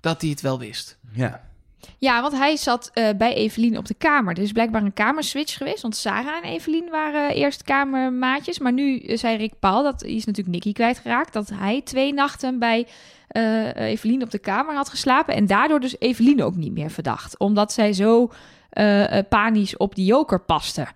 dat 0.00 0.20
hij 0.20 0.30
het 0.30 0.40
wel 0.40 0.58
wist. 0.58 0.98
ja. 1.12 1.50
Ja, 1.98 2.20
want 2.22 2.32
hij 2.32 2.56
zat 2.56 2.90
eh, 2.92 3.08
bij 3.16 3.34
Evelien 3.34 3.78
op 3.78 3.86
de 3.86 3.94
kamer. 3.94 4.36
Er 4.36 4.42
is 4.42 4.52
blijkbaar 4.52 4.82
een 4.82 4.92
kamerswitch 4.92 5.56
geweest. 5.56 5.82
Want 5.82 5.96
Sarah 5.96 6.36
en 6.36 6.50
Evelien 6.50 6.90
waren 6.90 7.34
eerst 7.34 7.62
kamermaatjes. 7.62 8.58
Maar 8.58 8.72
nu 8.72 8.98
eh, 8.98 9.16
zei 9.16 9.36
Rick 9.36 9.58
Paul, 9.58 9.82
dat 9.82 10.02
is 10.02 10.24
natuurlijk 10.24 10.54
Nicky 10.54 10.72
kwijtgeraakt... 10.72 11.32
dat 11.32 11.48
hij 11.48 11.80
twee 11.84 12.12
nachten 12.14 12.58
bij 12.58 12.86
eh, 13.32 13.74
Evelien 13.74 14.22
op 14.22 14.30
de 14.30 14.38
kamer 14.38 14.74
had 14.74 14.88
geslapen. 14.88 15.34
En 15.34 15.46
daardoor 15.46 15.80
dus 15.80 15.96
Evelien 15.98 16.42
ook 16.42 16.56
niet 16.56 16.72
meer 16.72 16.90
verdacht. 16.90 17.38
Omdat 17.38 17.72
zij 17.72 17.92
zo 17.92 18.30
eh, 18.70 19.18
eh, 19.18 19.28
panisch 19.28 19.76
op 19.76 19.94
die 19.94 20.04
joker 20.04 20.40
paste. 20.40 20.86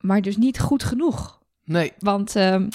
Maar 0.00 0.22
dus 0.22 0.36
niet 0.36 0.60
goed 0.60 0.82
genoeg. 0.82 1.40
Nee. 1.64 1.92
Want 1.98 2.36
ehm, 2.36 2.68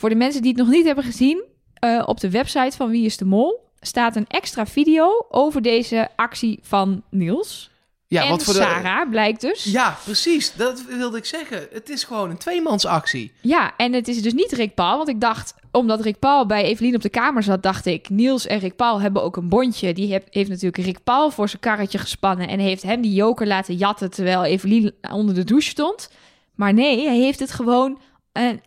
voor 0.00 0.08
de 0.08 0.14
mensen 0.14 0.42
die 0.42 0.50
het 0.50 0.60
nog 0.60 0.70
niet 0.70 0.86
hebben 0.86 1.04
gezien, 1.04 1.44
eh, 1.74 2.02
op 2.06 2.20
de 2.20 2.30
website 2.30 2.76
van 2.76 2.90
Wie 2.90 3.04
is 3.04 3.16
de 3.16 3.24
Mol 3.24 3.68
staat 3.80 4.16
een 4.16 4.26
extra 4.26 4.66
video 4.66 5.26
over 5.28 5.62
deze 5.62 6.08
actie 6.16 6.58
van 6.62 7.02
Niels. 7.10 7.70
Ja, 8.06 8.22
en 8.22 8.28
wat 8.28 8.44
voor 8.44 8.54
de... 8.54 8.60
Sarah 8.60 9.10
blijkt 9.10 9.40
dus. 9.40 9.64
Ja. 9.64 9.70
Ja, 9.70 9.96
precies. 10.04 10.52
Dat 10.54 10.84
wilde 10.84 11.16
ik 11.16 11.24
zeggen. 11.24 11.66
Het 11.72 11.88
is 11.88 12.04
gewoon 12.04 12.30
een 12.30 12.36
tweemansactie. 12.36 13.32
en 13.76 13.92
het 13.92 14.08
is 14.08 14.22
dus 14.22 14.32
niet 14.32 14.52
Rick 14.52 14.74
Paul. 14.74 14.96
Want 14.96 15.08
ik 15.08 15.20
dacht, 15.20 15.54
omdat 15.72 16.00
Rick 16.00 16.18
Paul 16.18 16.46
bij 16.46 16.62
Evelien 16.64 16.94
op 16.94 17.02
de 17.02 17.08
kamer 17.08 17.42
zat, 17.42 17.62
dacht 17.62 17.86
ik, 17.86 18.08
Niels 18.08 18.46
en 18.46 18.58
Rick 18.58 18.76
Paul 18.76 19.00
hebben 19.00 19.22
ook 19.22 19.36
een 19.36 19.48
bondje. 19.48 19.94
Die 19.94 20.10
heeft, 20.12 20.26
heeft 20.30 20.50
natuurlijk 20.50 20.84
Rick 20.84 21.04
Paul 21.04 21.30
voor 21.30 21.48
zijn 21.48 21.60
karretje 21.60 21.98
gespannen 21.98 22.48
en 22.48 22.58
heeft 22.58 22.82
hem 22.82 23.00
die 23.00 23.14
joker 23.14 23.46
laten 23.46 23.74
jatten 23.74 24.10
terwijl 24.10 24.44
Evelien 24.44 24.94
onder 25.12 25.34
de 25.34 25.44
douche 25.44 25.68
stond. 25.68 26.10
Maar 26.54 26.74
nee, 26.74 27.06
hij 27.06 27.18
heeft 27.18 27.38
het 27.38 27.52
gewoon 27.52 27.98
en 28.32 28.60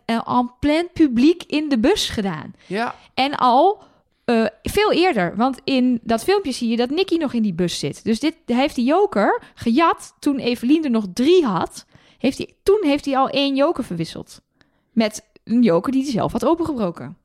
plein 0.60 0.88
publiek 0.92 1.42
in 1.42 1.68
de 1.68 1.78
bus 1.78 2.08
gedaan. 2.08 2.54
Ja. 2.66 2.94
En 3.14 3.34
al 3.34 3.82
uh, 4.26 4.46
veel 4.62 4.92
eerder. 4.92 5.36
Want 5.36 5.60
in 5.64 6.00
dat 6.02 6.24
filmpje 6.24 6.52
zie 6.52 6.68
je 6.68 6.76
dat 6.76 6.90
Nicky 6.90 7.16
nog 7.16 7.32
in 7.32 7.42
die 7.42 7.54
bus 7.54 7.78
zit. 7.78 8.04
Dus 8.04 8.20
dit, 8.20 8.34
hij 8.46 8.56
heeft 8.56 8.74
die 8.74 8.84
joker 8.84 9.42
gejat 9.54 10.14
toen 10.18 10.38
Evelien 10.38 10.84
er 10.84 10.90
nog 10.90 11.06
drie 11.14 11.44
had. 11.44 11.86
Heeft 12.18 12.38
hij, 12.38 12.54
toen 12.62 12.80
heeft 12.82 13.04
hij 13.04 13.16
al 13.16 13.28
één 13.28 13.56
joker 13.56 13.84
verwisseld. 13.84 14.40
Met 14.92 15.24
een 15.44 15.62
joker 15.62 15.92
die 15.92 16.02
hij 16.02 16.12
zelf 16.12 16.32
had 16.32 16.44
opengebroken. 16.44 17.16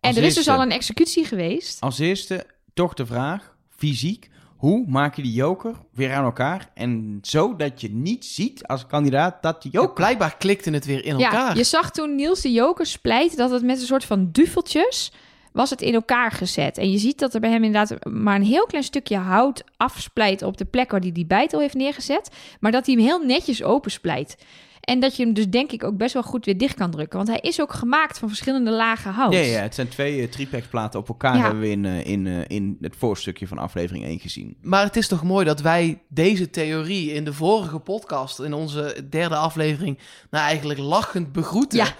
En 0.00 0.08
Als 0.08 0.16
er 0.16 0.22
is 0.22 0.34
dus 0.34 0.48
al 0.48 0.62
een 0.62 0.70
executie 0.70 1.24
geweest. 1.24 1.80
Als 1.80 1.98
eerste 1.98 2.46
toch 2.74 2.94
de 2.94 3.06
vraag, 3.06 3.56
fysiek, 3.76 4.28
hoe 4.62 4.84
maak 4.88 5.14
je 5.16 5.22
die 5.22 5.32
joker 5.32 5.74
weer 5.92 6.12
aan 6.12 6.24
elkaar? 6.24 6.70
En 6.74 7.18
zo 7.22 7.56
dat 7.56 7.80
je 7.80 7.90
niet 7.90 8.24
ziet 8.24 8.66
als 8.66 8.86
kandidaat 8.86 9.42
dat 9.42 9.62
die 9.62 9.72
Ja, 9.72 9.78
joker... 9.80 9.94
blijkbaar 9.94 10.36
klikte 10.36 10.70
het 10.70 10.84
weer 10.84 11.04
in 11.04 11.18
Ja, 11.18 11.24
elkaar. 11.24 11.56
je 11.56 11.64
zag 11.64 11.90
toen 11.90 12.14
Niels 12.14 12.40
de 12.40 12.52
joker 12.52 12.86
splijt 12.86 13.36
dat 13.36 13.50
het 13.50 13.62
met 13.62 13.80
een 13.80 13.86
soort 13.86 14.04
van 14.04 14.28
duveltjes 14.32 15.12
was 15.52 15.70
het 15.70 15.82
in 15.82 15.94
elkaar 15.94 16.30
gezet. 16.30 16.78
En 16.78 16.90
je 16.90 16.98
ziet 16.98 17.18
dat 17.18 17.34
er 17.34 17.40
bij 17.40 17.50
hem 17.50 17.64
inderdaad 17.64 18.04
maar 18.04 18.34
een 18.36 18.42
heel 18.42 18.66
klein 18.66 18.84
stukje 18.84 19.16
hout 19.16 19.64
afsplijt 19.76 20.42
op 20.42 20.56
de 20.56 20.64
plek 20.64 20.90
waar 20.90 21.00
hij 21.00 21.12
die 21.12 21.26
bijtel 21.26 21.60
heeft 21.60 21.74
neergezet. 21.74 22.30
Maar 22.60 22.72
dat 22.72 22.86
hij 22.86 22.94
hem 22.94 23.04
heel 23.04 23.24
netjes 23.24 23.62
opensplijt. 23.62 24.36
En 24.82 25.00
dat 25.00 25.16
je 25.16 25.24
hem 25.24 25.34
dus 25.34 25.48
denk 25.48 25.72
ik 25.72 25.84
ook 25.84 25.96
best 25.96 26.14
wel 26.14 26.22
goed 26.22 26.44
weer 26.44 26.58
dicht 26.58 26.74
kan 26.74 26.90
drukken. 26.90 27.16
Want 27.16 27.28
hij 27.28 27.38
is 27.38 27.60
ook 27.60 27.72
gemaakt 27.72 28.18
van 28.18 28.28
verschillende 28.28 28.70
lagen 28.70 29.12
hout. 29.12 29.32
Ja, 29.32 29.38
ja, 29.38 29.60
het 29.60 29.74
zijn 29.74 29.88
twee 29.88 30.28
uh, 30.72 30.84
op 30.92 31.08
elkaar 31.08 31.36
Ja. 31.36 31.42
hebben 31.42 31.60
we 31.60 31.70
in, 31.70 31.84
uh, 31.84 32.06
in, 32.06 32.26
uh, 32.26 32.38
in 32.46 32.76
het 32.80 32.96
voorstukje 32.98 33.46
van 33.46 33.58
aflevering 33.58 34.04
1 34.04 34.20
gezien. 34.20 34.56
Maar 34.62 34.84
het 34.84 34.96
is 34.96 35.08
toch 35.08 35.22
mooi 35.22 35.44
dat 35.44 35.60
wij 35.60 36.02
deze 36.08 36.50
theorie 36.50 37.12
in 37.12 37.24
de 37.24 37.32
vorige 37.32 37.78
podcast, 37.78 38.40
in 38.40 38.52
onze 38.52 39.06
derde 39.10 39.36
aflevering, 39.36 39.98
nou 40.30 40.44
eigenlijk 40.44 40.78
lachend 40.78 41.32
begroeten. 41.32 41.78
Ja. 41.78 41.94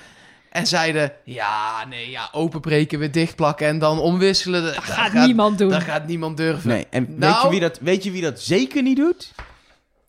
En 0.50 0.66
zeiden, 0.66 1.12
ja, 1.24 1.84
nee, 1.88 2.10
ja, 2.10 2.28
openbreken, 2.32 2.98
weer 2.98 3.12
dichtplakken 3.12 3.66
en 3.66 3.78
dan 3.78 3.98
omwisselen. 3.98 4.62
Dat, 4.62 4.74
gaat 4.74 5.12
niemand 5.12 5.58
doen. 5.58 5.70
Dat 5.70 5.82
gaat 5.82 6.06
niemand 6.06 6.36
durven. 6.36 6.68
Nee, 6.68 6.86
en 6.90 7.06
weet, 7.06 7.18
Nou- 7.18 7.44
je 7.44 7.50
wie 7.50 7.60
dat, 7.60 7.78
weet 7.78 8.04
je 8.04 8.10
wie 8.10 8.22
dat 8.22 8.40
zeker 8.40 8.82
niet 8.82 8.96
doet? 8.96 9.32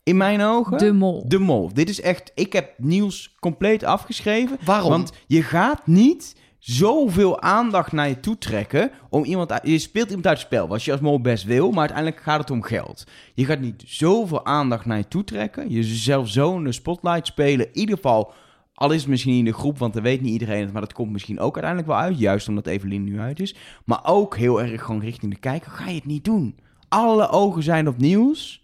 In 0.04 0.18
mijn 0.18 0.42
ogen? 0.42 0.78
De 0.78 0.92
mol. 0.94 1.24
De 1.28 1.40
mol. 1.40 1.74
Dit 1.74 1.90
is 1.90 2.02
echt... 2.02 2.32
Ik 2.36 2.54
heb 2.54 2.74
Niels 2.78 3.36
compleet 3.40 3.84
afgeschreven. 3.84 4.58
Waarom? 4.66 4.90
Want 4.90 5.12
je 5.28 5.44
gaat 5.44 5.88
niet 5.88 6.36
zoveel 6.60 7.42
aandacht 7.42 7.92
naar 7.92 8.08
je 8.08 8.20
toe 8.20 8.38
trekken 8.38 8.92
om 9.10 9.24
iemand... 9.24 9.52
uit- 9.52 9.68
Je 9.68 9.78
speelt 9.80 10.08
iemand 10.08 10.28
uit 10.28 10.38
het 10.38 10.46
spel, 10.48 10.68
wat 10.68 10.84
je 10.84 10.92
als 10.92 11.02
mol 11.02 11.22
best 11.22 11.44
wil, 11.44 11.70
maar 11.70 11.80
uiteindelijk 11.80 12.22
gaat 12.22 12.40
het 12.40 12.50
om 12.52 12.62
geld. 12.62 13.04
Je 13.34 13.46
gaat 13.46 13.60
niet 13.60 13.84
zoveel 13.86 14.46
aandacht 14.46 14.86
naar 14.86 14.98
je 14.98 15.08
toe 15.08 15.24
trekken. 15.24 15.70
Jezelf 15.70 16.28
zo 16.30 16.56
in 16.56 16.64
de 16.64 16.72
spotlight 16.72 17.28
spelen. 17.28 17.66
In 17.68 17.78
ieder 17.80 17.96
geval, 17.96 18.34
al 18.74 18.92
is 18.92 19.00
het 19.02 19.10
misschien 19.10 19.38
in 19.38 19.46
de 19.46 19.54
groep, 19.54 19.78
want 19.78 19.94
dan 19.94 20.04
weet 20.04 20.22
niet 20.22 20.32
iedereen 20.32 20.62
het, 20.62 20.72
maar 20.72 20.82
dat 20.82 20.94
komt 20.94 21.12
misschien 21.12 21.40
ook 21.40 21.54
uiteindelijk 21.54 21.92
wel 21.92 22.02
uit. 22.02 22.20
Juist 22.20 22.48
omdat 22.48 22.68
Evelien 22.68 23.04
nu 23.04 23.20
uit 23.20 23.40
is. 23.40 23.56
Maar 23.86 24.00
ook 24.04 24.38
heel 24.38 24.62
erg 24.62 24.84
gewoon 24.84 25.02
richting 25.02 25.34
de 25.34 25.40
kijker. 25.40 25.72
Ga 25.72 25.88
je 25.90 25.96
het 25.96 26.06
niet 26.06 26.24
doen? 26.26 26.56
Alle 26.90 27.30
ogen 27.30 27.64
zijn 27.64 27.88
op 27.88 27.98
Niels. 27.98 28.63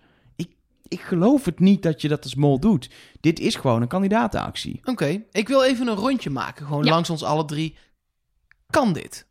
Ik, 0.89 1.01
geloof 1.01 1.45
het 1.45 1.59
niet 1.59 1.83
dat 1.83 2.01
je 2.01 2.07
dat 2.07 2.23
als 2.23 2.35
mol 2.35 2.59
doet. 2.59 2.89
Dit 3.19 3.39
is 3.39 3.55
gewoon 3.55 3.81
een 3.81 3.87
kandidatenactie. 3.87 4.79
Oké, 4.83 5.23
ik 5.31 5.47
wil 5.47 5.63
even 5.63 5.87
een 5.87 5.95
rondje 5.95 6.29
maken. 6.29 6.65
Gewoon 6.65 6.83
Ja. 6.83 6.89
langs 6.89 7.09
ons 7.09 7.23
alle 7.23 7.45
drie. 7.45 7.75
Kan 8.69 8.93
dit? 8.93 9.27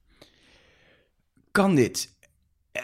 Kan 1.50 1.74
dit? 1.74 2.16
Eh, 2.72 2.82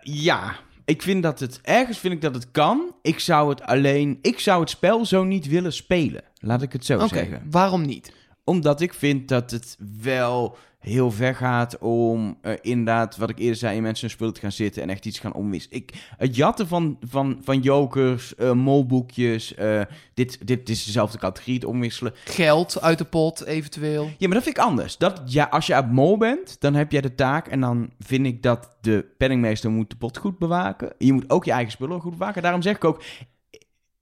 ja. 0.00 0.56
Ik 0.84 1.02
vind 1.02 1.22
dat 1.22 1.40
het... 1.40 1.60
Ergens 1.62 1.98
vind 1.98 2.14
ik 2.14 2.20
dat 2.20 2.34
het 2.34 2.50
kan. 2.50 2.94
Ik 3.02 3.18
zou 3.18 3.48
het 3.50 3.62
alleen... 3.62 4.18
Ik 4.22 4.38
zou 4.40 4.60
het 4.60 4.70
spel 4.70 5.06
zo 5.06 5.24
niet 5.24 5.46
willen 5.46 5.72
spelen. 5.72 6.22
Laat 6.38 6.62
ik 6.62 6.72
het 6.72 6.84
zo 6.84 7.06
zeggen. 7.06 7.46
waarom 7.50 7.86
niet? 7.86 8.12
Omdat 8.44 8.80
ik 8.80 8.94
vind 8.94 9.28
dat 9.28 9.50
het 9.50 9.76
wel 10.02 10.56
heel 10.84 11.10
ver 11.10 11.34
gaat 11.34 11.78
om 11.78 12.38
eh, 12.40 12.52
inderdaad, 12.60 13.16
wat 13.16 13.30
ik 13.30 13.38
eerder 13.38 13.56
zei, 13.56 13.76
in 13.76 13.82
mensen 13.82 14.06
hun 14.06 14.14
spullen 14.14 14.34
te 14.34 14.40
gaan 14.40 14.52
zitten 14.52 14.82
en 14.82 14.90
echt 14.90 15.06
iets 15.06 15.18
gaan 15.18 15.34
omwisselen. 15.34 15.78
Ik, 15.78 15.92
het 16.16 16.36
jatten 16.36 16.68
van, 16.68 16.98
van, 17.00 17.38
van 17.42 17.60
jokers, 17.60 18.34
eh, 18.34 18.52
molboekjes, 18.52 19.54
eh, 19.54 19.80
dit, 20.14 20.46
dit 20.46 20.68
is 20.68 20.84
dezelfde 20.84 21.18
categorie, 21.18 21.54
het 21.54 21.64
omwisselen. 21.64 22.12
Geld 22.24 22.80
uit 22.80 22.98
de 22.98 23.04
pot, 23.04 23.44
eventueel. 23.44 24.04
Ja, 24.04 24.26
maar 24.26 24.34
dat 24.34 24.42
vind 24.42 24.56
ik 24.56 24.62
anders. 24.62 24.96
Dat, 24.96 25.22
ja, 25.24 25.44
als 25.44 25.66
je 25.66 25.74
uit 25.74 25.92
mol 25.92 26.16
bent, 26.16 26.60
dan 26.60 26.74
heb 26.74 26.92
jij 26.92 27.00
de 27.00 27.14
taak 27.14 27.48
en 27.48 27.60
dan 27.60 27.90
vind 27.98 28.26
ik 28.26 28.42
dat 28.42 28.76
de 28.80 29.06
penningmeester 29.18 29.70
moet 29.70 29.90
de 29.90 29.96
pot 29.96 30.18
goed 30.18 30.38
bewaken. 30.38 30.92
Je 30.98 31.12
moet 31.12 31.30
ook 31.30 31.44
je 31.44 31.52
eigen 31.52 31.72
spullen 31.72 32.00
goed 32.00 32.18
bewaken. 32.18 32.42
Daarom 32.42 32.62
zeg 32.62 32.76
ik 32.76 32.84
ook, 32.84 33.02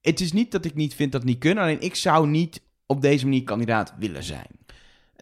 het 0.01 0.21
is 0.21 0.33
niet 0.33 0.53
dat 0.53 0.65
ik 0.65 0.75
niet 0.75 0.95
vind 0.95 1.13
dat 1.13 1.25
niet 1.25 1.39
kunnen, 1.39 1.63
alleen 1.63 1.81
ik 1.81 1.95
zou 1.95 2.29
niet 2.29 2.61
op 2.87 3.03
deze 3.03 3.25
manier 3.25 3.45
kandidaat 3.45 3.93
willen 3.99 4.23
zijn. 4.23 4.61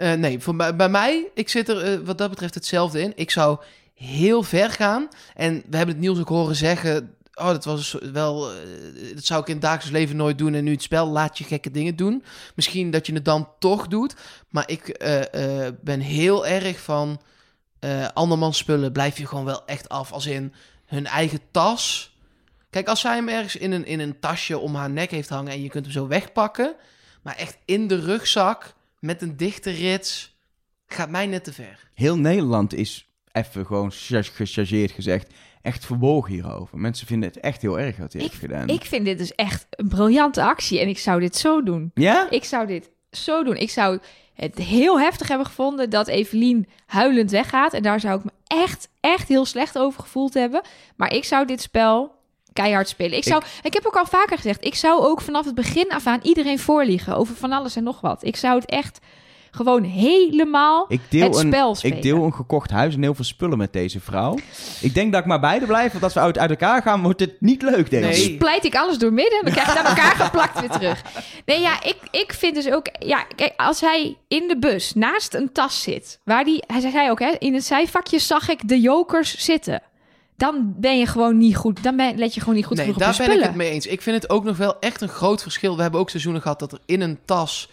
Eh, 0.00 0.12
nee, 0.12 0.38
voor, 0.38 0.56
bij, 0.56 0.88
mij, 0.88 1.28
ik 1.34 1.48
zit 1.48 1.68
er 1.68 1.82
eh, 1.82 1.98
wat 2.04 2.18
dat 2.18 2.30
betreft 2.30 2.54
hetzelfde 2.54 3.00
in. 3.00 3.12
Ik 3.14 3.30
zou 3.30 3.58
heel 3.94 4.42
ver 4.42 4.70
gaan. 4.70 5.08
En 5.34 5.62
we 5.68 5.76
hebben 5.76 5.94
het 5.94 6.04
Niels 6.04 6.18
ook 6.18 6.28
horen 6.28 6.56
zeggen... 6.56 7.14
Oh, 7.34 7.46
dat 7.46 7.64
was 7.64 7.96
wel... 8.12 8.50
eh, 8.50 8.56
dat 9.14 9.24
zou 9.24 9.40
ik 9.40 9.46
in 9.46 9.52
het 9.52 9.62
dagelijks 9.62 9.90
leven 9.90 10.16
nooit 10.16 10.38
doen. 10.38 10.54
En 10.54 10.64
nu 10.64 10.72
het 10.72 10.82
spel 10.82 11.06
laat 11.06 11.38
je 11.38 11.44
gekke 11.44 11.70
dingen 11.70 11.96
doen. 11.96 12.24
Misschien 12.54 12.90
dat 12.90 13.06
je 13.06 13.12
het 13.12 13.24
dan 13.24 13.48
toch 13.58 13.86
doet. 13.86 14.14
Maar 14.48 14.68
ik 14.68 14.98
ben 15.80 16.00
heel 16.00 16.46
erg 16.46 16.80
van... 16.80 17.20
andermans 18.14 18.58
spullen 18.58 18.92
blijf 18.92 19.18
je 19.18 19.26
gewoon 19.26 19.44
wel 19.44 19.66
echt 19.66 19.88
af. 19.88 20.12
Als 20.12 20.26
in 20.26 20.54
hun 20.86 21.06
eigen 21.06 21.40
tas. 21.50 22.14
Kijk, 22.70 22.88
als 22.88 23.00
zij 23.00 23.14
hem 23.14 23.28
ergens 23.28 23.56
in 23.56 23.72
een, 23.72 23.86
in 23.86 24.00
een 24.00 24.18
tasje 24.20 24.58
om 24.58 24.74
haar 24.74 24.90
nek 24.90 25.10
heeft 25.10 25.28
hangen... 25.28 25.52
en 25.52 25.62
je 25.62 25.68
kunt 25.68 25.84
hem 25.84 25.94
zo 25.94 26.06
wegpakken... 26.06 26.74
maar 27.22 27.36
echt 27.36 27.58
in 27.64 27.86
de 27.86 28.00
rugzak 28.00 28.74
met 28.98 29.22
een 29.22 29.36
dichte 29.36 29.70
rits 29.70 30.36
gaat 30.86 31.10
mij 31.10 31.26
net 31.26 31.44
te 31.44 31.52
ver. 31.52 31.88
Heel 31.94 32.16
Nederland 32.18 32.74
is 32.74 33.08
even 33.32 33.66
gewoon 33.66 33.90
cha- 33.92 34.22
gechargeerd 34.22 34.90
gezegd 34.90 35.32
echt 35.62 35.86
verbogen 35.86 36.32
hierover. 36.32 36.78
Mensen 36.78 37.06
vinden 37.06 37.28
het 37.28 37.40
echt 37.40 37.62
heel 37.62 37.78
erg 37.78 37.96
wat 37.96 38.12
hij 38.12 38.22
heeft 38.22 38.34
gedaan. 38.34 38.68
Ik 38.68 38.84
vind 38.84 39.04
dit 39.04 39.18
dus 39.18 39.34
echt 39.34 39.66
een 39.70 39.88
briljante 39.88 40.42
actie 40.42 40.80
en 40.80 40.88
ik 40.88 40.98
zou 40.98 41.20
dit 41.20 41.36
zo 41.36 41.62
doen. 41.62 41.90
Ja? 41.94 42.30
Ik 42.30 42.44
zou 42.44 42.66
dit 42.66 42.90
zo 43.10 43.44
doen. 43.44 43.56
Ik 43.56 43.70
zou 43.70 43.98
het 44.34 44.58
heel 44.58 45.00
heftig 45.00 45.28
hebben 45.28 45.46
gevonden 45.46 45.90
dat 45.90 46.08
Evelien 46.08 46.68
huilend 46.86 47.30
weggaat. 47.30 47.72
En 47.72 47.82
daar 47.82 48.00
zou 48.00 48.18
ik 48.18 48.24
me 48.24 48.30
echt, 48.46 48.88
echt 49.00 49.28
heel 49.28 49.44
slecht 49.44 49.78
over 49.78 50.00
gevoeld 50.02 50.34
hebben. 50.34 50.62
Maar 50.96 51.12
ik 51.14 51.24
zou 51.24 51.46
dit 51.46 51.60
spel 51.60 52.14
keihard 52.52 52.88
spelen. 52.88 53.16
Ik, 53.16 53.24
zou, 53.24 53.42
ik, 53.62 53.74
heb 53.74 53.86
ook 53.86 53.96
al 53.96 54.06
vaker 54.06 54.36
gezegd, 54.36 54.64
ik 54.64 54.74
zou 54.74 55.02
ook 55.02 55.20
vanaf 55.20 55.44
het 55.44 55.54
begin 55.54 55.88
af 55.88 56.06
aan 56.06 56.20
iedereen 56.22 56.58
voorliegen 56.58 57.16
over 57.16 57.34
van 57.36 57.52
alles 57.52 57.76
en 57.76 57.82
nog 57.84 58.00
wat. 58.00 58.24
Ik 58.24 58.36
zou 58.36 58.54
het 58.54 58.70
echt 58.70 58.98
gewoon 59.50 59.82
helemaal 59.82 60.84
Ik 60.88 61.00
deel, 61.08 61.22
het 61.22 61.36
spel 61.36 61.68
een, 61.68 61.76
spelen. 61.76 61.96
ik 61.96 62.02
deel 62.02 62.24
een 62.24 62.34
gekocht 62.34 62.70
huis 62.70 62.94
en 62.94 63.02
heel 63.02 63.14
veel 63.14 63.24
spullen 63.24 63.58
met 63.58 63.72
deze 63.72 64.00
vrouw. 64.00 64.38
Ik 64.80 64.94
denk 64.94 65.12
dat 65.12 65.20
ik 65.20 65.26
maar 65.26 65.40
beide 65.40 65.66
blijf, 65.66 65.92
want 65.92 66.04
als 66.04 66.14
we 66.14 66.20
uit, 66.20 66.38
uit 66.38 66.50
elkaar 66.50 66.82
gaan, 66.82 67.02
wordt 67.02 67.20
het 67.20 67.40
niet 67.40 67.62
leuk, 67.62 67.90
denk 67.90 68.04
Nee. 68.04 68.32
ik. 68.32 68.38
pleit 68.38 68.64
ik 68.64 68.74
alles 68.74 68.98
door 68.98 69.12
midden 69.12 69.38
en 69.38 69.44
dan 69.44 69.52
krijg 69.52 69.72
je 69.72 69.78
het 69.78 69.86
aan 69.86 69.94
elkaar 69.96 70.14
geplakt 70.16 70.60
weer 70.60 70.70
terug. 70.70 71.02
Nee, 71.44 71.60
ja, 71.60 71.82
ik, 71.82 71.96
ik 72.10 72.32
vind 72.32 72.54
dus 72.54 72.70
ook... 72.70 72.86
Ja, 72.98 73.24
kijk, 73.36 73.52
als 73.56 73.80
hij 73.80 74.16
in 74.28 74.48
de 74.48 74.58
bus 74.58 74.94
naast 74.94 75.34
een 75.34 75.52
tas 75.52 75.82
zit... 75.82 76.20
waar 76.24 76.44
die, 76.44 76.62
hij 76.66 76.80
zei 76.80 77.10
ook, 77.10 77.20
hè, 77.20 77.30
in 77.38 77.54
het 77.54 77.64
zijvakje 77.64 78.18
zag 78.18 78.48
ik 78.48 78.68
de 78.68 78.80
jokers 78.80 79.38
zitten. 79.44 79.82
Dan 80.40 80.74
ben 80.76 80.98
je 80.98 81.06
gewoon 81.06 81.38
niet 81.38 81.56
goed. 81.56 81.82
Dan 81.82 81.96
ben, 81.96 82.18
let 82.18 82.34
je 82.34 82.40
gewoon 82.40 82.54
niet 82.54 82.64
goed 82.64 82.76
nee, 82.76 82.86
genoeg 82.86 83.00
op 83.00 83.06
daar 83.06 83.22
je 83.22 83.28
ben 83.28 83.38
ik 83.38 83.46
het 83.46 83.54
mee 83.54 83.70
eens. 83.70 83.86
Ik 83.86 84.02
vind 84.02 84.22
het 84.22 84.30
ook 84.30 84.44
nog 84.44 84.56
wel 84.56 84.78
echt 84.78 85.00
een 85.00 85.08
groot 85.08 85.42
verschil. 85.42 85.76
We 85.76 85.82
hebben 85.82 86.00
ook 86.00 86.10
seizoenen 86.10 86.42
gehad 86.42 86.58
dat 86.58 86.72
er 86.72 86.78
in 86.86 87.00
een 87.00 87.18
tas, 87.24 87.70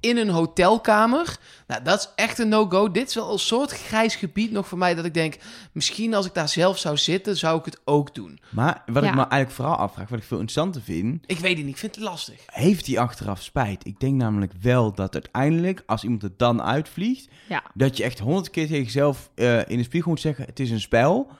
in 0.00 0.16
een 0.16 0.28
hotelkamer... 0.28 1.36
Nou, 1.66 1.82
dat 1.82 1.98
is 1.98 2.08
echt 2.24 2.38
een 2.38 2.48
no-go. 2.48 2.90
Dit 2.90 3.08
is 3.08 3.14
wel 3.14 3.32
een 3.32 3.38
soort 3.38 3.70
grijs 3.70 4.14
gebied 4.14 4.52
nog 4.52 4.68
voor 4.68 4.78
mij 4.78 4.94
dat 4.94 5.04
ik 5.04 5.14
denk... 5.14 5.36
misschien 5.72 6.14
als 6.14 6.26
ik 6.26 6.34
daar 6.34 6.48
zelf 6.48 6.78
zou 6.78 6.96
zitten, 6.96 7.36
zou 7.36 7.58
ik 7.58 7.64
het 7.64 7.80
ook 7.84 8.14
doen. 8.14 8.40
Maar 8.50 8.82
wat 8.86 9.02
Ja. 9.02 9.08
ik 9.08 9.14
me 9.14 9.20
eigenlijk 9.20 9.50
vooral 9.50 9.76
afvraag, 9.76 10.08
wat 10.08 10.18
ik 10.18 10.24
veel 10.24 10.38
interessanter 10.38 10.82
vind... 10.82 11.24
Ik 11.26 11.38
weet 11.38 11.56
het 11.56 11.64
niet, 11.64 11.74
ik 11.74 11.80
vind 11.80 11.94
het 11.94 12.04
lastig. 12.04 12.40
Heeft 12.46 12.86
hij 12.86 12.98
achteraf 12.98 13.42
spijt? 13.42 13.86
Ik 13.86 14.00
denk 14.00 14.14
namelijk 14.14 14.52
wel 14.60 14.92
dat 14.92 15.14
uiteindelijk, 15.14 15.82
als 15.86 16.02
iemand 16.02 16.22
er 16.22 16.32
dan 16.36 16.62
uitvliegt... 16.62 17.28
Ja. 17.48 17.62
dat 17.74 17.96
je 17.96 18.02
echt 18.02 18.18
honderd 18.18 18.50
keer 18.50 18.66
tegen 18.66 18.84
jezelf 18.84 19.30
eh, 19.34 19.68
in 19.68 19.76
de 19.76 19.84
spiegel 19.84 20.10
moet 20.10 20.20
zeggen... 20.20 20.44
het 20.44 20.60
is 20.60 20.70
een 20.70 20.80
spel 20.80 21.30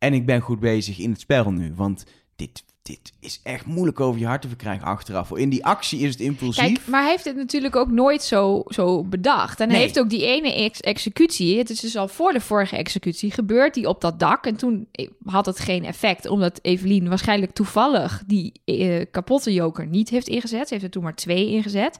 en 0.00 0.14
ik 0.14 0.26
ben 0.26 0.40
goed 0.40 0.60
bezig 0.60 0.98
in 0.98 1.10
het 1.10 1.20
spel 1.20 1.50
nu. 1.52 1.72
Want 1.76 2.04
dit, 2.36 2.64
dit 2.82 3.12
is 3.20 3.40
echt 3.42 3.66
moeilijk 3.66 4.00
over 4.00 4.20
je 4.20 4.26
hart 4.26 4.42
te 4.42 4.48
verkrijgen 4.48 4.86
achteraf. 4.86 5.30
In 5.36 5.48
die 5.50 5.64
actie 5.64 6.00
is 6.00 6.10
het 6.10 6.20
impulsief. 6.20 6.64
Kijk, 6.64 6.86
maar 6.86 7.00
hij 7.02 7.10
heeft 7.10 7.24
het 7.24 7.36
natuurlijk 7.36 7.76
ook 7.76 7.90
nooit 7.90 8.22
zo, 8.22 8.62
zo 8.66 9.04
bedacht. 9.04 9.60
En 9.60 9.66
Nee. 9.66 9.76
hij 9.76 9.84
heeft 9.86 9.98
ook 9.98 10.10
die 10.10 10.26
ene 10.26 10.54
ex- 10.54 10.80
executie. 10.80 11.58
Het 11.58 11.70
is 11.70 11.80
dus 11.80 11.96
al 11.96 12.08
voor 12.08 12.32
de 12.32 12.40
vorige 12.40 12.76
executie 12.76 13.30
gebeurd, 13.30 13.74
die 13.74 13.88
op 13.88 14.00
dat 14.00 14.18
dak. 14.18 14.46
En 14.46 14.56
toen 14.56 14.88
had 15.24 15.46
het 15.46 15.58
geen 15.60 15.84
effect, 15.84 16.26
omdat 16.26 16.58
Evelien 16.62 17.08
waarschijnlijk 17.08 17.52
toevallig 17.52 18.22
die 18.26 18.52
eh, 18.64 19.04
kapotte 19.10 19.52
joker 19.52 19.86
niet 19.86 20.08
heeft 20.08 20.28
ingezet. 20.28 20.66
Ze 20.68 20.72
heeft 20.74 20.84
er 20.86 20.90
toen 20.90 21.02
maar 21.02 21.14
twee 21.14 21.46
ingezet. 21.50 21.98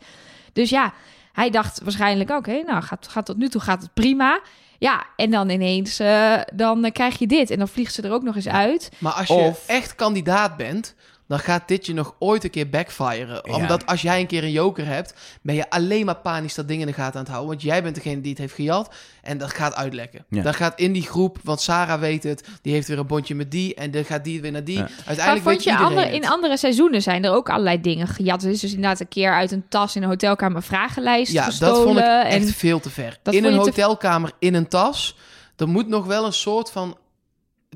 Dus 0.53 0.71
ja, 0.71 0.95
hij 1.33 1.51
dacht 1.51 1.81
waarschijnlijk, 1.83 2.31
oké, 2.31 2.63
nou 2.63 2.83
gaat, 2.83 3.09
gaat 3.09 3.27
tot 3.27 3.37
nu 3.37 3.49
toe 3.49 3.61
gaat 3.61 3.83
het 3.83 3.95
prima. 3.95 4.41
Ja, 4.81 5.07
en 5.17 5.31
dan 5.31 5.51
ineens, 5.51 5.99
eh, 5.99 6.37
dan 6.55 6.85
eh, 6.85 6.93
krijg 6.93 7.19
je 7.19 7.27
dit. 7.27 7.51
En 7.51 7.59
dan 7.59 7.69
vliegt 7.69 7.95
ze 7.95 8.03
er 8.03 8.13
ook 8.13 8.23
nog 8.23 8.35
eens 8.37 8.49
uit. 8.49 8.89
Maar 8.99 9.13
als 9.13 9.27
je 9.29 9.35
Of- 9.35 9.65
echt 9.67 9.95
kandidaat 9.95 10.57
bent, 10.57 10.95
dan 11.31 11.39
gaat 11.39 11.69
dit 11.69 11.87
je 11.87 11.95
nog 11.95 12.15
ooit 12.19 12.45
een 12.45 12.51
keer 12.51 12.69
backfiren. 12.71 13.41
Ja. 13.43 13.55
Omdat 13.55 13.87
als 13.87 14.03
jij 14.03 14.21
een 14.21 14.27
keer 14.27 14.45
een 14.45 14.51
joker 14.51 14.87
hebt, 14.87 15.15
ben 15.43 15.55
je 15.55 15.71
alleen 15.71 16.05
maar 16.05 16.17
panisch 16.17 16.55
dat 16.55 16.69
dingen 16.69 16.81
in 16.87 16.87
de 16.95 16.99
gaten 17.01 17.15
aan 17.15 17.21
het 17.21 17.29
houden. 17.29 17.51
Want 17.51 17.63
jij 17.63 17.83
bent 17.83 17.95
degene 17.95 18.21
die 18.21 18.31
het 18.31 18.39
heeft 18.41 18.55
gejat 18.55 18.95
en 19.23 19.39
dat 19.39 19.51
gaat 19.55 19.75
uitlekken. 19.75 20.25
Ja. 20.29 20.43
Dat 20.43 20.57
gaat 20.57 20.79
in 20.79 20.93
die 20.93 21.03
groep, 21.03 21.39
want 21.43 21.61
Sarah 21.61 22.01
weet 22.01 22.23
het, 22.23 22.49
die 22.63 22.73
heeft 22.73 22.89
weer 22.89 22.99
een 22.99 23.07
bondje 23.07 23.35
met 23.35 23.51
die 23.51 23.75
en 23.75 23.91
dan 23.91 24.05
gaat 24.05 24.25
die 24.25 24.41
weer 24.41 24.53
naar 24.53 24.65
die. 24.65 24.77
Ja. 24.77 24.83
Maar 24.83 24.91
Uiteindelijk 25.07 25.45
vond 25.47 25.55
weet 25.57 25.65
je 25.65 25.71
iedereen 25.71 25.89
andere, 25.93 26.07
het. 26.15 26.23
in 26.25 26.29
andere 26.29 26.57
seizoenen 26.57 27.03
zijn 27.03 27.25
er 27.25 27.33
ook 27.33 27.49
allerlei 27.51 27.81
dingen 27.81 28.07
gejat. 28.07 28.43
Is 28.43 28.61
dus 28.61 28.73
inderdaad 28.75 29.01
een 29.01 29.09
keer 29.09 29.33
uit 29.35 29.53
een 29.53 29.65
tas 29.69 29.97
in 29.97 30.03
een 30.03 30.09
hotelkamer 30.09 30.63
vragenlijst 30.63 31.33
Ja, 31.33 31.45
gestolen. 31.45 31.75
dat 31.75 31.83
vond 31.85 31.99
ik 31.99 32.05
en 32.05 32.25
echt 32.27 32.51
veel 32.55 32.81
te 32.81 32.91
ver. 32.91 33.19
Dat 33.23 33.35
in 33.35 33.45
een 33.45 33.53
te- 33.53 33.59
hotelkamer, 33.59 34.33
in 34.39 34.55
een 34.55 34.69
tas, 34.69 35.17
er 35.57 35.69
moet 35.69 35.89
nog 35.89 36.07
wel 36.07 36.25
een 36.27 36.33
soort 36.33 36.71
van... 36.71 36.97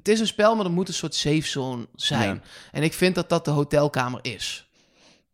Het 0.05 0.13
is 0.15 0.21
een 0.21 0.27
spel, 0.27 0.57
maar 0.57 0.65
er 0.65 0.71
moet 0.71 0.89
een 0.89 0.95
soort 0.95 1.15
safe 1.15 1.47
zone 1.47 1.87
zijn. 1.95 2.35
Ja. 2.35 2.41
En 2.73 2.83
ik 2.83 2.93
vind 2.93 3.15
dat 3.15 3.29
dat 3.29 3.45
de 3.45 3.51
hotelkamer 3.51 4.19
is. 4.23 4.69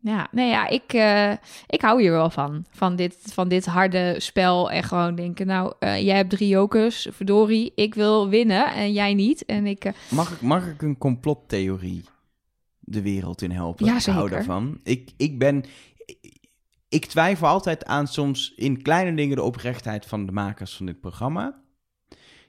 Ja, 0.03 0.29
nee, 0.31 0.49
ja, 0.49 0.69
ik, 0.69 0.93
eh, 0.93 1.33
ik 1.67 1.81
hou 1.81 2.01
hier 2.01 2.11
wel 2.11 2.31
van. 2.31 2.65
Van 2.71 2.97
dit, 2.97 3.17
van 3.33 3.49
dit 3.49 3.67
harde 3.67 4.15
spel. 4.21 4.71
En 4.71 4.83
gewoon 4.83 5.15
denken, 5.15 5.47
nou, 5.47 5.73
eh, 5.79 6.03
jij 6.05 6.17
hebt 6.17 6.31
drie 6.31 6.49
jokers. 6.49 7.07
Verdorie, 7.11 7.73
ik 7.75 7.95
wil 7.95 8.29
winnen 8.29 8.73
en 8.75 8.93
jij 8.93 9.15
niet. 9.15 9.45
En 9.45 9.67
ik... 9.67 9.85
eh, 9.85 9.93
Mag 10.11 10.33
ik, 10.33 10.41
mag 10.41 10.67
ik 10.67 10.83
een 10.83 10.99
complottheorie 10.99 12.05
de 12.79 13.03
wereld 13.03 13.43
in 13.43 13.51
helpen? 13.51 13.87
Ja, 13.87 13.97
Ik 13.97 14.05
hou 14.05 14.17
zeker. 14.21 14.31
daarvan. 14.31 14.81
Ik, 14.83 15.11
ik 15.17 15.39
ben... 15.39 15.65
Ik 16.89 17.07
twijfel 17.07 17.47
altijd 17.47 17.85
aan 17.85 18.07
soms 18.07 18.53
in 18.57 18.83
kleine 18.83 19.15
dingen 19.17 19.37
de 19.37 19.43
oprechtheid 19.43 20.07
van 20.07 20.27
de 20.27 20.33
makers 20.33 20.77
van 20.77 20.87
dit 20.87 21.01
programma. 21.01 21.61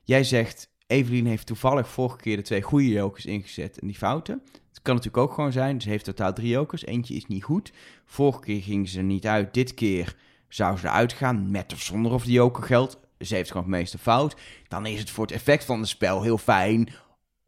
Jij 0.04 0.24
zegt, 0.24 0.71
Evelien 0.92 1.26
heeft 1.26 1.48
toevallig 1.48 1.88
vorige 1.88 2.18
keer 2.18 2.36
de 2.36 2.42
twee 2.42 2.62
goede 2.62 2.88
jokers 2.88 3.26
ingezet 3.26 3.80
en 3.80 3.88
die 3.88 3.98
fouten. 3.98 4.42
Het 4.70 4.82
kan 4.82 4.96
natuurlijk 4.96 5.24
ook 5.24 5.34
gewoon 5.34 5.52
zijn, 5.52 5.82
ze 5.82 5.90
heeft 5.90 6.06
totaal 6.06 6.34
drie 6.34 6.50
jokers. 6.50 6.86
Eentje 6.86 7.16
is 7.16 7.26
niet 7.26 7.44
goed. 7.44 7.72
Vorige 8.06 8.40
keer 8.40 8.62
ging 8.62 8.90
ze 8.90 8.98
er 8.98 9.04
niet 9.04 9.28
uit. 9.28 9.54
Dit 9.54 9.74
keer 9.74 10.16
zou 10.48 10.78
ze 10.78 10.88
eruit 10.88 11.14
gaan, 11.14 11.52
met 11.52 11.74
of 11.74 11.82
zonder 11.82 12.12
of 12.12 12.24
die 12.24 12.34
joker 12.34 12.64
geldt. 12.64 12.98
Ze 13.20 13.36
heeft 13.36 13.52
gewoon 13.52 13.68
het 13.68 13.76
meeste 13.76 13.98
fout. 13.98 14.36
Dan 14.68 14.86
is 14.86 15.00
het 15.00 15.10
voor 15.10 15.26
het 15.26 15.34
effect 15.34 15.66
van 15.66 15.80
het 15.80 15.88
spel 15.88 16.22
heel 16.22 16.38
fijn 16.38 16.90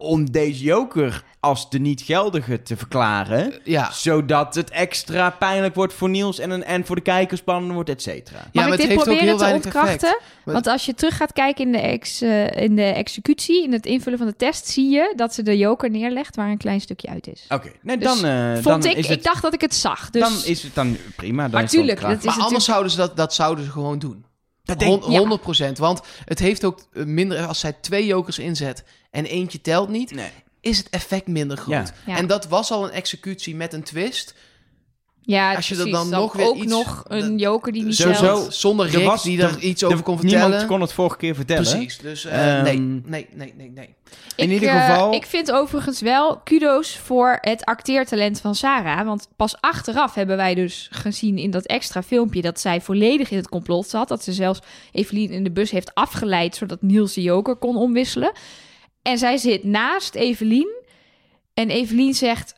om 0.04 0.32
deze 0.32 0.64
joker 0.64 1.24
als 1.40 1.70
de 1.70 1.80
niet 1.80 2.02
geldige 2.02 2.62
te 2.64 2.78
verklaren. 2.78 3.54
Ja, 3.64 3.92
Zodat 3.92 4.56
het 4.56 4.70
extra 4.70 5.30
pijnlijk 5.30 5.76
wordt 5.76 5.94
voor 5.94 6.10
Niels 6.10 6.40
en, 6.40 6.52
een- 6.52 6.64
en 6.64 6.86
voor 6.86 6.96
de 6.96 7.02
kijkers 7.02 7.40
spannend 7.40 7.74
wordt, 7.74 7.90
et 7.90 8.02
cetera. 8.02 8.38
Mag 8.40 8.50
maar 8.54 8.64
ik 8.66 8.70
het 8.72 8.78
dit 8.80 8.88
heeft 8.88 9.00
ook 9.00 9.06
proberen 9.06 9.28
heel 9.28 9.38
te 9.38 9.44
weinig 9.44 9.64
ontkrachten? 9.66 10.18
Maar- 10.46 10.54
Want 10.54 10.68
als 10.68 10.86
je 10.86 10.94
terug 10.94 11.18
gaat 11.18 11.34
kijken 11.34 11.66
in 11.66 11.72
de, 11.72 11.78
ex, 11.78 12.22
eh, 12.22 12.52
in 12.52 12.76
de 12.76 12.84
executie, 12.84 13.64
in 13.64 13.72
het 13.74 13.86
invullen 13.86 14.18
van 14.18 14.28
de 14.28 14.36
test, 14.36 14.68
zie 14.68 14.90
je 14.90 15.14
dat 15.16 15.34
ze 15.34 15.44
de 15.44 15.58
joker 15.58 15.90
neerlegt 15.90 16.36
waar 16.36 16.50
een 16.50 16.58
klein 16.58 16.82
stukje 16.82 17.08
uit 17.08 17.28
is. 17.28 17.46
Oké, 17.50 17.72
nee, 17.82 17.98
Dus 17.98 18.08
dan, 18.22 18.30
eh, 18.30 18.52
Vond 18.54 18.64
dan 18.64 18.92
ik, 18.92 18.98
is 18.98 19.08
het, 19.08 19.18
ik 19.18 19.24
dacht 19.24 19.42
dat 19.42 19.54
ik 19.54 19.62
het 19.62 19.76
zag. 19.76 20.10
Dus, 20.10 20.22
dan 20.22 20.34
is 20.52 20.64
het 20.64 20.76
dan 20.76 20.98
prima. 21.16 21.42
Dan 21.44 21.52
Maar 21.52 21.64
is 21.64 21.72
het 21.72 21.80
tuurlijk, 21.80 22.02
dat 22.02 22.10
is 22.10 22.24
maar 22.24 22.34
anders 22.34 22.38
natuurlijk- 22.38 22.66
zouden 22.66 22.92
ze 22.92 22.98
dat, 22.98 23.18
dat 23.18 23.34
zouden 23.34 23.66
ze 23.66 23.72
gewoon 23.72 24.00
doen. 24.00 24.26
Dat 24.64 24.80
denk 24.80 25.04
ik- 25.04 25.04
Hon- 25.04 25.18
100% 25.18 25.78
Want 25.78 26.02
het 26.26 26.40
heeft 26.40 26.64
ook 26.66 26.80
eh, 26.94 27.04
minder... 27.04 27.46
Als 27.48 27.60
zij 27.60 27.74
twee 27.82 28.06
jokers 28.06 28.40
inzet 28.40 28.84
en 29.12 29.26
eentje 29.26 29.62
telt 29.62 29.90
niet... 29.90 30.12
Nee. 30.12 30.30
is 30.62 30.78
het 30.78 30.90
effect 30.90 31.28
minder 31.28 31.58
groot. 31.58 31.70
Ja. 31.88 31.94
Ja. 32.06 32.18
En 32.18 32.28
dat 32.28 32.48
was 32.48 32.72
al 32.72 32.84
een 32.84 32.92
executie 32.92 33.56
met 33.56 33.74
een 33.74 33.84
twist. 33.84 34.34
Ja, 35.26 35.56
Als 35.56 35.68
je 35.68 35.76
precies. 35.76 35.94
dan 35.94 36.10
nog 36.10 36.34
weer 36.34 36.48
ook 36.48 36.56
iets- 36.56 36.72
nog 36.72 37.04
een 37.08 37.38
joker 37.38 37.72
die 37.72 37.84
niet 37.84 37.96
Sowieso- 37.96 38.22
telt. 38.26 38.54
Zonder 38.56 38.86
Er 38.86 38.92
Rick 38.92 39.06
was- 39.06 39.24
die 39.24 39.42
er- 39.42 39.60
iets 39.60 39.82
er- 39.82 39.88
over 39.88 40.04
kon 40.04 40.20
vertellen. 40.20 40.46
Niemand 40.50 40.68
kon 40.68 40.82
het 40.82 40.94
vorige 40.94 41.18
keer 41.18 41.36
vertellen. 41.36 41.64
Precies. 41.72 41.98
Dus 41.98 42.26
eh, 42.26 42.56
Ehm, 42.58 42.64
nee, 42.64 42.78
nee, 43.06 43.28
nee, 43.34 43.54
nee, 43.58 43.70
nee. 43.76 43.96
In 44.36 44.46
ik, 44.48 44.52
ieder 44.52 44.70
eh, 44.70 44.90
geval- 44.90 45.14
ik 45.14 45.26
vind 45.26 45.52
overigens 45.52 46.02
wel 46.02 46.38
kudo's 46.38 46.98
voor 46.98 47.38
het 47.42 47.66
acteertalent 47.66 48.42
van 48.42 48.56
Sarah. 48.56 49.06
Want 49.06 49.28
pas 49.36 49.56
achteraf 49.62 50.14
hebben 50.14 50.38
wij 50.38 50.56
dus 50.56 50.88
gezien 50.92 51.38
in 51.38 51.52
dat 51.52 51.66
extra 51.66 52.04
filmpje... 52.04 52.42
dat 52.42 52.60
zij 52.60 52.82
volledig 52.82 53.32
in 53.32 53.38
het 53.38 53.50
complot 53.50 53.88
zat. 53.90 54.08
Dat 54.08 54.24
ze 54.24 54.34
zelfs 54.34 54.60
Evelien 54.92 55.30
in 55.32 55.44
de 55.44 55.52
bus 55.52 55.72
heeft 55.72 55.94
afgeleid... 55.94 56.56
zodat 56.56 56.82
Niels 56.82 57.14
de 57.14 57.22
joker 57.22 57.56
kon 57.56 57.76
omwisselen. 57.76 58.32
En 59.02 59.18
zij 59.18 59.38
zit 59.38 59.64
naast 59.64 60.16
Evelien. 60.16 60.82
En 61.54 61.70
Evelien 61.70 62.14
zegt 62.14 62.54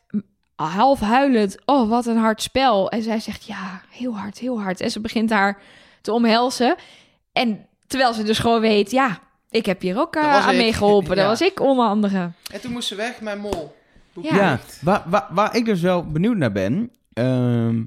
half 0.56 1.00
huilend... 1.00 1.56
oh, 1.64 1.88
wat 1.88 2.06
een 2.06 2.16
hard 2.16 2.42
spel. 2.42 2.90
En 2.90 3.02
zij 3.02 3.20
zegt 3.20 3.44
ja, 3.44 3.80
heel 3.90 4.16
hard, 4.16 4.38
heel 4.38 4.60
hard. 4.60 4.80
En 4.80 4.90
ze 4.90 5.00
begint 5.00 5.30
haar 5.30 5.58
te 6.00 6.12
omhelzen. 6.12 6.74
En 7.32 7.66
terwijl 7.86 8.12
ze 8.12 8.22
dus 8.22 8.38
gewoon 8.38 8.60
weet... 8.60 8.90
ja, 8.90 9.18
ik 9.50 9.66
heb 9.66 9.80
hier 9.80 9.98
ook 9.98 10.16
eh, 10.16 10.34
aan 10.34 10.50
ik. 10.50 10.56
meegeholpen. 10.56 11.16
Dat 11.16 11.26
was 11.26 11.40
ik 11.40 11.60
onder 11.60 11.86
andere. 11.86 12.30
En 12.52 12.60
toen 12.60 12.72
moest 12.72 12.88
ze 12.88 12.94
weg, 12.94 13.20
mijn 13.20 13.38
mol. 13.38 13.76
Ja, 14.22 14.58
waar, 14.80 15.02
waar, 15.06 15.26
waar 15.30 15.56
ik 15.56 15.64
dus 15.64 15.80
wel 15.80 16.06
benieuwd 16.06 16.36
naar 16.36 16.52
ben. 16.52 16.90
ehm, 17.12 17.82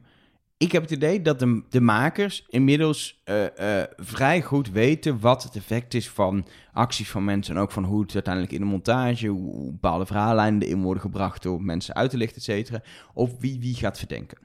ik 0.60 0.72
heb 0.72 0.82
het 0.82 0.92
idee 0.92 1.22
dat 1.22 1.40
de, 1.40 1.64
de 1.70 1.82
makers 1.82 2.46
inmiddels 2.50 3.22
eh, 3.24 3.82
eh, 3.82 3.88
vrij 3.98 4.42
goed 4.42 4.70
weten 4.70 5.20
wat 5.20 5.44
het 5.44 5.56
effect 5.56 5.94
is 5.94 6.10
van 6.10 6.46
acties 6.74 7.10
van 7.10 7.24
mensen. 7.24 7.56
En 7.56 7.62
ook 7.62 7.72
van 7.72 7.84
hoe 7.84 8.02
het 8.02 8.14
uiteindelijk 8.14 8.54
in 8.54 8.60
de 8.60 8.66
montage, 8.66 9.28
hoe 9.28 9.72
bepaalde 9.72 10.06
verhaallijnen 10.06 10.62
erin 10.62 10.82
worden 10.82 11.02
gebracht 11.02 11.44
door 11.44 11.62
mensen 11.64 11.96
uit 11.96 12.10
te 12.10 12.18
lichten, 12.18 12.38
et 12.38 12.44
cetera. 12.44 12.82
Of 13.14 13.40
wie 13.40 13.60
wie 13.60 13.76
gaat 13.76 13.98
verdenken. 13.98 14.38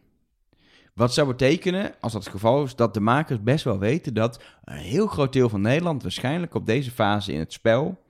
Wat 0.95 1.15
zou 1.15 1.29
betekenen, 1.29 1.95
als 2.01 2.13
dat 2.13 2.25
het 2.25 2.33
geval 2.33 2.65
is, 2.65 2.77
dat 2.77 2.95
de 2.95 3.01
makers 3.01 3.43
best 3.43 3.65
wel 3.65 3.79
weten 3.79 4.15
dat 4.15 4.43
een 4.65 4.77
heel 4.77 5.07
groot 5.07 5.33
deel 5.33 5.49
van 5.49 5.61
Nederland 5.61 6.03
waarschijnlijk 6.03 6.55
op 6.55 6.67
deze 6.67 6.91
fase 6.91 7.33
in 7.33 7.39
het 7.39 7.53
spel 7.53 8.03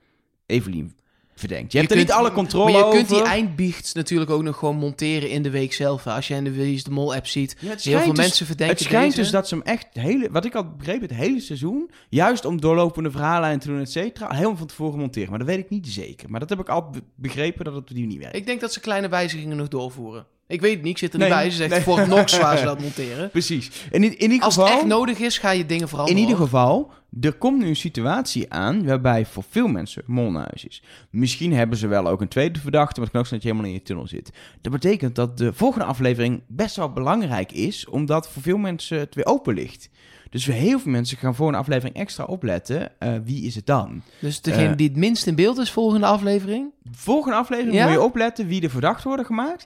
Evelien 0.45 0.95
verdenkt. 1.35 1.71
Je, 1.71 1.77
hebt 1.77 1.91
er 1.91 1.97
kunt- 1.97 2.07
niet 2.09 2.17
alle 2.17 2.31
controle 2.31 2.71
Maar 2.71 2.79
je 2.79 2.85
over. 2.85 2.97
kunt 2.97 3.09
die 3.09 3.21
eindbiechts 3.23 3.93
natuurlijk 3.93 4.31
ook 4.31 4.43
nog 4.43 4.57
gewoon 4.57 4.75
monteren 4.77 5.29
in 5.29 5.43
de 5.43 5.49
week 5.49 5.73
zelf. 5.73 6.03
hè. 6.03 6.11
Als 6.11 6.27
je 6.27 6.33
in 6.35 6.43
de 6.43 6.51
Wie 6.51 6.73
is 6.73 6.83
de 6.83 6.91
Mol 6.91 7.15
app 7.15 7.27
ziet, 7.27 7.55
Ja, 7.59 7.69
het 7.69 7.83
heel 7.83 7.99
veel 7.99 8.13
dus- 8.13 8.17
mensen 8.17 8.45
verdenken 8.45 8.75
Het 8.75 8.85
schijnt 8.85 9.05
deze. 9.09 9.21
dus 9.21 9.31
dat 9.31 9.47
ze 9.47 9.55
hem 9.55 9.63
echt, 9.63 9.87
hele, 9.91 10.27
wat 10.31 10.45
ik 10.45 10.53
had 10.53 10.77
begrepen, 10.77 11.07
het 11.07 11.17
hele 11.17 11.39
seizoen, 11.39 11.89
juist 12.09 12.45
om 12.45 12.61
doorlopende 12.61 13.11
verhaallijnen 13.11 13.59
te 13.59 13.67
doen, 13.67 13.79
et 13.79 13.91
cetera, 13.91 14.33
helemaal 14.33 14.57
van 14.57 14.67
tevoren 14.67 14.99
monteren. 14.99 15.29
Maar 15.29 15.39
dat 15.39 15.47
weet 15.47 15.59
ik 15.59 15.69
niet 15.69 15.87
zeker. 15.87 16.29
Maar 16.29 16.39
dat 16.39 16.49
heb 16.49 16.59
ik 16.59 16.69
al 16.69 16.89
be- 16.89 17.01
begrepen 17.15 17.65
dat 17.65 17.73
het 17.73 17.89
op 17.89 17.95
die 17.95 18.05
niet 18.05 18.19
werkt. 18.19 18.35
Ik 18.35 18.45
denk 18.45 18.61
dat 18.61 18.73
ze 18.73 18.79
kleine 18.79 19.09
wijzigingen 19.09 19.57
nog 19.57 19.67
doorvoeren. 19.67 20.25
Ik 20.47 20.61
weet 20.61 20.73
het 20.73 20.81
niet, 20.81 20.91
ik 20.91 20.97
zit 20.97 21.13
er 21.13 21.19
Nee, 21.19 21.27
niet 21.29 21.37
bij. 21.37 21.49
Ze 21.49 21.55
zegt 21.57 21.69
nee. 21.71 21.81
voor 21.81 22.07
nog 22.07 22.29
zwaar 22.29 22.57
ze 22.57 22.63
dat 22.63 22.81
monteren. 22.81 23.29
Precies. 23.29 23.71
In, 23.91 24.03
i- 24.03 24.05
in 24.05 24.31
ieder 24.31 24.41
Als 24.45 24.55
het 24.55 24.65
echt 24.67 24.85
nodig 24.85 25.19
is, 25.19 25.37
ga 25.37 25.49
je 25.51 25.65
dingen 25.65 25.81
in 25.83 25.87
veranderen. 25.87 26.21
ieder 26.21 26.35
hoor. 26.37 26.45
geval, 26.45 26.91
er 27.21 27.33
komt 27.33 27.57
nu 27.57 27.67
een 27.67 27.75
situatie 27.75 28.51
aan 28.53 28.85
waarbij 28.85 29.25
voor 29.25 29.43
veel 29.49 29.67
mensen 29.67 30.03
molhuis 30.05 30.65
is. 30.65 30.83
Misschien 31.09 31.53
hebben 31.53 31.77
ze 31.77 31.87
wel 31.87 32.07
ook 32.07 32.21
een 32.21 32.27
tweede 32.27 32.59
verdachte, 32.59 32.93
maar 32.99 33.03
het 33.03 33.11
kan 33.11 33.19
ook 33.21 33.27
zijn 33.27 33.39
dat 33.39 33.49
je 33.49 33.55
helemaal 33.55 33.73
in 33.75 33.79
je 33.79 33.85
tunnel 33.85 34.07
zit. 34.07 34.31
Dat 34.61 34.71
betekent 34.71 35.15
dat 35.15 35.37
de 35.37 35.53
volgende 35.53 35.85
aflevering 35.85 36.41
best 36.47 36.75
wel 36.75 36.91
belangrijk 36.91 37.51
is, 37.51 37.87
omdat 37.87 38.29
voor 38.29 38.41
veel 38.41 38.57
mensen 38.57 38.99
het 38.99 39.15
weer 39.15 39.25
open 39.25 39.53
ligt. 39.53 39.89
Dus 40.29 40.45
heel 40.45 40.79
veel 40.79 40.91
mensen 40.91 41.17
gaan 41.17 41.35
voor 41.35 41.47
een 41.47 41.55
aflevering 41.55 41.95
extra 41.95 42.23
opletten. 42.23 42.99
eh, 42.99 43.13
wie 43.23 43.45
is 43.45 43.55
het 43.55 43.65
dan? 43.65 44.01
Dus 44.21 44.41
degene 44.41 44.69
Eh. 44.69 44.75
die 44.77 44.87
het 44.87 44.97
minst 44.97 45.27
in 45.27 45.35
beeld 45.35 45.57
is, 45.57 45.71
volgende 45.71 46.05
aflevering. 46.05 46.71
Volgende 46.91 47.37
aflevering 47.37 47.75
Ja? 47.75 47.83
moet 47.83 47.93
je 47.93 48.01
opletten 48.01 48.47
wie 48.47 48.61
de 48.61 48.69
verdachte 48.69 49.07
worden 49.07 49.25
gemaakt. 49.25 49.65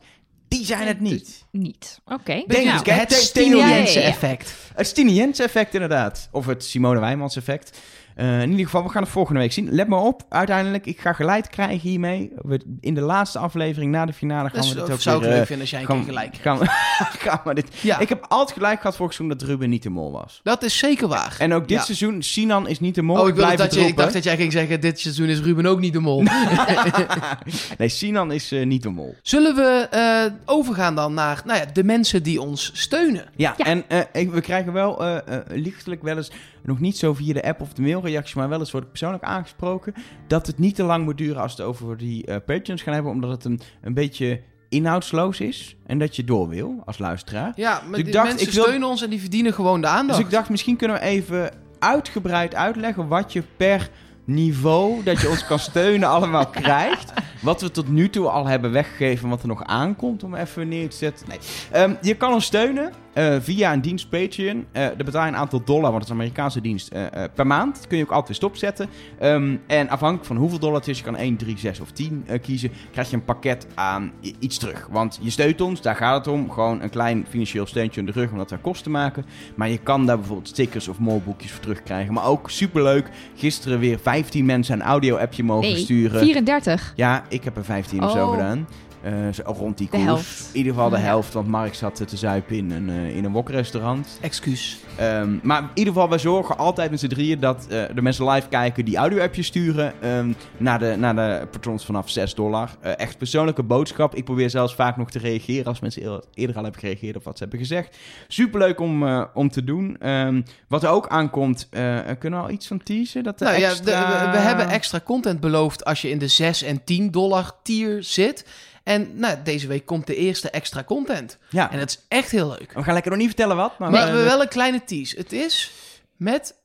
Die 0.50 0.66
zijn 0.66 0.88
het 0.88 1.00
niet. 1.00 1.46
Niet. 1.52 2.00
Oké. 2.06 2.44
Denk 2.48 2.66
Nou, 2.66 2.80
ik, 2.80 2.86
hè? 2.86 2.94
het 2.94 3.14
Stine. 3.14 3.56
Jensen 3.56 4.02
ja. 4.02 4.08
effect. 4.08 4.54
Het 4.76 4.88
Stine 4.88 5.32
effect 5.32 5.74
inderdaad. 5.74 6.30
Of 6.32 6.46
het 6.46 6.64
Simone 6.64 7.00
Wijmans 7.00 7.36
effect. 7.36 7.78
Eh, 8.20 8.42
in 8.42 8.50
ieder 8.50 8.66
geval, 8.66 8.84
we 8.84 8.90
gaan 8.90 9.02
het 9.04 9.12
volgende 9.12 9.40
week 9.40 9.52
zien. 9.52 9.72
Let 9.72 9.88
maar 9.88 10.00
op, 10.00 10.24
uiteindelijk, 10.30 10.86
ik 10.86 11.00
ga 11.00 11.14
geleid 11.14 11.50
krijgen 11.50 11.90
hiermee. 11.90 12.32
We, 12.42 12.60
in 12.80 12.94
de 12.94 13.02
laatste 13.02 13.40
aflevering, 13.40 13.92
na 13.92 14.06
de 14.06 14.14
finale, 14.14 14.50
gaan 14.50 14.60
Dus, 14.60 14.70
we 14.70 14.76
dit 14.76 14.84
dat 14.86 14.96
ook 14.96 15.02
zou 15.02 15.18
ik 15.18 15.24
leuk 15.24 15.32
eh, 15.40 15.46
vinden 15.46 15.60
als 15.60 15.70
jij 15.70 15.80
een 15.80 15.86
gaan, 15.86 15.96
keer 15.98 16.06
gelijk 16.06 16.32
hebt. 16.32 16.42
gaan, 16.42 16.58
we- 16.58 16.66
gaan 17.30 17.40
we 17.44 17.54
dit... 17.54 17.68
Ja, 17.82 18.00
Ik 18.00 18.10
heb 18.10 18.26
altijd 18.28 18.58
gelijk 18.58 18.82
gehad 18.82 18.96
vorig 18.96 19.14
seizoen 19.14 19.38
dat 19.38 19.48
Ruben 19.48 19.70
niet 19.70 19.84
de 19.84 19.90
mol 19.90 20.12
was. 20.12 20.40
dat 20.44 20.64
is 20.64 20.78
zeker 20.78 21.08
waar. 21.08 21.36
En 21.40 21.54
ook 21.54 21.68
dit 21.68 21.78
Ja. 21.78 21.84
seizoen, 21.84 22.22
Sinan 22.24 22.68
is 22.68 22.80
niet 22.80 22.96
de 22.96 23.02
mol. 23.02 23.20
Oh, 23.22 23.28
ik, 23.28 23.36
dat 23.36 23.58
het 23.60 23.74
je, 23.74 23.80
ik 23.82 23.98
dacht 23.98 24.14
dat 24.14 24.24
jij 24.24 24.36
ging 24.36 24.52
zeggen, 24.52 24.82
dit 24.82 25.00
seizoen 25.00 25.28
is 25.28 25.40
Ruben 25.40 25.66
ook 25.66 25.80
niet 25.80 25.94
de 25.94 26.00
mol. 26.00 26.24
nee, 27.78 27.90
Sinan 27.90 28.32
is 28.32 28.52
eh, 28.52 28.66
niet 28.66 28.84
de 28.84 28.90
mol. 28.90 29.16
Zullen 29.22 29.56
we 29.56 29.88
eh, 29.92 30.34
overgaan 30.46 30.96
dan 30.96 31.14
naar 31.14 31.42
nou 31.46 31.60
ja, 31.60 31.66
de 31.74 31.84
mensen 31.84 32.24
die 32.24 32.42
ons 32.42 32.72
steunen? 32.74 33.26
Ja, 33.36 33.54
Ja. 33.58 33.66
en 33.66 33.84
eh, 33.88 34.30
we 34.30 34.42
krijgen 34.42 34.74
wel 34.74 35.04
eh, 35.04 35.16
eh, 35.18 35.42
lichtelijk 35.48 36.02
wel 36.04 36.18
eens, 36.18 36.32
nog 36.64 36.80
niet 36.80 36.98
zo 36.98 37.14
via 37.14 37.34
de 37.34 37.44
app 37.44 37.62
of 37.62 37.74
de 37.74 37.82
mailreactie, 37.82 38.38
maar 38.38 38.50
wel 38.50 38.60
eens 38.60 38.72
wordt 38.72 38.90
persoonlijk 38.90 39.24
aangesproken, 39.24 39.94
dat 40.28 40.48
het 40.48 40.58
niet 40.58 40.76
te 40.76 40.84
lang 40.84 41.04
moet 41.04 41.18
duren 41.18 41.42
als 41.42 41.56
we 41.56 41.62
het 41.62 41.72
over 41.72 41.98
die 41.98 42.26
eh 42.26 42.36
Patreons 42.46 42.82
gaan 42.82 42.94
hebben, 42.94 43.12
omdat 43.12 43.30
het 43.30 43.46
een, 43.46 43.60
een 43.82 43.94
beetje 43.94 44.42
inhoudsloos 44.70 45.40
is 45.40 45.76
en 45.86 46.00
dat 46.00 46.16
je 46.16 46.24
door 46.24 46.50
wil 46.50 46.82
als 46.86 46.98
luisteraar. 46.98 47.52
Ja, 47.56 47.82
maar 47.90 48.00
ik 48.00 48.06
die 48.06 48.14
dacht, 48.14 48.28
mensen 48.28 48.48
ik 48.48 48.54
wil- 48.54 48.64
steunen 48.64 48.88
ons 48.88 49.02
en 49.04 49.10
die 49.10 49.20
verdienen 49.22 49.54
gewoon 49.54 49.82
de 49.82 49.88
aandacht. 49.88 50.18
Dus 50.18 50.28
ik 50.28 50.34
dacht, 50.34 50.50
misschien 50.50 50.76
kunnen 50.76 50.98
we 50.98 51.04
even 51.04 51.52
uitgebreid 51.80 52.56
uitleggen 52.56 53.08
wat 53.08 53.34
je 53.34 53.44
per 53.58 53.90
niveau 54.26 55.04
dat 55.04 55.22
je 55.22 55.30
ons 55.30 55.46
kan 55.46 55.60
steunen 55.60 56.10
allemaal 56.10 56.48
krijgt. 56.62 57.14
Wat 57.42 57.62
we 57.62 57.72
tot 57.72 57.88
nu 57.90 58.10
toe 58.10 58.28
al 58.28 58.46
hebben 58.48 58.72
weggegeven, 58.72 59.30
wat 59.30 59.42
er 59.42 59.48
nog 59.48 59.64
aankomt 59.64 60.24
om 60.24 60.36
even 60.36 60.68
neer 60.68 60.90
te 60.90 60.96
zetten. 60.98 61.28
Nee. 61.30 61.38
Ehm, 61.72 61.94
je 62.02 62.16
kan 62.16 62.34
ons 62.34 62.46
steunen 62.46 62.92
eh, 63.14 63.36
via 63.40 63.74
een 63.74 63.82
dienst 63.82 64.10
Patreon. 64.10 64.66
Eh 64.72 64.82
daar 64.86 64.96
betaal 65.06 65.22
je 65.24 65.28
een 65.32 65.38
aantal 65.38 65.62
dollar, 65.66 65.82
want 65.92 65.94
het 65.94 66.04
is 66.04 66.10
een 66.10 66.16
Amerikaanse 66.16 66.62
dienst, 66.62 66.88
eh, 66.88 67.04
per 67.36 67.48
maand. 67.48 67.76
Dat 67.76 67.88
kun 67.88 67.98
je 67.98 68.04
ook 68.04 68.10
altijd 68.10 68.28
weer 68.28 68.36
stopzetten. 68.36 68.88
Ehm, 69.20 69.56
en 69.68 69.90
afhankelijk 69.90 70.26
van 70.28 70.36
hoeveel 70.38 70.60
dollar 70.60 70.78
het 70.78 70.88
is, 70.88 70.98
je 70.98 71.04
kan 71.04 71.18
1, 71.18 71.36
3, 71.36 71.58
6 71.58 71.80
of 71.80 71.92
10 71.92 72.24
eh, 72.28 72.42
kiezen, 72.42 72.72
krijg 72.92 73.10
je 73.10 73.16
een 73.16 73.26
pakket 73.26 73.68
aan 73.76 74.12
iets 74.40 74.58
terug. 74.58 74.88
Want 74.92 75.20
je 75.22 75.30
steunt 75.30 75.62
ons, 75.62 75.82
daar 75.82 75.96
gaat 75.96 76.26
het 76.26 76.34
om. 76.34 76.52
Gewoon 76.52 76.82
een 76.82 76.90
klein 76.90 77.26
financieel 77.30 77.66
steuntje 77.66 78.00
in 78.00 78.06
de 78.06 78.12
rug, 78.12 78.32
omdat 78.32 78.50
wij 78.50 78.60
kosten 78.60 78.92
maken. 78.92 79.26
Maar 79.56 79.70
je 79.70 79.78
kan 79.78 80.06
daar 80.06 80.18
bijvoorbeeld 80.18 80.48
stickers 80.48 80.88
of 80.88 81.00
molboekjes 81.00 81.52
voor 81.52 81.62
terugkrijgen. 81.62 82.14
Maar 82.14 82.26
ook 82.26 82.50
superleuk, 82.50 83.10
gisteren 83.36 83.80
weer 83.80 84.00
15 84.00 84.46
mensen 84.46 84.74
een 84.80 84.86
audio-appje 84.86 85.44
mogen 85.44 85.72
Nee, 85.72 85.78
sturen. 85.78 86.20
34. 86.20 86.94
Ja, 86.96 87.24
ik 87.30 87.44
heb 87.44 87.58
er 87.58 87.66
15 87.66 88.04
of 88.04 88.12
zo 88.12 88.26
Oh. 88.26 88.32
gedaan. 88.32 88.68
Eh, 89.02 89.14
rond 89.46 89.78
die 89.78 89.88
De 89.90 89.92
koers. 89.98 90.06
helft. 90.08 90.50
In 90.52 90.58
ieder 90.58 90.74
geval 90.74 90.90
de 90.90 90.98
helft, 90.98 91.34
want 91.34 91.48
Mark 91.48 91.74
zat 91.74 92.08
te 92.08 92.18
zuipen 92.18 92.56
in 92.56 92.72
een, 92.72 92.90
eh, 92.90 93.16
in 93.16 93.26
een 93.26 93.32
wokrestaurant. 93.32 94.18
Excuus. 94.22 94.78
Ehm, 94.96 95.38
maar 95.44 95.62
in 95.62 95.70
ieder 95.74 95.94
geval, 95.94 96.10
wij 96.10 96.20
zorgen 96.20 96.58
altijd 96.58 96.92
met 96.92 97.00
z'n 97.00 97.08
drieën 97.08 97.40
dat 97.40 97.68
eh, 97.70 97.84
de 97.96 98.02
mensen 98.02 98.30
live 98.30 98.48
kijken 98.48 98.86
die 98.86 98.98
audio-appjes 98.98 99.46
sturen 99.46 99.94
ehm, 100.02 100.32
naar, 100.58 100.80
de, 100.80 100.96
naar 100.98 101.16
de 101.16 101.48
patrons 101.52 101.86
vanaf 101.86 102.10
6 102.10 102.36
dollar. 102.36 102.70
Eh, 102.82 102.92
echt 102.98 103.18
persoonlijke 103.18 103.64
boodschap. 103.64 104.16
Ik 104.16 104.24
probeer 104.26 104.50
zelfs 104.50 104.76
vaak 104.76 104.98
nog 104.98 105.12
te 105.12 105.20
reageren 105.20 105.66
als 105.66 105.80
mensen 105.80 106.04
eer- 106.04 106.24
eerder 106.34 106.56
al 106.56 106.64
hebben 106.64 106.80
gereageerd 106.82 107.16
op 107.16 107.24
wat 107.24 107.38
ze 107.38 107.44
hebben 107.44 107.60
gezegd. 107.62 107.98
Superleuk 108.28 108.80
om, 108.80 109.08
eh, 109.08 109.24
om 109.34 109.50
te 109.50 109.64
doen. 109.64 109.98
Ehm, 110.00 110.42
wat 110.68 110.84
er 110.84 110.90
ook 110.90 111.08
aankomt, 111.08 111.68
eh, 111.72 111.98
kunnen 112.20 112.40
we 112.40 112.46
al 112.46 112.52
iets 112.52 112.68
van 112.68 112.84
teasen? 112.84 113.24
Dat 113.24 113.40
Nou 113.40 113.58
ja, 113.60 113.70
de- 113.74 113.84
we, 113.84 114.30
we 114.32 114.38
hebben 114.38 114.68
extra 114.70 115.00
content 115.04 115.40
beloofd 115.40 115.86
als 115.86 116.02
je 116.02 116.10
in 116.10 116.18
de 116.18 116.28
6 116.28 116.64
en 116.64 116.84
10 116.84 117.12
dollar 117.12 117.52
tier 117.64 118.04
zit. 118.04 118.46
En 118.90 119.10
nou, 119.14 119.38
deze 119.44 119.68
week 119.68 119.86
komt 119.86 120.08
de 120.08 120.16
eerste 120.16 120.50
extra 120.50 120.84
content. 120.84 121.38
Ja, 121.50 121.72
En 121.72 121.80
dat 121.80 121.90
is 121.90 122.06
echt 122.08 122.32
heel 122.32 122.48
leuk. 122.50 122.74
we 122.74 122.84
gaan 122.84 122.94
lekker 122.94 123.12
nog 123.12 123.20
niet 123.20 123.30
vertellen 123.30 123.56
wat, 123.56 123.80
maar... 123.80 123.92
Maar 123.92 124.00
we 124.00 124.06
hebben 124.08 124.26
wel 124.26 124.42
een 124.42 124.48
kleine 124.48 124.84
tease. 124.84 125.18
Het 125.18 125.32
is 125.32 125.72
met 126.18 126.56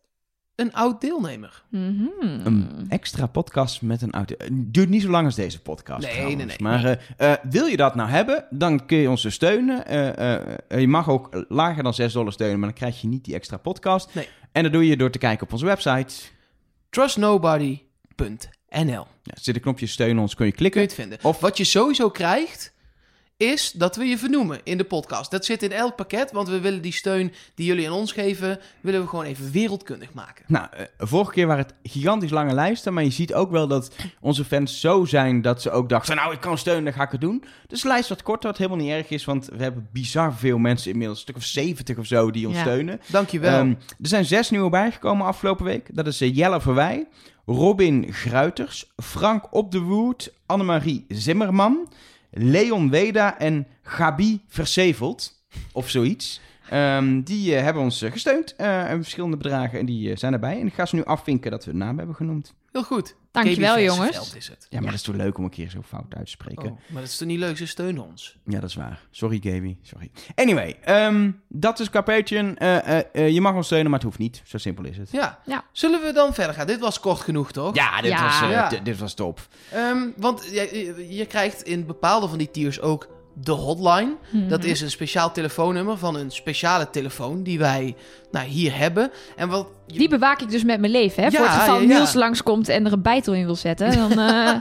een 0.55 0.73
oud 0.73 1.01
deelnemer. 1.01 1.63
Mhm. 1.69 2.07
Een 2.21 2.87
extra 2.89 3.27
podcast 3.27 3.83
met 3.83 4.03
een 4.03 4.13
auto. 4.13 4.35
Het 4.39 4.75
duurt 4.75 4.89
niet 4.89 5.03
zo 5.03 5.09
lang 5.11 5.25
als 5.27 5.35
deze 5.35 5.61
podcast. 5.61 6.03
Nee, 6.03 6.13
trouwens. 6.13 6.37
nee, 6.37 6.47
nee. 6.47 6.57
Maar 6.61 6.85
eh, 6.85 7.33
eh, 7.33 7.39
wil 7.51 7.67
je 7.67 7.77
dat 7.77 7.95
nou 7.95 8.09
hebben, 8.11 8.47
dan 8.51 8.87
kun 8.87 8.97
je 8.97 9.11
ons 9.11 9.23
dus 9.23 9.35
steunen. 9.35 9.87
Eh, 9.87 10.09
eh, 10.09 10.57
eh, 10.69 10.81
je 10.81 10.89
mag 10.89 11.09
ook 11.09 11.45
lager 11.49 11.83
dan 11.83 11.95
6 11.95 12.13
dollar 12.13 12.33
steunen, 12.33 12.59
maar 12.59 12.69
dan 12.69 12.79
krijg 12.79 13.01
je 13.01 13.09
niet 13.09 13.25
die 13.25 13.35
extra 13.35 13.57
podcast. 13.57 14.15
Nee. 14.15 14.29
En 14.53 14.63
dat 14.63 14.73
doe 14.73 14.87
je 14.89 14.97
door 14.97 15.11
te 15.11 15.19
kijken 15.19 15.47
op 15.47 15.53
onze 15.53 15.65
website. 15.67 16.15
Trustnobody.nl 16.91 18.53
Ja, 18.75 19.07
er 19.25 19.39
zit 19.41 19.55
een 19.55 19.61
knopje 19.61 19.87
steun 19.87 20.19
ons, 20.19 20.35
kun 20.35 20.47
je 20.47 20.53
Kun 20.53 20.65
je 20.65 20.71
klikken. 20.71 20.81
het 20.83 20.95
vinden. 20.95 21.19
Of- 21.23 21.41
Wat 21.41 21.57
je 21.57 21.65
sowieso 21.65 22.11
krijgt, 22.11 22.73
is 23.37 23.73
dat 23.73 23.97
we 23.97 24.05
je 24.05 24.19
vernoemen 24.19 24.61
in 24.65 24.79
de 24.79 24.85
podcast. 24.85 25.31
Dat 25.31 25.45
zit 25.45 25.63
in 25.63 25.73
elk 25.73 25.97
pakket, 25.97 26.33
want 26.33 26.49
we 26.49 26.61
willen 26.61 26.83
die 26.83 26.93
steun 26.93 27.33
die 27.55 27.67
jullie 27.67 27.87
aan 27.89 27.93
ons 27.95 28.13
geven, 28.13 28.61
willen 28.81 29.01
we 29.03 29.07
gewoon 29.09 29.25
even 29.25 29.51
wereldkundig 29.53 30.13
maken. 30.13 30.45
Nou, 30.49 30.67
eh, 30.71 30.85
vorige 30.99 31.33
keer 31.33 31.47
waren 31.47 31.65
het 31.65 31.75
gigantisch 31.93 32.31
lange 32.31 32.55
lijsten, 32.55 32.95
maar 32.95 33.05
je 33.05 33.11
ziet 33.11 33.35
ook 33.35 33.51
wel 33.51 33.67
dat 33.67 33.91
onze 34.21 34.45
fans 34.45 34.81
zo 34.81 35.05
zijn 35.05 35.43
dat 35.43 35.63
ze 35.63 35.71
ook 35.71 35.89
dachten, 35.89 36.17
nou, 36.17 36.33
ik 36.33 36.41
kan 36.41 36.59
steunen, 36.59 36.85
dan 36.85 36.93
ga 36.93 37.03
ik 37.03 37.11
het 37.11 37.21
doen. 37.21 37.45
Dus 37.67 37.81
de 37.83 37.89
lijst 37.89 38.09
wat 38.09 38.23
korter, 38.23 38.49
wat 38.49 38.59
helemaal 38.59 38.79
niet 38.79 38.91
erg 38.91 39.09
is, 39.09 39.25
want 39.25 39.47
we 39.47 39.63
hebben 39.63 39.89
bizar 39.93 40.35
veel 40.35 40.59
mensen 40.59 40.91
inmiddels, 40.91 41.19
een 41.19 41.25
stuk 41.25 41.37
of 41.37 41.45
70 41.45 41.99
of 41.99 42.07
zo, 42.07 42.31
die 42.31 42.47
ons 42.47 42.57
Ja. 42.57 42.63
steunen. 42.63 43.01
Dankjewel. 43.07 43.59
Ehm, 43.59 43.69
er 43.71 44.09
zijn 44.09 44.25
zes 44.25 44.51
nieuwe 44.51 44.71
bijgekomen 44.71 45.27
afgelopen 45.27 45.65
week. 45.65 45.89
Dat 45.97 46.07
is 46.07 46.21
eh, 46.21 46.37
Jelle 46.37 46.61
Verwij, 46.61 47.07
Robin 47.47 48.13
Gruiters, 48.13 48.93
Frank 48.97 49.55
Op 49.55 49.73
de 49.73 49.81
Woerd, 49.81 50.33
Annemarie 50.47 51.05
Zimmerman, 51.09 51.89
Leon 52.31 52.91
Weda 52.91 53.39
en 53.39 53.67
Gabi 53.83 54.41
Verseveld, 54.49 55.45
of 55.73 55.91
zoiets. 55.91 56.41
Ehm, 56.71 57.21
die 57.23 57.57
eh, 57.57 57.63
hebben 57.63 57.83
ons 57.83 58.03
eh, 58.03 58.13
gesteund, 58.13 58.57
eh, 58.57 58.91
en 58.91 59.03
verschillende 59.03 59.37
bedragen, 59.37 59.79
en 59.79 59.87
die 59.87 60.11
eh, 60.11 60.17
zijn 60.17 60.33
erbij. 60.33 60.61
En 60.61 60.67
ik 60.67 60.75
ga 60.75 60.87
ze 60.87 60.95
nu 60.95 61.05
afvinken 61.05 61.51
dat 61.51 61.65
we 61.65 61.71
een 61.71 61.77
naam 61.77 61.97
hebben 61.99 62.17
genoemd. 62.17 62.55
Heel 62.73 62.83
goed. 62.85 63.17
Dankjewel, 63.31 63.81
jongens. 63.81 64.35
Is 64.35 64.49
het. 64.49 64.67
Ja, 64.71 64.79
maar 64.79 64.87
dat 64.87 64.95
is 64.99 65.03
toch 65.03 65.15
leuk 65.15 65.39
om 65.39 65.45
een 65.45 65.51
keer 65.51 65.71
zo 65.71 65.81
fout 65.83 66.15
uit 66.15 66.25
te 66.25 66.31
spreken. 66.31 66.65
Oh, 66.65 66.79
maar 66.89 67.01
dat 67.03 67.11
is 67.11 67.17
toch 67.17 67.29
niet 67.29 67.39
leuk? 67.39 67.57
Ze 67.57 67.67
steunen 67.67 68.05
ons. 68.05 68.37
Ja, 68.45 68.61
dat 68.61 68.69
is 68.69 68.75
waar. 68.75 69.01
Sorry, 69.11 69.41
Gaby. 69.43 69.77
Sorry. 69.83 70.11
Anyway, 70.35 70.77
ehm, 70.85 71.31
dat 71.49 71.81
is. 71.81 71.91
Eh, 71.91 72.99
eh, 72.99 73.05
eh, 73.13 73.29
je 73.29 73.41
mag 73.41 73.55
ons 73.55 73.67
steunen, 73.67 73.87
maar 73.91 73.99
het 73.99 74.09
hoeft 74.09 74.19
niet. 74.19 74.43
Zo 74.45 74.59
simpel 74.59 74.85
is 74.85 74.97
het. 74.99 75.11
Ja. 75.13 75.39
Ja. 75.47 75.65
Zullen 75.73 76.03
we 76.05 76.13
dan 76.13 76.35
verder 76.35 76.55
gaan? 76.55 76.67
Dit 76.67 76.81
was 76.81 77.01
kort 77.01 77.21
genoeg, 77.21 77.53
toch? 77.53 77.75
Ja, 77.75 78.01
dit, 78.01 78.11
Ja. 78.11 78.23
Was, 78.25 78.43
eh, 78.43 78.51
Ja. 78.51 78.69
di- 78.69 78.83
dit 78.83 78.99
was 78.99 79.15
top. 79.15 79.41
Ehm, 79.73 79.99
want 80.17 80.45
je- 80.53 81.07
je 81.09 81.27
krijgt 81.27 81.63
in 81.63 81.87
bepaalde 81.87 82.29
van 82.29 82.39
die 82.39 82.51
tiers 82.51 82.81
ook 82.81 83.09
de 83.35 83.53
hotline. 83.53 84.15
Dat 84.31 84.61
Mhm. 84.61 84.69
is 84.69 84.81
een 84.81 84.91
speciaal 84.91 85.33
telefoonnummer 85.33 85.99
van 85.99 86.17
een 86.17 86.31
speciale 86.31 86.91
telefoon 86.91 87.43
die 87.43 87.59
wij 87.59 87.95
nou, 88.31 88.47
hier 88.47 88.77
hebben. 88.77 89.11
En 89.37 89.49
wat 89.49 89.67
Die 89.87 90.09
bewaak 90.09 90.41
ik 90.41 90.51
dus 90.51 90.65
met 90.65 90.81
mijn 90.81 90.93
leven, 90.93 91.23
hè? 91.23 91.29
Ja, 91.29 91.37
Voor 91.37 91.47
het 91.47 91.55
geval 91.59 91.81
ja, 91.81 91.89
ja. 91.89 91.95
Niels 91.97 92.15
langskomt 92.15 92.69
en 92.69 92.87
er 92.87 92.93
een 92.93 93.03
bijtel 93.03 93.35
in 93.35 93.45
wil 93.45 93.55
zetten. 93.55 93.93
Dan, 93.97 94.11
eh, 94.29 94.55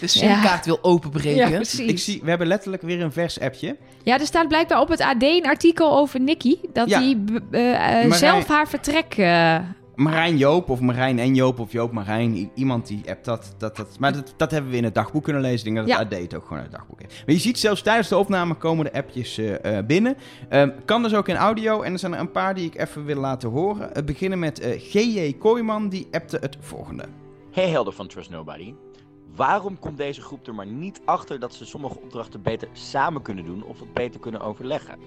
de 0.00 0.06
simkaart 0.06 0.64
wil 0.66 0.78
openbreken. 0.82 1.50
ja, 1.50 1.60
Ik 1.86 1.98
zie, 1.98 2.20
we 2.22 2.28
hebben 2.28 2.46
letterlijk 2.46 2.82
weer 2.82 3.00
een 3.02 3.12
vers 3.12 3.40
appje. 3.40 3.76
Ja, 4.02 4.18
er 4.20 4.26
staat 4.26 4.48
blijkbaar 4.48 4.80
op 4.80 4.88
het 4.88 5.00
AD 5.00 5.22
een 5.22 5.46
artikel 5.46 5.96
over 5.98 6.20
Nicky. 6.20 6.56
Dat 6.72 6.88
Ja. 6.88 6.98
die 7.00 7.16
b- 7.24 7.54
eh, 7.54 8.04
eh, 8.04 8.12
zelf 8.12 8.46
haar 8.48 8.68
vertrek... 8.68 9.14
eh, 9.16 9.58
Marijn 9.96 10.36
Joop 10.36 10.70
of 10.70 10.80
Marijn 10.80 11.18
en 11.18 11.34
Joop 11.34 11.58
of 11.58 11.72
Joop 11.72 11.92
Marijn. 11.92 12.50
Iemand 12.54 12.86
die 12.86 13.10
appt 13.10 13.24
dat. 13.24 13.54
dat, 13.58 13.76
dat 13.76 13.98
maar 13.98 14.12
dat, 14.12 14.34
dat 14.36 14.50
hebben 14.50 14.70
we 14.70 14.76
in 14.76 14.84
het 14.84 14.94
dagboek 14.94 15.24
kunnen 15.24 15.42
lezen. 15.42 15.66
Ik 15.66 15.74
denk 15.74 15.86
dat 15.86 15.98
het 15.98 16.12
AD 16.12 16.20
het 16.20 16.34
ook 16.34 16.42
gewoon 16.42 16.58
in 16.58 16.64
het 16.64 16.74
dagboek 16.74 17.00
heeft. 17.00 17.22
Maar 17.26 17.34
je 17.34 17.40
ziet 17.40 17.58
zelfs 17.58 17.82
tijdens 17.82 18.08
de 18.08 18.16
opname 18.16 18.54
komen 18.54 18.84
de 18.84 18.92
appjes 18.92 19.38
eh, 19.38 19.78
eh, 19.78 19.86
binnen. 19.86 20.16
Ehm, 20.48 20.70
kan 20.84 21.02
dus 21.02 21.14
ook 21.14 21.28
in 21.28 21.36
audio. 21.36 21.82
En 21.82 21.92
er 21.92 21.98
zijn 21.98 22.12
er 22.12 22.20
een 22.20 22.30
paar 22.30 22.54
die 22.54 22.66
ik 22.66 22.78
even 22.78 23.04
wil 23.04 23.20
laten 23.20 23.48
horen. 23.48 23.90
We 23.92 24.04
beginnen 24.04 24.38
met 24.38 24.60
eh, 24.60 24.80
G.J. 24.80 25.32
Kooijman. 25.38 25.88
Die 25.88 26.08
appte 26.10 26.38
het 26.40 26.56
volgende. 26.60 27.04
Hey 27.52 27.68
helder 27.68 27.92
van 27.92 28.06
Trust 28.06 28.30
Nobody. 28.30 28.74
Waarom 29.34 29.78
komt 29.78 29.96
deze 29.96 30.20
groep 30.20 30.46
er 30.46 30.54
maar 30.54 30.66
niet 30.66 31.00
achter 31.04 31.40
dat 31.40 31.54
ze 31.54 31.66
sommige 31.66 32.00
opdrachten 32.00 32.42
beter 32.42 32.68
samen 32.72 33.22
kunnen 33.22 33.44
doen 33.44 33.64
of 33.64 33.80
het 33.80 33.92
beter 33.92 34.20
kunnen 34.20 34.40
overleggen? 34.40 34.98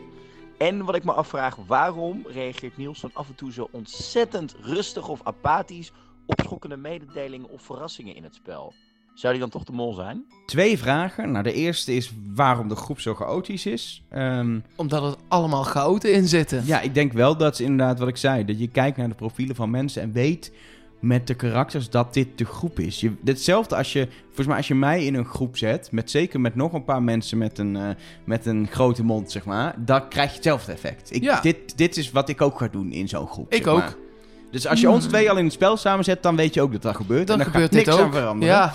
En 0.60 0.86
wat 0.86 0.96
ik 0.96 1.04
me 1.04 1.12
afvraag, 1.12 1.56
waarom 1.68 2.26
reageert 2.28 2.78
Niels 2.78 3.02
dan 3.02 3.10
af 3.14 3.28
en 3.28 3.36
toe 3.36 3.52
zo 3.52 3.68
ontzettend 3.72 4.56
rustig 4.62 5.08
of 5.08 5.20
apathisch 5.24 5.92
op 6.26 6.42
schokkende 6.44 6.78
mededelingen 6.78 7.50
of 7.50 7.62
verrassingen 7.62 8.16
in 8.16 8.24
het 8.24 8.36
spel? 8.36 8.74
Zou 9.14 9.34
die 9.34 9.42
dan 9.42 9.52
toch 9.52 9.64
de 9.64 9.72
mol 9.72 9.94
zijn? 9.94 10.26
Twee 10.46 10.78
vragen. 10.78 11.32
Nou, 11.32 11.44
de 11.44 11.54
eerste 11.54 11.94
is 11.94 12.12
waarom 12.34 12.68
de 12.68 12.76
groep 12.76 13.00
zo 13.00 13.14
chaotisch 13.14 13.66
is. 13.66 14.04
Ehm, 14.10 14.60
Omdat 14.76 15.04
het 15.04 15.16
allemaal 15.28 15.64
chaoten 15.64 16.14
in 16.14 16.28
zitten. 16.28 16.66
Ja, 16.66 16.82
ik 16.82 16.94
denk 16.94 17.14
wel 17.14 17.38
dat 17.38 17.54
is 17.54 17.62
inderdaad 17.62 18.00
wat 18.00 18.08
ik 18.08 18.18
zei. 18.18 18.46
Dat 18.46 18.60
je 18.60 18.68
kijkt 18.68 18.98
naar 18.98 19.10
de 19.10 19.16
profielen 19.16 19.56
van 19.56 19.70
mensen 19.70 20.02
en 20.02 20.12
weet 20.12 20.54
met 21.00 21.28
de 21.28 21.34
karakters 21.34 21.90
dat 21.90 22.14
dit 22.14 22.28
de 22.36 22.46
groep 22.46 22.80
is. 22.80 23.00
Je, 23.00 23.12
hetzelfde 23.26 23.76
als 23.76 23.94
je, 23.94 24.08
volgens 24.26 24.48
mij 24.48 24.58
als 24.58 24.68
je 24.68 24.76
mij 24.76 25.06
in 25.06 25.16
een 25.16 25.26
groep 25.26 25.58
zet, 25.58 25.92
met 25.92 26.12
zeker 26.12 26.40
met 26.40 26.56
nog 26.56 26.74
een 26.74 26.84
paar 26.84 27.04
mensen 27.04 27.38
met 27.38 27.58
een, 27.58 27.76
eh, 27.76 27.88
met 28.24 28.46
een 28.46 28.68
grote 28.72 29.04
mond, 29.04 29.32
zeg 29.32 29.46
maar, 29.46 29.76
dan 29.78 30.08
krijg 30.08 30.30
je 30.30 30.36
hetzelfde 30.36 30.72
effect. 30.72 31.16
Ik, 31.16 31.24
Ja. 31.24 31.42
dit, 31.42 31.78
dit 31.78 31.98
is 31.98 32.12
wat 32.12 32.30
ik 32.30 32.42
ook 32.42 32.58
ga 32.58 32.68
doen 32.68 32.92
in 32.92 33.08
zo'n 33.08 33.28
groep. 33.28 33.52
Ik 33.54 33.64
zeg 33.64 33.74
ook. 33.74 33.80
maar. 33.80 33.96
Dus 34.52 34.68
als 34.68 34.82
je 34.82 34.90
ons 34.90 35.06
twee 35.06 35.30
al 35.30 35.38
in 35.38 35.44
het 35.44 35.54
spel 35.54 35.78
samenzet, 35.78 36.24
dan 36.24 36.36
weet 36.36 36.54
je 36.54 36.62
ook 36.62 36.72
dat 36.72 36.82
dat 36.82 36.96
gebeurt. 36.96 37.28
Dan 37.28 37.38
en 37.38 37.44
dan 37.44 37.52
gebeurt 37.54 37.74
gaat 37.76 37.86
dit 37.86 37.86
niks 37.86 38.00
aan 38.00 38.08
ook. 38.08 38.14
veranderen. 38.14 38.54
Ja, 38.56 38.74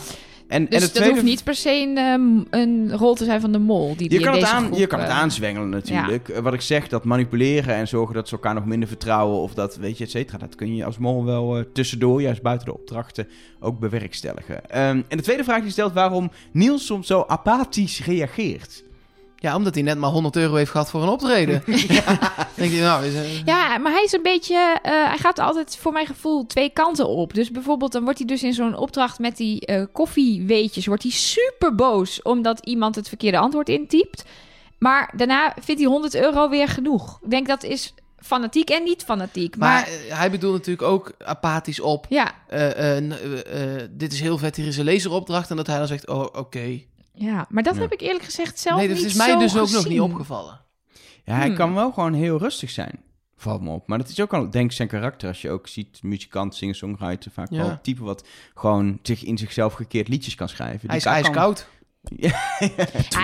En, 0.49 0.61
en 0.61 0.65
dus 0.65 0.79
de 0.81 0.85
dat 0.85 0.95
tweede 0.95 1.13
hoeft 1.13 1.25
niet 1.25 1.45
per 1.45 1.55
se 1.55 1.71
een, 1.71 1.99
ehm, 1.99 2.61
een 2.61 2.97
rol 2.97 3.15
te 3.15 3.25
zijn 3.25 3.41
van 3.41 3.53
de 3.53 3.59
mol. 3.59 3.97
Die, 3.97 4.09
die 4.09 4.19
Je 4.19 4.25
kan, 4.25 4.35
in 4.35 4.41
het 4.41 4.41
deze 4.41 4.57
aan, 4.57 4.65
groep, 4.67 4.79
je 4.79 4.87
kan 4.87 5.01
het 5.01 5.09
eh, 5.09 5.19
aanzwengelen 5.19 5.69
natuurlijk. 5.69 6.29
Eh, 6.29 6.43
Wat 6.43 6.55
ik 6.55 6.61
zeg, 6.61 6.89
dat 6.89 7.05
manipuleren 7.05 7.75
en 7.75 7.89
zorgen 7.89 8.15
dat 8.15 8.29
ze 8.29 8.35
elkaar 8.35 8.55
nog 8.55 8.67
minder 8.67 8.89
vertrouwen 8.89 9.39
of 9.39 9.55
dat, 9.55 9.77
weet 9.77 9.99
je, 9.99 10.05
et 10.05 10.11
cetera. 10.11 10.39
Dat 10.39 10.55
kun 10.55 10.75
je 10.77 10.85
als 10.85 10.99
mol 10.99 11.25
wel 11.25 11.57
eh, 11.59 11.65
tussendoor, 11.73 12.23
juist 12.23 12.43
buiten 12.43 12.67
de 12.67 12.75
opdrachten, 12.75 13.29
ook 13.61 13.79
bewerkstelligen. 13.79 14.71
Ehm, 14.71 15.03
en 15.09 15.17
de 15.17 15.23
tweede 15.23 15.45
vraag 15.45 15.63
die 15.63 15.71
stelt 15.71 15.93
waarom 15.93 16.31
Niels 16.53 16.87
soms 16.87 17.07
zo 17.07 17.25
apathisch 17.29 18.05
reageert. 18.05 18.83
Ja, 19.45 19.57
omdat 19.57 19.75
hij 19.75 19.83
net 19.83 19.99
maar 19.99 20.11
100 20.11 20.37
euro 20.37 20.55
heeft 20.55 20.71
gehad 20.71 20.91
voor 20.91 21.03
een 21.03 21.09
optreden. 21.09 21.63
Denk 22.55 22.73
je, 22.73 22.81
nou, 22.81 23.05
is, 23.05 23.15
eh, 23.15 23.45
Ja, 23.45 23.79
maar 23.79 23.93
hij 23.93 24.03
is 24.03 24.13
een 24.13 24.23
beetje. 24.23 24.79
eh, 24.83 24.93
hij 24.93 25.19
gaat 25.19 25.39
altijd 25.39 25.77
voor 25.77 25.93
mijn 25.93 26.07
gevoel 26.07 26.47
twee 26.47 26.71
kanten 26.71 27.09
op. 27.09 27.35
Dus 27.35 27.51
bijvoorbeeld, 27.51 27.93
dan 27.93 28.03
wordt 28.05 28.19
hij 28.19 28.27
dus 28.27 28.43
in 28.43 28.53
zo'n 28.53 28.77
opdracht 28.77 29.19
met 29.19 29.37
die 29.37 29.67
eh, 29.67 29.85
koffieweetjes. 29.93 30.87
Wordt 30.87 31.03
hij 31.03 31.13
super 31.13 31.75
boos 31.75 32.23
omdat 32.23 32.67
iemand 32.67 32.95
het 32.95 33.09
verkeerde 33.09 33.39
antwoord 33.39 33.69
intypt. 33.69 34.25
Maar 34.79 35.13
daarna 35.17 35.55
vindt 35.61 35.81
hij 35.81 35.91
100 35.91 36.15
euro 36.15 36.49
weer 36.49 36.69
genoeg. 36.69 37.19
Ik 37.23 37.31
denk 37.31 37.47
dat 37.47 37.63
is 37.63 37.95
fanatiek 38.19 38.71
en 38.71 38.83
niet 38.83 39.03
fanatiek. 39.03 39.57
Maar, 39.57 39.69
maar 39.69 40.19
hij 40.19 40.31
bedoelt 40.31 40.55
natuurlijk 40.55 40.89
ook 40.89 41.13
apathisch 41.25 41.81
op. 41.81 42.07
ja, 42.09 42.35
dit 43.91 44.13
is 44.13 44.21
heel 44.21 44.39
vet, 44.39 44.57
hier 44.57 44.67
is 44.67 44.77
een 44.77 44.85
laseropdracht. 44.85 45.51
En 45.51 45.57
dat 45.57 45.67
hij 45.67 45.79
dan 45.79 45.87
zegt, 45.87 46.09
oh, 46.09 46.27
oké. 46.33 46.81
Ja, 47.15 47.47
maar 47.49 47.63
dat 47.63 47.75
Ja. 47.75 47.81
heb 47.81 47.93
ik 47.93 48.01
eerlijk 48.01 48.25
gezegd 48.25 48.59
zelf 48.59 48.79
Nee, 48.79 48.89
dat 48.89 48.97
niet 48.97 49.07
is 49.07 49.15
mij 49.15 49.31
zo 49.31 49.39
dus 49.39 49.57
ook 49.57 49.71
nog 49.71 49.89
niet 49.89 50.01
opgevallen. 50.01 50.61
Ja, 51.25 51.35
hij 51.35 51.47
Hmm. 51.47 51.57
kan 51.57 51.75
wel 51.75 51.93
gewoon 51.93 52.13
heel 52.15 52.39
rustig 52.39 52.71
zijn. 52.71 53.03
Valt 53.37 53.61
me 53.63 53.71
op. 53.71 53.89
Maar 53.89 53.99
dat 53.99 54.09
is 54.09 54.21
ook 54.21 54.35
al, 54.35 54.51
denk 54.51 54.71
ik, 54.71 54.77
zijn 54.77 54.89
karakter. 54.89 55.29
Als 55.29 55.43
je 55.43 55.51
ook 55.51 55.69
ziet, 55.69 56.03
muzikant, 56.03 56.55
singer, 56.55 56.75
songwriter, 56.75 57.31
vaak 57.31 57.51
Ja. 57.51 57.57
wel 57.57 57.71
een 57.71 57.81
type 57.83 58.03
wat 58.05 58.27
gewoon 58.55 58.99
zich 59.03 59.23
in 59.25 59.39
zichzelf 59.39 59.73
gekeerd 59.73 60.09
liedjes 60.09 60.35
kan 60.35 60.49
schrijven. 60.49 60.89
Hij 60.89 60.97
is 60.99 61.05
ijskoud. 61.05 61.67
Ja, 62.17 62.41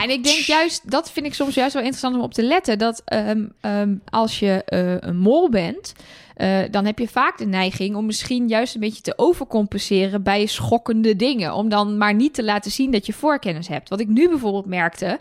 en 0.02 0.10
ik 0.10 0.24
denk 0.24 0.38
juist, 0.38 0.90
dat 0.90 1.10
vind 1.10 1.26
ik 1.26 1.34
soms 1.34 1.54
juist 1.54 1.72
wel 1.72 1.82
interessant 1.82 2.14
om 2.16 2.22
op 2.22 2.34
te 2.34 2.42
letten. 2.42 2.78
Dat 2.78 3.02
ehm, 3.04 3.46
ehm, 3.60 3.94
als 4.08 4.38
je 4.38 4.64
eh, 4.64 4.96
een 5.08 5.16
mol 5.18 5.50
bent, 5.50 5.92
eh, 6.40 6.58
dan 6.70 6.84
heb 6.84 6.98
je 6.98 7.08
vaak 7.08 7.38
de 7.38 7.46
neiging 7.46 7.96
om 7.96 8.06
misschien 8.06 8.48
juist 8.48 8.74
een 8.74 8.80
beetje 8.80 9.02
te 9.02 9.18
overcompenseren 9.18 10.22
bij 10.22 10.46
schokkende 10.46 11.16
dingen. 11.16 11.54
Om 11.54 11.68
dan 11.68 11.98
maar 11.98 12.14
niet 12.14 12.34
te 12.34 12.44
laten 12.44 12.70
zien 12.70 12.90
dat 12.90 13.06
je 13.06 13.12
voorkennis 13.12 13.68
hebt. 13.68 13.88
Wat 13.88 14.00
ik 14.00 14.08
nu 14.08 14.28
bijvoorbeeld 14.28 14.66
merkte, 14.66 15.18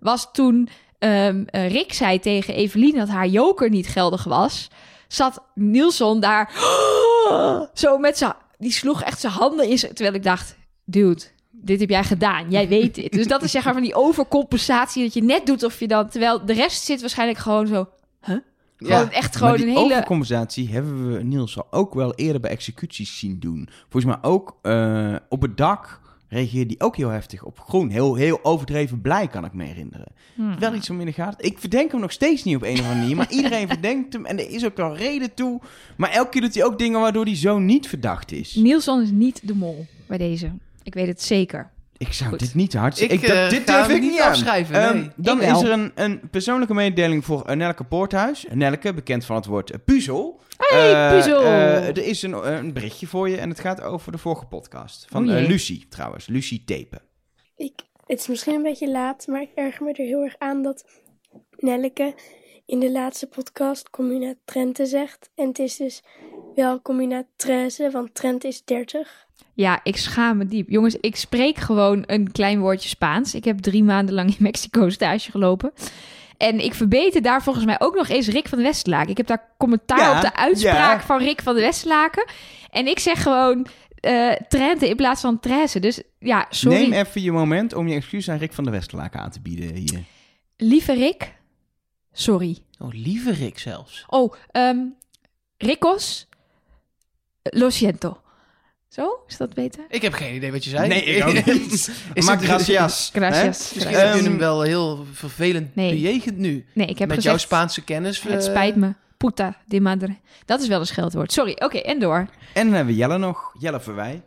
was 0.00 0.28
toen 0.32 0.68
ehm, 0.98 1.44
eh, 1.46 1.70
Rick 1.70 1.92
zei 1.92 2.18
tegen 2.18 2.54
Evelien 2.54 2.94
dat 2.96 3.08
haar 3.08 3.26
joker 3.26 3.70
niet 3.70 3.88
geldig 3.88 4.24
was. 4.24 4.70
Zat 5.08 5.42
Nielson 5.54 6.20
daar 6.20 6.52
zo 7.74 7.98
met 7.98 8.18
zijn... 8.18 8.34
Die 8.58 8.72
sloeg 8.72 9.02
echt 9.02 9.20
zijn 9.20 9.32
handen 9.32 9.68
in. 9.68 9.76
Terwijl 9.76 10.14
ik 10.14 10.22
dacht, 10.22 10.56
dude, 10.84 11.22
dit 11.50 11.80
heb 11.80 11.90
jij 11.90 12.04
gedaan. 12.04 12.50
Jij 12.50 12.68
weet 12.68 12.94
dit. 12.94 13.12
Dus 13.12 13.26
dat 13.26 13.42
is 13.42 13.50
zeg 13.50 13.64
maar 13.64 13.72
van 13.72 13.82
die 13.82 13.94
overcompensatie 13.94 15.02
dat 15.02 15.14
je 15.14 15.22
net 15.22 15.46
doet 15.46 15.62
of 15.62 15.80
je 15.80 15.88
dan... 15.88 16.08
Terwijl 16.08 16.44
de 16.46 16.52
rest 16.52 16.84
zit 16.84 17.00
waarschijnlijk 17.00 17.38
gewoon 17.38 17.66
zo... 17.66 17.88
Huh? 18.24 18.36
Gewoon 18.86 19.10
echt 19.10 19.36
gewoon 19.36 19.56
die 19.56 19.66
een 19.66 19.76
hele... 19.76 19.92
overcompensatie 19.94 20.68
hebben 20.68 21.12
we 21.12 21.22
Niels 21.22 21.56
al 21.56 21.66
ook 21.70 21.94
wel 21.94 22.14
eerder 22.14 22.40
bij 22.40 22.50
executies 22.50 23.18
zien 23.18 23.40
doen. 23.40 23.68
Volgens 23.88 24.14
mij 24.14 24.30
ook 24.30 24.56
eh, 24.62 25.14
op 25.28 25.42
het 25.42 25.56
dak 25.56 26.00
reageerde 26.32 26.74
hij 26.78 26.86
ook 26.86 26.96
heel 26.96 27.08
heftig 27.08 27.44
op 27.44 27.60
groen. 27.60 27.90
Heel, 27.90 28.14
heel 28.14 28.38
overdreven 28.42 29.00
blij, 29.00 29.28
kan 29.28 29.44
ik 29.44 29.52
me 29.52 29.64
herinneren. 29.64 30.06
Hmm. 30.34 30.58
Wel 30.58 30.74
iets 30.74 30.90
om 30.90 31.00
in 31.00 31.06
de 31.06 31.12
gaten. 31.12 31.44
Ik 31.44 31.58
verdenk 31.58 31.90
hem 31.90 32.00
nog 32.00 32.12
steeds 32.12 32.44
niet 32.44 32.56
op 32.56 32.62
een 32.62 32.72
of 32.72 32.80
andere 32.80 32.98
manier. 32.98 33.16
Maar 33.16 33.30
iedereen 33.40 33.68
verdenkt 33.68 34.12
hem 34.12 34.26
en 34.26 34.38
er 34.38 34.50
is 34.50 34.64
ook 34.64 34.76
wel 34.76 34.96
reden 34.96 35.34
toe. 35.34 35.60
Maar 35.96 36.10
elke 36.10 36.30
keer 36.30 36.40
doet 36.40 36.54
hij 36.54 36.64
ook 36.64 36.78
dingen 36.78 37.00
waardoor 37.00 37.24
hij 37.24 37.36
zo 37.36 37.58
niet 37.58 37.88
verdacht 37.88 38.32
is. 38.32 38.54
Nielson 38.54 39.02
is 39.02 39.10
niet 39.10 39.40
de 39.42 39.54
mol 39.54 39.86
bij 40.06 40.18
deze. 40.18 40.52
Ik 40.82 40.94
weet 40.94 41.06
het 41.06 41.22
zeker. 41.22 41.70
Ik 42.06 42.12
zou 42.12 42.30
Goed. 42.30 42.38
dit 42.38 42.54
niet 42.54 42.74
hard 42.74 43.00
Ik, 43.00 43.10
ik, 43.10 43.22
eh, 43.22 43.28
dat, 43.40 43.50
dit 43.50 43.70
ga 43.70 43.76
durf 43.86 43.96
ik 43.96 44.02
niet 44.02 44.20
aan. 44.20 44.28
afschrijven, 44.30 44.74
Ehm, 44.74 44.96
nee. 44.96 45.10
dan 45.16 45.40
Ik 45.40 45.46
wel. 45.48 45.56
is 45.60 45.62
er 45.66 45.70
een, 45.72 45.92
een 45.94 46.20
persoonlijke 46.30 46.74
mededeling 46.74 47.24
voor 47.24 47.42
eh, 47.44 47.56
Nelke 47.56 47.84
Poorthuis. 47.84 48.46
Nelke, 48.52 48.94
bekend 48.94 49.24
van 49.24 49.36
het 49.36 49.46
woord 49.46 49.70
eh, 49.70 49.78
puzzel. 49.84 50.40
Hey, 50.56 50.94
Eh, 51.08 51.10
puzzel! 51.16 51.40
eh, 51.42 51.86
er 51.88 52.04
is 52.04 52.22
een, 52.22 52.32
eh, 52.34 52.56
een 52.56 52.72
berichtje 52.72 53.06
voor 53.06 53.28
je 53.28 53.36
en 53.36 53.48
het 53.48 53.60
gaat 53.60 53.80
over 53.80 54.12
de 54.12 54.18
vorige 54.18 54.44
podcast. 54.46 55.06
Van 55.10 55.28
Oh 55.30 55.36
eh. 55.38 55.46
Lucie 55.48 55.86
trouwens, 55.88 56.26
Lucie 56.26 56.64
Tepen. 56.64 57.00
Ik, 57.56 57.72
het 58.06 58.20
is 58.20 58.26
misschien 58.28 58.54
een 58.54 58.62
beetje 58.62 58.90
laat, 58.90 59.26
maar 59.26 59.40
ik 59.42 59.50
erger 59.54 59.84
me 59.84 59.92
er 59.92 60.04
heel 60.06 60.22
erg 60.22 60.34
aan 60.38 60.62
dat 60.62 60.84
Nelleke 61.56 62.14
in 62.66 62.78
de 62.80 62.90
laatste 62.90 63.26
podcast 63.26 63.90
Comuna 63.90 64.34
Trente 64.44 64.86
zegt. 64.86 65.30
En 65.34 65.48
het 65.48 65.58
is 65.58 65.76
dus 65.76 66.02
wel 66.54 66.82
Comuna 66.82 67.24
Treze, 67.36 67.90
want 67.90 68.14
Trent 68.14 68.44
is 68.44 68.64
30. 68.64 69.26
Ja, 69.54 69.80
ik 69.82 69.96
schaam 69.96 70.36
me 70.36 70.46
diep. 70.46 70.68
Jongens, 70.70 70.96
ik 71.00 71.16
spreek 71.16 71.58
gewoon 71.58 72.02
een 72.06 72.32
klein 72.32 72.60
woordje 72.60 72.88
Spaans. 72.88 73.34
Ik 73.34 73.44
heb 73.44 73.58
drie 73.58 73.82
maanden 73.84 74.14
lang 74.14 74.28
in 74.28 74.36
Mexico 74.50 74.90
stage 74.90 75.30
gelopen. 75.30 75.72
En 76.36 76.64
ik 76.64 76.74
verbeter 76.74 77.22
daar 77.22 77.42
volgens 77.42 77.64
mij 77.64 77.80
ook 77.80 77.94
nog 77.94 78.08
eens 78.08 78.28
Rick 78.28 78.48
van 78.48 78.58
de 78.58 78.64
Westlaken. 78.64 79.10
Ik 79.10 79.16
heb 79.16 79.26
daar 79.26 79.48
commentaar 79.58 79.98
Ja, 79.98 80.16
op 80.16 80.20
de 80.20 80.36
uitspraak 80.36 81.00
ja. 81.00 81.06
van 81.06 81.18
Rick 81.18 81.42
van 81.42 81.54
de 81.54 81.60
Westlaken. 81.60 82.24
En 82.70 82.86
ik 82.86 82.98
zeg 82.98 83.22
gewoon 83.22 83.66
eh 84.00 84.32
Trente 84.48 84.88
in 84.88 84.96
plaats 84.96 85.20
van 85.20 85.40
Tresse. 85.40 85.80
Dus 85.80 86.02
ja, 86.18 86.46
sorry. 86.50 86.78
Neem 86.78 86.92
even 86.92 87.22
je 87.22 87.32
moment 87.32 87.74
om 87.74 87.88
je 87.88 87.94
excuus 87.94 88.30
aan 88.30 88.38
Rick 88.38 88.52
van 88.52 88.64
der 88.64 88.72
Westerlaken 88.72 89.20
aan 89.20 89.30
te 89.30 89.40
bieden 89.40 89.74
hier. 89.74 90.02
Lieve 90.56 90.92
Rick, 90.92 91.34
sorry. 92.12 92.58
Oh, 92.78 92.92
lieve 92.92 93.32
Rick 93.32 93.58
zelfs. 93.58 94.04
Oh, 94.06 94.32
ehm 94.50 94.78
Rickos, 95.58 96.28
lo 97.42 97.70
siento. 97.70 98.21
Zo, 98.92 99.22
is 99.26 99.36
dat 99.36 99.54
beter? 99.54 99.84
Ik 99.88 100.02
heb 100.02 100.12
geen 100.12 100.34
idee 100.34 100.52
wat 100.52 100.64
je 100.64 100.70
zei. 100.70 100.88
Nee, 100.88 101.02
ik 101.02 101.26
ook 101.26 101.32
niet. 101.46 101.72
Is 102.14 102.26
maar 102.26 102.36
het- 102.36 102.44
gracias. 102.44 103.10
Gracias. 103.12 103.68
hè? 103.70 103.74
Misschien 103.74 103.96
heb 103.96 104.14
je 104.14 104.22
hem 104.22 104.38
wel 104.38 104.60
heel 104.62 105.04
vervelend 105.12 105.74
Nee. 105.74 105.90
bejegend 105.90 106.36
nu. 106.36 106.66
Nee, 106.74 106.86
ik 106.86 106.98
heb 106.98 107.08
Met 107.08 107.16
gezegd... 107.16 107.22
jouw 107.22 107.36
Spaanse 107.36 107.84
kennis. 107.84 108.22
Het 108.22 108.32
eh, 108.32 108.50
spijt 108.50 108.76
me. 108.76 108.94
Puta 109.16 109.56
de 109.66 109.80
madre. 109.80 110.16
Dat 110.44 110.60
is 110.60 110.68
wel 110.68 110.80
een 110.80 110.86
scheldwoord. 110.86 111.32
Sorry, 111.32 111.56
oké, 111.58 111.78
en 111.78 111.98
door. 111.98 112.16
En 112.54 112.64
dan 112.64 112.72
hebben 112.72 112.94
we 112.94 113.00
Jelle 113.00 113.18
nog. 113.18 113.54
Jelle 113.58 113.80
Verwij. 113.80 114.22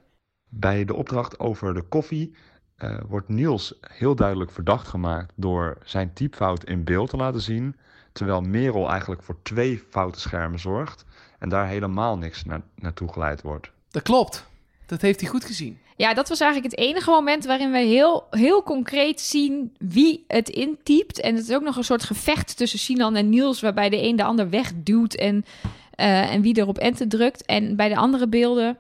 Bij 0.50 0.86
de 0.86 0.94
opdracht 0.94 1.40
over 1.40 1.74
de 1.74 1.82
koffie 1.82 2.36
eh, 2.76 2.98
wordt 3.08 3.30
Niels 3.30 3.74
heel 3.82 4.16
duidelijk 4.16 4.52
verdacht 4.52 4.88
gemaakt 4.88 5.34
door 5.36 5.78
zijn 5.84 6.14
typfout 6.14 6.64
in 6.64 6.84
beeld 6.84 7.10
te 7.10 7.18
laten 7.18 7.42
zien, 7.42 7.76
terwijl 8.12 8.42
Merel 8.42 8.90
eigenlijk 8.90 9.24
voor 9.24 9.38
twee 9.44 9.84
foute 9.90 10.20
schermen 10.20 10.60
zorgt 10.60 11.06
en 11.40 11.50
daar 11.50 11.68
helemaal 11.68 12.18
niks 12.18 12.44
na 12.44 12.62
naartoe 12.76 13.14
geleid 13.14 13.42
wordt. 13.42 13.72
Dat 13.90 14.04
klopt. 14.04 14.46
Dat 14.86 15.02
heeft 15.02 15.20
hij 15.22 15.30
goed 15.30 15.46
gezien. 15.46 15.78
Ja, 15.98 16.14
dat 16.14 16.30
was 16.30 16.40
eigenlijk 16.40 16.72
het 16.76 16.82
enige 16.86 17.10
moment 17.10 17.46
waarin 17.46 17.72
we 17.72 17.78
heel, 17.78 18.28
heel 18.30 18.64
concreet 18.64 19.22
zien 19.22 19.74
wie 19.78 20.24
het 20.28 20.50
intypt. 20.50 21.20
En 21.20 21.36
het 21.36 21.48
is 21.50 21.56
ook 21.56 21.64
nog 21.64 21.76
een 21.76 21.84
soort 21.84 22.04
gevecht 22.04 22.58
tussen 22.58 22.80
Sinan 22.80 23.16
en 23.16 23.30
Niels, 23.30 23.62
waarbij 23.62 23.90
de 23.90 24.02
een 24.04 24.16
de 24.16 24.24
ander 24.24 24.50
wegduwt 24.50 25.16
en, 25.16 25.46
eh, 25.92 26.34
en 26.34 26.42
wie 26.42 26.56
er 26.56 26.68
op 26.68 26.78
enter 26.78 27.08
drukt. 27.08 27.46
En 27.46 27.76
bij 27.76 27.90
de 27.90 27.96
andere 27.96 28.28
beelden, 28.28 28.78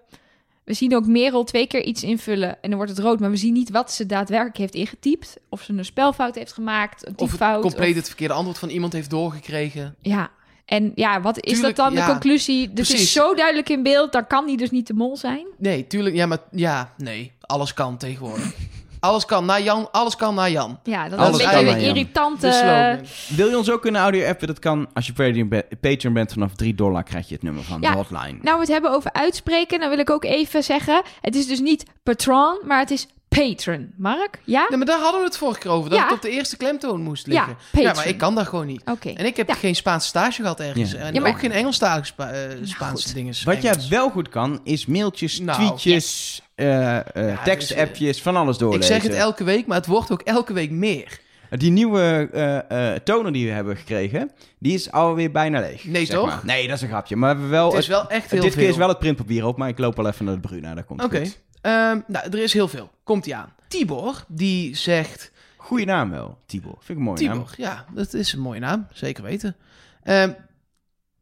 we 0.63 0.73
zien 0.73 0.95
ook 0.95 1.05
Merel 1.05 1.43
twee 1.43 1.67
keer 1.67 1.83
iets 1.83 2.03
invullen 2.03 2.49
en 2.61 2.69
dan 2.69 2.75
wordt 2.75 2.91
het 2.91 2.99
rood. 3.01 3.19
Maar 3.19 3.29
we 3.29 3.35
zien 3.37 3.53
niet 3.53 3.69
wat 3.69 3.91
ze 3.91 4.05
daadwerkelijk 4.05 4.57
heeft 4.57 4.75
ingetypt. 4.75 5.37
Of 5.49 5.61
ze 5.61 5.73
een 5.73 5.85
spelfout 5.85 6.35
heeft 6.35 6.53
gemaakt, 6.53 7.07
een 7.07 7.13
Of 7.15 7.19
het 7.21 7.29
typfout. 7.29 7.61
compleet 7.61 7.89
of- 7.89 7.95
het 7.95 8.07
verkeerde 8.07 8.33
antwoord 8.33 8.57
van 8.57 8.69
iemand 8.69 8.93
heeft 8.93 9.09
doorgekregen. 9.09 9.95
Ja, 10.01 10.31
en 10.65 10.91
ja, 10.95 11.21
wat 11.21 11.35
is 11.45 11.53
Tuurlijk, 11.53 11.75
dat 11.75 11.85
dan 11.85 11.95
ja. 11.95 12.05
de 12.05 12.11
conclusie? 12.11 12.73
Dus 12.73 12.87
Precies. 12.87 13.05
is 13.05 13.13
zo 13.13 13.33
duidelijk 13.33 13.69
in 13.69 13.83
beeld, 13.83 14.11
dan 14.11 14.27
kan 14.27 14.45
die 14.45 14.57
dus 14.57 14.71
niet 14.71 14.87
de 14.87 14.93
mol 14.93 15.17
zijn. 15.17 15.45
Nee, 15.57 15.87
tuurlijk. 15.87 16.15
Ja, 16.15 16.25
maar 16.25 16.37
ja, 16.51 16.93
nee. 16.97 17.31
Alles 17.41 17.73
kan 17.73 17.97
tegenwoordig. 17.97 18.53
alles 18.99 19.25
kan 19.25 19.45
naar 19.45 19.61
Jan, 19.61 19.91
alles 19.91 20.15
kan 20.15 20.35
naar 20.35 20.51
Jan. 20.51 20.79
Ja, 20.83 21.09
dat 21.09 21.19
Alles 21.19 21.39
is 21.39 21.45
een 21.51 21.65
beetje 21.65 21.87
irritante... 21.87 22.99
Wil 23.35 23.49
je 23.49 23.57
ons 23.57 23.69
ook 23.71 23.81
kunnen 23.81 24.01
audio-appen? 24.01 24.47
Dat 24.47 24.59
kan. 24.59 24.87
Als 24.93 25.05
je 25.05 25.13
Patreon, 25.13 25.47
be- 25.49 25.67
Patreon 25.81 26.13
bent 26.13 26.33
vanaf 26.33 26.53
3 26.55 26.75
dollar 26.75 27.03
krijg 27.03 27.27
je 27.27 27.33
het 27.33 27.43
nummer 27.43 27.63
van 27.63 27.81
Ja. 27.81 27.91
de 27.91 27.97
hotline. 27.97 28.37
Nou, 28.41 28.55
we 28.55 28.59
het 28.61 28.67
hebben 28.67 28.91
over 28.91 29.13
uitspreken. 29.13 29.79
Dan 29.79 29.89
wil 29.89 29.99
ik 29.99 30.09
ook 30.09 30.23
even 30.23 30.63
zeggen: 30.63 31.01
het 31.21 31.35
is 31.35 31.47
dus 31.47 31.59
niet 31.59 31.83
patron, 32.03 32.59
maar 32.63 32.79
het 32.79 32.91
is 32.91 33.07
patron. 33.39 33.91
Mark? 33.97 34.39
Ja? 34.43 34.65
Nee, 34.69 34.77
maar 34.77 34.87
daar 34.87 34.99
hadden 34.99 35.19
we 35.19 35.25
het 35.27 35.37
vorige 35.37 35.59
keer 35.59 35.71
over. 35.71 35.89
Dat 35.89 35.99
Ja. 35.99 36.05
het 36.05 36.13
op 36.13 36.21
de 36.21 36.29
eerste 36.29 36.57
klemtoon 36.57 37.01
moest 37.01 37.25
Ja, 37.25 37.31
liggen. 37.31 37.55
patron. 37.71 37.81
Ja, 37.83 37.93
maar 37.93 38.07
ik 38.07 38.17
kan 38.17 38.35
dat 38.35 38.47
gewoon 38.47 38.65
niet. 38.67 38.81
Oké. 38.85 39.09
En 39.09 39.25
ik 39.25 39.37
heb 39.37 39.47
Ja. 39.47 39.53
geen 39.53 39.75
Spaanse 39.75 40.07
stage 40.07 40.41
gehad 40.41 40.59
ergens. 40.59 40.91
Ja. 40.91 40.97
En 40.97 41.13
Ja, 41.13 41.21
maar- 41.21 41.29
ook 41.31 41.39
geen 41.39 41.51
Engelstalige 41.51 42.05
Spa 42.05 42.31
eh, 42.31 42.49
Spaanse 42.63 43.03
goed. 43.05 43.13
dingen. 43.15 43.33
Wat 43.43 43.61
jij 43.61 43.73
wel 43.89 44.09
goed 44.09 44.29
kan, 44.29 44.59
is 44.63 44.85
mailtjes, 44.85 45.39
Nou, 45.39 45.57
tweetjes, 45.67 46.41
eh, 46.55 46.97
eh, 46.97 47.03
dus, 47.13 47.37
tekstappjes, 47.43 48.21
van 48.21 48.35
alles 48.35 48.53
Ik 48.55 48.59
doorlezen. 48.61 48.93
zeg 48.93 49.03
het 49.03 49.13
elke 49.13 49.43
week, 49.43 49.67
maar 49.67 49.77
het 49.77 49.85
wordt 49.87 50.11
ook 50.11 50.21
elke 50.21 50.53
week 50.53 50.71
meer. 50.71 51.23
Die 51.49 51.71
nieuwe 51.71 52.29
eh, 52.33 52.93
eh, 52.93 52.99
toner 53.03 53.31
die 53.33 53.45
we 53.47 53.51
hebben 53.53 53.77
gekregen, 53.77 54.31
die 54.59 54.73
is 54.73 54.91
alweer 54.91 55.31
bijna 55.31 55.59
leeg. 55.59 55.83
Nee, 55.85 56.05
zeg 56.05 56.15
toch? 56.17 56.27
maar. 56.27 56.39
Nee, 56.43 56.67
dat 56.67 56.75
is 56.75 56.81
een 56.81 56.87
grapje. 56.87 57.15
Maar 57.15 57.29
we 57.29 57.39
hebben 57.41 57.57
wel... 57.57 57.69
Het 57.69 57.81
is 57.81 57.87
wel 57.87 58.09
echt 58.09 58.31
heel 58.31 58.41
dit 58.41 58.51
veel. 58.53 58.61
keer 58.61 58.71
is 58.71 58.77
wel 58.77 58.87
het 58.87 58.99
printpapier 58.99 59.45
op, 59.45 59.57
maar 59.57 59.69
ik 59.69 59.77
loop 59.79 59.99
al 59.99 60.07
even 60.07 60.25
naar 60.25 60.33
de 60.33 60.39
Bruna. 60.47 60.73
Daar 60.73 60.83
komt 60.83 61.03
Oké. 61.03 61.17
goed. 61.19 61.39
Ehm, 61.65 61.99
nou, 62.07 62.29
er 62.29 62.39
is 62.39 62.53
heel 62.53 62.67
veel. 62.67 62.91
Komt 63.03 63.25
hij 63.25 63.35
aan. 63.35 63.53
Tibor, 63.67 64.25
die 64.27 64.75
zegt... 64.75 65.31
Goeie 65.57 65.85
naam 65.85 66.09
wel, 66.09 66.37
Tibor. 66.45 66.75
Vind 66.77 66.89
ik 66.89 66.95
een 66.97 67.01
mooie 67.01 67.27
naam. 67.27 67.33
Tibor, 67.33 67.53
ja, 67.57 67.85
dat 67.93 68.13
is 68.13 68.33
een 68.33 68.39
mooie 68.39 68.59
naam. 68.59 68.87
Zeker 68.93 69.23
weten. 69.23 69.55
Ehm, 70.03 70.31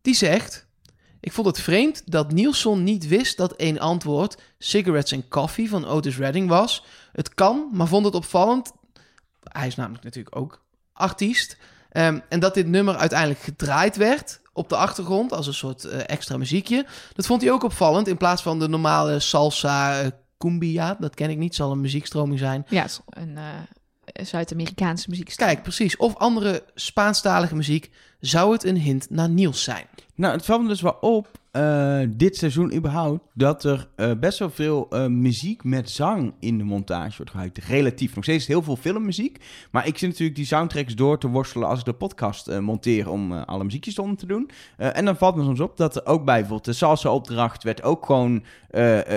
die 0.02 0.14
zegt... 0.14 0.66
Ik 1.20 1.32
vond 1.32 1.48
het 1.48 1.62
vreemd 1.62 2.02
dat 2.06 2.32
Nielsen 2.32 2.84
niet 2.84 3.08
wist 3.08 3.38
dat 3.38 3.54
één 3.54 3.80
antwoord 3.80 4.42
Cigarettes 4.58 5.14
and 5.14 5.28
Coffee 5.28 5.70
van 5.70 5.86
Otis 5.86 6.18
Redding 6.18 6.50
was. 6.50 6.86
Het 7.12 7.34
kan, 7.34 7.70
maar 7.72 7.88
vond 7.88 8.06
het 8.06 8.16
opvallend. 8.16 8.72
Hij 9.44 9.68
is 9.68 9.76
namelijk 9.76 10.04
natuurlijk 10.04 10.36
ook 10.36 10.64
artiest. 10.94 11.58
Ehm, 11.90 12.20
en 12.30 12.40
dat 12.40 12.54
dit 12.54 12.68
nummer 12.68 12.96
uiteindelijk 12.96 13.40
gedraaid 13.40 13.96
werd 13.96 14.42
op 14.54 14.70
de 14.70 14.76
achtergrond 14.76 15.32
als 15.32 15.48
een 15.48 15.54
soort 15.54 15.84
eh, 15.84 16.00
extra 16.06 16.38
muziekje. 16.38 16.86
Dat 17.14 17.26
vond 17.26 17.42
hij 17.42 17.52
ook 17.52 17.64
opvallend 17.64 18.08
in 18.08 18.18
plaats 18.18 18.42
van 18.42 18.60
de 18.60 18.68
normale 18.68 19.20
salsa 19.20 20.02
eh, 20.02 20.08
cumbia. 20.44 20.98
Dat 21.00 21.16
ken 21.16 21.30
ik 21.30 21.38
niet, 21.38 21.56
zal 21.56 21.72
een 21.72 21.82
muziekstroming 21.82 22.40
zijn. 22.40 22.66
Ja, 22.70 22.88
een 23.10 23.38
eh, 23.38 24.26
Zuid-Amerikaanse 24.26 25.10
muziekstijl. 25.10 25.50
Kijk, 25.50 25.64
precies. 25.64 25.98
Of 25.98 26.16
andere 26.16 26.64
Spaanstalige 26.76 27.56
muziek. 27.56 27.92
Zou 28.24 28.52
het 28.52 28.64
een 28.64 28.78
hint 28.78 29.10
naar 29.10 29.30
Niels 29.30 29.64
zijn? 29.64 29.86
Nou, 30.16 30.36
het 30.36 30.46
valt 30.46 30.62
me 30.62 30.68
dus 30.68 30.82
wel 30.82 30.98
op, 31.02 31.28
eh, 31.52 32.00
dit 32.10 32.38
seizoen 32.38 32.74
überhaupt, 32.74 33.24
dat 33.34 33.64
er 33.64 33.88
eh, 33.96 34.12
best 34.20 34.40
wel 34.40 34.50
veel 34.50 34.88
eh, 34.90 35.06
muziek 35.08 35.64
met 35.64 35.90
zang 35.90 36.34
in 36.40 36.58
de 36.58 36.64
montage 36.64 37.18
wordt 37.18 37.32
gebruikt. 37.32 37.58
Relatief. 37.58 38.16
Nog 38.16 38.24
steeds 38.24 38.48
heel 38.48 38.62
veel 38.62 38.76
filmmuziek. 38.76 39.44
Maar 39.72 39.88
ik 39.88 39.98
zit 39.98 40.10
natuurlijk 40.10 40.38
die 40.38 40.46
soundtracks 40.46 40.96
door 40.96 41.20
te 41.20 41.28
worstelen 41.28 41.68
als 41.68 41.80
ik 41.80 41.86
de 41.86 41.94
podcast 41.94 42.60
monteer 42.60 43.10
om 43.10 43.32
alle 43.34 43.64
muziekjes 43.64 44.00
onder 44.00 44.18
te 44.18 44.26
doen. 44.26 44.50
En 44.78 45.06
dan 45.06 45.18
valt 45.18 45.36
me 45.36 45.44
soms 45.44 45.60
op 45.60 45.78
dat 45.78 45.96
er 45.96 46.06
ook 46.06 46.26
bij 46.26 46.40
bijvoorbeeld 46.40 46.66
de 46.66 46.74
salsa-opdracht 46.74 47.64
werd 47.64 47.84
ook 47.84 48.06
gewoon 48.06 48.44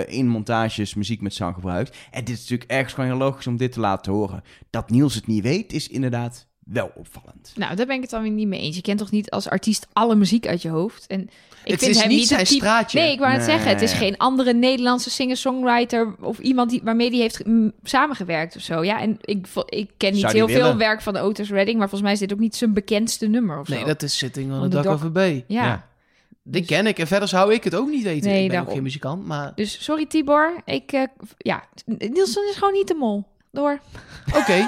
in 0.07 0.27
montages 0.27 0.93
muziek 0.93 1.21
met 1.21 1.33
zang 1.33 1.53
gebruikt. 1.53 1.97
En 2.11 2.23
dit 2.23 2.35
is 2.35 2.41
natuurlijk 2.41 2.71
ergens 2.71 2.93
gewoon 2.93 3.09
heel 3.09 3.19
logisch 3.19 3.47
om 3.47 3.57
dit 3.57 3.71
te 3.71 3.79
laten 3.79 4.11
horen. 4.11 4.43
Dat 4.69 4.89
Niels 4.89 5.15
het 5.15 5.27
niet 5.27 5.43
weet, 5.43 5.73
is 5.73 5.87
inderdaad 5.87 6.46
wel 6.69 6.91
opvallend. 6.95 7.51
Nou, 7.55 7.75
daar 7.75 7.85
ben 7.85 7.95
ik 7.95 8.01
het 8.01 8.09
dan 8.09 8.21
weer 8.21 8.31
niet 8.31 8.47
mee 8.47 8.59
eens. 8.61 8.75
Je 8.75 8.81
kent 8.81 8.99
toch 8.99 9.11
niet 9.11 9.29
als 9.29 9.49
artiest 9.49 9.87
alle 9.93 10.15
muziek 10.15 10.47
uit 10.47 10.61
je 10.61 10.69
hoofd? 10.69 11.07
En 11.07 11.21
ik 11.63 11.71
het 11.71 11.79
vind 11.83 11.95
is 11.95 12.01
hem 12.01 12.09
niet 12.09 12.27
zijn 12.27 12.39
het 12.39 12.49
type- 12.49 12.65
straatje. 12.65 12.99
Nee, 12.99 13.11
ik 13.11 13.19
wou 13.19 13.35
Nee. 13.35 13.45
zeggen, 13.45 13.69
het 13.69 13.81
is 13.81 13.93
geen 13.93 14.17
andere 14.17 14.53
Nederlandse 14.53 15.09
singer-songwriter 15.09 16.15
of 16.21 16.39
iemand 16.39 16.69
die, 16.69 16.81
waarmee 16.83 17.09
die 17.11 17.21
heeft 17.21 17.43
samengewerkt 17.83 18.55
of 18.55 18.61
zo. 18.61 18.83
Ja, 18.83 18.99
en 19.01 19.17
ik, 19.21 19.47
ik 19.69 19.89
ken 19.97 20.13
niet 20.13 20.31
heel 20.31 20.47
veel 20.47 20.77
werk 20.77 21.01
van 21.01 21.17
Otis 21.17 21.49
Redding, 21.49 21.77
maar 21.77 21.89
volgens 21.89 22.01
mij 22.01 22.11
is 22.13 22.19
dit 22.19 22.33
ook 22.33 22.39
niet 22.39 22.55
zijn 22.55 22.73
bekendste 22.73 23.27
nummer 23.27 23.59
of 23.59 23.67
zo. 23.67 23.73
Nee, 23.75 23.85
dat 23.85 24.03
is 24.03 24.17
Sitting 24.17 24.51
on 24.51 24.59
On 24.61 24.69
the 24.69 24.75
the 24.77 24.81
Dock 24.83 24.93
of 24.93 25.03
a 25.03 25.09
Bay. 25.09 25.43
Ja. 25.47 25.63
Ja. 25.65 25.85
Die 26.43 26.65
ken 26.65 26.87
ik. 26.87 26.99
En 26.99 27.07
verder 27.07 27.27
zou 27.27 27.53
ik 27.53 27.63
het 27.63 27.75
ook 27.75 27.89
niet 27.89 28.03
weten. 28.03 28.29
Nee, 28.29 28.43
ik 28.43 28.49
ben 28.49 28.49
ook 28.49 28.51
daarom. 28.51 28.73
geen 28.73 28.83
muzikant, 28.83 29.25
maar... 29.25 29.51
Dus 29.55 29.83
sorry 29.83 30.05
Tibor, 30.05 30.61
ik, 30.65 30.91
eh, 30.91 31.03
ja, 31.37 31.63
Nielsen 31.85 32.49
is 32.49 32.55
gewoon 32.55 32.73
niet 32.73 32.87
de 32.87 32.93
mol. 32.93 33.25
Door. 33.57 33.79
Oké. 34.33 34.67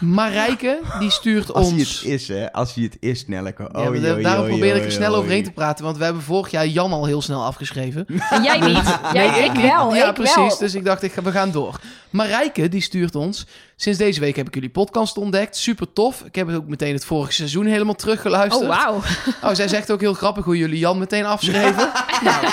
Marijke, 0.00 0.80
die 0.98 1.10
stuurt 1.10 1.52
Als 1.52 1.68
hij 1.68 1.78
ons... 1.78 2.00
het 2.00 2.10
is, 2.10 2.28
hè. 2.28 2.52
Als 2.52 2.74
hij 2.74 2.84
het 2.84 2.96
is, 3.00 3.26
Nelleke. 3.26 3.62
Ja, 3.62 3.68
Oh, 3.68 3.88
maar 3.88 3.98
joh, 3.98 4.22
daarom 4.22 4.46
joh, 4.46 4.48
probeer 4.48 4.76
ik 4.76 4.84
er 4.84 4.92
snel 4.92 5.14
overheen 5.14 5.44
te 5.44 5.50
praten. 5.50 5.84
Want 5.84 5.96
we 5.96 6.04
hebben 6.04 6.22
vorig 6.22 6.50
jaar 6.50 6.66
Jan 6.66 6.92
al 6.92 7.06
heel 7.06 7.22
snel 7.22 7.44
afgeschreven. 7.44 8.06
En 8.30 8.42
jij 8.42 8.58
niet. 8.58 8.98
Jij, 9.12 9.30
Nee, 9.30 9.44
ik, 9.44 9.52
wel. 9.52 9.94
Ja, 9.94 10.08
ik 10.08 10.14
precies. 10.14 10.34
Wel. 10.34 10.58
Dus 10.58 10.74
ik 10.74 10.84
dacht, 10.84 11.02
ik 11.02 11.14
we 11.14 11.30
gaan 11.30 11.50
door. 11.50 11.80
Marijke, 12.10 12.68
die 12.68 12.80
stuurt 12.80 13.14
ons... 13.14 13.46
Sinds 13.76 13.98
deze 13.98 14.20
week 14.20 14.36
heb 14.36 14.46
ik 14.46 14.54
jullie 14.54 14.70
podcast 14.70 15.18
ontdekt. 15.18 15.56
Super 15.56 15.92
tof. 15.92 16.22
Ik 16.24 16.34
heb 16.34 16.46
het 16.46 16.56
ook 16.56 16.66
meteen 16.66 16.94
het 16.94 17.04
vorige 17.04 17.32
seizoen 17.32 17.66
helemaal 17.66 17.94
teruggeluisterd. 17.94 18.62
Oh, 18.62 18.68
wauw. 18.68 19.00
Oh, 19.42 19.54
zij 19.54 19.68
zegt 19.68 19.92
ook 19.92 20.00
heel 20.00 20.14
grappig 20.14 20.44
hoe 20.44 20.56
jullie 20.56 20.78
Jan 20.78 20.98
meteen 20.98 21.24
afschreven. 21.24 21.90
nou, 22.24 22.46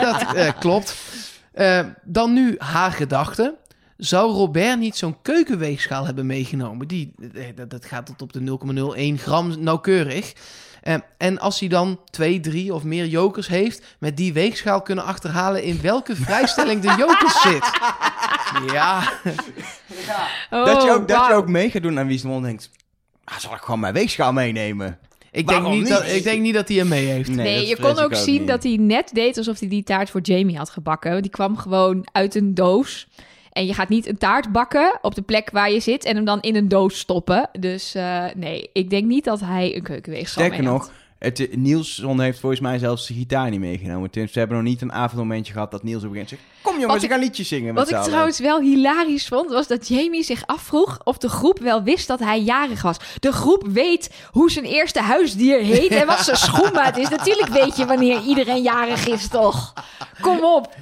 dat 0.00 0.34
eh, 0.34 0.50
klopt. 0.58 0.94
Eh, 1.52 1.80
dan 2.04 2.32
nu 2.32 2.54
haar 2.58 2.92
gedachte. 2.92 3.54
Zou 3.98 4.32
Robert 4.32 4.78
niet 4.78 4.96
zo'n 4.96 5.22
keukenweegschaal 5.22 6.04
hebben 6.06 6.26
meegenomen? 6.26 6.88
Die, 6.88 7.14
eh, 7.34 7.44
dat, 7.54 7.70
dat 7.70 7.84
gaat 7.84 8.06
tot 8.06 8.22
op 8.22 8.32
de 8.32 8.40
0,01 8.40 9.20
gram 9.22 9.62
nauwkeurig. 9.62 10.32
Eh, 10.82 10.94
en 11.16 11.38
als 11.38 11.60
hij 11.60 11.68
dan 11.68 12.00
twee, 12.10 12.40
drie 12.40 12.74
of 12.74 12.82
meer 12.82 13.06
jokers 13.06 13.48
heeft... 13.48 13.96
met 13.98 14.16
die 14.16 14.32
weegschaal 14.32 14.82
kunnen 14.82 15.04
achterhalen... 15.04 15.62
in 15.62 15.80
welke 15.82 16.16
vrijstelling 16.16 16.80
de 16.82 16.94
jokers 16.98 17.40
zit. 17.50 17.70
Ja, 18.72 19.12
dat, 20.50 20.82
je 20.82 20.88
Oh, 20.88 20.94
ook, 20.94 21.08
dat 21.08 21.26
je 21.26 21.34
ook 21.34 21.48
mee 21.48 21.70
gaat 21.70 21.82
doen 21.82 21.98
aan 21.98 22.06
wie 22.06 22.18
ze 22.18 22.40
denkt... 22.40 22.70
Ah, 23.24 23.38
zal 23.38 23.54
ik 23.54 23.60
gewoon 23.60 23.80
mijn 23.80 23.94
weegschaal 23.94 24.32
meenemen? 24.32 24.98
ik 25.30 25.48
denk, 25.48 25.68
niet 25.68 25.88
dat, 25.88 26.06
ik 26.06 26.22
denk 26.22 26.42
niet 26.42 26.54
dat 26.54 26.68
hij 26.68 26.76
hem 26.76 26.88
mee 26.88 27.06
heeft. 27.06 27.28
Nee, 27.28 27.66
je 27.66 27.76
kon 27.76 27.98
ook 27.98 28.14
zien 28.14 28.38
niet. 28.38 28.48
dat 28.48 28.62
hij 28.62 28.76
net 28.76 29.10
deed 29.12 29.36
alsof 29.36 29.58
hij 29.58 29.68
die 29.68 29.82
taart 29.82 30.10
voor 30.10 30.20
Jamie 30.20 30.56
had 30.56 30.70
gebakken. 30.70 31.10
Want 31.10 31.22
die 31.22 31.32
kwam 31.32 31.56
gewoon 31.56 32.08
uit 32.12 32.34
een 32.34 32.54
doos. 32.54 33.08
En 33.58 33.66
je 33.66 33.74
gaat 33.74 33.88
niet 33.88 34.06
een 34.06 34.18
taart 34.18 34.52
bakken 34.52 34.98
op 35.02 35.14
de 35.14 35.22
plek 35.22 35.50
waar 35.50 35.70
je 35.70 35.80
zit 35.80 36.04
en 36.04 36.16
hem 36.16 36.24
dan 36.24 36.40
in 36.40 36.56
een 36.56 36.68
doos 36.68 36.98
stoppen. 36.98 37.48
Dus 37.60 37.94
eh, 37.94 38.24
nee, 38.34 38.70
ik 38.72 38.90
denk 38.90 39.06
niet 39.06 39.24
dat 39.24 39.40
hij 39.40 39.76
een 39.76 39.82
keukenweegschaal 39.82 40.44
Sterker 40.44 40.64
mee 40.64 40.72
nog. 40.72 40.90
Het, 41.18 41.56
Nielsen 41.56 42.20
heeft 42.20 42.40
volgens 42.40 42.60
mij 42.60 42.78
zelfs 42.78 43.06
de 43.06 43.14
gitaar 43.14 43.50
niet 43.50 43.60
meegenomen. 43.60 44.08
We 44.12 44.28
hebben 44.32 44.56
nog 44.56 44.66
niet 44.66 44.82
een 44.82 44.92
avondmomentje 44.92 45.52
gehad 45.52 45.70
dat 45.70 45.82
Niels 45.82 46.04
op 46.04 46.10
een 46.10 46.16
gegeven 46.16 46.36
moment 46.36 46.52
zegt... 46.60 46.72
Kom 46.74 46.80
jongens, 46.80 47.02
ik 47.02 47.10
ga 47.10 47.16
liedjes 47.16 47.48
zingen 47.48 47.66
met 47.66 47.74
Wat 47.74 47.88
ik 47.88 47.94
allen." 47.94 48.08
trouwens 48.08 48.38
wel 48.38 48.60
hilarisch 48.60 49.28
vond, 49.28 49.50
was 49.50 49.66
dat 49.66 49.88
Jamie 49.88 50.22
zich 50.22 50.46
afvroeg 50.46 50.98
of 51.04 51.18
de 51.18 51.28
groep 51.28 51.58
wel 51.58 51.82
wist 51.82 52.06
dat 52.06 52.18
hij 52.18 52.40
jarig 52.40 52.82
was. 52.82 52.96
De 53.18 53.32
groep 53.32 53.66
weet 53.66 54.10
hoe 54.30 54.50
zijn 54.50 54.64
eerste 54.64 55.00
huisdier 55.00 55.60
heet 55.60 55.90
en 55.90 56.06
wat 56.06 56.18
zijn 56.18 56.36
schoenmaat 56.48 56.96
is. 56.96 57.08
Natuurlijk 57.08 57.48
weet 57.48 57.76
je 57.76 57.86
wanneer 57.86 58.22
iedereen 58.22 58.62
jarig 58.62 59.06
is, 59.08 59.28
toch? 59.28 59.72
Kom 60.20 60.44
op. 60.44 60.74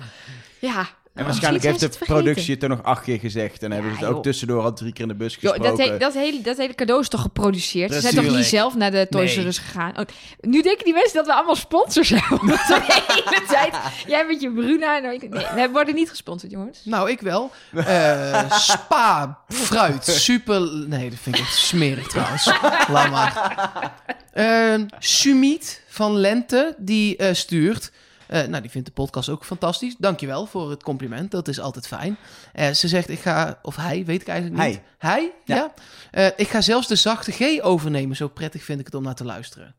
Ja. 0.58 0.86
En 1.16 1.24
waarschijnlijk 1.24 1.64
misschien 1.64 1.88
heeft 1.88 1.98
de 1.98 2.04
productie 2.04 2.54
het 2.54 2.62
er 2.62 2.68
nog 2.68 2.82
acht 2.82 3.02
keer 3.02 3.18
gezegd. 3.18 3.62
En 3.62 3.72
hebben 3.72 3.90
ze 3.90 3.96
het 3.98 4.06
ook 4.06 4.12
joh. 4.14 4.22
tussendoor 4.22 4.62
al 4.62 4.72
drie 4.72 4.92
keer 4.92 5.02
in 5.02 5.08
de 5.08 5.14
bus 5.14 5.32
gesproken. 5.34 5.62
dat, 5.62 5.78
he- 5.78 5.98
dat, 5.98 6.14
hele, 6.14 6.40
dat 6.40 6.56
hele 6.56 6.74
cadeau 6.74 7.00
is 7.00 7.08
toch 7.08 7.20
geproduceerd? 7.20 7.92
Ze 7.92 8.00
zijn 8.00 8.14
toch 8.14 8.36
niet 8.36 8.44
zelf 8.44 8.74
naar 8.74 8.90
de 8.90 9.06
Toys 9.10 9.34
R 9.34 9.38
Nee. 9.38 9.46
Us 9.46 9.58
gegaan? 9.58 9.90
Oh, 9.98 10.04
nu 10.40 10.62
denken 10.62 10.84
die 10.84 10.94
mensen 10.94 11.14
dat 11.14 11.26
we 11.26 11.32
allemaal 11.34 11.56
sponsors 11.56 12.08
de 12.08 12.20
hele 12.26 13.42
tijd... 13.48 13.74
Jij 14.06 14.26
met 14.26 14.40
je 14.40 14.50
Bruna... 14.52 15.02
en 15.02 15.12
ik- 15.12 15.28
Nee, 15.54 15.66
we 15.66 15.68
worden 15.72 15.94
niet 15.94 16.10
gesponsord, 16.10 16.52
jongens. 16.52 16.80
Nou, 16.84 17.10
ik 17.10 17.20
wel. 17.20 17.50
Eh, 17.74 18.50
spa, 18.70 19.38
fruit, 19.48 20.04
super... 20.04 20.60
Nee, 20.86 21.10
dat 21.10 21.18
vind 21.22 21.36
ik 21.36 21.42
echt 21.42 21.56
smerig 21.56 22.06
trouwens. 22.06 22.50
Laat 22.88 23.10
maar. 23.10 23.60
Sumit 24.98 25.82
van 25.88 26.16
Lente, 26.16 26.74
die 26.78 27.16
eh, 27.16 27.34
stuurt... 27.34 27.92
eh, 28.28 28.46
nou, 28.46 28.62
die 28.62 28.70
vindt 28.70 28.86
de 28.86 28.92
podcast 28.92 29.28
ook 29.28 29.44
fantastisch. 29.44 29.94
Dankjewel 29.98 30.46
voor 30.46 30.70
het 30.70 30.82
compliment. 30.82 31.30
Dat 31.30 31.48
is 31.48 31.60
altijd 31.60 31.86
fijn. 31.86 32.16
Eh, 32.52 32.70
ze 32.70 32.88
zegt, 32.88 33.08
ik 33.08 33.18
ga... 33.18 33.58
Of 33.62 33.76
hij, 33.76 34.04
weet 34.04 34.20
ik 34.20 34.28
eigenlijk 34.28 34.66
niet. 34.66 34.80
Hij? 34.98 35.32
Ja. 35.44 35.56
Ja. 35.56 35.74
Eh, 36.10 36.26
ik 36.36 36.48
ga 36.48 36.60
zelfs 36.60 36.88
de 36.88 36.96
zachte 36.96 37.32
G 37.32 37.62
overnemen. 37.62 38.16
Zo 38.16 38.28
prettig 38.28 38.64
vind 38.64 38.80
ik 38.80 38.86
het 38.86 38.94
om 38.94 39.02
naar 39.02 39.14
te 39.14 39.24
luisteren. 39.24 39.74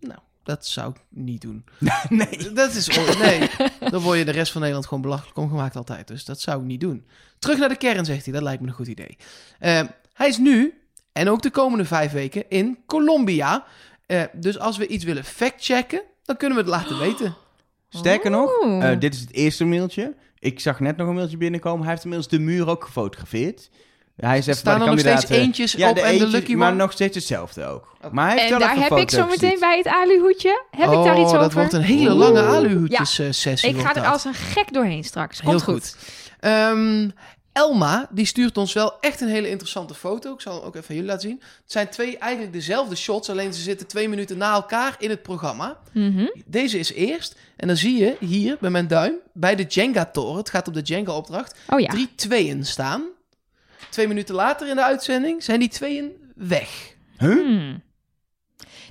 Nou, 0.00 0.18
dat 0.42 0.66
zou 0.66 0.90
ik 0.90 1.00
niet 1.08 1.40
doen. 1.40 1.64
nee. 2.08 2.52
Dat 2.52 2.74
is... 2.74 2.88
Nee, 3.18 3.50
dan 3.90 4.02
word 4.02 4.18
je 4.18 4.24
de 4.24 4.30
rest 4.30 4.52
van 4.52 4.60
Nederland 4.60 4.88
gewoon 4.88 5.02
belachelijk 5.02 5.38
omgemaakt 5.38 5.76
altijd. 5.76 6.08
Dus 6.08 6.24
dat 6.24 6.40
zou 6.40 6.60
ik 6.60 6.66
niet 6.66 6.80
doen. 6.80 7.06
Terug 7.38 7.58
naar 7.58 7.68
de 7.68 7.76
kern, 7.76 8.04
zegt 8.04 8.24
hij. 8.24 8.34
Dat 8.34 8.42
lijkt 8.42 8.62
me 8.62 8.68
een 8.68 8.74
goed 8.74 8.86
idee. 8.86 9.16
Hij 10.12 10.28
is 10.28 10.38
nu, 10.38 10.82
en 11.12 11.30
ook 11.30 11.42
de 11.42 11.50
komende 11.50 11.84
vijf 11.84 12.12
weken, 12.12 12.48
in 12.48 12.78
Colombia. 12.86 13.64
Dus 14.32 14.58
als 14.58 14.76
we 14.76 14.86
iets 14.86 15.04
willen 15.04 15.24
factchecken, 15.24 16.02
dan 16.24 16.36
kunnen 16.36 16.56
we 16.56 16.64
het 16.64 16.72
laten 16.72 16.98
weten. 17.06 17.36
Sterker 17.88 18.30
nog, 18.30 18.50
eh, 18.62 18.90
dit 18.98 19.14
is 19.14 19.20
het 19.20 19.32
eerste 19.32 19.64
mailtje. 19.64 20.14
Ik 20.38 20.60
zag 20.60 20.80
net 20.80 20.96
nog 20.96 21.08
een 21.08 21.14
mailtje 21.14 21.36
binnenkomen. 21.36 21.80
Hij 21.80 21.90
heeft 21.90 22.02
inmiddels 22.02 22.30
de 22.30 22.38
muur 22.38 22.68
ook 22.68 22.84
gefotografeerd. 22.84 23.70
Hij 24.16 24.38
is 24.38 24.46
even 24.46 24.58
Staan 24.58 24.78
bij 24.78 24.86
er 24.88 24.92
nog 24.92 25.00
steeds 25.00 25.28
eentjes 25.28 25.72
ja, 25.72 25.88
op 25.88 25.94
de 25.94 26.02
en 26.02 26.18
de 26.18 26.26
lucky 26.26 26.54
maar 26.54 26.68
one? 26.70 26.76
nog 26.76 26.92
steeds 26.92 27.14
hetzelfde 27.14 27.64
ook. 27.64 27.96
Maar 28.12 28.28
hij 28.30 28.38
heeft 28.38 28.52
En 28.52 28.58
daar 28.58 28.76
heb 28.76 28.92
ik 28.92 29.10
zo 29.10 29.26
meteen 29.26 29.56
bij 29.60 29.76
het 29.76 29.86
aluhoedje. 29.86 30.62
Heb 30.70 30.88
ik 30.88 31.04
daar 31.04 31.20
iets 31.20 31.20
Oh, 31.20 31.26
over? 31.26 31.38
dat 31.38 31.52
wordt 31.52 31.72
een 31.72 31.80
hele 31.82 32.14
lange 32.14 32.40
aluhoedjes 32.42 33.18
eh, 33.18 33.26
sessie. 33.30 33.68
Ik 33.70 33.80
ga 33.80 33.88
er 33.88 33.94
dat. 33.94 34.12
als 34.12 34.24
een 34.24 34.34
gek 34.34 34.72
doorheen 34.72 35.04
straks. 35.04 35.42
Komt 35.42 35.50
Heel 35.64 35.74
goed. 35.74 35.96
Ehm, 36.40 37.08
Elma, 37.62 38.08
die 38.10 38.24
stuurt 38.26 38.56
ons 38.56 38.72
wel 38.72 39.00
echt 39.00 39.20
een 39.20 39.28
hele 39.28 39.48
interessante 39.48 39.94
foto. 39.94 40.32
Ik 40.34 40.40
zal 40.40 40.54
hem 40.54 40.62
ook 40.62 40.74
even 40.74 40.88
aan 40.88 40.94
jullie 40.94 41.10
laten 41.10 41.28
zien. 41.28 41.38
Het 41.62 41.72
zijn 41.72 41.88
twee 41.88 42.18
eigenlijk 42.18 42.52
dezelfde 42.52 42.96
shots, 42.96 43.30
alleen 43.30 43.54
ze 43.54 43.60
zitten 43.62 43.86
twee 43.86 44.08
minuten 44.08 44.38
na 44.38 44.52
elkaar 44.52 44.94
in 44.98 45.10
het 45.10 45.22
programma. 45.22 45.78
Mhm. 45.92 46.26
Deze 46.46 46.78
is 46.78 46.92
eerst. 46.92 47.34
En 47.56 47.66
dan 47.66 47.76
zie 47.76 47.96
je 47.98 48.16
hier 48.20 48.56
bij 48.60 48.70
mijn 48.70 48.88
duim, 48.88 49.14
bij 49.32 49.54
de 49.54 49.62
Jenga-toren, 49.64 50.36
het 50.36 50.50
gaat 50.50 50.68
op 50.68 50.74
de 50.74 50.80
Jenga-opdracht, 50.80 51.58
Oh 51.68 51.80
ja. 51.80 51.88
drie 51.88 52.08
tweeën 52.14 52.64
staan. 52.66 53.02
Twee 53.90 54.08
minuten 54.08 54.34
later 54.34 54.68
in 54.68 54.76
de 54.76 54.84
uitzending 54.84 55.42
zijn 55.42 55.60
die 55.60 55.68
tweeën 55.68 56.10
weg. 56.34 56.94
Huh? 57.18 57.30
Hmm. 57.44 57.82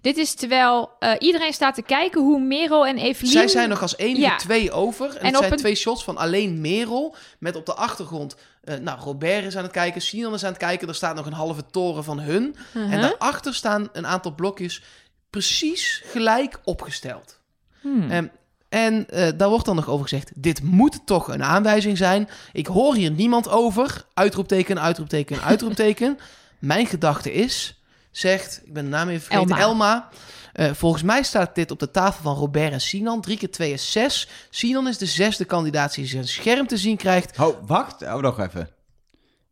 Dit 0.01 0.17
is 0.17 0.33
terwijl 0.33 0.89
eh, 0.99 1.11
iedereen 1.19 1.53
staat 1.53 1.75
te 1.75 1.81
kijken 1.81 2.21
hoe 2.21 2.39
Merel 2.39 2.85
en 2.87 2.97
Evelien... 2.97 3.31
Zij 3.31 3.47
zijn 3.47 3.69
nog 3.69 3.81
als 3.81 3.97
enige 3.97 4.21
Ja. 4.21 4.35
twee 4.37 4.71
over. 4.71 5.09
En, 5.09 5.19
En 5.19 5.25
het 5.27 5.37
zijn 5.37 5.51
een- 5.51 5.57
twee 5.57 5.75
shots 5.75 6.03
van 6.03 6.17
alleen 6.17 6.61
Merel. 6.61 7.15
Met 7.39 7.55
op 7.55 7.65
de 7.65 7.73
achtergrond, 7.73 8.35
eh, 8.67 8.77
nou, 8.79 8.99
Robert 8.99 9.45
is 9.45 9.57
aan 9.57 9.63
het 9.63 9.71
kijken, 9.71 10.01
Sinan 10.01 10.33
is 10.33 10.43
aan 10.43 10.49
het 10.49 10.59
kijken. 10.59 10.87
Er 10.87 10.95
staat 10.95 11.15
nog 11.15 11.25
een 11.25 11.33
halve 11.33 11.65
toren 11.71 12.03
van 12.03 12.19
hun. 12.19 12.55
Uh-huh. 12.73 12.93
En 12.93 13.01
daarachter 13.01 13.53
staan 13.53 13.89
een 13.93 14.07
aantal 14.07 14.35
blokjes 14.35 14.83
precies 15.29 16.01
gelijk 16.05 16.59
opgesteld. 16.63 17.39
Hmm. 17.81 18.11
Ehm, 18.11 18.27
en 18.69 19.09
eh, 19.09 19.27
daar 19.37 19.49
wordt 19.49 19.65
dan 19.65 19.75
nog 19.75 19.87
over 19.87 20.07
gezegd: 20.07 20.31
dit 20.35 20.63
moet 20.63 20.99
toch 21.05 21.27
een 21.27 21.43
aanwijzing 21.43 21.97
zijn. 21.97 22.29
Ik 22.53 22.67
hoor 22.67 22.95
hier 22.95 23.11
niemand 23.11 23.49
over. 23.49 24.05
Uitroepteken, 24.13 24.81
uitroepteken, 24.81 25.41
uitroepteken. 25.41 26.17
Mijn 26.59 26.85
gedachte 26.85 27.33
is, 27.33 27.81
zegt, 28.11 28.61
ik 28.65 28.73
ben 28.73 28.83
de 28.83 28.89
naam 28.89 29.09
even 29.09 29.21
vergeten, 29.21 29.57
Elma. 29.57 29.61
Elma. 29.61 30.09
Eh, 30.57 30.71
volgens 30.73 31.03
mij 31.03 31.23
staat 31.23 31.55
dit 31.55 31.71
op 31.71 31.79
de 31.79 31.91
tafel 31.91 32.23
van 32.23 32.35
Robert 32.35 32.71
en 32.71 32.81
Sinan. 32.81 33.21
3 33.21 33.37
keer 33.37 33.51
2 33.51 33.71
is 33.73 33.91
6. 33.91 34.27
Sinan 34.49 34.87
is 34.87 34.97
de 34.97 35.05
zesde 35.05 35.45
kandidaat 35.45 35.93
die 35.93 36.05
zijn 36.05 36.27
scherm 36.27 36.67
te 36.67 36.77
zien 36.77 36.97
krijgt. 36.97 37.39
Oh, 37.39 37.57
wacht. 37.67 38.01
Oh, 38.01 38.15
nog 38.15 38.39
even. 38.39 38.69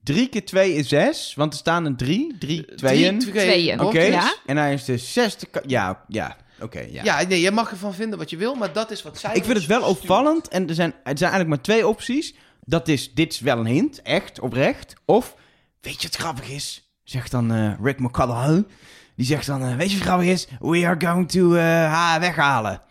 Drie 0.04 0.30
keer 0.30 0.46
twee 0.46 0.74
is 0.74 0.88
zes, 0.88 1.34
want 1.36 1.54
er 1.54 1.60
staan 1.60 1.86
er 1.86 1.96
drie. 1.96 2.36
Drie 2.40 2.76
tweeën. 2.76 3.20
Drie, 3.20 3.32
Tweeën. 3.32 3.74
Oké. 3.74 3.90
blokjes. 3.90 4.14
Ja. 4.14 4.36
En 4.46 4.58
hij 4.58 4.74
is 4.74 4.86
de 4.86 4.98
zesde... 4.98 5.48
Ja, 5.66 6.04
ja. 6.08 6.38
Oké, 6.62 6.80
ja. 6.80 7.04
Ja, 7.04 7.24
nee, 7.24 7.42
je 7.42 7.52
mag 7.52 7.72
ervan 7.72 7.94
vinden 7.94 8.20
wat 8.20 8.30
je 8.30 8.38
wil, 8.38 8.56
maar 8.56 8.74
dat 8.74 8.92
is 8.92 9.04
wat 9.04 9.20
zij 9.20 9.36
Ik 9.36 9.44
vind 9.44 9.58
het 9.58 9.66
wel 9.66 9.82
stuurt. 9.82 9.98
opvallend. 10.00 10.48
En 10.48 10.68
er 10.70 10.76
zijn, 10.76 10.90
er 10.92 11.18
zijn 11.18 11.32
eigenlijk 11.32 11.50
maar 11.50 11.62
twee 11.62 11.88
opties. 11.88 12.34
Dat 12.66 12.88
is, 12.88 13.14
dit 13.14 13.34
is 13.34 13.40
wel 13.40 13.58
een 13.58 13.66
hint, 13.66 14.02
echt, 14.02 14.40
oprecht. 14.40 14.94
Of, 15.06 15.36
weet 15.82 16.02
je 16.02 16.08
wat 16.08 16.18
grappig 16.18 16.50
is? 16.50 16.90
Zegt 17.04 17.32
dan 17.32 17.52
eh, 17.54 17.74
Rick 17.82 18.00
McCallaghan. 18.00 18.68
Die 19.16 19.26
zegt 19.26 19.46
dan, 19.46 19.62
eh, 19.64 19.76
weet 19.76 19.92
je 19.92 19.98
wat 19.98 20.08
grappig 20.08 20.28
is? 20.28 20.48
We 20.60 20.86
are 20.88 21.06
going 21.08 21.30
to 21.30 21.56
haar 21.58 22.20
weghalen. 22.20 22.82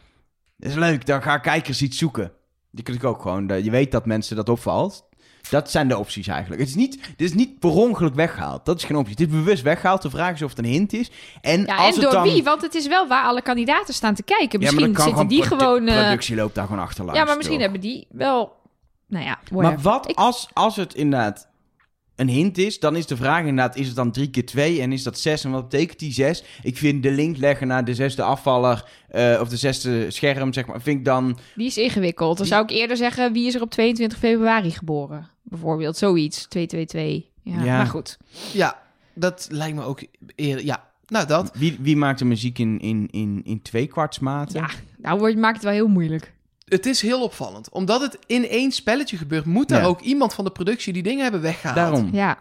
Dat 0.56 0.70
is 0.70 0.76
leuk, 0.76 1.06
dan 1.06 1.22
gaan 1.22 1.40
kijkers 1.40 1.82
iets 1.82 1.98
zoeken. 1.98 2.32
Die 2.70 2.84
kun 2.84 2.94
ik 2.94 3.04
ook 3.04 3.22
gewoon, 3.22 3.50
eh, 3.50 3.64
je 3.64 3.70
weet 3.70 3.92
dat 3.92 4.06
mensen 4.06 4.36
dat 4.36 4.48
opvalt. 4.48 5.04
Dat 5.50 5.70
zijn 5.70 5.88
de 5.88 5.98
opties 5.98 6.26
eigenlijk. 6.26 6.60
Het 6.60 6.70
is 6.70 6.74
niet, 6.76 7.00
dit 7.16 7.28
is 7.28 7.34
niet 7.34 7.58
per 7.58 7.70
ongeluk 7.70 8.14
weggehaald. 8.14 8.64
Dat 8.64 8.76
is 8.78 8.84
geen 8.84 8.96
optie. 8.96 9.16
Dit 9.16 9.28
is 9.28 9.34
bewust 9.34 9.62
weggehaald. 9.62 10.02
De 10.02 10.10
vraag 10.10 10.34
is 10.34 10.42
of 10.42 10.48
het 10.50 10.58
een 10.58 10.64
hint 10.64 10.92
is. 10.92 11.10
En, 11.40 11.60
Ja, 11.64 11.76
als 11.76 11.86
en 11.86 11.92
het 11.92 12.02
door 12.02 12.12
dan... 12.12 12.22
wie? 12.22 12.42
Want 12.42 12.62
het 12.62 12.74
is 12.74 12.86
wel 12.86 13.06
waar 13.08 13.24
alle 13.24 13.42
kandidaten 13.42 13.94
staan 13.94 14.14
te 14.14 14.22
kijken. 14.22 14.58
Misschien 14.60 14.96
zitten 15.00 15.26
die 15.26 15.42
gewoon... 15.42 15.86
eh, 15.88 15.96
productie 16.02 16.36
loopt 16.36 16.54
daar 16.54 16.66
gewoon 16.66 16.82
achterlangs. 16.82 17.20
ja, 17.20 17.26
maar 17.26 17.36
misschien 17.36 17.58
toch? 17.58 17.64
hebben 17.70 17.88
die 17.88 18.06
wel... 18.10 18.52
Nou 19.06 19.24
ja, 19.24 19.38
Maar 19.52 19.78
wat 19.80 20.08
Ik- 20.10 20.16
als, 20.16 20.48
als 20.52 20.76
het 20.76 20.94
inderdaad 20.94 21.48
een 22.16 22.28
hint 22.28 22.58
is, 22.58 22.80
dan 22.80 22.96
is 22.96 23.06
de 23.06 23.16
vraag 23.16 23.38
inderdaad, 23.40 23.76
is 23.76 23.86
het 23.86 23.96
dan 23.96 24.10
drie 24.12 24.30
keer 24.30 24.46
twee 24.46 24.80
en 24.80 24.92
is 24.92 25.02
dat 25.02 25.18
zes? 25.18 25.44
En 25.44 25.50
wat 25.50 25.68
betekent 25.68 25.98
die 25.98 26.12
zes? 26.12 26.44
Ik 26.62 26.76
vind 26.76 27.02
de 27.02 27.10
link 27.10 27.36
leggen 27.36 27.66
naar 27.66 27.84
de 27.84 27.94
zesde 27.94 28.22
afvaller 28.22 28.84
eh, 29.08 29.38
of 29.40 29.48
de 29.48 29.56
zesde 29.56 30.10
scherm, 30.10 30.52
zeg 30.52 30.66
maar, 30.66 30.80
vind 30.82 30.98
ik 30.98 31.04
dan... 31.04 31.38
Die 31.54 31.66
is 31.66 31.76
ingewikkeld. 31.78 32.36
Dan 32.36 32.46
Die- 32.46 32.54
zou 32.54 32.64
ik 32.64 32.70
eerder 32.70 32.96
zeggen, 32.96 33.32
wie 33.32 33.46
is 33.46 33.54
er 33.54 33.62
op 33.62 33.70
22 33.70 34.18
februari 34.18 34.70
geboren? 34.70 35.28
Bijvoorbeeld, 35.42 35.96
zoiets. 35.96 36.46
222. 36.48 37.30
Ja, 37.42 37.64
Ja. 37.64 37.76
maar 37.76 37.86
goed. 37.86 38.18
Ja, 38.52 38.78
dat 39.14 39.48
lijkt 39.50 39.76
me 39.76 39.82
ook 39.82 40.02
eerder. 40.34 40.64
Ja, 40.64 40.84
nou 41.06 41.26
dat. 41.26 41.50
Wie, 41.54 41.76
wie 41.80 41.96
maakt 41.96 42.18
de 42.18 42.24
muziek 42.24 42.58
in, 42.58 42.80
in, 42.80 43.08
in, 43.10 43.40
in 43.44 43.62
tweekwartsmaten? 43.62 44.60
Ja, 44.60 44.68
nou 44.96 45.18
wordt, 45.18 45.36
maakt 45.36 45.54
het 45.54 45.64
wel 45.64 45.72
heel 45.72 45.88
moeilijk. 45.88 46.32
Het 46.74 46.86
is 46.86 47.00
heel 47.00 47.22
opvallend. 47.22 47.68
Omdat 47.70 48.00
het 48.00 48.18
in 48.26 48.48
één 48.48 48.72
spelletje 48.72 49.16
gebeurt, 49.16 49.44
moet 49.44 49.70
er 49.70 49.78
Ja. 49.80 49.84
ook 49.84 50.00
iemand 50.00 50.34
van 50.34 50.44
de 50.44 50.50
productie 50.50 50.92
die 50.92 51.02
dingen 51.02 51.22
hebben 51.22 51.40
weggehaald. 51.40 51.76
Daarom. 51.76 52.08
Ja. 52.12 52.38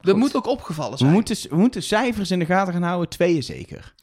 Dat 0.00 0.10
Goed. 0.14 0.16
moet 0.22 0.34
ook 0.34 0.46
opgevallen 0.46 0.92
We 0.92 0.98
zijn. 0.98 1.12
moeten, 1.12 1.36
we 1.50 1.56
moeten 1.56 1.82
cijfers 1.82 2.30
in 2.30 2.38
de 2.38 2.44
gaten 2.44 2.72
gaan 2.72 2.82
houden, 2.82 3.08
tweeën 3.08 3.42
zeker. 3.42 3.94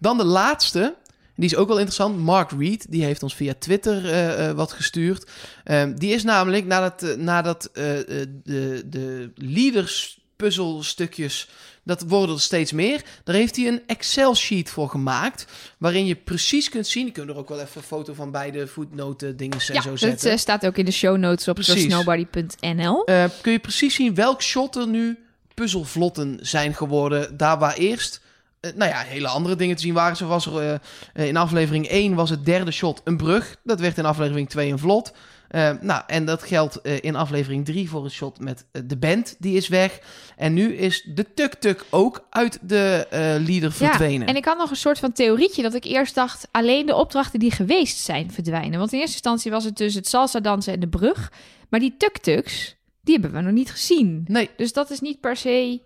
Dan 0.00 0.16
de 0.18 0.24
laatste. 0.24 0.94
Die 1.36 1.46
is 1.48 1.56
ook 1.56 1.68
wel 1.68 1.76
interessant. 1.78 2.18
Mark 2.18 2.50
Reed, 2.58 2.86
die 2.90 3.04
heeft 3.04 3.22
ons 3.22 3.34
via 3.34 3.54
Twitter 3.58 4.04
eh, 4.10 4.48
eh, 4.48 4.56
wat 4.56 4.72
gestuurd. 4.72 5.30
Ehm, 5.64 5.94
die 5.94 6.12
is 6.14 6.22
namelijk 6.24 6.66
nadat, 6.66 7.02
eh, 7.02 7.16
nadat 7.16 7.64
eh, 7.72 7.98
eh, 7.98 8.26
de, 8.44 8.82
de 8.86 9.30
leaders 9.34 10.20
puzzelstukjes, 10.38 11.48
dat 11.84 12.02
worden 12.06 12.34
er 12.34 12.40
steeds 12.40 12.72
meer. 12.72 13.02
Daar 13.24 13.34
heeft 13.34 13.56
hij 13.56 13.66
een 13.66 13.82
Excel-sheet 13.86 14.70
voor 14.70 14.88
gemaakt. 14.88 15.46
Waarin 15.78 16.06
je 16.06 16.14
precies 16.14 16.68
kunt 16.68 16.86
zien. 16.86 17.06
Ik 17.06 17.12
kan 17.12 17.28
er 17.28 17.36
ook 17.36 17.48
wel 17.48 17.60
even 17.60 17.70
een 17.76 17.82
foto 17.82 18.14
van 18.14 18.30
beide 18.30 18.66
voetnoten 18.66 19.36
dingen 19.36 19.58
en 19.68 19.74
Ja, 19.74 19.80
zo 19.80 19.90
dat 19.90 19.98
zetten. 19.98 20.30
eh, 20.30 20.36
staat 20.36 20.66
ook 20.66 20.76
in 20.76 20.84
de 20.84 20.90
show 20.90 21.16
notes 21.16 21.48
op 21.48 21.54
Precies. 21.54 21.74
trustnobody.nl. 21.74 23.04
Eh, 23.04 23.24
kun 23.42 23.52
je 23.52 23.58
precies 23.58 23.94
zien 23.94 24.14
welk 24.14 24.42
shot 24.42 24.76
er 24.76 24.88
nu 24.88 25.18
puzzelvlotten 25.54 26.38
zijn 26.40 26.74
geworden. 26.74 27.36
Daar 27.36 27.58
waar 27.58 27.74
eerst, 27.74 28.20
eh, 28.60 28.70
nou 28.74 28.90
ja, 28.90 29.00
hele 29.00 29.28
andere 29.28 29.56
dingen 29.56 29.76
te 29.76 29.82
zien 29.82 29.94
waren. 29.94 30.16
Zo 30.16 30.26
was 30.26 30.46
er 30.46 30.80
in 31.14 31.36
aflevering 31.36 31.86
1 31.90 32.14
was 32.14 32.30
het 32.30 32.44
derde 32.44 32.70
shot 32.70 33.00
een 33.04 33.16
brug. 33.16 33.56
Dat 33.64 33.80
werd 33.80 33.98
in 33.98 34.04
aflevering 34.04 34.48
2 34.48 34.70
een 34.70 34.78
vlot. 34.78 35.12
Eh, 35.48 35.70
nou, 35.80 36.02
en 36.06 36.24
dat 36.24 36.42
geldt 36.42 36.80
eh, 36.80 36.96
in 37.00 37.16
aflevering 37.16 37.64
3 37.64 37.88
voor 37.88 38.04
het 38.04 38.12
shot 38.12 38.40
met 38.40 38.66
eh, 38.72 38.82
de 38.84 38.96
band. 38.96 39.36
Die 39.38 39.56
is 39.56 39.68
weg. 39.68 40.00
En 40.36 40.54
nu 40.54 40.74
is 40.74 41.02
de 41.14 41.34
tuk-tuk 41.34 41.84
ook 41.90 42.26
uit 42.30 42.58
de 42.62 43.06
eh, 43.10 43.20
leader 43.20 43.72
verdwenen. 43.72 44.20
Ja, 44.20 44.26
en 44.26 44.36
ik 44.36 44.44
had 44.44 44.58
nog 44.58 44.70
een 44.70 44.76
soort 44.76 44.98
van 44.98 45.12
theorietje 45.12 45.62
dat 45.62 45.74
ik 45.74 45.84
eerst 45.84 46.14
dacht... 46.14 46.48
alleen 46.50 46.86
de 46.86 46.94
opdrachten 46.94 47.38
die 47.38 47.50
geweest 47.50 47.98
zijn 47.98 48.32
verdwijnen. 48.32 48.78
Want 48.78 48.92
in 48.92 48.98
eerste 48.98 49.14
instantie 49.14 49.50
was 49.50 49.64
het 49.64 49.76
dus 49.76 49.94
het 49.94 50.08
salsa 50.08 50.40
dansen 50.40 50.72
en 50.72 50.80
de 50.80 50.88
brug. 50.88 51.32
Maar 51.68 51.80
die 51.80 51.94
tuk-tuks, 51.98 52.76
die 53.00 53.14
hebben 53.14 53.32
we 53.32 53.46
nog 53.46 53.54
niet 53.54 53.70
gezien. 53.70 54.24
Nee, 54.26 54.50
Dus 54.56 54.72
dat 54.72 54.90
is 54.90 55.00
niet 55.00 55.20
per 55.20 55.36
se 55.36 55.80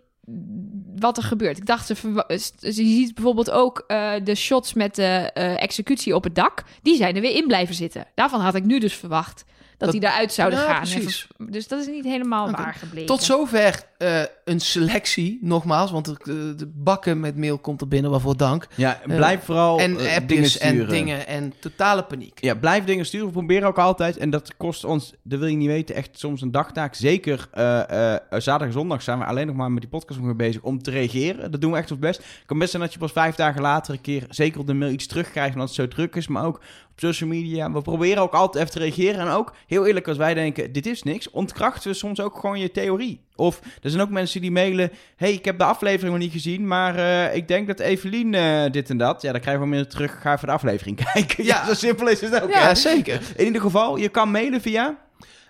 wat 0.97 1.17
er 1.17 1.23
gebeurt. 1.23 1.59
Ik 1.59 1.67
dacht, 1.67 1.87
ze, 1.87 1.95
je 2.61 2.73
ziet 2.73 3.15
bijvoorbeeld 3.15 3.51
ook 3.51 3.85
eh, 3.87 4.13
de 4.25 4.35
shots 4.35 4.73
met 4.73 4.95
de 4.95 5.31
eh, 5.35 5.63
executie 5.63 6.15
op 6.15 6.25
het 6.25 6.35
dak. 6.35 6.65
Die 6.83 6.97
zijn 6.97 7.15
er 7.15 7.21
weer 7.21 7.37
in 7.37 7.47
blijven 7.47 7.75
zitten. 7.75 8.07
Daarvan 8.15 8.41
had 8.41 8.55
ik 8.55 8.65
nu 8.65 8.79
dus 8.79 8.95
verwacht 8.95 9.45
dat, 9.85 9.93
Dat- 9.93 10.01
die 10.01 10.11
eruit 10.11 10.33
zouden 10.33 10.59
Ja, 10.59 10.65
gaan. 10.65 10.83
En 10.83 10.91
precies. 10.91 11.27
dus 11.39 11.69
dat 11.69 11.81
is 11.81 11.87
niet 11.87 12.05
helemaal 12.05 12.51
waar 12.51 12.75
gebleven. 12.75 13.07
Tot 13.07 13.23
zover 13.23 13.83
eh, 13.99 14.23
een 14.45 14.61
selectie, 14.61 15.39
nogmaals. 15.41 15.91
Want 15.91 16.05
de, 16.05 16.17
de, 16.25 16.55
de 16.57 16.67
bakken 16.75 17.21
met 17.21 17.37
mail 17.37 17.59
komt 17.59 17.81
er 17.81 17.89
binnen, 17.89 18.11
waarvoor 18.11 18.37
dank. 18.37 18.67
Ja, 18.77 19.01
blijf 19.07 19.45
vooral 19.45 19.79
en 19.79 19.99
eh, 19.99 20.17
appjes 20.17 20.53
dingen 20.53 20.61
en 20.61 20.71
sturen. 20.75 20.89
dingen 20.89 21.27
en 21.27 21.53
totale 21.61 22.03
paniek. 22.03 22.41
Ja, 22.43 22.55
blijf 22.55 22.85
dingen 22.85 23.07
sturen. 23.07 23.27
We 23.27 23.33
proberen 23.33 23.69
ook 23.69 23.79
altijd. 23.79 24.17
En 24.17 24.31
dat 24.31 24.57
kost 24.57 24.85
ons, 24.85 25.15
dat 25.23 25.39
wil 25.39 25.49
je 25.49 25.57
niet 25.57 25.69
weten, 25.69 25.95
echt 25.95 26.19
soms 26.19 26.41
een 26.41 26.51
dagtaak. 26.51 26.95
Zeker 26.95 27.49
eh, 27.53 28.13
eh, 28.15 28.21
zaterdag 28.31 28.61
en 28.67 28.73
zondag 28.73 29.03
zijn 29.03 29.19
we 29.19 29.25
alleen 29.25 29.47
nog 29.47 29.57
maar 29.57 29.73
met 29.73 29.81
die 29.83 29.91
podcast 29.91 30.21
mee 30.21 30.35
bezig 30.35 30.63
om 30.63 30.83
te 30.83 30.91
reageren. 30.91 31.51
Dat 31.51 31.61
doen 31.61 31.73
we 31.73 31.79
echt 31.79 31.91
ons 31.91 32.01
best. 32.01 32.19
Het 32.19 32.43
kan 32.47 32.59
best 32.59 32.71
zijn 32.71 32.83
dat 32.83 32.93
je 32.93 32.99
pas 32.99 33.13
vijf 33.13 33.35
dagen 33.35 33.61
later 33.63 33.95
een 33.95 34.01
keer 34.01 34.27
zeker 34.29 34.61
op 34.61 34.67
de 34.67 34.75
mail 34.75 34.91
iets 34.93 35.07
terugkrijgt 35.07 35.53
omdat 35.55 35.67
het 35.67 35.77
zo 35.77 35.89
druk 35.89 36.17
is. 36.17 36.29
Maar 36.29 36.45
ook 36.45 36.61
social 37.07 37.29
media. 37.29 37.73
We 37.73 37.83
proberen 37.83 38.23
ook 38.23 38.33
altijd 38.33 38.65
even 38.65 38.81
te 38.81 38.85
reageren. 38.85 39.21
En 39.21 39.29
ook, 39.29 39.53
heel 39.67 39.87
eerlijk, 39.87 40.09
als 40.09 40.17
wij 40.17 40.35
denken, 40.35 40.73
dit 40.73 40.87
is 40.87 41.03
niks, 41.03 41.31
ontkrachten 41.31 41.91
we 41.91 41.97
soms 41.97 42.21
ook 42.21 42.39
gewoon 42.39 42.59
je 42.59 42.71
theorie. 42.71 43.21
Of 43.37 43.61
er 43.83 43.91
zijn 43.91 44.03
ook 44.03 44.11
mensen 44.11 44.41
die 44.41 44.51
mailen, 44.51 44.91
hey, 45.17 45.33
ik 45.33 45.45
heb 45.45 45.59
de 45.59 45.65
aflevering 45.65 46.13
nog 46.13 46.23
niet 46.23 46.33
gezien, 46.33 46.67
maar 46.67 46.97
eh, 46.97 47.37
ik 47.37 47.49
denk 47.49 47.67
dat 47.67 47.81
Evelien 47.81 48.35
eh, 48.35 48.71
dit 48.71 48.91
en 48.91 48.97
dat. 48.97 49.23
Ja, 49.23 49.33
dan 49.33 49.41
krijgen 49.41 49.63
we 49.63 49.69
meer 49.69 49.87
terug, 49.87 50.21
ga 50.21 50.33
even 50.35 50.47
de 50.47 50.55
aflevering 50.55 50.97
kijken. 51.13 51.45
Ja, 51.45 51.67
zo 51.67 51.75
simpel 51.75 52.09
is 52.09 52.21
het 52.21 52.43
ook. 52.43 52.53
hè? 52.53 52.61
Ja, 52.61 52.75
zeker. 52.75 53.21
In 53.37 53.45
ieder 53.45 53.61
geval, 53.61 53.97
je 53.97 54.09
kan 54.09 54.31
mailen 54.31 54.61
via. 54.61 54.99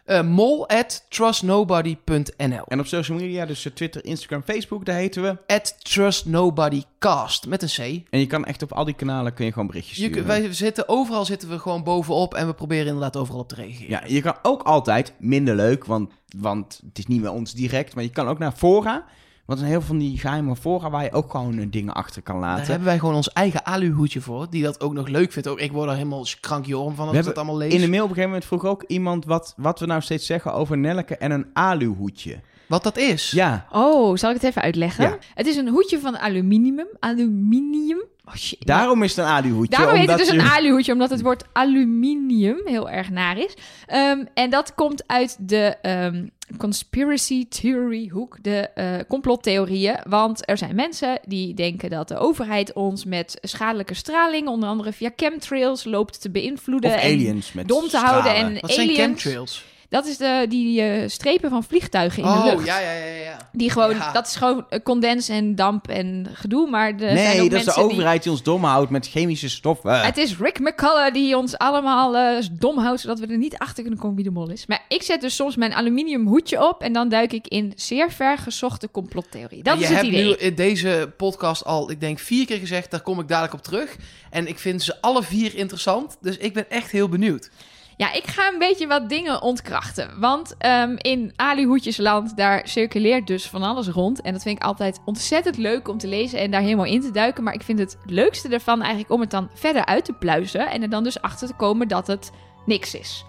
Eh 0.05 0.23
mol 0.23 0.69
at 0.69 1.07
trustnobody.nl 1.09 2.65
En 2.66 2.81
op 2.81 2.87
social 2.87 3.19
media, 3.19 3.47
dus 3.47 3.65
eh, 3.65 3.73
Twitter, 3.73 4.05
Instagram, 4.05 4.43
Facebook, 4.43 4.85
daar 4.85 4.97
heten 4.97 5.23
we. 5.23 5.37
At 5.55 5.77
trustnobodycast 5.85 7.47
met 7.47 7.62
een 7.62 7.69
C. 8.03 8.09
En 8.11 8.19
je 8.19 8.27
kan 8.27 8.45
echt 8.45 8.62
op 8.62 8.73
al 8.73 8.85
die 8.85 8.95
kanalen 8.95 9.35
kun 9.35 9.45
je 9.45 9.53
gewoon 9.53 9.66
berichtjes 9.66 9.99
Je, 9.99 10.05
sturen. 10.05 10.27
wij 10.27 10.53
zitten, 10.53 10.89
overal 10.89 11.24
zitten 11.24 11.49
we 11.49 11.59
gewoon 11.59 11.83
bovenop 11.83 12.35
en 12.35 12.47
we 12.47 12.55
proberen 12.55 12.87
inderdaad 12.87 13.16
overal 13.16 13.41
op 13.41 13.49
te 13.49 13.55
reageren. 13.55 13.91
Ja, 13.91 14.03
je 14.07 14.20
kan 14.20 14.37
ook 14.43 14.62
altijd, 14.62 15.12
minder 15.19 15.55
leuk, 15.57 15.85
want, 15.85 16.12
want 16.37 16.81
het 16.87 16.99
is 16.99 17.07
niet 17.07 17.20
bij 17.20 17.31
ons 17.31 17.53
direct, 17.53 17.95
maar 17.95 18.05
je 18.05 18.11
kan 18.11 18.29
ook 18.29 18.39
naar 18.39 18.53
fora. 18.53 19.05
Want 19.44 19.59
er 19.60 19.66
zijn 19.66 19.70
heel 19.78 19.81
veel 19.86 19.97
van 19.97 19.98
die 19.98 20.19
geheime 20.19 20.56
fora 20.56 20.90
waar 20.90 21.05
je 21.05 21.12
ook 21.12 21.31
gewoon 21.31 21.59
eh, 21.59 21.66
dingen 21.70 21.94
achter 21.94 22.23
kan 22.23 22.40
Daar 22.40 22.51
laten. 22.51 22.66
hebben 22.66 22.85
wij 22.85 22.98
gewoon 22.98 23.14
ons 23.14 23.32
eigen 23.32 23.64
aluhoedje 23.64 24.20
voor, 24.20 24.47
die 24.51 24.62
dat 24.62 24.81
ook 24.81 24.93
nog 24.93 25.09
leuk 25.09 25.32
vindt. 25.32 25.48
Ook 25.48 25.60
ik 25.60 25.73
word 25.73 25.89
er 25.89 25.94
helemaal 25.97 26.27
krankjorum 26.40 26.94
van 26.94 27.09
als 27.09 27.16
ik 27.16 27.24
dat 27.24 27.36
allemaal 27.36 27.56
lees. 27.56 27.74
In 27.74 27.81
de 27.81 27.89
mail 27.89 28.02
op 28.02 28.09
een 28.09 28.14
gegeven 28.14 28.31
moment 28.31 28.44
vroeg 28.44 28.64
ook 28.64 28.82
iemand 28.86 29.24
wat, 29.24 29.55
wat 29.56 29.81
we 29.81 29.86
nou 29.86 30.01
steeds 30.01 30.27
zeggen 30.27 30.52
over 30.55 30.78
Nelleke 30.78 31.16
en 31.16 31.31
een 31.31 31.47
aluhoedje. 31.52 32.40
Wat 32.73 32.82
dat 32.82 32.97
is. 32.97 33.31
Ja, 33.31 33.66
Oh, 33.73 34.16
zal 34.16 34.28
ik 34.31 34.36
het 34.36 34.44
even 34.44 34.62
uitleggen? 34.62 35.05
Ja. 35.05 35.19
Het 35.35 35.47
is 35.47 35.57
een 35.57 35.69
hoedje 35.69 35.99
van 36.01 36.19
aluminium. 36.19 36.86
Aluminium. 36.99 38.03
Oh 38.24 38.35
shit. 38.35 38.66
daarom 38.66 39.03
is 39.03 39.16
het 39.16 39.24
een 39.27 39.32
aluhoedje. 39.32 39.77
Daarom 39.77 39.94
heet 39.97 40.11
het 40.11 40.11
omdat 40.20 40.27
dus 40.27 40.36
een 40.39 40.44
je- 40.51 40.57
aluhoedje, 40.57 40.93
omdat 40.93 41.11
het 41.11 41.23
woord 41.23 41.44
aluminium 41.53 42.61
heel 42.65 42.90
erg 42.90 43.11
naar 43.11 43.39
is. 43.39 43.55
Ehm, 43.86 44.24
en 44.35 44.51
dat 44.51 44.74
komt 44.74 45.05
uit 45.07 45.36
de 45.40 45.77
ehm, 45.82 46.27
conspiracy 46.59 47.49
theory 47.49 48.09
hoek, 48.09 48.36
de 48.43 48.69
eh, 48.74 48.86
complottheorieën. 49.09 49.97
Want 50.09 50.49
er 50.49 50.59
zijn 50.59 50.74
mensen 50.74 51.20
die 51.27 51.55
denken 51.55 51.90
dat 51.90 52.09
de 52.09 52.16
overheid 52.19 52.73
ons 52.73 53.05
met 53.05 53.39
schadelijke 53.40 53.94
straling, 53.94 54.49
onder 54.49 54.69
andere 54.69 54.93
via 54.93 55.11
chemtrails, 55.16 55.85
loopt 55.85 56.20
te 56.20 56.31
beïnvloeden. 56.31 56.90
Of 56.90 56.97
en 56.97 57.03
aliens 57.12 57.53
met 57.53 57.69
dom 57.69 57.89
te 57.89 57.97
houden 57.97 58.35
en 58.35 58.59
Wat 58.61 58.73
zijn 58.73 58.89
aliens. 58.89 59.23
chemtrails? 59.23 59.65
Dat 59.93 60.06
is 60.06 60.16
de, 60.16 60.47
die 60.48 60.81
eh, 60.82 61.09
strepen 61.09 61.51
van 61.51 61.64
vliegtuigen 61.64 62.23
in 62.23 62.28
de 62.28 62.35
Oh, 62.39 62.44
lucht. 62.44 62.66
ja, 62.66 62.78
ja, 62.78 62.93
ja, 62.93 63.05
ja. 63.24 63.36
Die 63.52 63.70
gewoon, 63.70 63.90
Ja. 63.94 64.12
dat 64.12 64.27
is 64.27 64.36
gewoon 64.36 64.64
condens 64.82 65.28
en 65.28 65.55
damp 65.55 65.89
en 65.89 66.27
gedoe. 66.32 66.70
Maar 66.70 66.89
er 66.93 66.98
zijn 66.98 67.14
Nee, 67.14 67.24
ook 67.24 67.35
dat 67.36 67.43
is 67.43 67.48
de 67.48 67.55
mensen 67.55 67.82
die- 67.82 67.90
overheid 67.93 68.23
die 68.23 68.32
ons 68.32 68.43
dom 68.43 68.64
houdt 68.64 68.90
met 68.90 69.09
chemische 69.09 69.48
stoffen. 69.48 70.01
Het 70.01 70.16
is 70.16 70.39
Rick 70.39 70.59
McCullough 70.60 71.12
die 71.12 71.36
ons 71.36 71.59
allemaal 71.59 72.16
eh, 72.16 72.44
dom 72.52 72.78
houdt, 72.78 73.01
zodat 73.01 73.19
we 73.19 73.27
er 73.27 73.36
niet 73.39 73.56
achter 73.59 73.82
kunnen 73.82 74.01
komen 74.01 74.16
wie 74.16 74.24
de 74.24 74.31
mol 74.31 74.51
is. 74.51 74.66
Maar 74.66 74.85
ik 74.89 75.02
zet 75.02 75.20
dus 75.20 75.35
soms 75.35 75.56
mijn 75.56 75.74
aluminium 75.74 76.27
hoedje 76.27 76.69
op 76.69 76.82
en 76.82 76.93
dan 76.93 77.09
duik 77.09 77.32
ik 77.32 77.48
in 77.48 77.73
zeer 77.77 78.10
ver 78.12 78.39
gezochte 78.39 78.90
complottheorie. 78.90 79.62
Dat 79.62 79.77
je 79.77 79.82
is 79.82 79.89
het 79.89 79.97
hebt 79.97 80.09
idee. 80.09 80.24
nu 80.24 80.32
in 80.32 80.55
deze 80.55 81.12
podcast 81.16 81.64
al, 81.64 81.90
ik 81.90 82.01
denk, 82.01 82.19
vier 82.19 82.47
keer 82.47 82.59
gezegd, 82.59 82.90
daar 82.90 83.02
kom 83.02 83.20
ik 83.20 83.28
dadelijk 83.28 83.55
op 83.55 83.62
terug. 83.62 83.97
En 84.31 84.47
ik 84.48 84.59
vind 84.59 84.82
ze 84.82 85.01
alle 85.01 85.23
vier 85.23 85.55
interessant, 85.55 86.16
dus 86.20 86.36
ik 86.36 86.52
ben 86.52 86.70
echt 86.70 86.90
heel 86.90 87.09
benieuwd. 87.09 87.51
Ja, 87.97 88.12
ik 88.12 88.27
ga 88.27 88.48
een 88.52 88.59
beetje 88.59 88.86
wat 88.86 89.09
dingen 89.09 89.43
ontkrachten. 89.43 90.10
Want 90.20 90.55
ehm, 90.59 90.94
in 90.98 91.32
Alihoedjesland, 91.36 92.36
daar 92.36 92.69
circuleert 92.69 93.27
dus 93.27 93.48
van 93.48 93.62
alles 93.62 93.89
rond. 93.89 94.20
En 94.20 94.32
dat 94.32 94.43
vind 94.43 94.56
ik 94.56 94.62
altijd 94.64 95.01
ontzettend 95.05 95.56
leuk 95.56 95.89
om 95.89 95.98
te 95.98 96.06
lezen 96.06 96.39
en 96.39 96.51
daar 96.51 96.60
helemaal 96.60 96.85
in 96.85 97.01
te 97.01 97.10
duiken. 97.10 97.43
Maar 97.44 97.55
ik 97.55 97.62
vind 97.62 97.78
het 97.78 97.97
leukste 98.06 98.48
ervan 98.48 98.81
eigenlijk 98.81 99.10
om 99.12 99.20
het 99.20 99.31
dan 99.31 99.51
verder 99.55 99.85
uit 99.86 100.05
te 100.05 100.12
pluizen. 100.12 100.70
En 100.70 100.82
er 100.82 100.90
dan 100.90 101.05
dus 101.05 101.20
achter 101.23 101.47
te 101.48 101.55
komen 101.55 101.89
dat 101.89 102.06
het 102.06 102.31
niks 102.66 102.94
is. 102.94 103.24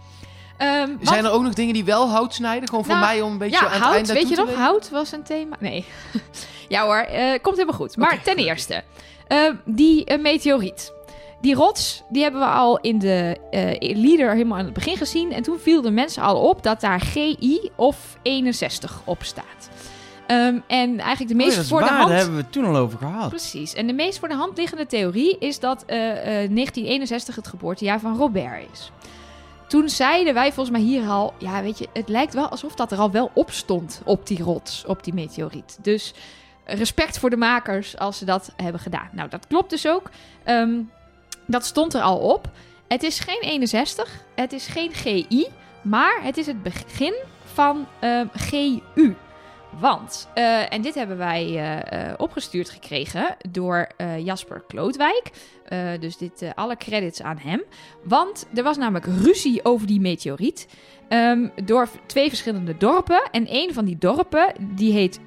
Ehm, 0.57 0.87
want- 0.87 1.07
Zijn 1.07 1.25
er 1.25 1.31
ook 1.31 1.43
nog 1.43 1.53
dingen 1.53 1.73
die 1.73 1.83
wel 1.85 2.09
hout 2.09 2.33
snijden? 2.33 2.69
Gewoon 2.69 2.85
voor 2.85 2.93
Nou, 2.95 3.05
mij 3.05 3.21
om 3.21 3.31
een 3.31 3.37
beetje 3.37 3.59
ja, 3.59 3.65
aan 3.65 3.71
het 3.71 3.81
hout, 3.81 3.95
eind 3.95 4.07
weet 4.11 4.29
je 4.29 4.35
nog? 4.35 4.45
weten? 4.45 4.61
Hout 4.61 4.89
was 4.89 5.11
een 5.11 5.23
thema. 5.23 5.55
Nee. 5.59 5.85
ja 6.69 6.83
hoor, 6.83 6.97
eh, 6.97 7.31
komt 7.41 7.55
helemaal 7.57 7.79
goed. 7.79 7.97
Maar 7.97 8.21
ten 8.21 8.35
eerste, 8.35 8.83
eh, 9.27 9.49
die 9.65 10.05
eh, 10.05 10.19
meteoriet. 10.21 10.93
Die 11.43 11.55
rots, 11.55 12.03
die 12.09 12.23
hebben 12.23 12.41
we 12.41 12.47
al 12.47 12.79
in 12.79 12.99
de 12.99 13.37
eh, 13.51 13.95
leader 13.95 14.31
helemaal 14.31 14.57
aan 14.57 14.65
het 14.65 14.73
begin 14.73 14.97
gezien. 14.97 15.31
En 15.31 15.43
toen 15.43 15.59
viel 15.59 15.81
de 15.81 15.91
mensen 15.91 16.23
al 16.23 16.49
op 16.49 16.63
dat 16.63 16.81
daar 16.81 16.99
GI 16.99 17.69
of 17.75 18.17
61 18.21 19.01
op 19.05 19.23
staat. 19.23 19.69
Ehm, 20.27 20.59
en 20.67 20.99
eigenlijk 20.99 21.27
de 21.27 21.43
Oh 21.43 21.51
ja, 21.51 21.55
meest 21.55 21.67
voor 21.67 21.79
de 21.79 21.85
hand... 21.85 22.07
daar 22.07 22.17
hebben 22.17 22.35
we 22.35 22.41
het 22.41 22.51
toen 22.51 22.65
al 22.65 22.75
over 22.75 22.97
gehad. 22.97 23.29
Precies. 23.29 23.73
En 23.73 23.87
de 23.87 23.93
meest 23.93 24.19
voor 24.19 24.27
de 24.27 24.35
hand 24.35 24.57
liggende 24.57 24.85
theorie 24.85 25.37
is 25.37 25.59
dat 25.59 25.83
eh, 25.85 26.09
eh, 26.09 26.15
1961 26.25 27.35
het 27.35 27.47
geboortejaar 27.47 27.99
van 27.99 28.17
Robert 28.17 28.65
is. 28.71 28.91
Toen 29.67 29.89
zeiden 29.89 30.33
wij 30.33 30.53
volgens 30.53 30.77
mij 30.77 30.85
hier 30.85 31.07
al, 31.07 31.33
ja 31.37 31.61
weet 31.61 31.77
je, 31.77 31.87
het 31.93 32.09
lijkt 32.09 32.33
wel 32.33 32.47
alsof 32.47 32.75
dat 32.75 32.91
er 32.91 32.97
al 32.97 33.11
wel 33.11 33.31
op 33.33 33.51
stond 33.51 34.01
op 34.05 34.27
die 34.27 34.43
rots, 34.43 34.85
op 34.87 35.03
die 35.03 35.13
meteoriet. 35.13 35.77
Dus 35.81 36.13
respect 36.65 37.19
voor 37.19 37.29
de 37.29 37.37
makers 37.37 37.97
als 37.97 38.17
ze 38.17 38.25
dat 38.25 38.53
hebben 38.55 38.81
gedaan. 38.81 39.09
Nou, 39.11 39.29
dat 39.29 39.47
klopt 39.47 39.69
dus 39.69 39.87
ook. 39.87 40.09
Ehm, 40.43 40.79
dat 41.53 41.65
stond 41.65 41.93
er 41.93 42.01
al 42.01 42.17
op. 42.17 42.49
Het 42.87 43.03
is 43.03 43.19
geen 43.19 43.41
61, 43.41 44.23
het 44.35 44.53
is 44.53 44.67
geen 44.67 44.93
GI, 44.93 45.47
maar 45.81 46.19
het 46.23 46.37
is 46.37 46.45
het 46.45 46.63
begin 46.63 47.13
van 47.43 47.87
ehm, 47.99 48.27
GU. 48.31 48.79
Want, 49.79 50.29
eh, 50.33 50.73
en 50.73 50.81
dit 50.81 50.95
hebben 50.95 51.17
wij 51.17 51.43
eh, 51.45 52.09
eh, 52.09 52.13
opgestuurd 52.17 52.69
gekregen 52.69 53.35
door 53.51 53.87
Jasper 54.17 54.63
Klootwijk. 54.67 55.31
Dus 55.99 56.17
dit, 56.17 56.45
alle 56.55 56.77
credits 56.77 57.21
aan 57.21 57.37
hem. 57.37 57.63
Want 58.03 58.47
er 58.53 58.63
was 58.63 58.77
namelijk 58.77 59.05
ruzie 59.05 59.65
over 59.65 59.87
die 59.87 59.99
meteoriet. 59.99 60.67
ehm, 61.07 61.47
door 61.65 61.89
twee 62.05 62.29
verschillende 62.29 62.77
dorpen. 62.77 63.29
En 63.31 63.45
een 63.49 63.73
van 63.73 63.85
die 63.85 63.97
dorpen, 63.97 64.53
die 64.59 64.93
heet 64.93 65.19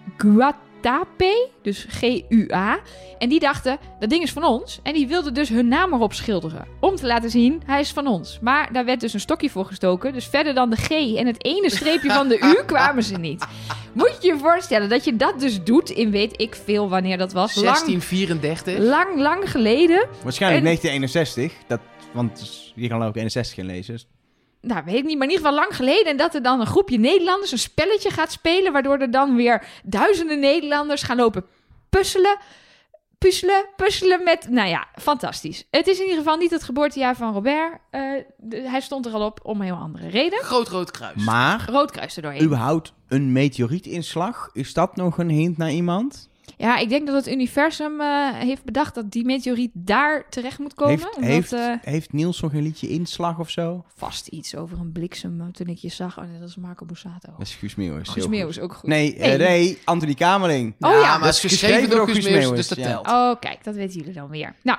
Dus 1.62 1.86
G-U-A. 1.88 2.78
En 3.18 3.28
die 3.28 3.40
dachten, 3.40 3.78
dat 4.00 4.10
ding 4.10 4.22
is 4.22 4.32
van 4.32 4.44
ons. 4.44 4.80
En 4.82 4.92
die 4.94 5.06
wilden 5.08 5.34
dus 5.34 5.48
hun 5.48 5.68
naam 5.68 5.92
erop 5.92 6.12
schilderen. 6.12 6.66
Om 6.80 6.96
te 6.96 7.06
laten 7.06 7.30
zien, 7.30 7.62
hij 7.66 7.80
is 7.80 7.90
van 7.92 8.06
ons. 8.06 8.38
Maar 8.40 8.72
daar 8.72 8.84
werd 8.84 9.00
dus 9.00 9.12
een 9.12 9.20
stokje 9.20 9.50
voor 9.50 9.64
gestoken. 9.64 10.12
Dus 10.12 10.26
verder 10.26 10.54
dan 10.54 10.70
de 10.70 10.76
G 10.76 10.90
en 10.90 11.26
het 11.26 11.44
ene 11.44 11.70
streepje 11.70 12.10
van 12.10 12.28
de 12.28 12.38
U 12.38 12.64
kwamen 12.72 13.02
ze 13.02 13.16
niet. 13.18 13.46
Moet 13.92 14.16
je 14.20 14.28
je 14.28 14.38
voorstellen 14.38 14.88
dat 14.88 15.04
je 15.04 15.16
dat 15.16 15.40
dus 15.40 15.62
doet 15.64 15.90
in 15.90 16.10
weet 16.10 16.40
ik 16.40 16.54
veel 16.64 16.88
wanneer 16.88 17.18
dat 17.18 17.32
was. 17.32 17.54
Lang, 17.54 17.66
1634. 17.66 18.78
lang, 18.78 19.18
lang 19.20 19.50
geleden. 19.50 20.06
Waarschijnlijk 20.22 20.64
En- 20.64 20.72
1961. 20.72 21.52
Dat, 21.66 21.80
want 22.12 22.72
je 22.74 22.88
kan 22.88 23.02
ook 23.02 23.16
61 23.16 23.58
in 23.58 23.66
lezen. 23.66 24.00
Nou, 24.66 24.82
weet 24.84 24.94
ik 24.96 25.04
niet, 25.04 25.18
maar 25.18 25.26
in 25.26 25.32
ieder 25.32 25.46
geval 25.46 25.60
lang 25.64 25.76
geleden. 25.76 26.06
En 26.06 26.16
dat 26.16 26.34
er 26.34 26.42
dan 26.42 26.60
een 26.60 26.66
groepje 26.66 26.98
Nederlanders 26.98 27.52
een 27.52 27.58
spelletje 27.58 28.10
gaat 28.10 28.32
spelen. 28.32 28.72
Waardoor 28.72 28.98
er 28.98 29.10
dan 29.10 29.36
weer 29.36 29.66
duizenden 29.84 30.38
Nederlanders 30.40 31.02
gaan 31.02 31.16
lopen 31.16 31.44
puzzelen. 31.90 32.36
Puzzelen, 33.18 33.66
puzzelen 33.76 34.24
met. 34.24 34.48
Nou 34.50 34.68
ja, 34.68 34.86
fantastisch. 35.00 35.64
Het 35.70 35.86
is 35.86 35.96
in 35.98 36.02
ieder 36.04 36.18
geval 36.18 36.36
niet 36.36 36.50
het 36.50 36.62
geboortejaar 36.62 37.16
van 37.16 37.32
Robert. 37.32 37.78
Eh, 37.90 38.00
de- 38.36 38.68
hij 38.68 38.80
stond 38.80 39.06
er 39.06 39.12
al 39.12 39.24
op 39.24 39.40
om 39.42 39.60
een 39.60 39.66
heel 39.66 39.74
andere 39.76 40.08
reden. 40.08 40.38
Groot 40.38 40.68
rood 40.68 40.90
kruis. 40.90 41.24
Maar, 41.24 41.64
Roodkruis 41.70 42.16
er 42.16 42.22
doorheen. 42.22 42.42
überhaupt 42.42 42.92
een 43.08 43.32
meteorietinslag? 43.32 44.50
Is 44.52 44.72
dat 44.74 44.96
nog 44.96 45.18
een 45.18 45.28
hint 45.30 45.56
naar 45.56 45.70
iemand? 45.70 46.28
Ja, 46.56 46.76
ik 46.78 46.88
denk 46.88 47.06
dat 47.06 47.14
het 47.24 47.34
universum 47.34 48.00
eh, 48.00 48.32
heeft 48.32 48.64
bedacht 48.64 48.94
dat 48.94 49.10
die 49.10 49.24
meteoriet 49.24 49.70
daar 49.74 50.28
terecht 50.28 50.58
moet 50.58 50.74
komen. 50.74 50.94
heeft, 50.94 51.16
omdat, 51.16 51.30
heeft, 51.30 51.52
eh, 51.52 51.72
heeft 51.80 52.12
Niels 52.12 52.40
nog 52.40 52.52
een 52.52 52.62
liedje 52.62 52.88
inslag 52.88 53.38
of 53.38 53.50
zo? 53.50 53.84
vast 53.96 54.26
iets 54.26 54.54
over 54.54 54.78
een 54.78 54.92
bliksem 54.92 55.40
eh, 55.40 55.46
toen 55.46 55.66
ik 55.66 55.78
je 55.78 55.88
zag. 55.88 56.18
Oh 56.18 56.24
nee, 56.24 56.38
dat 56.38 56.48
is 56.48 56.56
Marco 56.56 56.84
Borsato. 56.84 57.32
Dat 57.38 57.46
is 57.46 57.54
Guus 57.54 57.74
Meeuwis. 57.74 58.08
Guus 58.08 58.14
heel 58.14 58.28
Meeuwis 58.28 58.60
ook 58.60 58.72
goed. 58.72 58.88
Nee, 58.88 59.16
eh, 59.16 59.28
Nee. 59.28 59.38
nee, 59.38 59.78
Anthony 59.84 60.14
Kamerling. 60.14 60.74
Oh 60.80 60.90
ja, 60.90 61.10
maar 61.10 61.20
dat 61.20 61.34
is 61.34 61.40
geschreven 61.40 61.90
door 61.90 62.08
Guus 62.08 62.24
Meeuwis, 62.24 62.50
dus 62.50 62.68
dat 62.68 62.78
ja. 62.78 62.84
telt. 62.86 63.06
Oh, 63.06 63.40
kijk, 63.40 63.64
dat 63.64 63.74
weten 63.74 63.98
jullie 63.98 64.14
dan 64.14 64.28
weer. 64.28 64.54
Nou, 64.62 64.78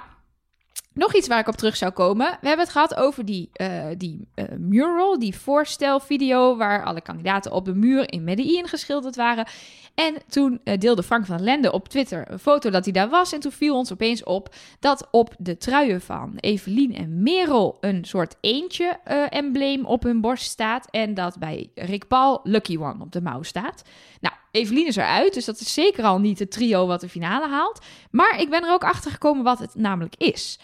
Nog 0.94 1.16
iets 1.16 1.28
waar 1.28 1.40
ik 1.40 1.48
op 1.48 1.56
terug 1.56 1.78
zou 1.78 1.92
komen. 1.92 2.38
We 2.42 2.48
hebben 2.48 2.66
het 2.66 2.74
gehad 2.74 2.96
over 2.96 3.26
die, 3.26 3.50
eh, 3.54 3.86
die 3.98 4.28
mural, 4.58 5.20
die 5.20 5.36
voorstelvideo... 5.36 6.58
waar 6.58 6.86
alle 6.86 7.02
kandidaten 7.02 7.52
op 7.52 7.66
de 7.66 7.76
muur 7.76 8.12
in 8.12 8.24
Medellin 8.24 8.68
geschilderd 8.68 9.16
waren. 9.16 9.48
En 9.98 10.18
toen 10.30 10.60
eh, 10.64 10.78
deelde 10.78 11.04
Frank 11.04 11.26
van 11.26 11.44
Lende 11.44 11.72
op 11.72 11.88
Twitter 11.88 12.32
een 12.32 12.40
foto 12.40 12.70
dat 12.70 12.84
hij 12.84 12.94
daar 12.94 13.10
was. 13.10 13.34
En 13.34 13.40
toen 13.40 13.52
viel 13.52 13.76
ons 13.76 13.92
opeens 13.92 14.24
op 14.24 14.56
dat 14.80 15.08
op 15.12 15.36
de 15.38 15.58
truien 15.58 16.02
van 16.02 16.34
Evelien 16.36 16.96
en 16.96 17.24
Merel... 17.24 17.78
een 17.82 18.06
soort 18.06 18.36
eentje-embleem 18.42 19.86
op 19.86 20.04
hun 20.04 20.22
borst 20.22 20.46
staat. 20.46 20.88
En 20.92 21.14
dat 21.14 21.38
bij 21.40 21.70
Rick 21.76 22.08
Paul 22.08 22.40
Lucky 22.44 22.78
One 22.78 23.04
op 23.04 23.12
de 23.12 23.22
mouw 23.22 23.44
staat. 23.44 23.84
Nou, 24.22 24.36
Evelien 24.52 24.88
is 24.88 24.96
eruit, 24.96 25.34
dus 25.34 25.46
dat 25.46 25.60
is 25.60 25.74
zeker 25.74 26.04
al 26.04 26.20
niet 26.20 26.40
het 26.40 26.52
trio 26.52 26.88
wat 26.88 27.02
de 27.02 27.10
finale 27.10 27.48
haalt. 27.48 27.86
Maar 28.12 28.42
ik 28.42 28.50
ben 28.50 28.64
er 28.64 28.74
ook 28.74 28.84
achter 28.84 29.12
gekomen 29.12 29.44
wat 29.44 29.60
het 29.60 29.76
namelijk 29.76 30.16
is. 30.16 30.60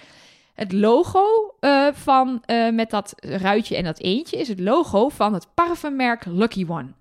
Het 0.54 0.72
logo 0.72 1.56
eh, 1.60 1.88
van, 1.94 2.44
eh, 2.46 2.70
met 2.70 2.90
dat 2.90 3.14
ruitje 3.18 3.76
en 3.76 3.84
dat 3.84 4.00
eentje 4.00 4.38
is 4.38 4.48
het 4.48 4.60
logo 4.60 5.10
van 5.10 5.34
het 5.34 5.48
parfummerk 5.54 6.26
Lucky 6.26 6.66
One. 6.68 6.94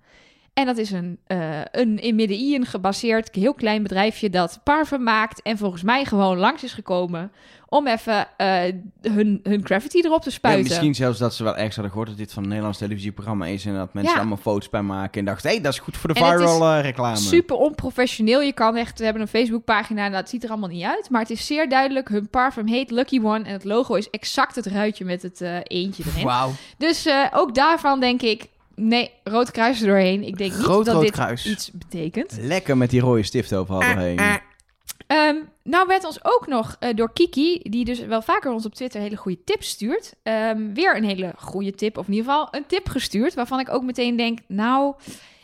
En 0.53 0.65
dat 0.65 0.77
is 0.77 0.91
een, 0.91 1.17
eh, 1.27 1.59
een 1.71 1.99
in 1.99 2.15
Medellin 2.15 2.65
gebaseerd 2.65 3.35
heel 3.35 3.53
klein 3.53 3.83
bedrijfje 3.83 4.29
dat 4.29 4.59
parfum 4.63 5.03
maakt. 5.03 5.41
En 5.41 5.57
volgens 5.57 5.83
mij 5.83 6.05
gewoon 6.05 6.37
langs 6.37 6.63
is 6.63 6.73
gekomen 6.73 7.31
om 7.69 7.87
even 7.87 8.27
eh, 8.37 8.61
hun, 9.01 9.39
hun 9.43 9.65
graffiti 9.65 9.99
erop 10.01 10.21
te 10.21 10.29
Ja, 10.29 10.35
spuiten. 10.35 10.63
misschien 10.63 10.95
zelfs 10.95 11.19
dat 11.19 11.33
ze 11.33 11.43
wel 11.43 11.55
ergens 11.55 11.73
hadden 11.75 11.91
gehoord 11.91 12.09
dat 12.09 12.17
dit 12.19 12.33
van 12.33 12.43
een 12.43 12.49
Nederlands 12.49 12.77
televisieprogramma 12.79 13.45
is. 13.45 13.65
En 13.65 13.75
dat 13.75 13.93
mensen 13.93 14.13
Ja. 14.13 14.19
allemaal 14.19 14.37
foto's 14.37 14.69
bij 14.69 14.81
maken. 14.81 15.19
En 15.19 15.25
dachten, 15.25 15.49
hé, 15.51 15.59
dat 15.61 15.73
is 15.73 15.79
goed 15.79 15.97
voor 15.97 16.13
de 16.13 16.19
En 16.19 16.25
viral 16.37 16.73
eh, 16.73 16.81
reclame. 16.81 17.17
Super 17.17 17.55
onprofessioneel. 17.55 18.41
Je 18.41 18.53
kan 18.53 18.75
echt, 18.75 18.97
we 18.97 19.03
hebben 19.03 19.21
een 19.21 19.27
Facebookpagina 19.27 20.05
en 20.05 20.11
dat 20.11 20.29
ziet 20.29 20.43
er 20.43 20.49
allemaal 20.49 20.69
niet 20.69 20.83
uit. 20.83 21.09
Maar 21.09 21.21
het 21.21 21.29
is 21.29 21.45
zeer 21.45 21.69
duidelijk. 21.69 22.09
Hun 22.09 22.29
parfum 22.29 22.67
heet 22.67 22.91
Lucky 22.91 23.19
One. 23.23 23.43
En 23.45 23.51
het 23.53 23.63
logo 23.63 23.93
is 23.95 24.09
exact 24.09 24.55
het 24.55 24.65
ruitje 24.65 25.05
met 25.05 25.21
het 25.21 25.41
eentje 25.63 26.03
erin. 26.11 26.25
Wauw. 26.25 26.51
Dus 26.77 27.07
ook 27.33 27.55
daarvan 27.55 27.99
denk 27.99 28.21
ik, 28.21 28.47
nee, 28.75 29.11
rood 29.23 29.51
kruis 29.51 29.81
er 29.81 29.87
doorheen. 29.87 30.23
Ik 30.23 30.37
denk 30.37 30.51
niet 30.51 30.65
dat 30.65 30.87
rood 30.87 31.01
dit 31.01 31.11
kruis. 31.11 31.45
iets 31.45 31.71
betekent. 31.71 32.37
Lekker 32.41 32.77
met 32.77 32.89
die 32.89 33.01
rode 33.01 33.23
stift 33.23 33.55
overal 33.55 33.79
doorheen. 33.79 34.41
Ehm, 35.07 35.35
nou 35.63 35.87
werd 35.87 36.05
ons 36.05 36.23
ook 36.23 36.47
nog 36.47 36.75
eh, 36.79 36.95
door 36.95 37.13
Kiki, 37.13 37.59
die 37.63 37.85
dus 37.85 37.99
wel 37.99 38.21
vaker 38.21 38.51
ons 38.51 38.65
op 38.65 38.73
Twitter 38.73 39.01
hele 39.01 39.15
goede 39.15 39.43
tips 39.43 39.67
stuurt, 39.67 40.13
ehm, 40.23 40.73
weer 40.73 40.95
een 40.97 41.03
hele 41.03 41.33
goede 41.37 41.71
tip, 41.71 41.97
of 41.97 42.07
in 42.07 42.13
ieder 42.13 42.31
geval 42.31 42.47
een 42.51 42.65
tip 42.65 42.89
gestuurd, 42.89 43.33
waarvan 43.33 43.59
ik 43.59 43.69
ook 43.69 43.83
meteen 43.83 44.15
denk, 44.15 44.39
nou, 44.47 44.95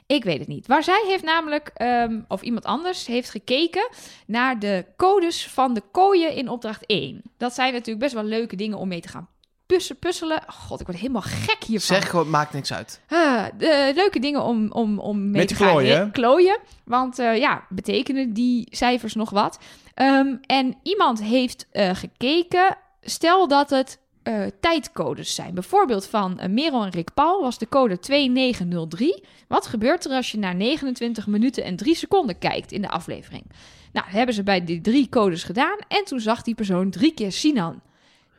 ik 0.05 0.23
weet 0.23 0.39
het 0.39 0.47
niet. 0.47 0.67
Waar 0.67 0.83
zij 0.83 1.03
heeft 1.07 1.23
namelijk, 1.23 1.71
ehm, 1.73 2.19
of 2.27 2.41
iemand 2.41 2.65
anders, 2.65 3.05
heeft 3.05 3.29
gekeken 3.29 3.89
naar 4.25 4.59
de 4.59 4.85
codes 4.97 5.47
van 5.47 5.73
de 5.73 5.81
kooien 5.91 6.33
in 6.33 6.49
opdracht 6.49 6.83
1. 6.85 7.21
Dat 7.37 7.53
zijn 7.53 7.73
natuurlijk 7.73 7.99
best 7.99 8.13
wel 8.13 8.23
leuke 8.23 8.55
dingen 8.55 8.77
om 8.77 8.87
mee 8.87 9.01
te 9.01 9.07
gaan 9.07 9.29
pussen, 9.73 9.99
puzzelen. 9.99 10.41
God, 10.47 10.79
ik 10.79 10.85
word 10.85 10.97
helemaal 10.97 11.21
gek 11.21 11.63
hiervan. 11.63 11.95
Zeg 11.95 12.09
gewoon, 12.09 12.29
maakt 12.29 12.53
niks 12.53 12.73
uit. 12.73 13.01
Ah, 13.07 13.45
de, 13.57 13.91
leuke 13.95 14.19
dingen 14.19 14.41
om, 14.43 14.71
om, 14.71 14.99
om 14.99 15.21
mee 15.21 15.39
Met 15.39 15.47
te 15.47 15.55
gaan 15.55 15.67
klooien. 15.67 16.11
klooien. 16.11 16.59
Want 16.85 17.19
eh, 17.19 17.37
ja, 17.37 17.65
betekenen 17.69 18.33
die 18.33 18.67
cijfers 18.71 19.13
nog 19.13 19.29
wat? 19.29 19.59
Ehm, 19.93 20.35
en 20.41 20.75
iemand 20.83 21.23
heeft 21.23 21.67
eh, 21.71 21.95
gekeken. 21.95 22.77
Stel 23.01 23.47
dat 23.47 23.69
het 23.69 23.99
eh, 24.23 24.41
tijdcodes 24.59 25.35
zijn. 25.35 25.53
Bijvoorbeeld 25.53 26.05
van 26.05 26.39
Merel 26.49 26.83
en 26.83 26.91
Rick 26.91 27.13
Paul 27.13 27.41
was 27.41 27.57
de 27.57 27.67
code 27.67 27.99
2903. 27.99 29.23
Wat 29.47 29.67
gebeurt 29.67 30.05
er 30.05 30.11
als 30.11 30.31
je 30.31 30.37
naar 30.37 30.55
29 30.55 31.27
minuten 31.27 31.63
en 31.63 31.75
3 31.75 31.95
seconden 31.95 32.37
kijkt 32.37 32.71
in 32.71 32.81
de 32.81 32.89
aflevering? 32.89 33.43
Nou, 33.91 34.07
hebben 34.09 34.35
ze 34.35 34.43
bij 34.43 34.63
die 34.63 34.81
drie 34.81 35.09
codes 35.09 35.43
gedaan. 35.43 35.77
En 35.87 36.03
toen 36.05 36.19
zag 36.19 36.41
die 36.41 36.55
persoon 36.55 36.89
drie 36.89 37.13
keer 37.13 37.31
Sinan. 37.31 37.81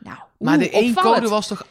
Nou, 0.02 0.18
Maar 0.38 0.58
de 0.58 0.70
één 0.70 0.94
code 0.94 1.28
was 1.28 1.46
toch 1.46 1.64
8-4 1.64 1.66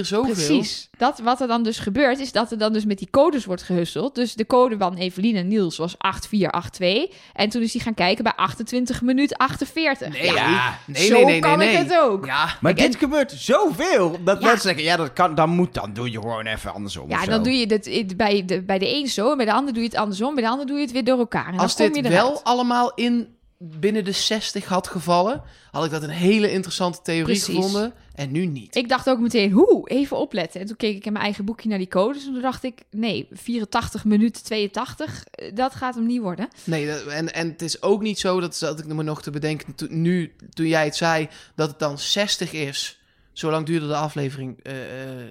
zoveel? 0.00 0.22
Precies. 0.22 0.88
Dat, 0.98 1.18
wat 1.18 1.40
er 1.40 1.46
dan 1.46 1.62
dus 1.62 1.78
gebeurt, 1.78 2.18
is 2.18 2.32
dat 2.32 2.50
er 2.50 2.58
dan 2.58 2.72
dus 2.72 2.84
met 2.84 2.98
die 2.98 3.08
codes 3.10 3.44
wordt 3.44 3.62
gehusseld. 3.62 4.14
Dus 4.14 4.34
de 4.34 4.46
code 4.46 4.76
van 4.78 4.94
Evelien 4.96 5.36
en 5.36 5.48
Niels 5.48 5.76
was 5.76 5.98
8482. 5.98 7.16
En 7.32 7.48
toen 7.48 7.62
is 7.62 7.72
hij 7.72 7.82
gaan 7.82 7.94
kijken 7.94 8.24
bij 8.24 8.32
28 8.36 9.02
minuut 9.02 9.36
48. 9.36 10.08
Nee, 10.08 10.32
ja, 10.32 10.78
nee, 10.86 11.06
zo 11.06 11.14
nee, 11.14 11.24
nee, 11.24 11.40
kan 11.40 11.58
nee, 11.58 11.68
ik 11.68 11.74
nee. 11.74 11.82
het 11.82 11.98
ook. 11.98 12.26
Ja, 12.26 12.30
Ja, 12.32 12.56
Maar 12.60 12.74
dit 12.74 12.96
gebeurt 12.96 13.32
zoveel. 13.32 14.18
Dat 14.24 14.40
Ja. 14.40 14.44
mensen 14.46 14.62
zeggen, 14.62 14.82
ja, 14.82 14.96
dat 14.96 15.12
kan, 15.12 15.34
dan 15.34 15.50
moet, 15.50 15.74
dan 15.74 15.92
doe 15.92 16.10
je 16.10 16.20
gewoon 16.20 16.46
even 16.46 16.74
andersom. 16.74 17.10
of 17.10 17.20
zo. 17.24 17.30
dan 17.30 17.42
doe 17.42 17.52
je 17.52 17.66
het 17.66 18.16
bij 18.16 18.44
de, 18.44 18.62
bij 18.62 18.78
de 18.78 18.94
een 18.94 19.08
zo, 19.08 19.30
en 19.30 19.36
bij 19.36 19.46
de 19.46 19.52
ander 19.52 19.72
doe 19.72 19.82
je 19.82 19.88
het 19.88 19.98
andersom, 19.98 20.34
bij 20.34 20.44
de 20.44 20.50
ander 20.50 20.66
doe 20.66 20.76
je 20.76 20.82
het 20.82 20.92
weer 20.92 21.04
door 21.04 21.18
elkaar. 21.18 21.52
En 21.52 21.58
als 21.58 21.76
dan 21.76 21.90
kom 21.90 22.02
dit 22.02 22.12
je 22.12 22.16
wel 22.18 22.40
allemaal 22.42 22.92
in 22.94 23.28
binnen 23.64 24.04
de 24.04 24.12
60 24.12 24.64
had 24.64 24.86
gevallen, 24.88 25.42
had 25.70 25.84
ik 25.84 25.90
dat 25.90 26.02
een 26.02 26.08
hele 26.10 26.50
interessante 26.50 27.02
theorie 27.02 27.24
Precies. 27.24 27.44
gevonden. 27.54 27.92
En 28.14 28.32
nu 28.32 28.46
niet. 28.46 28.76
Ik 28.76 28.88
dacht 28.88 29.08
ook 29.08 29.18
meteen, 29.18 29.50
hoe, 29.50 29.88
even 29.88 30.16
opletten. 30.16 30.60
En 30.60 30.66
toen 30.66 30.76
keek 30.76 30.96
ik 30.96 31.06
in 31.06 31.12
mijn 31.12 31.24
eigen 31.24 31.44
boekje 31.44 31.68
naar 31.68 31.78
die 31.78 31.88
codes. 31.88 32.26
En 32.26 32.32
toen 32.32 32.42
dacht 32.42 32.62
ik, 32.64 32.80
nee, 32.90 33.28
84 33.30 34.04
minuten 34.04 34.42
82, 34.44 35.24
eh, 35.30 35.54
dat 35.54 35.74
gaat 35.74 35.94
hem 35.94 36.06
niet 36.06 36.20
worden. 36.20 36.48
Nee, 36.64 36.86
dat- 36.86 37.06
en, 37.06 37.32
en 37.34 37.48
het 37.48 37.62
is 37.62 37.82
ook 37.82 38.02
niet 38.02 38.18
zo, 38.18 38.40
dat 38.40 38.56
zat 38.56 38.78
ik 38.78 38.86
me 38.86 39.02
nog 39.02 39.22
te 39.22 39.30
bedenken 39.30 39.74
to- 39.74 39.86
nu, 39.90 40.32
toen 40.50 40.66
jij 40.66 40.84
het 40.84 40.96
zei, 40.96 41.28
dat 41.54 41.68
het 41.68 41.78
dan 41.78 41.98
60 41.98 42.52
is. 42.52 43.00
Zo 43.32 43.50
lang 43.50 43.66
duurde 43.66 43.86
de 43.86 43.96
aflevering 43.96 44.58
eh, 44.62 45.02
eh, 45.20 45.26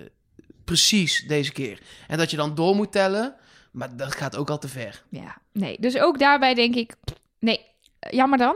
precies 0.66 1.24
deze 1.28 1.52
keer. 1.52 1.82
En 2.08 2.18
dat 2.18 2.32
je 2.32 2.38
dan 2.38 2.56
door 2.56 2.76
moet 2.76 2.91
tellen, 2.91 3.36
maar 3.72 3.95
dat 3.98 4.16
gaat 4.16 4.36
ook 4.36 4.49
al 4.49 4.58
te 4.60 4.68
ver. 4.68 5.03
Ja, 5.10 5.38
nee. 5.53 5.78
Dus 5.80 5.98
ook 5.98 6.20
daarbij 6.20 6.53
denk 6.53 6.76
ik, 6.76 6.94
nee, 7.40 7.60
eh, 8.02 8.11
jammer 8.11 8.38
dan. 8.38 8.56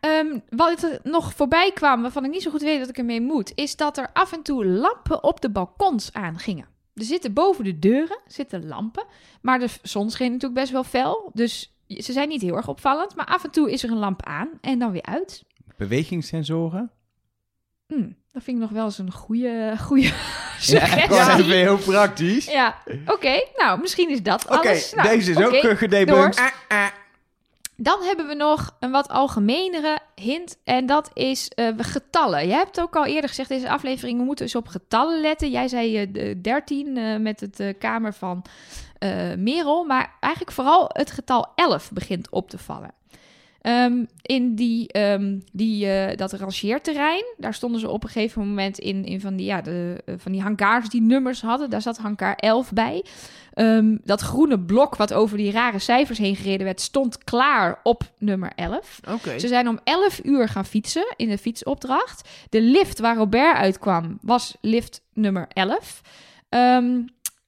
Ehm, 0.00 0.38
wat 0.48 0.82
er 0.82 0.98
nog 1.02 1.32
voorbij 1.34 1.70
kwam, 1.74 2.02
waarvan 2.02 2.24
ik 2.24 2.30
niet 2.30 2.42
zo 2.42 2.50
goed 2.50 2.62
weet 2.62 2.78
dat 2.78 2.88
ik 2.88 2.98
ermee 2.98 3.20
moet, 3.20 3.52
is 3.54 3.76
dat 3.76 3.98
er 3.98 4.10
af 4.12 4.32
en 4.32 4.42
toe 4.42 4.66
lampen 4.66 5.22
op 5.24 5.40
de 5.40 5.50
balkons 5.50 6.12
aangingen. 6.12 6.66
Er 6.94 7.04
zitten 7.04 7.32
boven 7.32 7.64
de 7.64 7.78
deuren 7.78 8.18
zitten 8.26 8.66
lampen, 8.66 9.04
maar 9.42 9.58
de 9.58 9.68
zon 9.82 10.10
scheen 10.10 10.32
natuurlijk 10.32 10.60
best 10.60 10.72
wel 10.72 10.84
fel, 10.84 11.30
dus 11.34 11.72
ze 11.88 12.12
zijn 12.12 12.28
niet 12.28 12.42
heel 12.42 12.56
erg 12.56 12.68
opvallend. 12.68 13.14
Maar 13.14 13.26
af 13.26 13.44
en 13.44 13.50
toe 13.50 13.72
is 13.72 13.82
er 13.82 13.90
een 13.90 13.98
lamp 13.98 14.22
aan 14.24 14.48
en 14.60 14.78
dan 14.78 14.92
weer 14.92 15.02
uit. 15.02 15.44
Bewegingssensoren? 15.76 16.90
Hm, 17.86 18.08
dat 18.32 18.42
vind 18.42 18.56
ik 18.56 18.62
nog 18.62 18.70
wel 18.70 18.84
eens 18.84 18.98
een 18.98 19.12
goede, 19.12 19.74
goede 19.80 20.02
Ja, 20.58 20.58
suggestie. 20.58 21.02
gewoon 21.08 21.38
even 21.38 21.52
heel 21.52 21.78
praktisch. 21.78 22.46
Ja, 22.46 22.78
oké. 23.06 23.42
Nou, 23.56 23.80
misschien 23.80 24.10
is 24.10 24.22
dat 24.22 24.44
Oké, 24.44 24.56
alles. 24.56 24.92
Nou, 24.94 25.08
deze 25.08 25.30
is 25.30 25.36
ook 25.36 25.52
uh, 25.52 25.76
gedebunked. 25.76 26.52
Dan 27.80 28.02
hebben 28.02 28.26
we 28.26 28.34
nog 28.34 28.76
een 28.80 28.90
wat 28.90 29.08
algemenere 29.08 29.98
hint. 30.14 30.58
En 30.64 30.86
dat 30.86 31.10
is 31.14 31.48
eh, 31.48 31.68
getallen. 31.76 32.46
Je 32.46 32.52
hebt 32.52 32.80
ook 32.80 32.96
al 32.96 33.06
eerder 33.06 33.28
gezegd, 33.28 33.48
deze 33.48 33.70
aflevering, 33.70 34.18
we 34.18 34.24
moeten 34.24 34.44
eens 34.44 34.54
op 34.54 34.68
getallen 34.68 35.20
letten. 35.20 35.50
Jij 35.50 35.68
zei 35.68 35.96
eh, 35.96 36.12
de 36.12 36.40
13 36.40 36.96
eh, 36.96 37.16
met 37.16 37.40
het 37.40 37.60
eh, 37.60 37.74
kamer 37.78 38.14
van 38.14 38.44
eh, 38.98 39.34
Merel. 39.34 39.84
Maar 39.84 40.16
eigenlijk 40.20 40.54
vooral 40.54 40.90
het 40.92 41.10
getal 41.10 41.52
11 41.54 41.90
begint 41.92 42.30
op 42.30 42.50
te 42.50 42.58
vallen. 42.58 42.90
Ehm, 43.60 44.04
in 44.22 44.54
die, 44.54 44.88
ehm, 44.88 45.38
die, 45.52 45.86
eh, 45.86 46.16
dat 46.16 46.32
rangeerterrein, 46.32 47.24
daar 47.36 47.54
stonden 47.54 47.80
ze 47.80 47.88
op 47.88 48.02
een 48.04 48.08
gegeven 48.10 48.48
moment 48.48 48.78
in, 48.78 49.04
in 49.04 49.20
van, 49.20 49.36
die, 49.36 49.46
ja, 49.46 49.60
de, 49.60 50.02
eh, 50.04 50.14
van 50.18 50.32
die 50.32 50.42
hangars 50.42 50.88
die 50.88 51.02
nummers 51.02 51.40
hadden. 51.40 51.70
Daar 51.70 51.82
zat 51.82 51.98
hangar 51.98 52.34
11 52.34 52.72
bij. 52.72 53.04
Ehm, 53.54 53.96
dat 54.04 54.20
groene 54.20 54.60
blok 54.60 54.96
wat 54.96 55.12
over 55.12 55.36
die 55.36 55.50
rare 55.50 55.78
cijfers 55.78 56.18
heen 56.18 56.36
gereden 56.36 56.66
werd, 56.66 56.80
stond 56.80 57.24
klaar 57.24 57.80
op 57.82 58.02
nummer 58.18 58.52
11. 58.54 59.00
Oké. 59.08 59.38
Ze 59.38 59.48
zijn 59.48 59.68
om 59.68 59.80
11 59.84 60.20
uur 60.24 60.48
gaan 60.48 60.66
fietsen 60.66 61.14
in 61.16 61.28
de 61.28 61.38
fietsopdracht. 61.38 62.28
De 62.48 62.60
lift 62.60 62.98
waar 62.98 63.16
Robert 63.16 63.56
uitkwam 63.56 64.18
was 64.22 64.56
lift 64.60 65.02
nummer 65.12 65.46
11. 65.48 66.00
Ehm, 66.48 67.00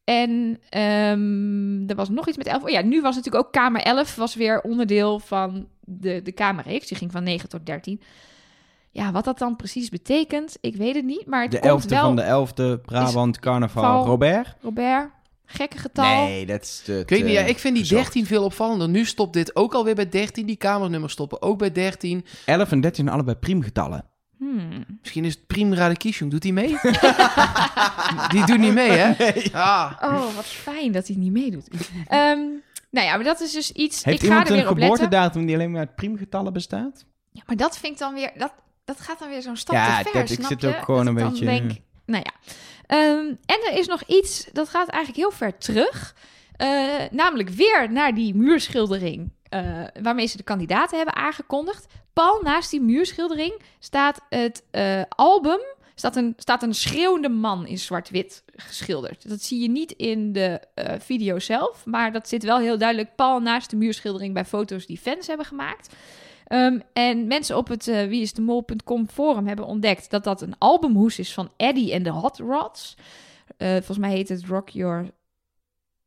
en 0.04 0.60
er 1.86 1.94
was 1.94 2.08
nog 2.08 2.28
iets 2.28 2.36
met 2.36 2.46
11. 2.46 2.62
Oh 2.62 2.70
ja, 2.70 2.82
nu 2.82 3.00
was 3.00 3.16
natuurlijk 3.16 3.44
ook 3.44 3.52
kamer 3.52 3.82
11 3.82 4.16
was 4.16 4.34
weer 4.34 4.60
onderdeel 4.60 5.18
van 5.18 5.68
de, 5.90 6.20
de 6.22 6.32
kamerreeks. 6.32 6.86
Die 6.88 6.96
ging 6.96 7.12
van 7.12 7.22
9 7.22 7.48
tot 7.48 7.66
13. 7.66 8.00
Ja, 8.90 9.12
wat 9.12 9.24
dat 9.24 9.38
dan 9.38 9.56
precies 9.56 9.88
betekent, 9.88 10.56
ik 10.60 10.76
weet 10.76 10.94
het 10.94 11.04
niet. 11.04 11.26
Maar 11.26 11.42
het 11.42 11.50
De 11.50 11.58
komt 11.58 11.70
elfde 11.70 11.94
wel, 11.94 12.04
van 12.04 12.16
de 12.16 12.22
elfde 12.22 12.78
Brabant 12.78 13.38
Carnaval. 13.38 13.82
Val- 13.82 14.04
Robert? 14.06 14.54
Robert, 14.60 15.10
gekke 15.46 15.78
getal. 15.78 16.24
Nee, 16.24 16.46
dat 16.46 16.62
is 16.62 16.82
te, 16.84 16.98
Ik 16.98 17.08
weet 17.08 17.24
niet, 17.24 17.32
ja, 17.32 17.40
ik 17.42 17.58
vind 17.58 17.74
die 17.74 17.82
gezocht. 17.84 18.02
13 18.02 18.26
veel 18.26 18.44
opvallender. 18.44 18.88
Nu 18.88 19.04
stopt 19.04 19.32
dit 19.32 19.56
ook 19.56 19.74
alweer 19.74 19.94
bij 19.94 20.08
13. 20.08 20.46
Die 20.46 20.56
kamernummers 20.56 21.12
stoppen 21.12 21.42
ook 21.42 21.58
bij 21.58 21.72
13. 21.72 22.24
11 22.46 22.70
en 22.72 22.80
13 22.80 23.04
zijn 23.04 23.14
allebei 23.16 23.36
priemgetallen. 23.36 24.04
Hmm. 24.38 24.84
Misschien 25.00 25.24
is 25.24 25.34
het 25.34 25.46
Priem 25.46 25.74
Radekishung. 25.74 26.30
Doet 26.30 26.42
hij 26.42 26.52
mee? 26.52 26.68
die 28.32 28.46
doet 28.46 28.58
niet 28.58 28.72
mee, 28.74 28.90
hè? 28.90 29.32
Ah. 29.52 29.92
Oh, 30.02 30.34
wat 30.34 30.44
fijn 30.46 30.92
dat 30.92 31.06
hij 31.06 31.16
niet 31.16 31.32
meedoet. 31.32 31.68
Ehm, 32.06 32.38
nou 32.90 33.06
ja, 33.06 33.14
maar 33.14 33.24
dat 33.24 33.40
is 33.40 33.52
dus 33.52 33.72
iets. 33.72 34.04
Heeft 34.04 34.22
ik 34.22 34.28
ga 34.28 34.34
er 34.44 34.46
een 34.50 34.52
weer 34.56 34.68
op 34.68 34.76
letten. 34.78 34.82
geboortedatum 34.96 35.46
die 35.46 35.54
alleen 35.54 35.70
maar 35.70 35.80
uit 35.80 35.94
priemgetallen 35.94 36.52
bestaat? 36.52 37.04
Ja, 37.30 37.42
maar 37.46 37.56
dat 37.56 37.78
vind 37.78 37.92
ik 37.92 37.98
dan 37.98 38.14
weer. 38.14 38.30
Dat, 38.36 38.52
dat 38.84 39.00
gaat 39.00 39.18
dan 39.18 39.28
weer 39.28 39.42
zo'n 39.42 39.56
stap 39.56 39.74
Ja, 39.74 39.98
te 40.02 40.08
ver. 40.10 40.20
dat- 40.20 40.30
ik 40.30 40.44
zit 40.46 40.64
ook 40.66 40.82
gewoon 40.84 41.04
Dat 41.04 41.14
een 41.16 41.30
beetje- 41.30 41.44
Denk, 41.44 41.70
nou 42.06 42.24
ja. 42.24 42.32
Ehm, 42.86 43.26
en 43.46 43.60
er 43.70 43.78
is 43.78 43.86
nog 43.86 44.02
iets. 44.06 44.48
Dat 44.52 44.68
gaat 44.68 44.88
eigenlijk 44.88 45.16
heel 45.22 45.38
ver 45.38 45.58
terug. 45.58 46.14
Eh, 46.56 46.68
namelijk 47.10 47.48
weer 47.48 47.92
naar 47.92 48.14
die 48.14 48.34
muurschildering. 48.34 49.30
eh, 49.48 49.84
waarmee 50.02 50.26
ze 50.26 50.36
de 50.36 50.42
kandidaten 50.42 50.96
hebben 50.96 51.14
aangekondigd. 51.16 51.86
pal 52.12 52.40
naast 52.42 52.70
die 52.70 52.80
muurschildering 52.80 53.62
staat 53.78 54.20
het 54.28 54.62
eh, 54.70 55.02
album. 55.08 55.60
Staat 56.00 56.16
een, 56.16 56.34
staat 56.36 56.62
een 56.62 56.74
schreeuwende 56.74 57.28
man 57.28 57.66
in 57.66 57.78
zwart-wit 57.78 58.44
geschilderd. 58.56 59.28
Dat 59.28 59.42
zie 59.42 59.60
je 59.62 59.68
niet 59.68 59.92
in 59.92 60.32
de 60.32 60.60
eh, 60.74 61.00
video 61.00 61.38
zelf. 61.38 61.86
Maar 61.86 62.12
dat 62.12 62.28
zit 62.28 62.42
wel 62.42 62.58
heel 62.58 62.78
duidelijk 62.78 63.14
pal 63.14 63.40
naast 63.40 63.70
de 63.70 63.76
muurschildering 63.76 64.34
bij 64.34 64.44
foto's 64.44 64.86
die 64.86 64.98
fans 64.98 65.26
hebben 65.26 65.46
gemaakt. 65.46 65.94
Ehm, 66.46 66.80
en 66.92 67.26
mensen 67.26 67.56
op 67.56 67.68
het 67.68 67.86
uh, 67.86 68.06
wieisdemol.com 68.06 69.08
forum 69.08 69.46
hebben 69.46 69.66
ontdekt 69.66 70.10
dat 70.10 70.24
dat 70.24 70.42
een 70.42 70.58
albumhoes 70.58 71.18
is 71.18 71.32
van 71.32 71.52
Eddie 71.56 71.92
en 71.92 72.02
de 72.02 72.10
Hot 72.10 72.38
Rods. 72.38 72.96
Eh, 73.56 73.70
volgens 73.70 73.98
mij 73.98 74.10
heet 74.10 74.28
het 74.28 74.44
Rock 74.44 74.68
Your 74.68 75.10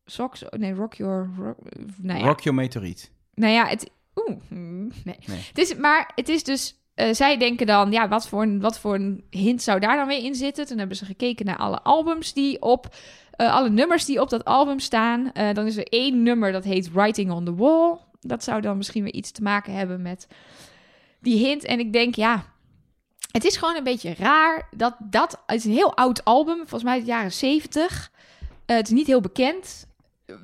Socks. 0.04 0.42
Nee, 0.50 0.74
Rock 0.74 0.94
Your. 0.94 1.30
Rock, 1.38 1.56
nou 1.96 2.18
ja. 2.18 2.26
Rock 2.26 2.40
Your 2.40 2.58
Meteoriet. 2.58 3.10
Nou 3.34 3.52
ja, 3.52 3.66
het. 3.66 3.90
Oeh, 4.14 4.36
mm, 4.48 4.92
nee. 5.04 5.18
Nee. 5.26 5.42
Het 5.48 5.58
is, 5.58 5.76
maar 5.76 6.12
het 6.14 6.28
is 6.28 6.44
dus. 6.44 6.78
Eh, 6.94 7.14
zij 7.14 7.36
denken 7.36 7.66
dan, 7.66 7.92
ja, 7.92 8.08
wat 8.08 8.28
voor, 8.28 8.42
een, 8.42 8.60
wat 8.60 8.78
voor 8.78 8.94
een 8.94 9.24
hint 9.30 9.62
zou 9.62 9.80
daar 9.80 9.96
dan 9.96 10.06
weer 10.06 10.24
in 10.24 10.34
zitten? 10.34 10.66
Toen 10.66 10.78
hebben 10.78 10.96
ze 10.96 11.04
gekeken 11.04 11.46
naar 11.46 11.56
alle 11.56 11.82
albums 11.82 12.32
die 12.32 12.62
op. 12.62 12.94
eh, 13.30 13.54
alle 13.54 13.70
nummers 13.70 14.04
die 14.04 14.20
op 14.20 14.30
dat 14.30 14.44
album 14.44 14.78
staan. 14.78 15.32
Eh, 15.32 15.54
dan 15.54 15.66
is 15.66 15.76
er 15.76 15.86
één 15.86 16.22
nummer 16.22 16.52
dat 16.52 16.64
heet 16.64 16.92
Writing 16.92 17.30
on 17.30 17.44
the 17.44 17.54
Wall. 17.54 17.98
Dat 18.20 18.44
zou 18.44 18.60
dan 18.60 18.76
misschien 18.76 19.02
weer 19.02 19.12
iets 19.12 19.30
te 19.30 19.42
maken 19.42 19.72
hebben 19.72 20.02
met 20.02 20.26
die 21.20 21.46
hint. 21.46 21.64
En 21.64 21.78
ik 21.78 21.92
denk, 21.92 22.14
ja, 22.14 22.44
het 23.32 23.44
is 23.44 23.56
gewoon 23.56 23.76
een 23.76 23.84
beetje 23.84 24.14
raar 24.14 24.68
dat 24.76 24.94
dat... 24.98 25.42
Is 25.46 25.64
een 25.64 25.72
heel 25.72 25.96
oud 25.96 26.24
album, 26.24 26.56
volgens 26.56 26.82
mij 26.82 26.92
uit 26.92 27.04
de 27.04 27.08
jaren 27.10 27.32
70. 27.32 28.10
Eh, 28.66 28.76
het 28.76 28.86
is 28.86 28.92
niet 28.92 29.06
heel 29.06 29.20
bekend. 29.20 29.86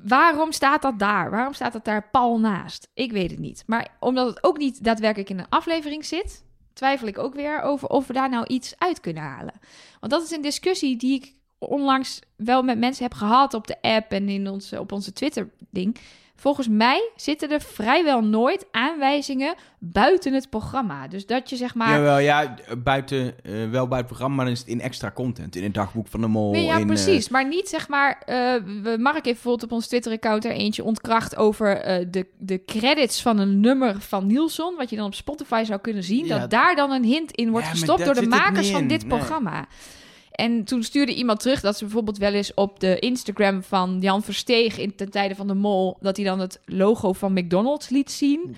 Waarom 0.05 0.52
staat 0.52 0.82
dat 0.82 0.98
daar? 0.98 1.31
Waarom 1.31 1.52
staat 1.52 1.73
dat 1.73 1.85
daar 1.85 2.09
pal 2.11 2.39
naast? 2.39 2.90
Ik 2.94 3.12
weet 3.12 3.31
het 3.31 3.39
niet. 3.39 3.62
Maar 3.66 3.89
omdat 4.01 4.27
het 4.27 4.44
ook 4.44 4.59
niet 4.59 4.85
daadwerkelijk 4.85 5.31
in 5.31 5.39
een 5.39 5.48
aflevering 5.48 6.05
zit, 6.05 6.44
twijfel 6.73 7.07
ik 7.07 7.19
ook 7.19 7.35
weer 7.35 7.62
over 7.62 7.89
of 7.89 8.07
we 8.07 8.12
daar 8.12 8.28
nou 8.28 8.47
iets 8.47 8.74
uit 8.78 9.01
kunnen 9.01 9.23
halen. 9.23 9.55
Want 10.01 10.12
dat 10.12 10.23
is 10.23 10.31
een 10.31 10.43
discussie 10.43 10.97
die 10.97 11.15
ik 11.15 11.35
onlangs 11.59 12.20
wel 12.36 12.62
met 12.62 12.78
mensen 12.78 13.05
heb 13.05 13.15
gehad 13.15 13.55
op 13.55 13.66
de 13.66 13.82
app 13.82 14.12
en 14.12 14.28
in 14.28 14.48
onze, 14.48 14.81
op 14.81 14.93
onze 14.93 15.12
Twitter-ding. 15.12 15.97
Volgens 16.41 16.69
mij 16.69 17.11
zitten 17.17 17.51
er 17.51 17.61
vrijwel 17.61 18.21
nooit 18.21 18.67
aanwijzingen 18.71 19.55
buiten 19.79 20.33
het 20.33 20.51
programma. 20.51 21.09
Dus 21.09 21.27
dat 21.27 21.51
je 21.51 21.57
zeg 21.57 21.75
maar. 21.75 21.91
Jawel, 21.91 22.19
ja, 22.19 22.55
buiten, 22.79 23.35
eh, 23.43 23.53
wel 23.53 23.71
buiten 23.71 23.97
het 23.97 24.07
programma, 24.07 24.35
maar 24.37 24.45
dan 24.45 24.55
is 24.55 24.61
het 24.61 24.69
in 24.69 24.81
extra 24.81 25.11
content. 25.11 25.57
In 25.57 25.62
het 25.62 25.75
dagboek 25.75 26.07
van 26.09 26.21
de 26.21 26.27
mol. 26.27 26.51
Nee, 26.53 26.65
ja, 26.65 26.75
in, 26.75 26.81
eh, 26.81 26.87
precies. 26.87 27.29
Maar 27.29 27.49
niet 27.49 27.69
zeg 27.69 27.89
maar. 27.89 28.23
eh, 28.27 28.37
Mark 28.97 29.15
heeft 29.15 29.25
bijvoorbeeld 29.25 29.62
op 29.62 29.73
ons 29.73 29.87
Twitter-account 29.87 30.45
er 30.45 30.51
eentje 30.51 30.85
ontkracht 30.85 31.37
over 31.37 31.75
de, 32.11 32.27
de 32.39 32.65
credits 32.65 33.23
van 33.23 33.39
een 33.39 33.61
nummer 33.61 34.01
van 34.01 34.27
Nielsen. 34.27 34.75
Wat 34.77 34.91
je 34.91 34.97
dan 34.97 35.07
op 35.07 35.15
Spotify 35.15 35.62
zou 35.67 35.81
kunnen 35.81 36.03
zien. 36.03 36.27
Ja, 36.27 36.39
dat 36.39 36.51
daar 36.51 36.77
dan 36.77 36.91
een 36.91 37.05
hint 37.05 37.33
in 37.33 37.51
wordt 37.51 37.67
Ja, 37.67 37.73
gestopt 37.73 38.05
door 38.05 38.15
de 38.15 38.21
er 38.21 38.29
makers 38.29 38.71
van 38.71 38.87
dit 38.87 39.07
Nee. 39.07 39.19
programma. 39.19 39.67
En 40.41 40.65
toen 40.65 40.83
stuurde 40.83 41.15
iemand 41.15 41.41
terug 41.41 41.61
dat 41.61 41.77
ze 41.77 41.85
bijvoorbeeld 41.85 42.19
wel 42.19 42.33
eens 42.33 42.55
op 42.55 42.81
de 42.81 42.99
Instagram 42.99 43.62
van 43.62 43.97
Jan 44.01 44.23
Versteeg 44.23 44.79
in 44.79 44.95
ten 44.95 45.11
tijde 45.11 45.35
van 45.35 45.47
de 45.47 45.55
mol, 45.55 45.97
dat 46.01 46.17
hij 46.17 46.25
dan 46.25 46.41
het 46.41 46.61
logo 46.65 47.12
van 47.12 47.33
McDonald's 47.33 47.89
liet 47.89 48.11
zien. 48.11 48.57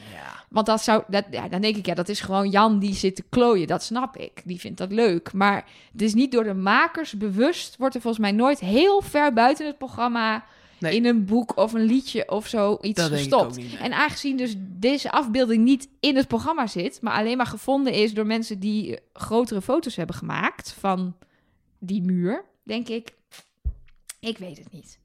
Want 0.49 0.67
dat 0.67 0.83
zou, 0.83 1.03
dat, 1.09 1.25
ja, 1.31 1.49
dan 1.49 1.61
denk 1.61 1.77
ik, 1.77 1.87
ja, 1.87 1.95
dat 1.95 2.09
is 2.09 2.21
gewoon 2.21 2.51
Jan 2.51 2.79
die 2.79 2.95
zit 2.95 3.17
te 3.17 3.25
klooien. 3.29 3.67
Dat 3.67 3.83
snap 3.83 4.17
ik. 4.17 4.43
Die 4.45 4.61
vindt 4.61 4.79
dat 4.79 4.93
leuk. 4.93 5.33
Maar 5.33 5.65
het 5.93 6.03
is 6.03 6.15
niet 6.15 6.33
door 6.33 6.45
de 6.45 6.55
makers 6.55 7.13
bewust, 7.17 7.77
wordt 7.79 7.95
er 7.95 8.01
volgens 8.01 8.23
mij 8.23 8.33
nooit 8.33 8.61
heel 8.61 9.01
ver 9.01 9.33
buiten 9.33 9.67
het 9.67 9.79
programma 9.79 10.45
Nee. 10.79 10.95
in 10.97 11.05
een 11.07 11.25
boek 11.25 11.57
of 11.57 11.73
een 11.73 11.85
liedje 11.85 12.29
of 12.31 12.47
zo 12.47 12.79
iets 12.81 13.01
Dat 13.01 13.11
gestopt. 13.11 13.45
ook 13.45 13.57
niet, 13.57 13.73
nee. 13.73 13.81
En 13.83 13.93
aangezien 13.93 14.37
dus 14.37 14.55
deze 14.59 15.11
afbeelding 15.11 15.65
niet 15.65 15.89
in 16.01 16.17
het 16.17 16.29
programma 16.29 16.67
zit, 16.67 16.99
maar 17.03 17.13
alleen 17.13 17.37
maar 17.37 17.47
gevonden 17.47 17.93
is 17.93 18.15
door 18.15 18.27
mensen 18.27 18.59
die 18.59 18.91
eh, 18.97 19.03
grotere 19.13 19.63
foto's 19.63 19.97
hebben 19.97 20.17
gemaakt 20.17 20.75
van 20.79 21.15
die 21.85 22.03
muur, 22.03 22.45
denk 22.65 22.89
ik, 22.89 23.13
ik 24.21 24.39
weet 24.39 24.59
het 24.59 24.73
niet. 24.73 24.99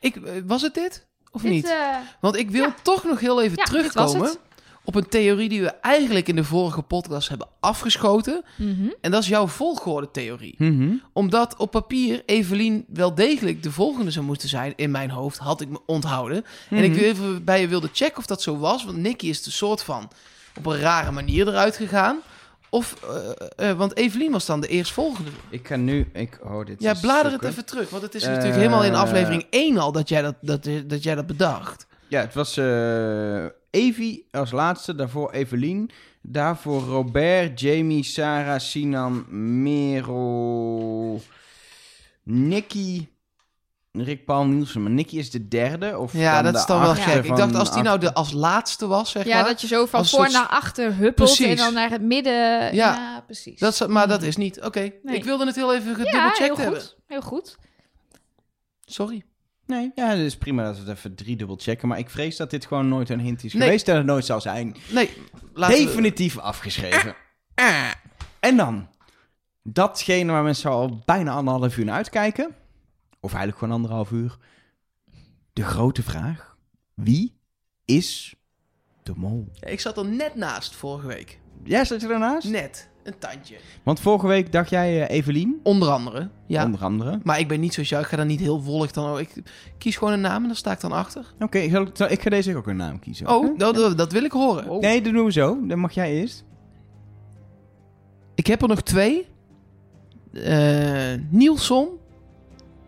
Ik, 0.00 0.16
eh, 0.16 0.32
was 0.46 0.62
het 0.62 0.74
dit? 0.74 1.06
Of 1.32 1.42
Dit, 1.42 1.50
niet? 1.50 1.64
eh, 1.70 1.96
Want 2.20 2.36
ik 2.36 2.50
wil 2.50 2.62
ja. 2.64 2.74
toch 2.82 3.04
nog 3.04 3.20
heel 3.20 3.42
even 3.42 3.56
Ja, 3.58 3.64
terugkomen 3.64 4.36
op 4.84 4.94
een 4.94 5.08
theorie 5.08 5.48
die 5.48 5.62
we 5.62 5.68
eigenlijk 5.70 6.28
in 6.28 6.36
de 6.36 6.44
vorige 6.44 6.82
podcast 6.82 7.28
hebben 7.28 7.48
afgeschoten. 7.60 8.44
mhm. 8.56 8.88
En 9.00 9.10
dat 9.10 9.22
is 9.22 9.28
jouw 9.28 9.46
volgorde-theorie. 9.46 10.54
mhm. 10.58 10.94
Omdat 11.12 11.56
op 11.56 11.70
papier 11.70 12.22
Evelien 12.26 12.84
wel 12.88 13.14
degelijk 13.14 13.62
de 13.62 13.70
volgende 13.72 14.10
zou 14.10 14.24
moeten 14.24 14.48
zijn 14.48 14.72
in 14.76 14.90
mijn 14.90 15.10
hoofd, 15.10 15.38
had 15.38 15.60
ik 15.60 15.68
me 15.68 15.80
onthouden. 15.86 16.44
En 16.70 16.84
ik 16.84 16.90
Mhm. 16.90 16.98
wil 17.00 17.08
even 17.08 17.44
bij 17.44 17.60
je 17.60 17.68
wilde 17.68 17.88
checken 17.92 18.18
of 18.18 18.26
dat 18.26 18.42
zo 18.42 18.58
was. 18.58 18.84
Want 18.84 18.96
Nicky 18.96 19.26
is 19.28 19.42
de 19.42 19.50
soort 19.50 19.82
van 19.82 20.10
op 20.58 20.66
een 20.66 20.78
rare 20.78 21.10
manier 21.10 21.48
eruit 21.48 21.76
gegaan. 21.76 22.18
Of, 22.76 22.96
eh, 23.02 23.70
eh, 23.70 23.76
want 23.76 23.96
Evelien 23.96 24.32
was 24.32 24.46
dan 24.46 24.60
de 24.60 24.68
eerstvolgende. 24.68 25.30
Ik 25.50 25.66
ga 25.66 25.76
nu... 25.76 26.10
Ik, 26.12 26.38
oh, 26.42 26.66
dit 26.66 26.82
Ja, 26.82 26.94
blader 27.00 27.32
het 27.32 27.44
even 27.44 27.64
terug. 27.64 27.90
Want 27.90 28.02
het 28.02 28.14
is 28.14 28.22
Eh, 28.22 28.28
natuurlijk 28.28 28.56
helemaal 28.56 28.84
in 28.84 28.94
aflevering 28.94 29.46
1 29.50 29.78
al 29.78 29.92
dat 29.92 30.08
jij 30.08 30.22
dat, 30.22 30.34
dat, 30.40 30.68
dat, 30.86 31.02
jij 31.02 31.14
dat 31.14 31.26
bedacht. 31.26 31.86
Ja, 32.08 32.20
het 32.20 32.34
was 32.34 32.56
eh 32.56 33.44
Evie 33.70 34.26
als 34.30 34.50
laatste, 34.50 34.94
daarvoor 34.94 35.30
Evelien, 35.30 35.90
daarvoor 36.22 36.82
Robert, 36.82 37.60
Jamie, 37.60 38.02
Sarah, 38.02 38.58
Sinan, 38.58 39.24
Merel, 39.62 41.22
Nicky, 42.22 43.08
Rick 44.02 44.24
Paul 44.24 44.46
Nielsen. 44.46 44.82
Maar 44.82 44.90
Nicky 44.90 45.16
is 45.18 45.30
de 45.30 45.48
derde? 45.48 45.98
Of 45.98 46.12
Ja, 46.12 46.34
dan 46.34 46.44
dat 46.44 46.52
de 46.52 46.58
is 46.58 46.66
dan 46.66 46.80
wel 46.80 46.94
gek. 46.94 47.24
Ik 47.24 47.36
dacht, 47.36 47.54
als 47.54 47.72
die 47.72 47.82
nou 47.82 47.98
de 47.98 48.14
als 48.14 48.32
laatste 48.32 48.86
was, 48.86 49.10
zeg 49.10 49.24
Ja, 49.26 49.34
maar. 49.34 49.44
dat 49.44 49.60
je 49.60 49.66
zo 49.66 49.86
van 49.86 50.06
voor 50.06 50.18
soort- 50.18 50.32
naar 50.32 50.46
achter 50.46 50.94
huppelt 50.96 51.40
en 51.40 51.56
dan 51.56 51.74
naar 51.74 51.90
het 51.90 52.02
midden. 52.02 52.74
Ja, 52.74 53.22
precies. 53.26 53.58
Dat 53.58 53.72
is, 53.72 53.86
maar 53.86 54.08
dat 54.08 54.22
is 54.22 54.36
niet. 54.36 54.62
Oké, 54.62 54.90
Nee. 55.02 55.16
ik 55.16 55.24
wilde 55.24 55.46
het 55.46 55.54
heel 55.54 55.74
even 55.74 55.88
ja, 55.90 55.94
gedubbelcheckt 55.96 56.38
heel 56.38 56.56
hebben. 56.56 56.80
goed. 56.80 56.96
Heel 57.06 57.20
goed. 57.22 57.56
Sorry. 58.84 59.22
Nee, 59.66 59.90
ja, 59.94 60.06
het 60.08 60.18
is 60.18 60.36
prima 60.36 60.64
dat 60.64 60.74
we 60.74 60.80
het 60.88 60.98
even 60.98 61.14
driedubbel 61.14 61.56
checken. 61.60 61.88
Maar 61.88 61.98
ik 61.98 62.10
vrees 62.10 62.36
dat 62.36 62.50
dit 62.50 62.66
gewoon 62.66 62.88
nooit 62.88 63.08
een 63.10 63.20
hint 63.20 63.44
is 63.44 63.52
Nee. 63.52 63.62
geweest 63.62 63.88
en 63.88 63.96
het 63.96 64.06
nooit 64.06 64.24
zal 64.24 64.40
zijn. 64.40 64.76
Nee, 64.90 65.10
laten 65.54 65.76
we- 65.78 65.84
Definitief 65.84 66.38
afgeschreven. 66.38 67.14
En 68.40 68.56
dan, 68.56 68.88
datgene 69.62 70.32
waar 70.32 70.42
mensen 70.42 70.70
al 70.70 71.02
bijna 71.04 71.32
anderhalf 71.32 71.76
uur 71.76 71.84
naar 71.84 71.94
uitkijken. 71.96 72.54
Of 73.26 73.32
eigenlijk 73.32 73.58
gewoon 73.58 73.74
anderhalf 73.74 74.10
uur. 74.10 74.36
De 75.52 75.62
grote 75.62 76.02
vraag. 76.02 76.56
Wie 76.94 77.36
is 77.84 78.34
de 79.02 79.12
mol? 79.16 79.48
Ik 79.60 79.80
zat 79.80 79.96
er 79.98 80.04
net 80.06 80.34
naast 80.34 80.74
vorige 80.74 81.06
week. 81.06 81.40
Jij 81.64 81.84
zat 81.84 82.02
er 82.02 82.08
daarnaast? 82.08 82.48
Net. 82.48 82.88
Een 83.02 83.18
tandje. 83.18 83.56
Want 83.82 84.00
vorige 84.00 84.26
week 84.26 84.52
dacht 84.52 84.70
jij 84.70 85.06
eh, 85.06 85.16
Evelien, 85.16 85.60
Onder 85.62 85.88
andere. 85.90 86.30
Ja. 86.46 86.64
onder 86.64 86.84
andere. 86.84 87.20
Maar 87.22 87.38
ik 87.38 87.48
ben 87.48 87.60
niet 87.60 87.74
zoals 87.74 87.88
jou. 87.88 88.02
Ik 88.02 88.08
ga 88.08 88.16
dan 88.16 88.26
niet 88.26 88.40
heel 88.40 88.60
volg 88.60 88.90
dan. 88.90 89.08
ook. 89.10 89.18
Ik 89.20 89.32
kies 89.78 89.96
gewoon 89.96 90.12
een 90.12 90.20
naam 90.20 90.40
en 90.42 90.46
dan 90.46 90.56
sta 90.56 90.72
ik 90.72 90.80
dan 90.80 90.92
achter. 90.92 91.34
Oké, 91.38 91.58
ik, 91.58 91.70
zal- 91.92 92.10
ik 92.10 92.22
ga 92.22 92.30
deze 92.30 92.56
ook 92.56 92.66
een 92.66 92.76
naam 92.76 92.98
kiezen. 92.98 93.28
Oh, 93.28 93.58
dat, 93.58 93.74
dat, 93.74 93.98
dat 93.98 94.12
wil 94.12 94.24
ik 94.24 94.32
horen. 94.32 94.80
Nee, 94.80 95.02
dat 95.02 95.12
doen 95.12 95.24
we 95.24 95.32
zo. 95.32 95.66
Dan 95.66 95.78
mag 95.78 95.92
jij 95.92 96.12
eerst. 96.14 96.44
Ik 98.34 98.46
heb 98.46 98.62
er 98.62 98.68
nog 98.68 98.80
twee. 98.82 99.26
Eh 100.32 101.14
Nielson. 101.30 101.88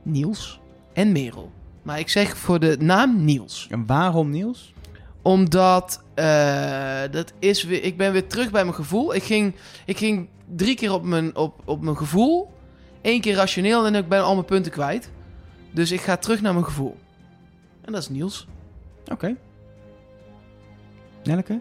Niels. 0.02 0.60
En 0.92 1.12
Merel. 1.12 1.52
Maar 1.82 1.98
ik 1.98 2.08
zeg 2.08 2.36
voor 2.36 2.58
de 2.60 2.76
naam 2.80 3.24
Niels. 3.24 3.66
En 3.70 3.86
waarom 3.86 4.30
Niels? 4.30 4.72
Omdat 5.22 6.02
eh, 6.14 7.00
dat 7.10 7.32
is 7.38 7.64
weer, 7.64 7.82
ik 7.82 7.96
ben 7.96 8.12
weer 8.12 8.26
terug 8.26 8.50
bij 8.50 8.62
mijn 8.62 8.74
gevoel. 8.74 9.14
Ik 9.14 9.22
ging, 9.22 9.54
ik 9.84 9.96
ging 9.96 10.28
drie 10.54 10.76
keer 10.76 10.92
op 10.92 11.02
mijn, 11.02 11.36
op, 11.36 11.62
op 11.64 11.82
mijn 11.82 11.96
gevoel. 11.96 12.50
Eén 13.02 13.20
keer 13.20 13.34
rationeel 13.34 13.86
en 13.86 13.94
ik 13.94 14.08
ben 14.08 14.22
al 14.22 14.34
mijn 14.34 14.46
punten 14.46 14.72
kwijt. 14.72 15.10
Dus 15.70 15.92
ik 15.92 16.00
ga 16.00 16.16
terug 16.16 16.40
naar 16.40 16.52
mijn 16.52 16.64
gevoel. 16.64 16.96
En 17.84 17.92
dat 17.92 18.02
is 18.02 18.08
Niels. 18.08 18.46
Oké. 19.12 19.36
Nelleke? 21.24 21.60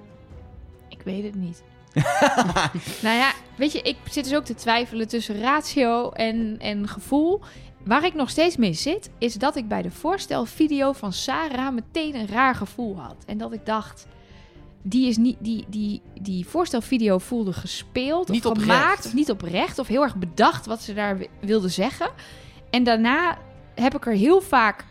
Ik 0.89 1.01
weet 1.03 1.23
het 1.23 1.35
niet. 1.35 1.63
nou 3.03 3.15
ja, 3.15 3.33
weet 3.57 3.71
je, 3.71 3.81
ik 3.81 3.97
zit 4.09 4.23
dus 4.23 4.35
ook 4.35 4.45
te 4.45 4.53
twijfelen 4.53 5.07
tussen 5.07 5.41
ratio 5.41 6.09
en, 6.11 6.55
en 6.59 6.87
gevoel. 6.87 7.41
Waar 7.87 8.05
ik 8.05 8.13
nog 8.13 8.29
steeds 8.29 8.57
mee 8.57 8.73
zit, 8.73 9.09
is 9.17 9.33
dat 9.33 9.55
ik 9.55 9.67
bij 9.67 9.81
de 9.81 9.91
voorstelvideo 9.91 10.91
van 10.91 11.13
Sarah 11.13 11.73
meteen 11.73 12.15
een 12.15 12.27
raar 12.27 12.55
gevoel 12.55 12.97
had. 12.99 13.15
En 13.25 13.37
dat 13.37 13.53
ik 13.53 13.65
dacht, 13.65 14.07
die, 14.81 15.07
is 15.07 15.17
niet, 15.17 15.35
die, 15.39 15.65
die, 15.69 16.01
die 16.21 16.47
voorstelvideo 16.47 17.17
voelde 17.17 17.53
gespeeld 17.53 18.27
Niet 18.29 18.45
of 18.45 18.51
oprecht. 18.51 18.69
gemaakt. 18.71 19.05
Of 19.05 19.13
niet 19.13 19.31
oprecht, 19.31 19.79
of 19.79 19.87
heel 19.87 20.01
erg 20.03 20.15
bedacht 20.15 20.65
wat 20.65 20.81
ze 20.81 20.93
daar 20.93 21.17
wi- 21.17 21.29
wilde 21.41 21.69
zeggen. 21.69 22.09
En 22.69 22.83
daarna 22.83 23.37
heb 23.75 23.95
ik 23.95 24.05
er 24.05 24.13
heel 24.13 24.41
vaak 24.41 24.85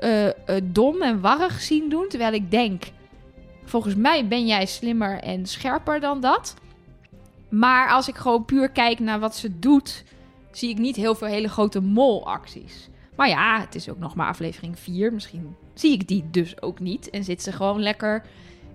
eh, 0.00 0.26
eh, 0.26 0.34
dom 0.64 1.02
en 1.02 1.20
warrig 1.20 1.60
zien 1.60 1.88
doen. 1.88 2.08
Terwijl 2.08 2.32
ik 2.32 2.50
denk, 2.50 2.82
volgens 3.64 3.94
mij 3.94 4.28
ben 4.28 4.46
jij 4.46 4.66
slimmer 4.66 5.18
en 5.20 5.46
scherper 5.46 6.00
dan 6.00 6.20
dat. 6.20 6.54
Maar 7.48 7.90
als 7.90 8.08
ik 8.08 8.16
gewoon 8.16 8.44
puur 8.44 8.70
kijk 8.70 8.98
naar 8.98 9.18
wat 9.20 9.36
ze 9.36 9.58
doet, 9.58 10.04
zie 10.56 10.70
ik 10.70 10.78
niet 10.78 10.96
heel 10.96 11.14
veel 11.14 11.28
hele 11.28 11.48
grote 11.48 11.80
molacties. 11.80 12.88
Maar 13.16 13.28
ja, 13.28 13.60
het 13.60 13.74
is 13.74 13.88
ook 13.88 13.98
nog 13.98 14.14
maar 14.14 14.28
aflevering 14.28 14.78
4. 14.78 15.12
Misschien 15.12 15.56
zie 15.74 15.92
ik 15.92 16.08
die 16.08 16.24
dus 16.30 16.62
ook 16.62 16.80
niet. 16.80 17.10
En 17.10 17.24
zit 17.24 17.42
ze 17.42 17.52
gewoon 17.52 17.82
lekker 17.82 18.24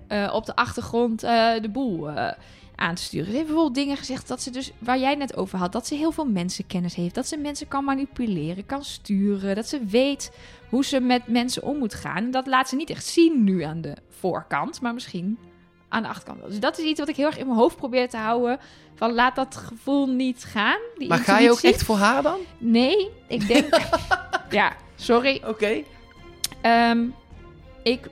eh, 0.07 0.31
op 0.33 0.45
de 0.45 0.55
achtergrond 0.55 1.23
eh, 1.23 1.61
de 1.61 1.69
boel 1.69 2.09
eh, 2.09 2.31
aan 2.75 2.95
te 2.95 3.01
sturen. 3.01 3.25
Ze 3.25 3.31
heeft 3.31 3.45
bijvoorbeeld 3.45 3.75
dingen 3.75 3.97
gezegd 3.97 4.27
dat 4.27 4.41
ze 4.41 4.51
dus, 4.51 4.71
waar 4.79 4.99
jij 4.99 5.15
net 5.15 5.37
over 5.37 5.57
had, 5.57 5.71
dat 5.71 5.87
ze 5.87 5.95
heel 5.95 6.11
veel 6.11 6.25
mensenkennis 6.25 6.95
heeft. 6.95 7.15
Dat 7.15 7.27
ze 7.27 7.37
mensen 7.37 7.67
kan 7.67 7.83
manipuleren, 7.83 8.65
kan 8.65 8.83
sturen. 8.83 9.55
Dat 9.55 9.67
ze 9.67 9.85
weet 9.85 10.31
hoe 10.69 10.85
ze 10.85 10.99
met 10.99 11.27
mensen 11.27 11.63
om 11.63 11.77
moet 11.77 11.93
gaan. 11.93 12.31
Dat 12.31 12.47
laat 12.47 12.69
ze 12.69 12.75
niet 12.75 12.89
echt 12.89 13.05
zien 13.05 13.43
nu 13.43 13.61
aan 13.61 13.81
de 13.81 13.95
voorkant, 14.09 14.81
maar 14.81 14.93
misschien 14.93 15.37
aan 15.89 16.01
de 16.01 16.09
achterkant. 16.09 16.47
Dus 16.47 16.59
dat 16.59 16.77
is 16.77 16.85
iets 16.85 16.99
wat 16.99 17.09
ik 17.09 17.15
heel 17.15 17.25
erg 17.25 17.37
in 17.37 17.45
mijn 17.45 17.59
hoofd 17.59 17.75
probeer 17.75 18.09
te 18.09 18.17
houden. 18.17 18.59
Van 18.95 19.13
laat 19.13 19.35
dat 19.35 19.55
gevoel 19.55 20.07
niet 20.07 20.43
gaan. 20.43 20.79
Die 20.97 21.07
Maar 21.07 21.17
ga 21.17 21.39
je 21.39 21.51
ook 21.51 21.61
echt 21.61 21.83
voor 21.83 21.97
haar 21.97 22.21
dan? 22.21 22.39
Nee, 22.57 23.09
ik 23.27 23.47
denk... 23.47 23.79
ja, 24.49 24.75
sorry. 24.95 25.41
Oké. 25.45 25.83
Ehm, 26.61 27.05
ik... 27.83 28.07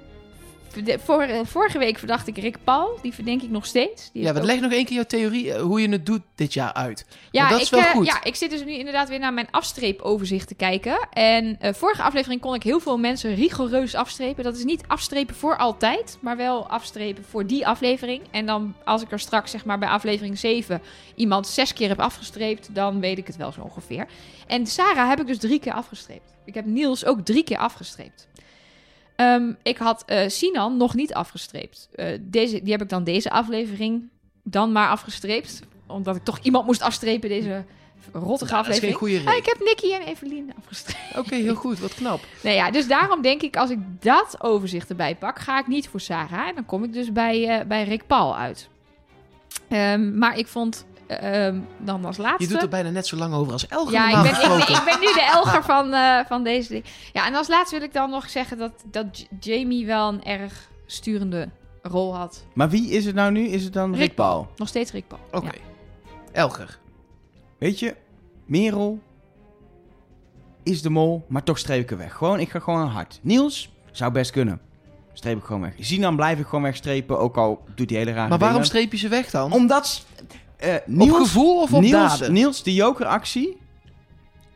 verde- 0.83 0.99
Vor, 1.03 1.21
eh, 1.21 1.39
vorige 1.45 1.77
week 1.77 1.97
verdacht 1.97 2.27
ik 2.27 2.37
Rick 2.37 2.57
Paul. 2.63 2.99
Die 3.01 3.13
verdenk 3.13 3.41
ik 3.41 3.49
nog 3.49 3.65
steeds. 3.65 4.09
Die 4.13 4.21
Ja, 4.23 4.33
wat 4.33 4.41
ook- 4.41 4.47
leg 4.47 4.59
nog 4.59 4.71
één 4.71 4.85
keer 4.85 4.95
jouw 4.95 5.03
theorie 5.03 5.53
eh, 5.53 5.61
hoe 5.61 5.81
je 5.81 5.89
het 5.89 6.05
doet 6.05 6.21
dit 6.35 6.53
jaar 6.53 6.73
uit. 6.73 7.05
Ja, 7.31 7.39
Want 7.39 7.51
dat 7.51 7.61
is 7.61 7.65
ik, 7.67 7.73
wel 7.73 7.83
eh, 7.83 7.91
goed. 7.91 8.05
ja, 8.05 8.23
ik 8.23 8.35
zit 8.35 8.49
dus 8.49 8.63
nu 8.63 8.71
inderdaad 8.71 9.09
weer 9.09 9.19
naar 9.19 9.33
mijn 9.33 9.47
afstreepoverzicht 9.51 10.47
te 10.47 10.55
kijken. 10.55 11.07
En 11.11 11.57
vorige 11.61 12.01
aflevering 12.01 12.41
kon 12.41 12.53
ik 12.53 12.63
heel 12.63 12.79
veel 12.79 12.97
mensen 12.97 13.35
rigoureus 13.35 13.95
afstrepen. 13.95 14.43
Dat 14.43 14.57
is 14.57 14.63
niet 14.63 14.83
afstrepen 14.87 15.35
voor 15.35 15.57
altijd, 15.57 16.17
maar 16.21 16.37
wel 16.37 16.67
afstrepen 16.69 17.23
voor 17.29 17.47
die 17.47 17.67
aflevering. 17.67 18.21
En 18.31 18.45
dan 18.45 18.75
als 18.83 19.01
ik 19.01 19.11
er 19.11 19.19
straks 19.19 19.51
zeg 19.51 19.65
maar 19.65 19.79
bij 19.79 19.89
aflevering 19.89 20.39
7 20.39 20.81
iemand 21.15 21.47
zes 21.47 21.73
keer 21.73 21.87
heb 21.87 21.99
afgestreept, 21.99 22.75
dan 22.75 22.99
weet 22.99 23.17
ik 23.17 23.27
het 23.27 23.35
wel 23.35 23.51
zo 23.51 23.61
ongeveer. 23.61 24.07
En 24.47 24.67
Sarah 24.67 25.09
heb 25.09 25.19
ik 25.19 25.27
dus 25.27 25.37
drie 25.37 25.59
keer 25.59 25.73
afgestreept. 25.73 26.35
Ik 26.45 26.53
heb 26.53 26.65
Niels 26.65 27.05
ook 27.05 27.19
drie 27.19 27.43
keer 27.43 27.57
afgestreept. 27.57 28.27
Ehm, 29.17 29.51
ik 29.63 29.77
had 29.77 30.03
eh, 30.05 30.27
Sinan 30.29 30.77
nog 30.77 30.93
niet 30.93 31.13
afgestreept. 31.13 31.89
Eh, 31.95 32.07
deze, 32.21 32.61
die 32.61 32.71
heb 32.71 32.81
ik 32.81 32.89
dan 32.89 33.03
deze 33.03 33.29
aflevering 33.29 34.09
dan 34.43 34.71
maar 34.71 34.89
afgestreept. 34.89 35.61
Omdat 35.87 36.15
ik 36.15 36.23
toch 36.23 36.39
iemand 36.41 36.65
moest 36.65 36.81
afstrepen 36.81 37.29
deze 37.29 37.63
rottige 38.13 38.51
Nou, 38.51 38.63
dat 38.65 38.73
is 38.73 38.79
geen 38.79 38.93
aflevering. 38.93 38.97
goede 38.97 39.31
Ah, 39.31 39.37
ik 39.37 39.45
heb 39.45 39.59
Nicky 39.59 39.93
en 39.93 40.01
Evelien 40.01 40.53
afgestreept. 40.57 41.17
Oké, 41.17 41.35
heel 41.35 41.55
goed. 41.65 41.79
Wat 41.79 41.93
knap. 41.93 42.19
Nou 42.43 42.55
ja, 42.55 42.71
dus 42.71 42.87
daarom 42.87 43.21
denk 43.21 43.41
ik, 43.41 43.57
als 43.57 43.69
ik 43.69 43.79
dat 43.99 44.35
overzicht 44.39 44.89
erbij 44.89 45.15
pak, 45.15 45.39
ga 45.39 45.59
ik 45.59 45.67
niet 45.67 45.87
voor 45.87 45.99
Sarah. 45.99 46.47
En 46.47 46.55
dan 46.55 46.65
kom 46.65 46.83
ik 46.83 46.93
dus 46.93 47.11
bij, 47.11 47.47
eh, 47.59 47.65
bij 47.65 47.83
Rick 47.83 48.07
Paul 48.07 48.37
uit. 48.37 48.69
Ehm, 49.67 50.17
maar 50.17 50.37
ik 50.37 50.47
vond 50.47 50.85
ehm, 51.07 51.59
dan 51.77 52.05
als 52.05 52.17
laatste... 52.17 52.43
Je 52.43 52.49
doet 52.49 52.61
er 52.61 52.69
bijna 52.69 52.89
net 52.89 53.07
zo 53.07 53.15
lang 53.15 53.33
over 53.33 53.53
als 53.53 53.67
Elge 53.67 53.91
Ja, 53.91 54.07
ik 54.07 54.15
ben, 54.15 54.25
ik, 54.25 54.35
gesproken. 54.37 54.75
ik 54.75 54.83
ben 54.85 54.99
nu 54.99 55.05
de 55.05 55.29
Elger 55.33 55.63
van, 55.63 55.93
eh, 55.93 56.19
van 56.27 56.43
deze 56.43 56.69
ding. 56.69 56.85
Ja, 57.13 57.25
en 57.27 57.35
als 57.35 57.47
laatste 57.47 57.75
wil 57.77 57.85
ik 57.87 57.93
dan 57.93 58.09
nog 58.09 58.29
zeggen 58.29 58.57
dat, 58.57 58.71
dat 58.91 59.27
Jamie 59.39 59.85
wel 59.85 60.07
een 60.09 60.23
erg 60.23 60.69
sturende 60.85 61.49
rol 61.81 62.15
had. 62.15 62.45
Maar 62.53 62.69
wie 62.69 62.89
is 62.89 63.05
het 63.05 63.15
nou 63.15 63.31
nu? 63.31 63.47
Is 63.47 63.63
het 63.63 63.73
dan 63.73 63.91
Rick, 63.91 63.99
Rick 63.99 64.15
Paul? 64.15 64.47
Nog 64.55 64.67
steeds 64.67 64.91
Rick 64.91 65.07
Paul. 65.07 65.21
Oké. 65.31 65.45
Ja. 65.45 65.51
Elger. 66.31 66.79
Weet 67.57 67.79
je, 67.79 67.95
Merel 68.45 68.99
is 70.63 70.81
de 70.81 70.89
mol, 70.89 71.25
maar 71.27 71.43
toch 71.43 71.57
streep 71.57 71.81
ik 71.81 71.91
er 71.91 71.97
weg. 71.97 72.13
Gewoon, 72.13 72.39
ik 72.39 72.49
ga 72.49 72.59
gewoon 72.59 72.87
hard. 72.87 73.19
Niels 73.21 73.69
zou 73.91 74.11
best 74.11 74.31
kunnen. 74.31 74.61
Streep 75.13 75.37
ik 75.37 75.43
gewoon 75.43 75.61
weg. 75.61 75.73
Zinan 75.79 76.15
blijf 76.15 76.39
ik 76.39 76.45
gewoon 76.45 76.63
wegstrepen, 76.63 77.19
ook 77.19 77.37
al 77.37 77.63
doet 77.75 77.87
die 77.87 77.97
hele 77.97 78.11
rare 78.11 78.29
Maar 78.29 78.37
waarom 78.37 78.61
dingen. 78.61 78.67
streep 78.67 78.91
je 78.91 78.97
ze 78.97 79.07
weg 79.07 79.29
dan? 79.29 79.51
Omdat... 79.51 80.05
eh 80.57 80.99
op 80.99 81.11
gevoel 81.11 81.61
of 81.61 81.73
op 81.73 81.81
Niels, 81.81 81.91
daden? 81.91 82.33
Niels, 82.33 82.63
de 82.63 82.73
jokeractie 82.73 83.57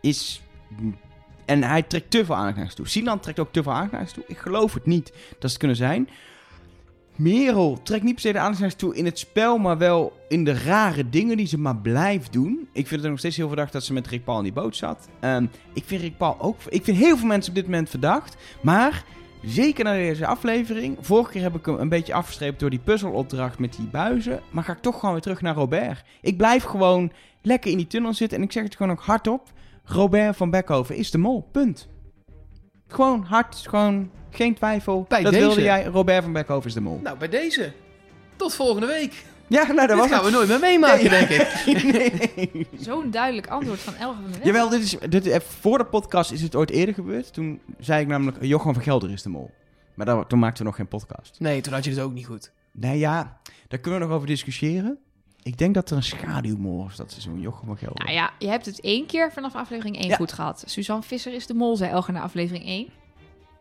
is... 0.02 0.42
En 1.46 1.64
hij 1.64 1.82
trekt 1.82 2.12
te 2.12 2.26
veel 2.26 2.36
aandacht 2.36 2.56
naar 2.56 2.66
zich 2.66 2.76
toe. 2.76 2.88
Sinan 2.88 3.20
trekt 3.20 3.40
ook 3.40 3.52
te 3.52 3.64
veel 3.64 3.72
aandacht 3.72 3.92
naar 3.92 4.02
zich 4.02 4.14
toe. 4.14 4.24
Ik 4.28 4.38
geloof 4.38 4.74
het 4.74 4.86
niet 4.86 5.06
dat 5.12 5.16
ze 5.40 5.48
het 5.48 5.58
kunnen 5.58 5.78
zijn. 5.78 6.10
Merel 7.16 7.80
trekt 7.84 8.04
niet 8.04 8.14
per 8.14 8.22
se 8.22 8.32
de 8.32 8.40
aandacht 8.40 8.60
naar 8.60 8.70
zich 8.70 8.80
toe 8.80 8.96
in 8.96 9.06
het 9.06 9.20
spel, 9.20 9.58
maar 9.58 9.78
wel 9.78 10.18
in 10.28 10.44
de 10.44 10.54
rare 10.54 11.10
dingen 11.10 11.38
die 11.38 11.48
ze 11.48 11.58
maar 11.58 11.76
blijft 11.76 12.34
doen. 12.34 12.68
Ik 12.72 12.88
vind 12.88 13.02
het 13.02 13.10
nog 13.10 13.20
steeds 13.20 13.38
heel 13.38 13.48
verdacht 13.48 13.72
dat 13.74 13.84
ze 13.84 13.94
met 13.94 14.08
Rick 14.08 14.24
Paul 14.24 14.38
in 14.38 14.44
die 14.44 14.54
boot 14.54 14.76
zat. 14.76 15.08
Ehm, 15.20 15.46
ik 15.74 15.84
vind 15.86 16.02
Rick 16.02 16.18
Paul 16.18 16.40
ook... 16.40 16.58
Ik 16.70 16.84
vind 16.84 16.98
heel 16.98 17.18
veel 17.18 17.28
mensen 17.28 17.50
op 17.50 17.56
dit 17.56 17.66
moment 17.66 17.90
verdacht. 17.90 18.36
Maar 18.62 19.04
zeker 19.44 19.84
na 19.84 19.94
deze 19.94 20.26
aflevering... 20.26 20.98
Vorige 21.02 21.32
keer 21.32 21.42
heb 21.42 21.56
ik 21.56 21.66
hem 21.66 21.80
een 21.80 21.90
beetje 21.90 22.14
afgestreept 22.14 22.60
door 22.60 22.70
die 22.70 22.80
puzzelopdracht 22.80 23.60
met 23.60 23.76
die 23.76 23.86
buizen. 23.86 24.40
Maar 24.52 24.64
ga 24.64 24.74
ik 24.74 24.82
toch 24.82 25.00
gewoon 25.00 25.12
weer 25.12 25.24
terug 25.24 25.42
naar 25.42 25.56
Robert. 25.56 26.04
Ik 26.22 26.38
blijf 26.38 26.64
gewoon 26.64 27.12
lekker 27.42 27.72
in 27.72 27.78
die 27.78 27.88
tunnel 27.88 28.14
zitten. 28.14 28.38
En 28.38 28.44
ik 28.44 28.52
zeg 28.52 28.64
het 28.64 28.76
gewoon 28.76 28.92
ook 28.92 29.02
hardop. 29.02 29.48
Robert 29.84 30.36
van 30.36 30.50
Beckhoven 30.50 30.96
is 30.96 31.12
de 31.12 31.18
mol. 31.18 31.48
Punt. 31.52 31.88
Gewoon 32.88 33.24
hard, 33.24 33.56
gewoon 33.56 34.12
geen 34.30 34.54
twijfel. 34.54 35.06
Bij 35.08 35.24
dat 35.24 35.32
deze. 35.32 35.46
wilde 35.46 35.62
jij. 35.62 35.86
Robert 35.86 36.24
van 36.24 36.34
Beckhoven 36.34 36.68
is 36.68 36.74
de 36.74 36.82
mol. 36.82 37.00
Nou, 37.04 37.18
bij 37.18 37.30
deze. 37.30 37.72
Tot 38.36 38.54
volgende 38.54 38.88
week. 38.88 39.24
Ja, 39.52 39.72
nou 39.72 39.88
dat 39.88 39.98
was 39.98 40.08
gaan 40.08 40.18
het. 40.18 40.26
we 40.26 40.32
nooit 40.32 40.48
meer 40.48 40.60
meemaken, 40.60 41.10
denk 41.10 41.30
ik. 41.30 41.84
nee. 41.94 42.68
Zo'n 42.80 43.12
duidelijk 43.12 43.48
antwoord 43.48 43.80
van 43.80 43.94
Elger 43.96 44.22
van 44.22 44.32
der 44.32 44.34
Ven. 44.42 44.46
Jawel, 44.46 44.70
dit 44.70 44.82
is, 44.82 44.98
dit, 45.10 45.28
eh, 45.28 45.40
voor 45.40 45.78
de 45.78 45.86
podcast 45.86 46.32
is 46.32 46.42
het 46.42 46.56
ooit 46.56 46.70
eerder 46.70 46.94
gebeurd. 46.94 47.34
Toen 47.34 47.60
zei 47.80 48.02
ik 48.02 48.08
namelijk, 48.08 48.38
Jochem 48.44 48.74
van 48.74 48.84
Gelder 48.84 49.12
is 49.12 49.22
de 49.22 49.30
mol. 49.30 49.52
Maar 49.96 50.06
dat, 50.06 50.30
toen 50.30 50.40
maakten 50.40 50.60
we 50.64 50.68
nog 50.70 50.76
geen 50.78 50.88
podcast. 50.88 51.36
Nee, 51.40 51.62
toen 51.62 51.74
had 51.74 51.84
je 51.84 51.90
het 51.90 52.00
ook 52.00 52.14
niet 52.14 52.26
goed. 52.26 52.52
Nee, 52.72 52.98
ja, 53.00 53.40
daar 53.68 53.80
kunnen 53.80 54.00
we 54.00 54.06
nog 54.06 54.16
over 54.16 54.28
discussiëren. 54.28 54.98
Ik 55.44 55.58
denk 55.58 55.74
dat 55.74 55.90
er 55.90 55.96
een 55.98 56.04
schaduwmol 56.04 56.84
was, 56.84 56.96
dat 56.96 57.12
seizoen, 57.12 57.40
Jochem 57.40 57.66
van 57.66 57.78
Gelder. 57.78 58.04
Nou 58.06 58.16
ja, 58.18 58.32
je 58.40 58.48
hebt 58.48 58.66
het 58.66 58.80
één 58.80 59.06
keer 59.06 59.32
vanaf 59.32 59.56
aflevering 59.56 59.98
1 60.00 60.08
Ja. 60.08 60.16
goed 60.16 60.32
gehad. 60.32 60.64
Suzanne 60.68 61.04
Visser 61.04 61.34
is 61.34 61.46
de 61.48 61.54
mol, 61.54 61.76
zei 61.76 61.92
Elger 61.92 62.14
na 62.14 62.22
aflevering 62.22 62.66
1. 62.66 62.88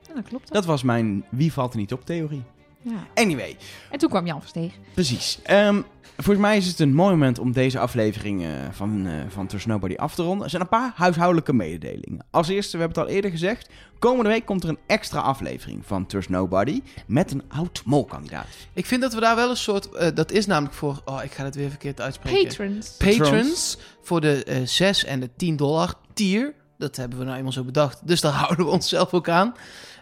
Ja, 0.09 0.15
dat 0.15 0.25
klopt. 0.25 0.53
Dat 0.53 0.65
was 0.65 0.83
mijn 0.83 1.25
wie 1.29 1.53
valt 1.53 1.73
er 1.73 1.79
niet 1.79 1.93
op 1.93 2.05
theorie. 2.05 2.43
Ja. 2.83 3.07
Anyway, 3.15 3.57
En 3.91 3.99
toen 3.99 4.09
kwam 4.09 4.27
Jan 4.27 4.41
Versteeg. 4.41 4.73
precies. 4.95 5.39
Ehm, 5.43 5.81
volgens 6.17 6.39
mij 6.47 6.57
is 6.57 6.67
het 6.67 6.79
een 6.79 6.95
mooi 6.95 7.11
moment 7.11 7.39
om 7.39 7.53
deze 7.53 7.79
aflevering 7.79 8.43
eh, 8.45 8.49
van, 8.71 9.07
eh 9.07 9.13
van 9.29 9.47
Trust 9.47 9.67
Nobody 9.67 9.95
af 9.95 10.15
te 10.15 10.23
ronden. 10.23 10.45
Er 10.45 10.51
zijn 10.51 10.63
een 10.63 10.69
paar 10.69 10.93
huishoudelijke 10.95 11.53
mededelingen. 11.53 12.27
Als 12.31 12.49
eerste, 12.49 12.77
we 12.77 12.83
hebben 12.83 12.99
het 13.01 13.09
al 13.11 13.15
eerder 13.15 13.31
gezegd. 13.31 13.69
Komende 13.99 14.31
week 14.31 14.45
komt 14.47 14.63
er 14.63 14.69
een 14.69 14.79
extra 14.87 15.21
aflevering 15.21 15.87
van 15.87 16.07
Trust 16.07 16.29
Nobody 16.29 16.83
met 17.07 17.31
een 17.31 17.43
oud 17.49 17.83
molkandidaat. 17.85 18.47
Ik 18.73 18.87
vind 18.87 19.03
dat 19.03 19.15
we 19.15 19.21
daar 19.21 19.37
wel 19.37 19.51
een 19.51 19.57
soort... 19.57 19.91
eh, 19.93 20.09
dat 20.15 20.33
is 20.33 20.47
namelijk 20.47 20.75
voor... 20.75 21.01
Oh, 21.05 21.25
ik 21.25 21.33
ga 21.33 21.45
het 21.45 21.55
weer 21.55 21.69
verkeerd 21.69 22.01
uitspreken. 22.01 22.47
Patrons. 22.49 22.97
Patrons. 22.99 23.79
Voor 24.03 24.21
de 24.21 24.45
eh 24.45 24.57
6 24.65 25.05
en 25.05 25.21
de 25.21 25.31
10 25.37 25.57
dollar 25.57 25.95
tier. 26.15 26.55
Dat 26.79 26.97
hebben 26.97 27.19
we 27.19 27.25
nou 27.25 27.37
eenmaal 27.37 27.53
zo 27.53 27.65
bedacht. 27.65 28.07
Dus 28.07 28.21
daar 28.21 28.33
houden 28.43 28.65
we 28.67 28.71
onszelf 28.73 29.13
ook 29.15 29.29
aan. 29.29 29.55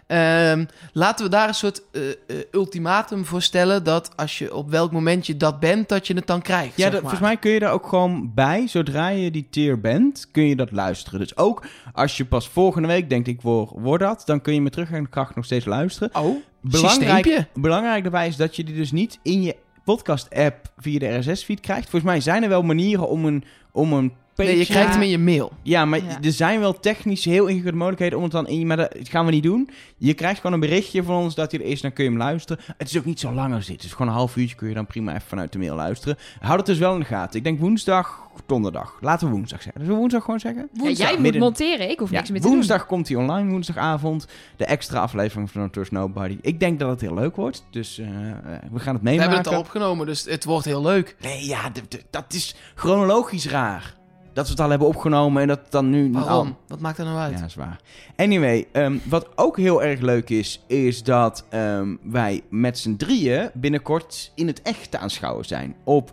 Ehm, 0.09 0.65
laten 0.93 1.25
we 1.25 1.31
daar 1.31 1.47
een 1.47 1.53
soort 1.53 1.81
eh, 1.91 2.09
eh, 2.09 2.15
ultimatum 2.51 3.25
voor 3.25 3.41
stellen... 3.41 3.83
dat 3.83 4.11
als 4.15 4.37
je 4.37 4.55
op 4.55 4.69
welk 4.69 4.91
moment 4.91 5.27
je 5.27 5.37
dat 5.37 5.59
bent, 5.59 5.89
dat 5.89 6.07
je 6.07 6.13
het 6.13 6.27
dan 6.27 6.41
krijgt. 6.41 6.77
Ja, 6.77 6.89
dat- 6.89 6.99
volgens 6.99 7.21
mij 7.21 7.37
kun 7.37 7.51
je 7.51 7.59
daar 7.59 7.71
ook 7.71 7.87
gewoon 7.87 8.31
bij. 8.33 8.67
Zodra 8.67 9.07
je 9.09 9.31
die 9.31 9.47
tier 9.49 9.79
bent, 9.79 10.27
kun 10.31 10.43
je 10.43 10.55
dat 10.55 10.71
luisteren. 10.71 11.19
Dus 11.19 11.37
ook 11.37 11.65
als 11.93 12.17
je 12.17 12.25
pas 12.25 12.47
volgende 12.49 12.87
week 12.87 13.09
denkt, 13.09 13.27
ik 13.27 13.41
word, 13.41 13.69
word 13.75 13.99
dat... 13.99 14.21
dan 14.25 14.41
kun 14.41 14.53
je 14.53 14.61
met 14.61 14.71
teruggaande 14.71 15.09
kracht 15.09 15.35
nog 15.35 15.45
steeds 15.45 15.65
luisteren. 15.65 16.09
Oh, 16.15 16.35
Belangrijk, 16.61 17.25
systeempje. 17.25 17.47
belangrijk 17.61 18.01
daarbij 18.03 18.27
is 18.27 18.35
dat 18.35 18.55
je 18.55 18.63
die 18.63 18.75
dus 18.75 18.91
niet 18.91 19.19
in 19.23 19.41
je 19.41 19.55
podcast-app 19.83 20.71
via 20.77 20.99
de 20.99 21.17
RSS-feed 21.17 21.59
krijgt. 21.59 21.89
Volgens 21.89 22.11
mij 22.11 22.21
zijn 22.21 22.43
er 22.43 22.49
wel 22.49 22.61
manieren 22.63 23.07
om 23.07 23.25
een, 23.25 23.43
om 23.71 23.93
een 23.93 24.13
Nee, 24.45 24.57
je 24.57 24.65
krijgt 24.65 24.93
hem 24.93 25.01
in 25.01 25.09
je 25.09 25.17
mail. 25.17 25.51
Ja, 25.63 25.85
maar 25.85 26.03
Ja. 26.03 26.17
er 26.21 26.31
zijn 26.31 26.59
wel 26.59 26.79
technisch 26.79 27.25
heel 27.25 27.41
ingewikkelde 27.41 27.77
mogelijkheden 27.77 28.17
om 28.17 28.23
het 28.23 28.31
dan 28.33 28.47
in 28.47 28.59
je... 28.59 28.65
Maar 28.65 28.77
dat 28.77 28.89
gaan 29.03 29.25
we 29.25 29.31
niet 29.31 29.43
doen. 29.43 29.69
Je 29.97 30.13
krijgt 30.13 30.35
gewoon 30.41 30.53
een 30.53 30.59
berichtje 30.59 31.03
van 31.03 31.15
ons 31.15 31.35
dat 31.35 31.51
hij 31.51 31.59
er 31.61 31.65
is, 31.65 31.81
dan 31.81 31.93
kun 31.93 32.03
je 32.03 32.09
hem 32.09 32.19
luisteren. 32.19 32.63
Het 32.77 32.89
is 32.89 32.97
ook 32.97 33.05
niet 33.05 33.19
zo 33.19 33.31
lang 33.31 33.53
als 33.53 33.65
dit. 33.65 33.75
Het 33.75 33.85
is 33.85 33.91
gewoon 33.91 34.07
een 34.07 34.13
half 34.13 34.35
uurtje 34.35 34.55
kun 34.55 34.67
je 34.67 34.73
dan 34.73 34.85
prima 34.85 35.11
even 35.15 35.27
vanuit 35.27 35.51
de 35.51 35.57
mail 35.59 35.75
luisteren. 35.75 36.17
Houd 36.39 36.57
het 36.57 36.65
dus 36.65 36.77
wel 36.77 36.93
in 36.93 36.99
de 36.99 37.05
gaten. 37.05 37.37
Ik 37.37 37.43
denk 37.43 37.59
woensdag, 37.59 38.27
donderdag. 38.45 38.97
Laten 39.01 39.27
we 39.27 39.33
woensdag 39.33 39.61
zeggen. 39.61 39.81
Zullen 39.81 39.95
we 39.95 39.99
woensdag 40.01 40.23
gewoon 40.23 40.39
zeggen? 40.39 40.69
Ja, 40.73 40.89
jij 40.89 41.17
moet 41.19 41.37
monteren, 41.39 41.89
ik 41.89 41.99
hoef 41.99 42.09
Ja, 42.09 42.17
niks 42.17 42.29
meer 42.29 42.41
te 42.41 42.47
woensdag 42.47 42.85
komt 42.85 43.07
hij 43.07 43.17
online, 43.17 43.49
woensdagavond. 43.49 44.27
De 44.57 44.65
extra 44.65 44.99
aflevering 44.99 45.51
van 45.51 45.61
No 45.61 45.69
Trust 45.69 45.91
Nobody. 45.91 46.37
Ik 46.41 46.59
denk 46.59 46.79
dat 46.79 46.89
het 46.89 47.01
heel 47.01 47.13
leuk 47.13 47.35
wordt, 47.35 47.65
dus 47.71 47.97
eh, 47.99 48.05
eh, 48.07 48.33
we 48.71 48.79
gaan 48.79 48.93
het 48.93 49.03
We 49.03 49.09
meemaken. 49.09 49.19
hebben 49.19 49.37
het 49.37 49.47
al 49.47 49.59
opgenomen, 49.59 50.05
dus 50.05 50.25
het 50.25 50.45
wordt 50.45 50.65
heel 50.65 50.81
leuk. 50.81 51.15
Nee, 51.21 51.45
ja, 51.45 51.71
dat 52.09 52.33
is 52.33 52.55
chronologisch 52.75 53.47
raar. 53.47 53.97
Dat 54.39 54.47
we 54.47 54.53
het 54.53 54.63
al 54.63 54.69
hebben 54.69 54.87
opgenomen 54.87 55.41
en 55.41 55.47
dat 55.47 55.59
het 55.59 55.71
dan 55.71 55.89
nu... 55.89 56.11
Waarom? 56.11 56.57
Wat 56.67 56.79
maakt 56.79 56.97
er 56.97 57.05
nou 57.05 57.17
uit? 57.17 57.33
Ja, 57.33 57.39
dat 57.39 57.49
is 57.49 57.55
waar. 57.55 57.79
Anyway, 58.15 58.67
ehm, 58.71 58.97
wat 59.03 59.27
ook 59.37 59.57
heel 59.57 59.83
erg 59.83 59.99
leuk 59.99 60.29
is, 60.29 60.63
is 60.67 61.03
dat 61.03 61.45
ehm, 61.49 61.95
wij 62.03 62.41
met 62.49 62.77
z'n 62.79 62.95
drieën 62.95 63.49
binnenkort 63.53 64.31
in 64.35 64.47
het 64.47 64.61
echt 64.61 64.91
te 64.91 64.97
aanschouwen 64.97 65.45
zijn. 65.45 65.75
Op 65.83 66.11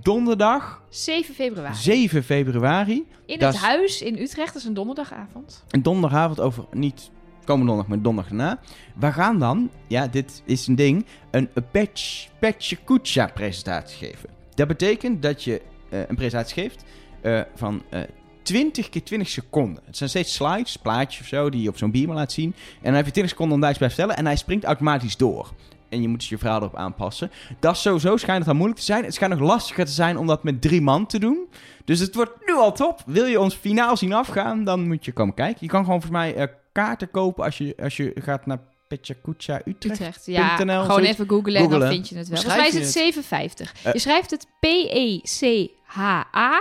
donderdag 0.00 0.82
7 0.88 1.34
februari. 1.34 1.74
7 1.74 2.22
februari. 2.24 3.06
In 3.26 3.38
Dat 3.38 3.48
het 3.48 3.54
is- 3.62 3.68
huis 3.68 4.02
in 4.02 4.18
Utrecht, 4.18 4.52
dat 4.52 4.62
is 4.62 4.68
een 4.68 4.74
donderdagavond. 4.74 5.64
Een 5.70 5.82
donderdagavond 5.82 6.40
over, 6.40 6.64
niet 6.72 7.10
komende 7.44 7.66
donderdag, 7.72 7.86
maar 7.88 8.02
donderdag 8.02 8.32
daarna. 8.32 8.60
We 8.98 9.12
gaan 9.12 9.38
dan, 9.38 9.70
ja, 9.86 10.06
dit 10.06 10.42
is 10.44 10.66
een 10.66 10.74
ding, 10.76 11.06
een 11.30 11.48
Patch, 11.72 12.28
Patch 12.40 12.72
Kucha 12.84 13.26
presentatie 13.34 14.06
geven. 14.08 14.28
Dat 14.54 14.68
betekent 14.68 15.22
dat 15.22 15.44
je 15.44 15.62
eh, 15.90 16.00
een 16.08 16.14
presentatie 16.16 16.62
geeft 16.62 16.84
eh, 17.22 17.40
van 17.54 17.82
eh 17.88 18.00
20 18.42 18.88
keer 18.88 19.04
20 19.04 19.28
seconden. 19.28 19.82
Het 19.86 19.96
zijn 19.96 20.08
steeds 20.08 20.34
slides, 20.34 20.76
plaatjes 20.76 21.20
of 21.20 21.26
zo, 21.26 21.50
die 21.50 21.62
je 21.62 21.68
op 21.68 21.78
zo'n 21.78 21.90
beamer 21.90 22.14
laat 22.14 22.32
zien. 22.32 22.54
En 22.76 22.84
dan 22.84 22.94
heb 22.94 23.04
je 23.04 23.10
20 23.10 23.32
seconden 23.32 23.54
om 23.54 23.60
daar 23.60 23.70
iets 23.70 23.78
bij 23.78 23.88
te 23.88 23.94
vertellen 23.94 24.18
en 24.18 24.26
hij 24.26 24.36
springt 24.36 24.64
automatisch 24.64 25.16
door. 25.16 25.52
en 25.88 26.02
je 26.02 26.08
moet 26.08 26.18
dus 26.18 26.28
je 26.28 26.38
verhaal 26.38 26.60
erop 26.60 26.76
aanpassen. 26.76 27.30
Dat 27.60 27.74
is 27.74 27.82
sowieso 27.82 28.16
schijnt 28.16 28.38
het 28.38 28.48
al 28.48 28.54
moeilijk 28.54 28.78
te 28.78 28.84
zijn. 28.84 29.04
Het 29.04 29.14
schijnt 29.14 29.38
nog 29.38 29.48
lastiger 29.48 29.84
te 29.84 29.92
zijn 29.92 30.18
om 30.18 30.26
dat 30.26 30.42
met 30.42 30.60
drie 30.60 30.80
man 30.80 31.06
te 31.06 31.18
doen. 31.18 31.46
Dus 31.84 31.98
het 31.98 32.14
wordt 32.14 32.32
nu 32.46 32.54
al 32.54 32.72
top. 32.72 33.02
Wil 33.06 33.24
je 33.24 33.40
ons 33.40 33.54
finaal 33.54 33.96
zien 33.96 34.12
afgaan, 34.12 34.64
dan 34.64 34.86
moet 34.86 35.04
je 35.04 35.12
komen 35.12 35.34
kijken. 35.34 35.58
Je 35.60 35.68
kan 35.68 35.84
gewoon 35.84 36.00
volgens 36.00 36.22
mij 36.22 36.34
eh, 36.34 36.46
kaarten 36.72 37.10
kopen 37.10 37.44
als 37.44 37.58
je, 37.58 37.74
als 37.82 37.96
je 37.96 38.12
gaat 38.14 38.46
naar 38.46 38.58
Petjakucha 38.88 39.60
Utrecht. 39.64 40.00
Utrecht. 40.00 40.26
Ja, 40.26 40.64
.nl, 40.64 40.72
gewoon 40.72 40.86
zoiets. 40.86 41.10
even 41.10 41.28
googlen 41.28 41.54
en 41.54 41.68
dan 41.68 41.88
vind 41.88 42.08
je 42.08 42.16
het 42.16 42.28
wel. 42.28 42.40
Volgens 42.40 42.60
mij 42.60 42.68
is 42.68 42.74
het 42.74 42.84
je 42.84 42.90
750. 42.90 43.74
Eh. 43.82 43.92
je 43.92 43.98
schrijft 43.98 44.30
het 44.30 44.46
P-E-C-H-A 44.60 46.60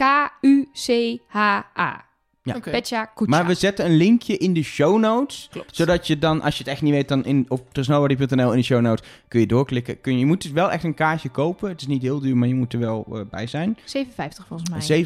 K-U-C-H-A. 0.00 2.06
Ja. 2.42 2.58
Petja 2.60 3.04
Kucha. 3.04 3.30
Maar 3.30 3.46
we 3.46 3.54
zetten 3.54 3.84
een 3.84 3.96
linkje 3.96 4.36
in 4.36 4.52
de 4.52 4.62
show 4.62 4.98
notes. 4.98 5.48
Klopt. 5.50 5.76
Zodat 5.76 6.06
je 6.06 6.18
dan, 6.18 6.42
als 6.42 6.56
je 6.56 6.62
het 6.62 6.72
echt 6.72 6.82
niet 6.82 6.92
weet, 6.92 7.08
dan 7.08 7.24
in, 7.24 7.44
op 7.48 7.72
trustnobody.nl 7.72 8.50
in 8.50 8.56
de 8.58 8.64
show 8.64 8.80
notes 8.80 9.06
kun 9.28 9.40
je 9.40 9.46
doorklikken. 9.46 10.00
Kun 10.00 10.12
je, 10.12 10.18
je 10.18 10.26
moet 10.26 10.42
dus 10.42 10.50
wel 10.50 10.70
echt 10.70 10.84
een 10.84 10.94
kaartje 10.94 11.28
kopen. 11.28 11.68
Het 11.68 11.80
is 11.80 11.86
niet 11.86 12.02
heel 12.02 12.20
duur, 12.20 12.36
maar 12.36 12.48
je 12.48 12.54
moet 12.54 12.72
er 12.72 12.78
wel 12.78 13.06
eh, 13.12 13.20
bij 13.30 13.46
zijn. 13.46 13.78
750 13.84 14.46
volgens 14.46 14.88
mij. 14.88 15.04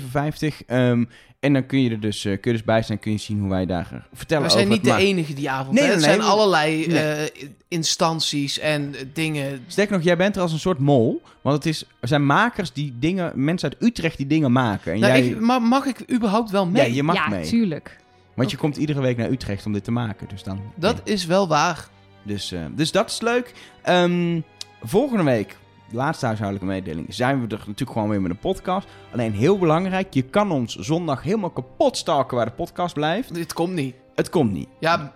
7,50. 0.61 0.67
ehm, 0.67 1.05
en 1.43 1.53
dan 1.53 1.67
kun 1.67 1.83
je 1.83 1.91
er 1.91 2.01
dus, 2.01 2.25
eh, 2.25 2.41
kun 2.41 2.51
je 2.51 2.57
dus 2.57 2.67
bij 2.67 2.83
zijn. 2.83 2.99
Kun 2.99 3.13
je 3.13 3.19
zien 3.19 3.39
hoe 3.41 3.49
wij 3.49 3.67
daar 3.67 4.07
vertellen 4.13 4.45
We 4.45 4.51
zijn 4.51 4.65
over 4.65 4.77
niet 4.77 4.85
de 4.85 4.91
het 4.93 5.01
enige 5.01 5.35
die 5.35 5.51
avond. 5.51 5.75
Nee, 5.75 5.85
nee, 5.85 5.93
er 5.95 6.01
zijn 6.01 6.19
nee. 6.19 6.27
allerlei 6.27 6.87
Nee. 6.87 6.99
eh, 6.99 7.49
instanties 7.69 8.59
en 8.59 8.95
eh, 8.95 9.01
dingen. 9.13 9.65
Sterker 9.67 9.95
nog, 9.97 10.05
jij 10.05 10.17
bent 10.17 10.37
er 10.37 10.43
als 10.43 10.53
een 10.53 10.59
soort 10.59 10.79
mol. 10.79 11.23
Want 11.41 11.57
het 11.57 11.67
is, 11.67 11.85
er 12.01 12.09
zijn 12.09 12.27
makers 12.27 12.73
die 12.73 12.95
dingen, 12.99 13.33
mensen 13.45 13.71
uit 13.73 13.83
Utrecht 13.83 14.17
die 14.17 14.27
dingen 14.27 14.53
maken. 14.53 14.93
En 14.93 15.01
Nou, 15.01 15.13
jij, 15.13 15.27
ik, 15.27 15.41
ma- 15.41 15.59
mag 15.59 15.85
ik 15.85 16.13
überhaupt 16.13 16.51
wel 16.51 16.67
mee? 16.67 16.87
ja, 16.89 16.95
je 16.95 17.03
mag 17.03 17.15
ja, 17.17 17.29
mee. 17.29 17.45
tuurlijk. 17.47 17.99
Want 18.35 18.51
je 18.51 18.57
komt 18.57 18.77
iedere 18.77 19.01
week 19.01 19.17
naar 19.17 19.31
Utrecht 19.31 19.67
om 19.67 19.73
dit 19.73 19.85
te 19.85 19.91
maken. 19.91 20.29
Dus 20.29 20.43
dan. 20.43 20.61
Dat 20.75 21.01
is 21.05 21.27
wel 21.27 21.49
waar. 21.49 21.89
Dus, 22.23 22.53
eh, 22.53 22.61
dus 22.75 22.91
dat 22.93 23.11
is 23.11 23.21
leuk. 23.21 23.53
Ehm, 23.83 24.41
volgende 24.83 25.23
week, 25.25 25.57
laatste 25.93 26.27
huishoudelijke 26.27 26.73
mededeling, 26.73 27.15
zijn 27.15 27.37
we 27.41 27.43
er 27.43 27.59
natuurlijk 27.59 27.91
gewoon 27.91 28.09
weer 28.09 28.23
met 28.23 28.31
een 28.31 28.39
podcast. 28.39 28.89
Alleen 29.13 29.33
heel 29.33 29.59
belangrijk, 29.59 30.15
je 30.15 30.23
kan 30.23 30.51
ons 30.51 30.77
zondag 30.77 31.23
helemaal 31.23 31.51
kapot 31.51 31.97
stalken 31.97 32.37
waar 32.37 32.47
de 32.47 32.53
podcast 32.53 32.95
blijft. 32.95 33.35
Dit 33.35 33.53
komt 33.53 33.73
niet. 33.73 33.95
Het 34.15 34.31
komt 34.31 34.53
niet. 34.53 34.69
Ja, 34.79 35.13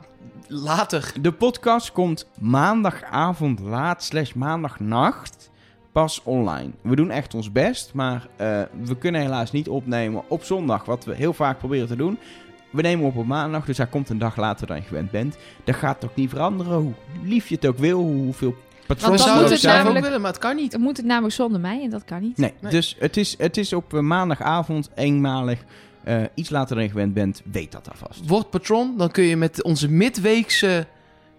later. 0.49 1.13
De 1.21 1.33
podcast 1.33 1.93
komt 1.93 2.29
maandagavond 2.41 3.61
laat 3.61 4.03
slash 4.03 4.33
maandagnacht 4.33 5.51
pas 5.93 6.23
online. 6.23 6.71
We 6.81 6.97
doen 6.97 7.11
echt 7.11 7.35
ons 7.35 7.53
best, 7.53 7.95
maar 7.95 8.29
eh, 8.37 8.63
we 8.83 8.97
kunnen 8.99 9.21
helaas 9.21 9.53
niet 9.53 9.69
opnemen 9.69 10.23
op 10.29 10.43
zondag, 10.43 10.85
wat 10.85 11.05
we 11.05 11.15
heel 11.15 11.33
vaak 11.33 11.59
proberen 11.59 11.87
te 11.87 11.97
doen. 11.97 12.19
We 12.71 12.83
nemen 12.83 13.07
op 13.07 13.17
op 13.17 13.27
maandag, 13.27 13.65
dus 13.65 13.77
hij 13.77 13.87
komt 13.87 14.09
een 14.09 14.19
dag 14.19 14.37
later 14.37 14.67
dan 14.67 14.77
je 14.77 14.83
gewend 14.83 15.11
bent. 15.11 15.37
Dat 15.65 15.75
gaat 15.75 16.01
toch 16.01 16.15
niet 16.15 16.31
veranderen, 16.31 16.79
hoe 16.79 16.93
lief 17.23 17.49
je 17.49 17.55
het 17.55 17.67
ook 17.67 17.79
wil, 17.79 18.01
hoeveel 18.01 18.57
Dan 18.87 19.19
zou 19.19 19.45
het 19.49 19.61
zelf 19.61 19.75
ook 19.75 19.83
namelijk- 19.83 20.05
willen, 20.05 20.21
maar 20.21 20.31
het 20.31 20.41
kan 20.41 20.57
niet. 20.57 20.73
Dan 20.73 20.81
moet 20.81 20.97
het 20.97 21.07
namelijk 21.07 21.35
zonder 21.35 21.61
mij 21.61 21.83
en 21.83 21.91
dat 21.91 22.05
kan 22.05 22.21
niet. 22.23 22.37
Nee, 22.37 22.53
Nee. 22.61 22.71
dus 22.73 22.97
het 22.99 23.17
is, 23.17 23.35
het 23.39 23.57
is 23.57 23.73
op 23.73 23.95
eh, 23.95 24.01
maandagavond 24.01 24.91
eenmalig. 24.95 25.65
eh, 26.05 26.23
iets 26.35 26.51
later 26.51 26.75
dan 26.75 26.85
je 26.85 26.91
gewend 26.91 27.15
bent, 27.15 27.43
weet 27.53 27.73
dat 27.73 27.89
alvast. 27.91 28.21
Word 28.27 28.51
patron, 28.51 28.97
dan 28.97 29.11
kun 29.11 29.25
je 29.25 29.37
met 29.37 29.63
onze 29.63 29.91
midweekse 29.91 30.87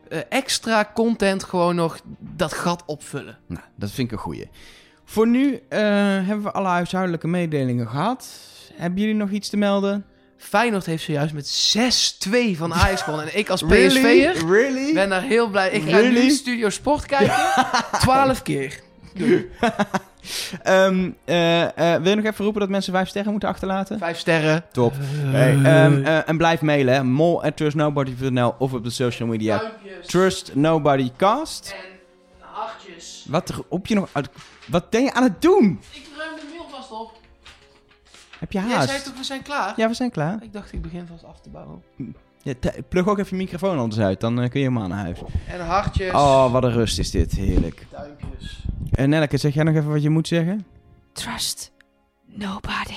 eh, 0.10 0.20
extra 0.30 0.92
content 0.94 1.44
gewoon 1.44 1.76
nog 1.76 2.00
dat 2.20 2.54
gat 2.54 2.84
opvullen. 2.86 3.38
Nou, 3.46 3.62
dat 3.76 3.92
vind 3.92 4.08
ik 4.08 4.18
een 4.18 4.24
goeie. 4.24 4.50
Voor 5.06 5.28
nu 5.28 5.60
eh, 5.70 5.80
hebben 6.26 6.42
we 6.44 6.52
alle 6.52 6.68
huishoudelijke 6.68 7.28
mededelingen 7.28 7.88
gehad. 7.88 8.30
Hebben 8.74 9.00
jullie 9.00 9.16
nog 9.16 9.30
iets 9.30 9.50
te 9.50 9.58
melden? 9.58 10.06
Feyenoord 10.38 10.86
heeft 10.86 11.04
zojuist 11.04 11.34
met 11.34 11.76
6-2 12.54 12.58
van 12.58 12.74
Ajax 12.74 13.02
gewonnen. 13.02 13.32
En 13.32 13.40
ik 13.40 13.50
als 13.50 13.62
PSV'er 13.72 14.46
Really? 14.50 14.94
ben 14.94 15.10
daar 15.10 15.22
heel 15.22 15.48
blij. 15.50 15.70
Ik 15.70 15.82
ga 15.90 15.98
Really? 15.98 16.22
nu 16.24 16.30
Studio 16.30 16.70
Sport 16.70 17.06
kijken. 17.06 17.36
12 18.00 18.42
keer. 18.50 18.80
Ehm, 20.64 21.10
eh, 21.26 21.64
eh, 21.94 22.02
wil 22.02 22.10
je 22.10 22.16
nog 22.16 22.26
even 22.26 22.44
roepen 22.44 22.62
dat 22.62 22.70
mensen 22.70 22.94
vijf 22.94 23.08
sterren 23.08 23.32
moeten 23.32 23.50
achterlaten? 23.50 23.98
Vijf 24.00 24.18
sterren. 24.18 24.66
Top. 24.72 24.94
Hey, 25.00 25.52
ehm, 25.64 26.04
eh, 26.06 26.30
en 26.30 26.38
blijf 26.38 26.62
mailen, 26.62 26.94
hè. 26.94 27.04
mol@trustnobody.nl 27.04 28.56
of 28.60 28.74
op 28.74 28.84
de 28.84 28.90
social 28.90 29.28
media. 29.30 29.58
Duimpjes. 29.58 30.08
Trust 30.08 30.52
Nobody 30.56 31.12
Cast. 31.18 31.76
En 31.78 32.00
hartjes. 32.40 33.26
Wat 33.28 33.54
roep 33.70 33.88
je 33.88 33.96
nog? 33.96 34.10
uit- 34.12 34.30
Wat 34.68 34.90
ben 34.90 35.04
je 35.04 35.14
aan 35.14 35.24
het 35.24 35.42
doen? 35.42 35.80
Ik 35.92 36.08
Heb 38.40 38.52
je 38.52 38.60
Jij 38.60 38.68
haast? 38.76 38.90
zei 38.90 39.02
toch, 39.02 39.18
we 39.18 39.24
zijn 39.24 39.42
klaar? 39.42 39.74
Ja, 39.76 39.88
we 39.88 39.94
zijn 39.94 40.12
klaar. 40.12 40.44
Ik 40.44 40.54
dacht, 40.54 40.74
ik 40.74 40.82
begin 40.82 41.08
vast 41.08 41.24
af 41.24 41.40
te 41.42 41.50
bouwen. 41.50 41.84
Ja, 42.42 42.54
plug 42.90 43.08
ook 43.08 43.18
even 43.18 43.38
je 43.38 43.44
microfoon 43.44 43.78
anders 43.80 44.02
uit, 44.02 44.20
dan 44.20 44.42
eh, 44.42 44.50
kun 44.50 44.60
je 44.60 44.68
helemaal 44.68 44.88
naar 44.88 45.04
huis. 45.04 45.20
En 45.48 45.66
hartjes. 45.66 46.12
Oh, 46.14 46.52
wat 46.52 46.64
een 46.64 46.72
rust 46.72 47.00
is 47.00 47.12
dit. 47.12 47.32
Heerlijk. 47.32 47.88
Duimpjes. 47.92 48.66
En 48.92 49.10
Nelleke, 49.10 49.38
zeg 49.38 49.54
jij 49.54 49.64
nog 49.64 49.76
even 49.76 49.90
wat 49.92 50.02
je 50.02 50.10
moet 50.10 50.28
zeggen? 50.28 50.66
Trust 51.14 51.72
nobody. 52.26 52.94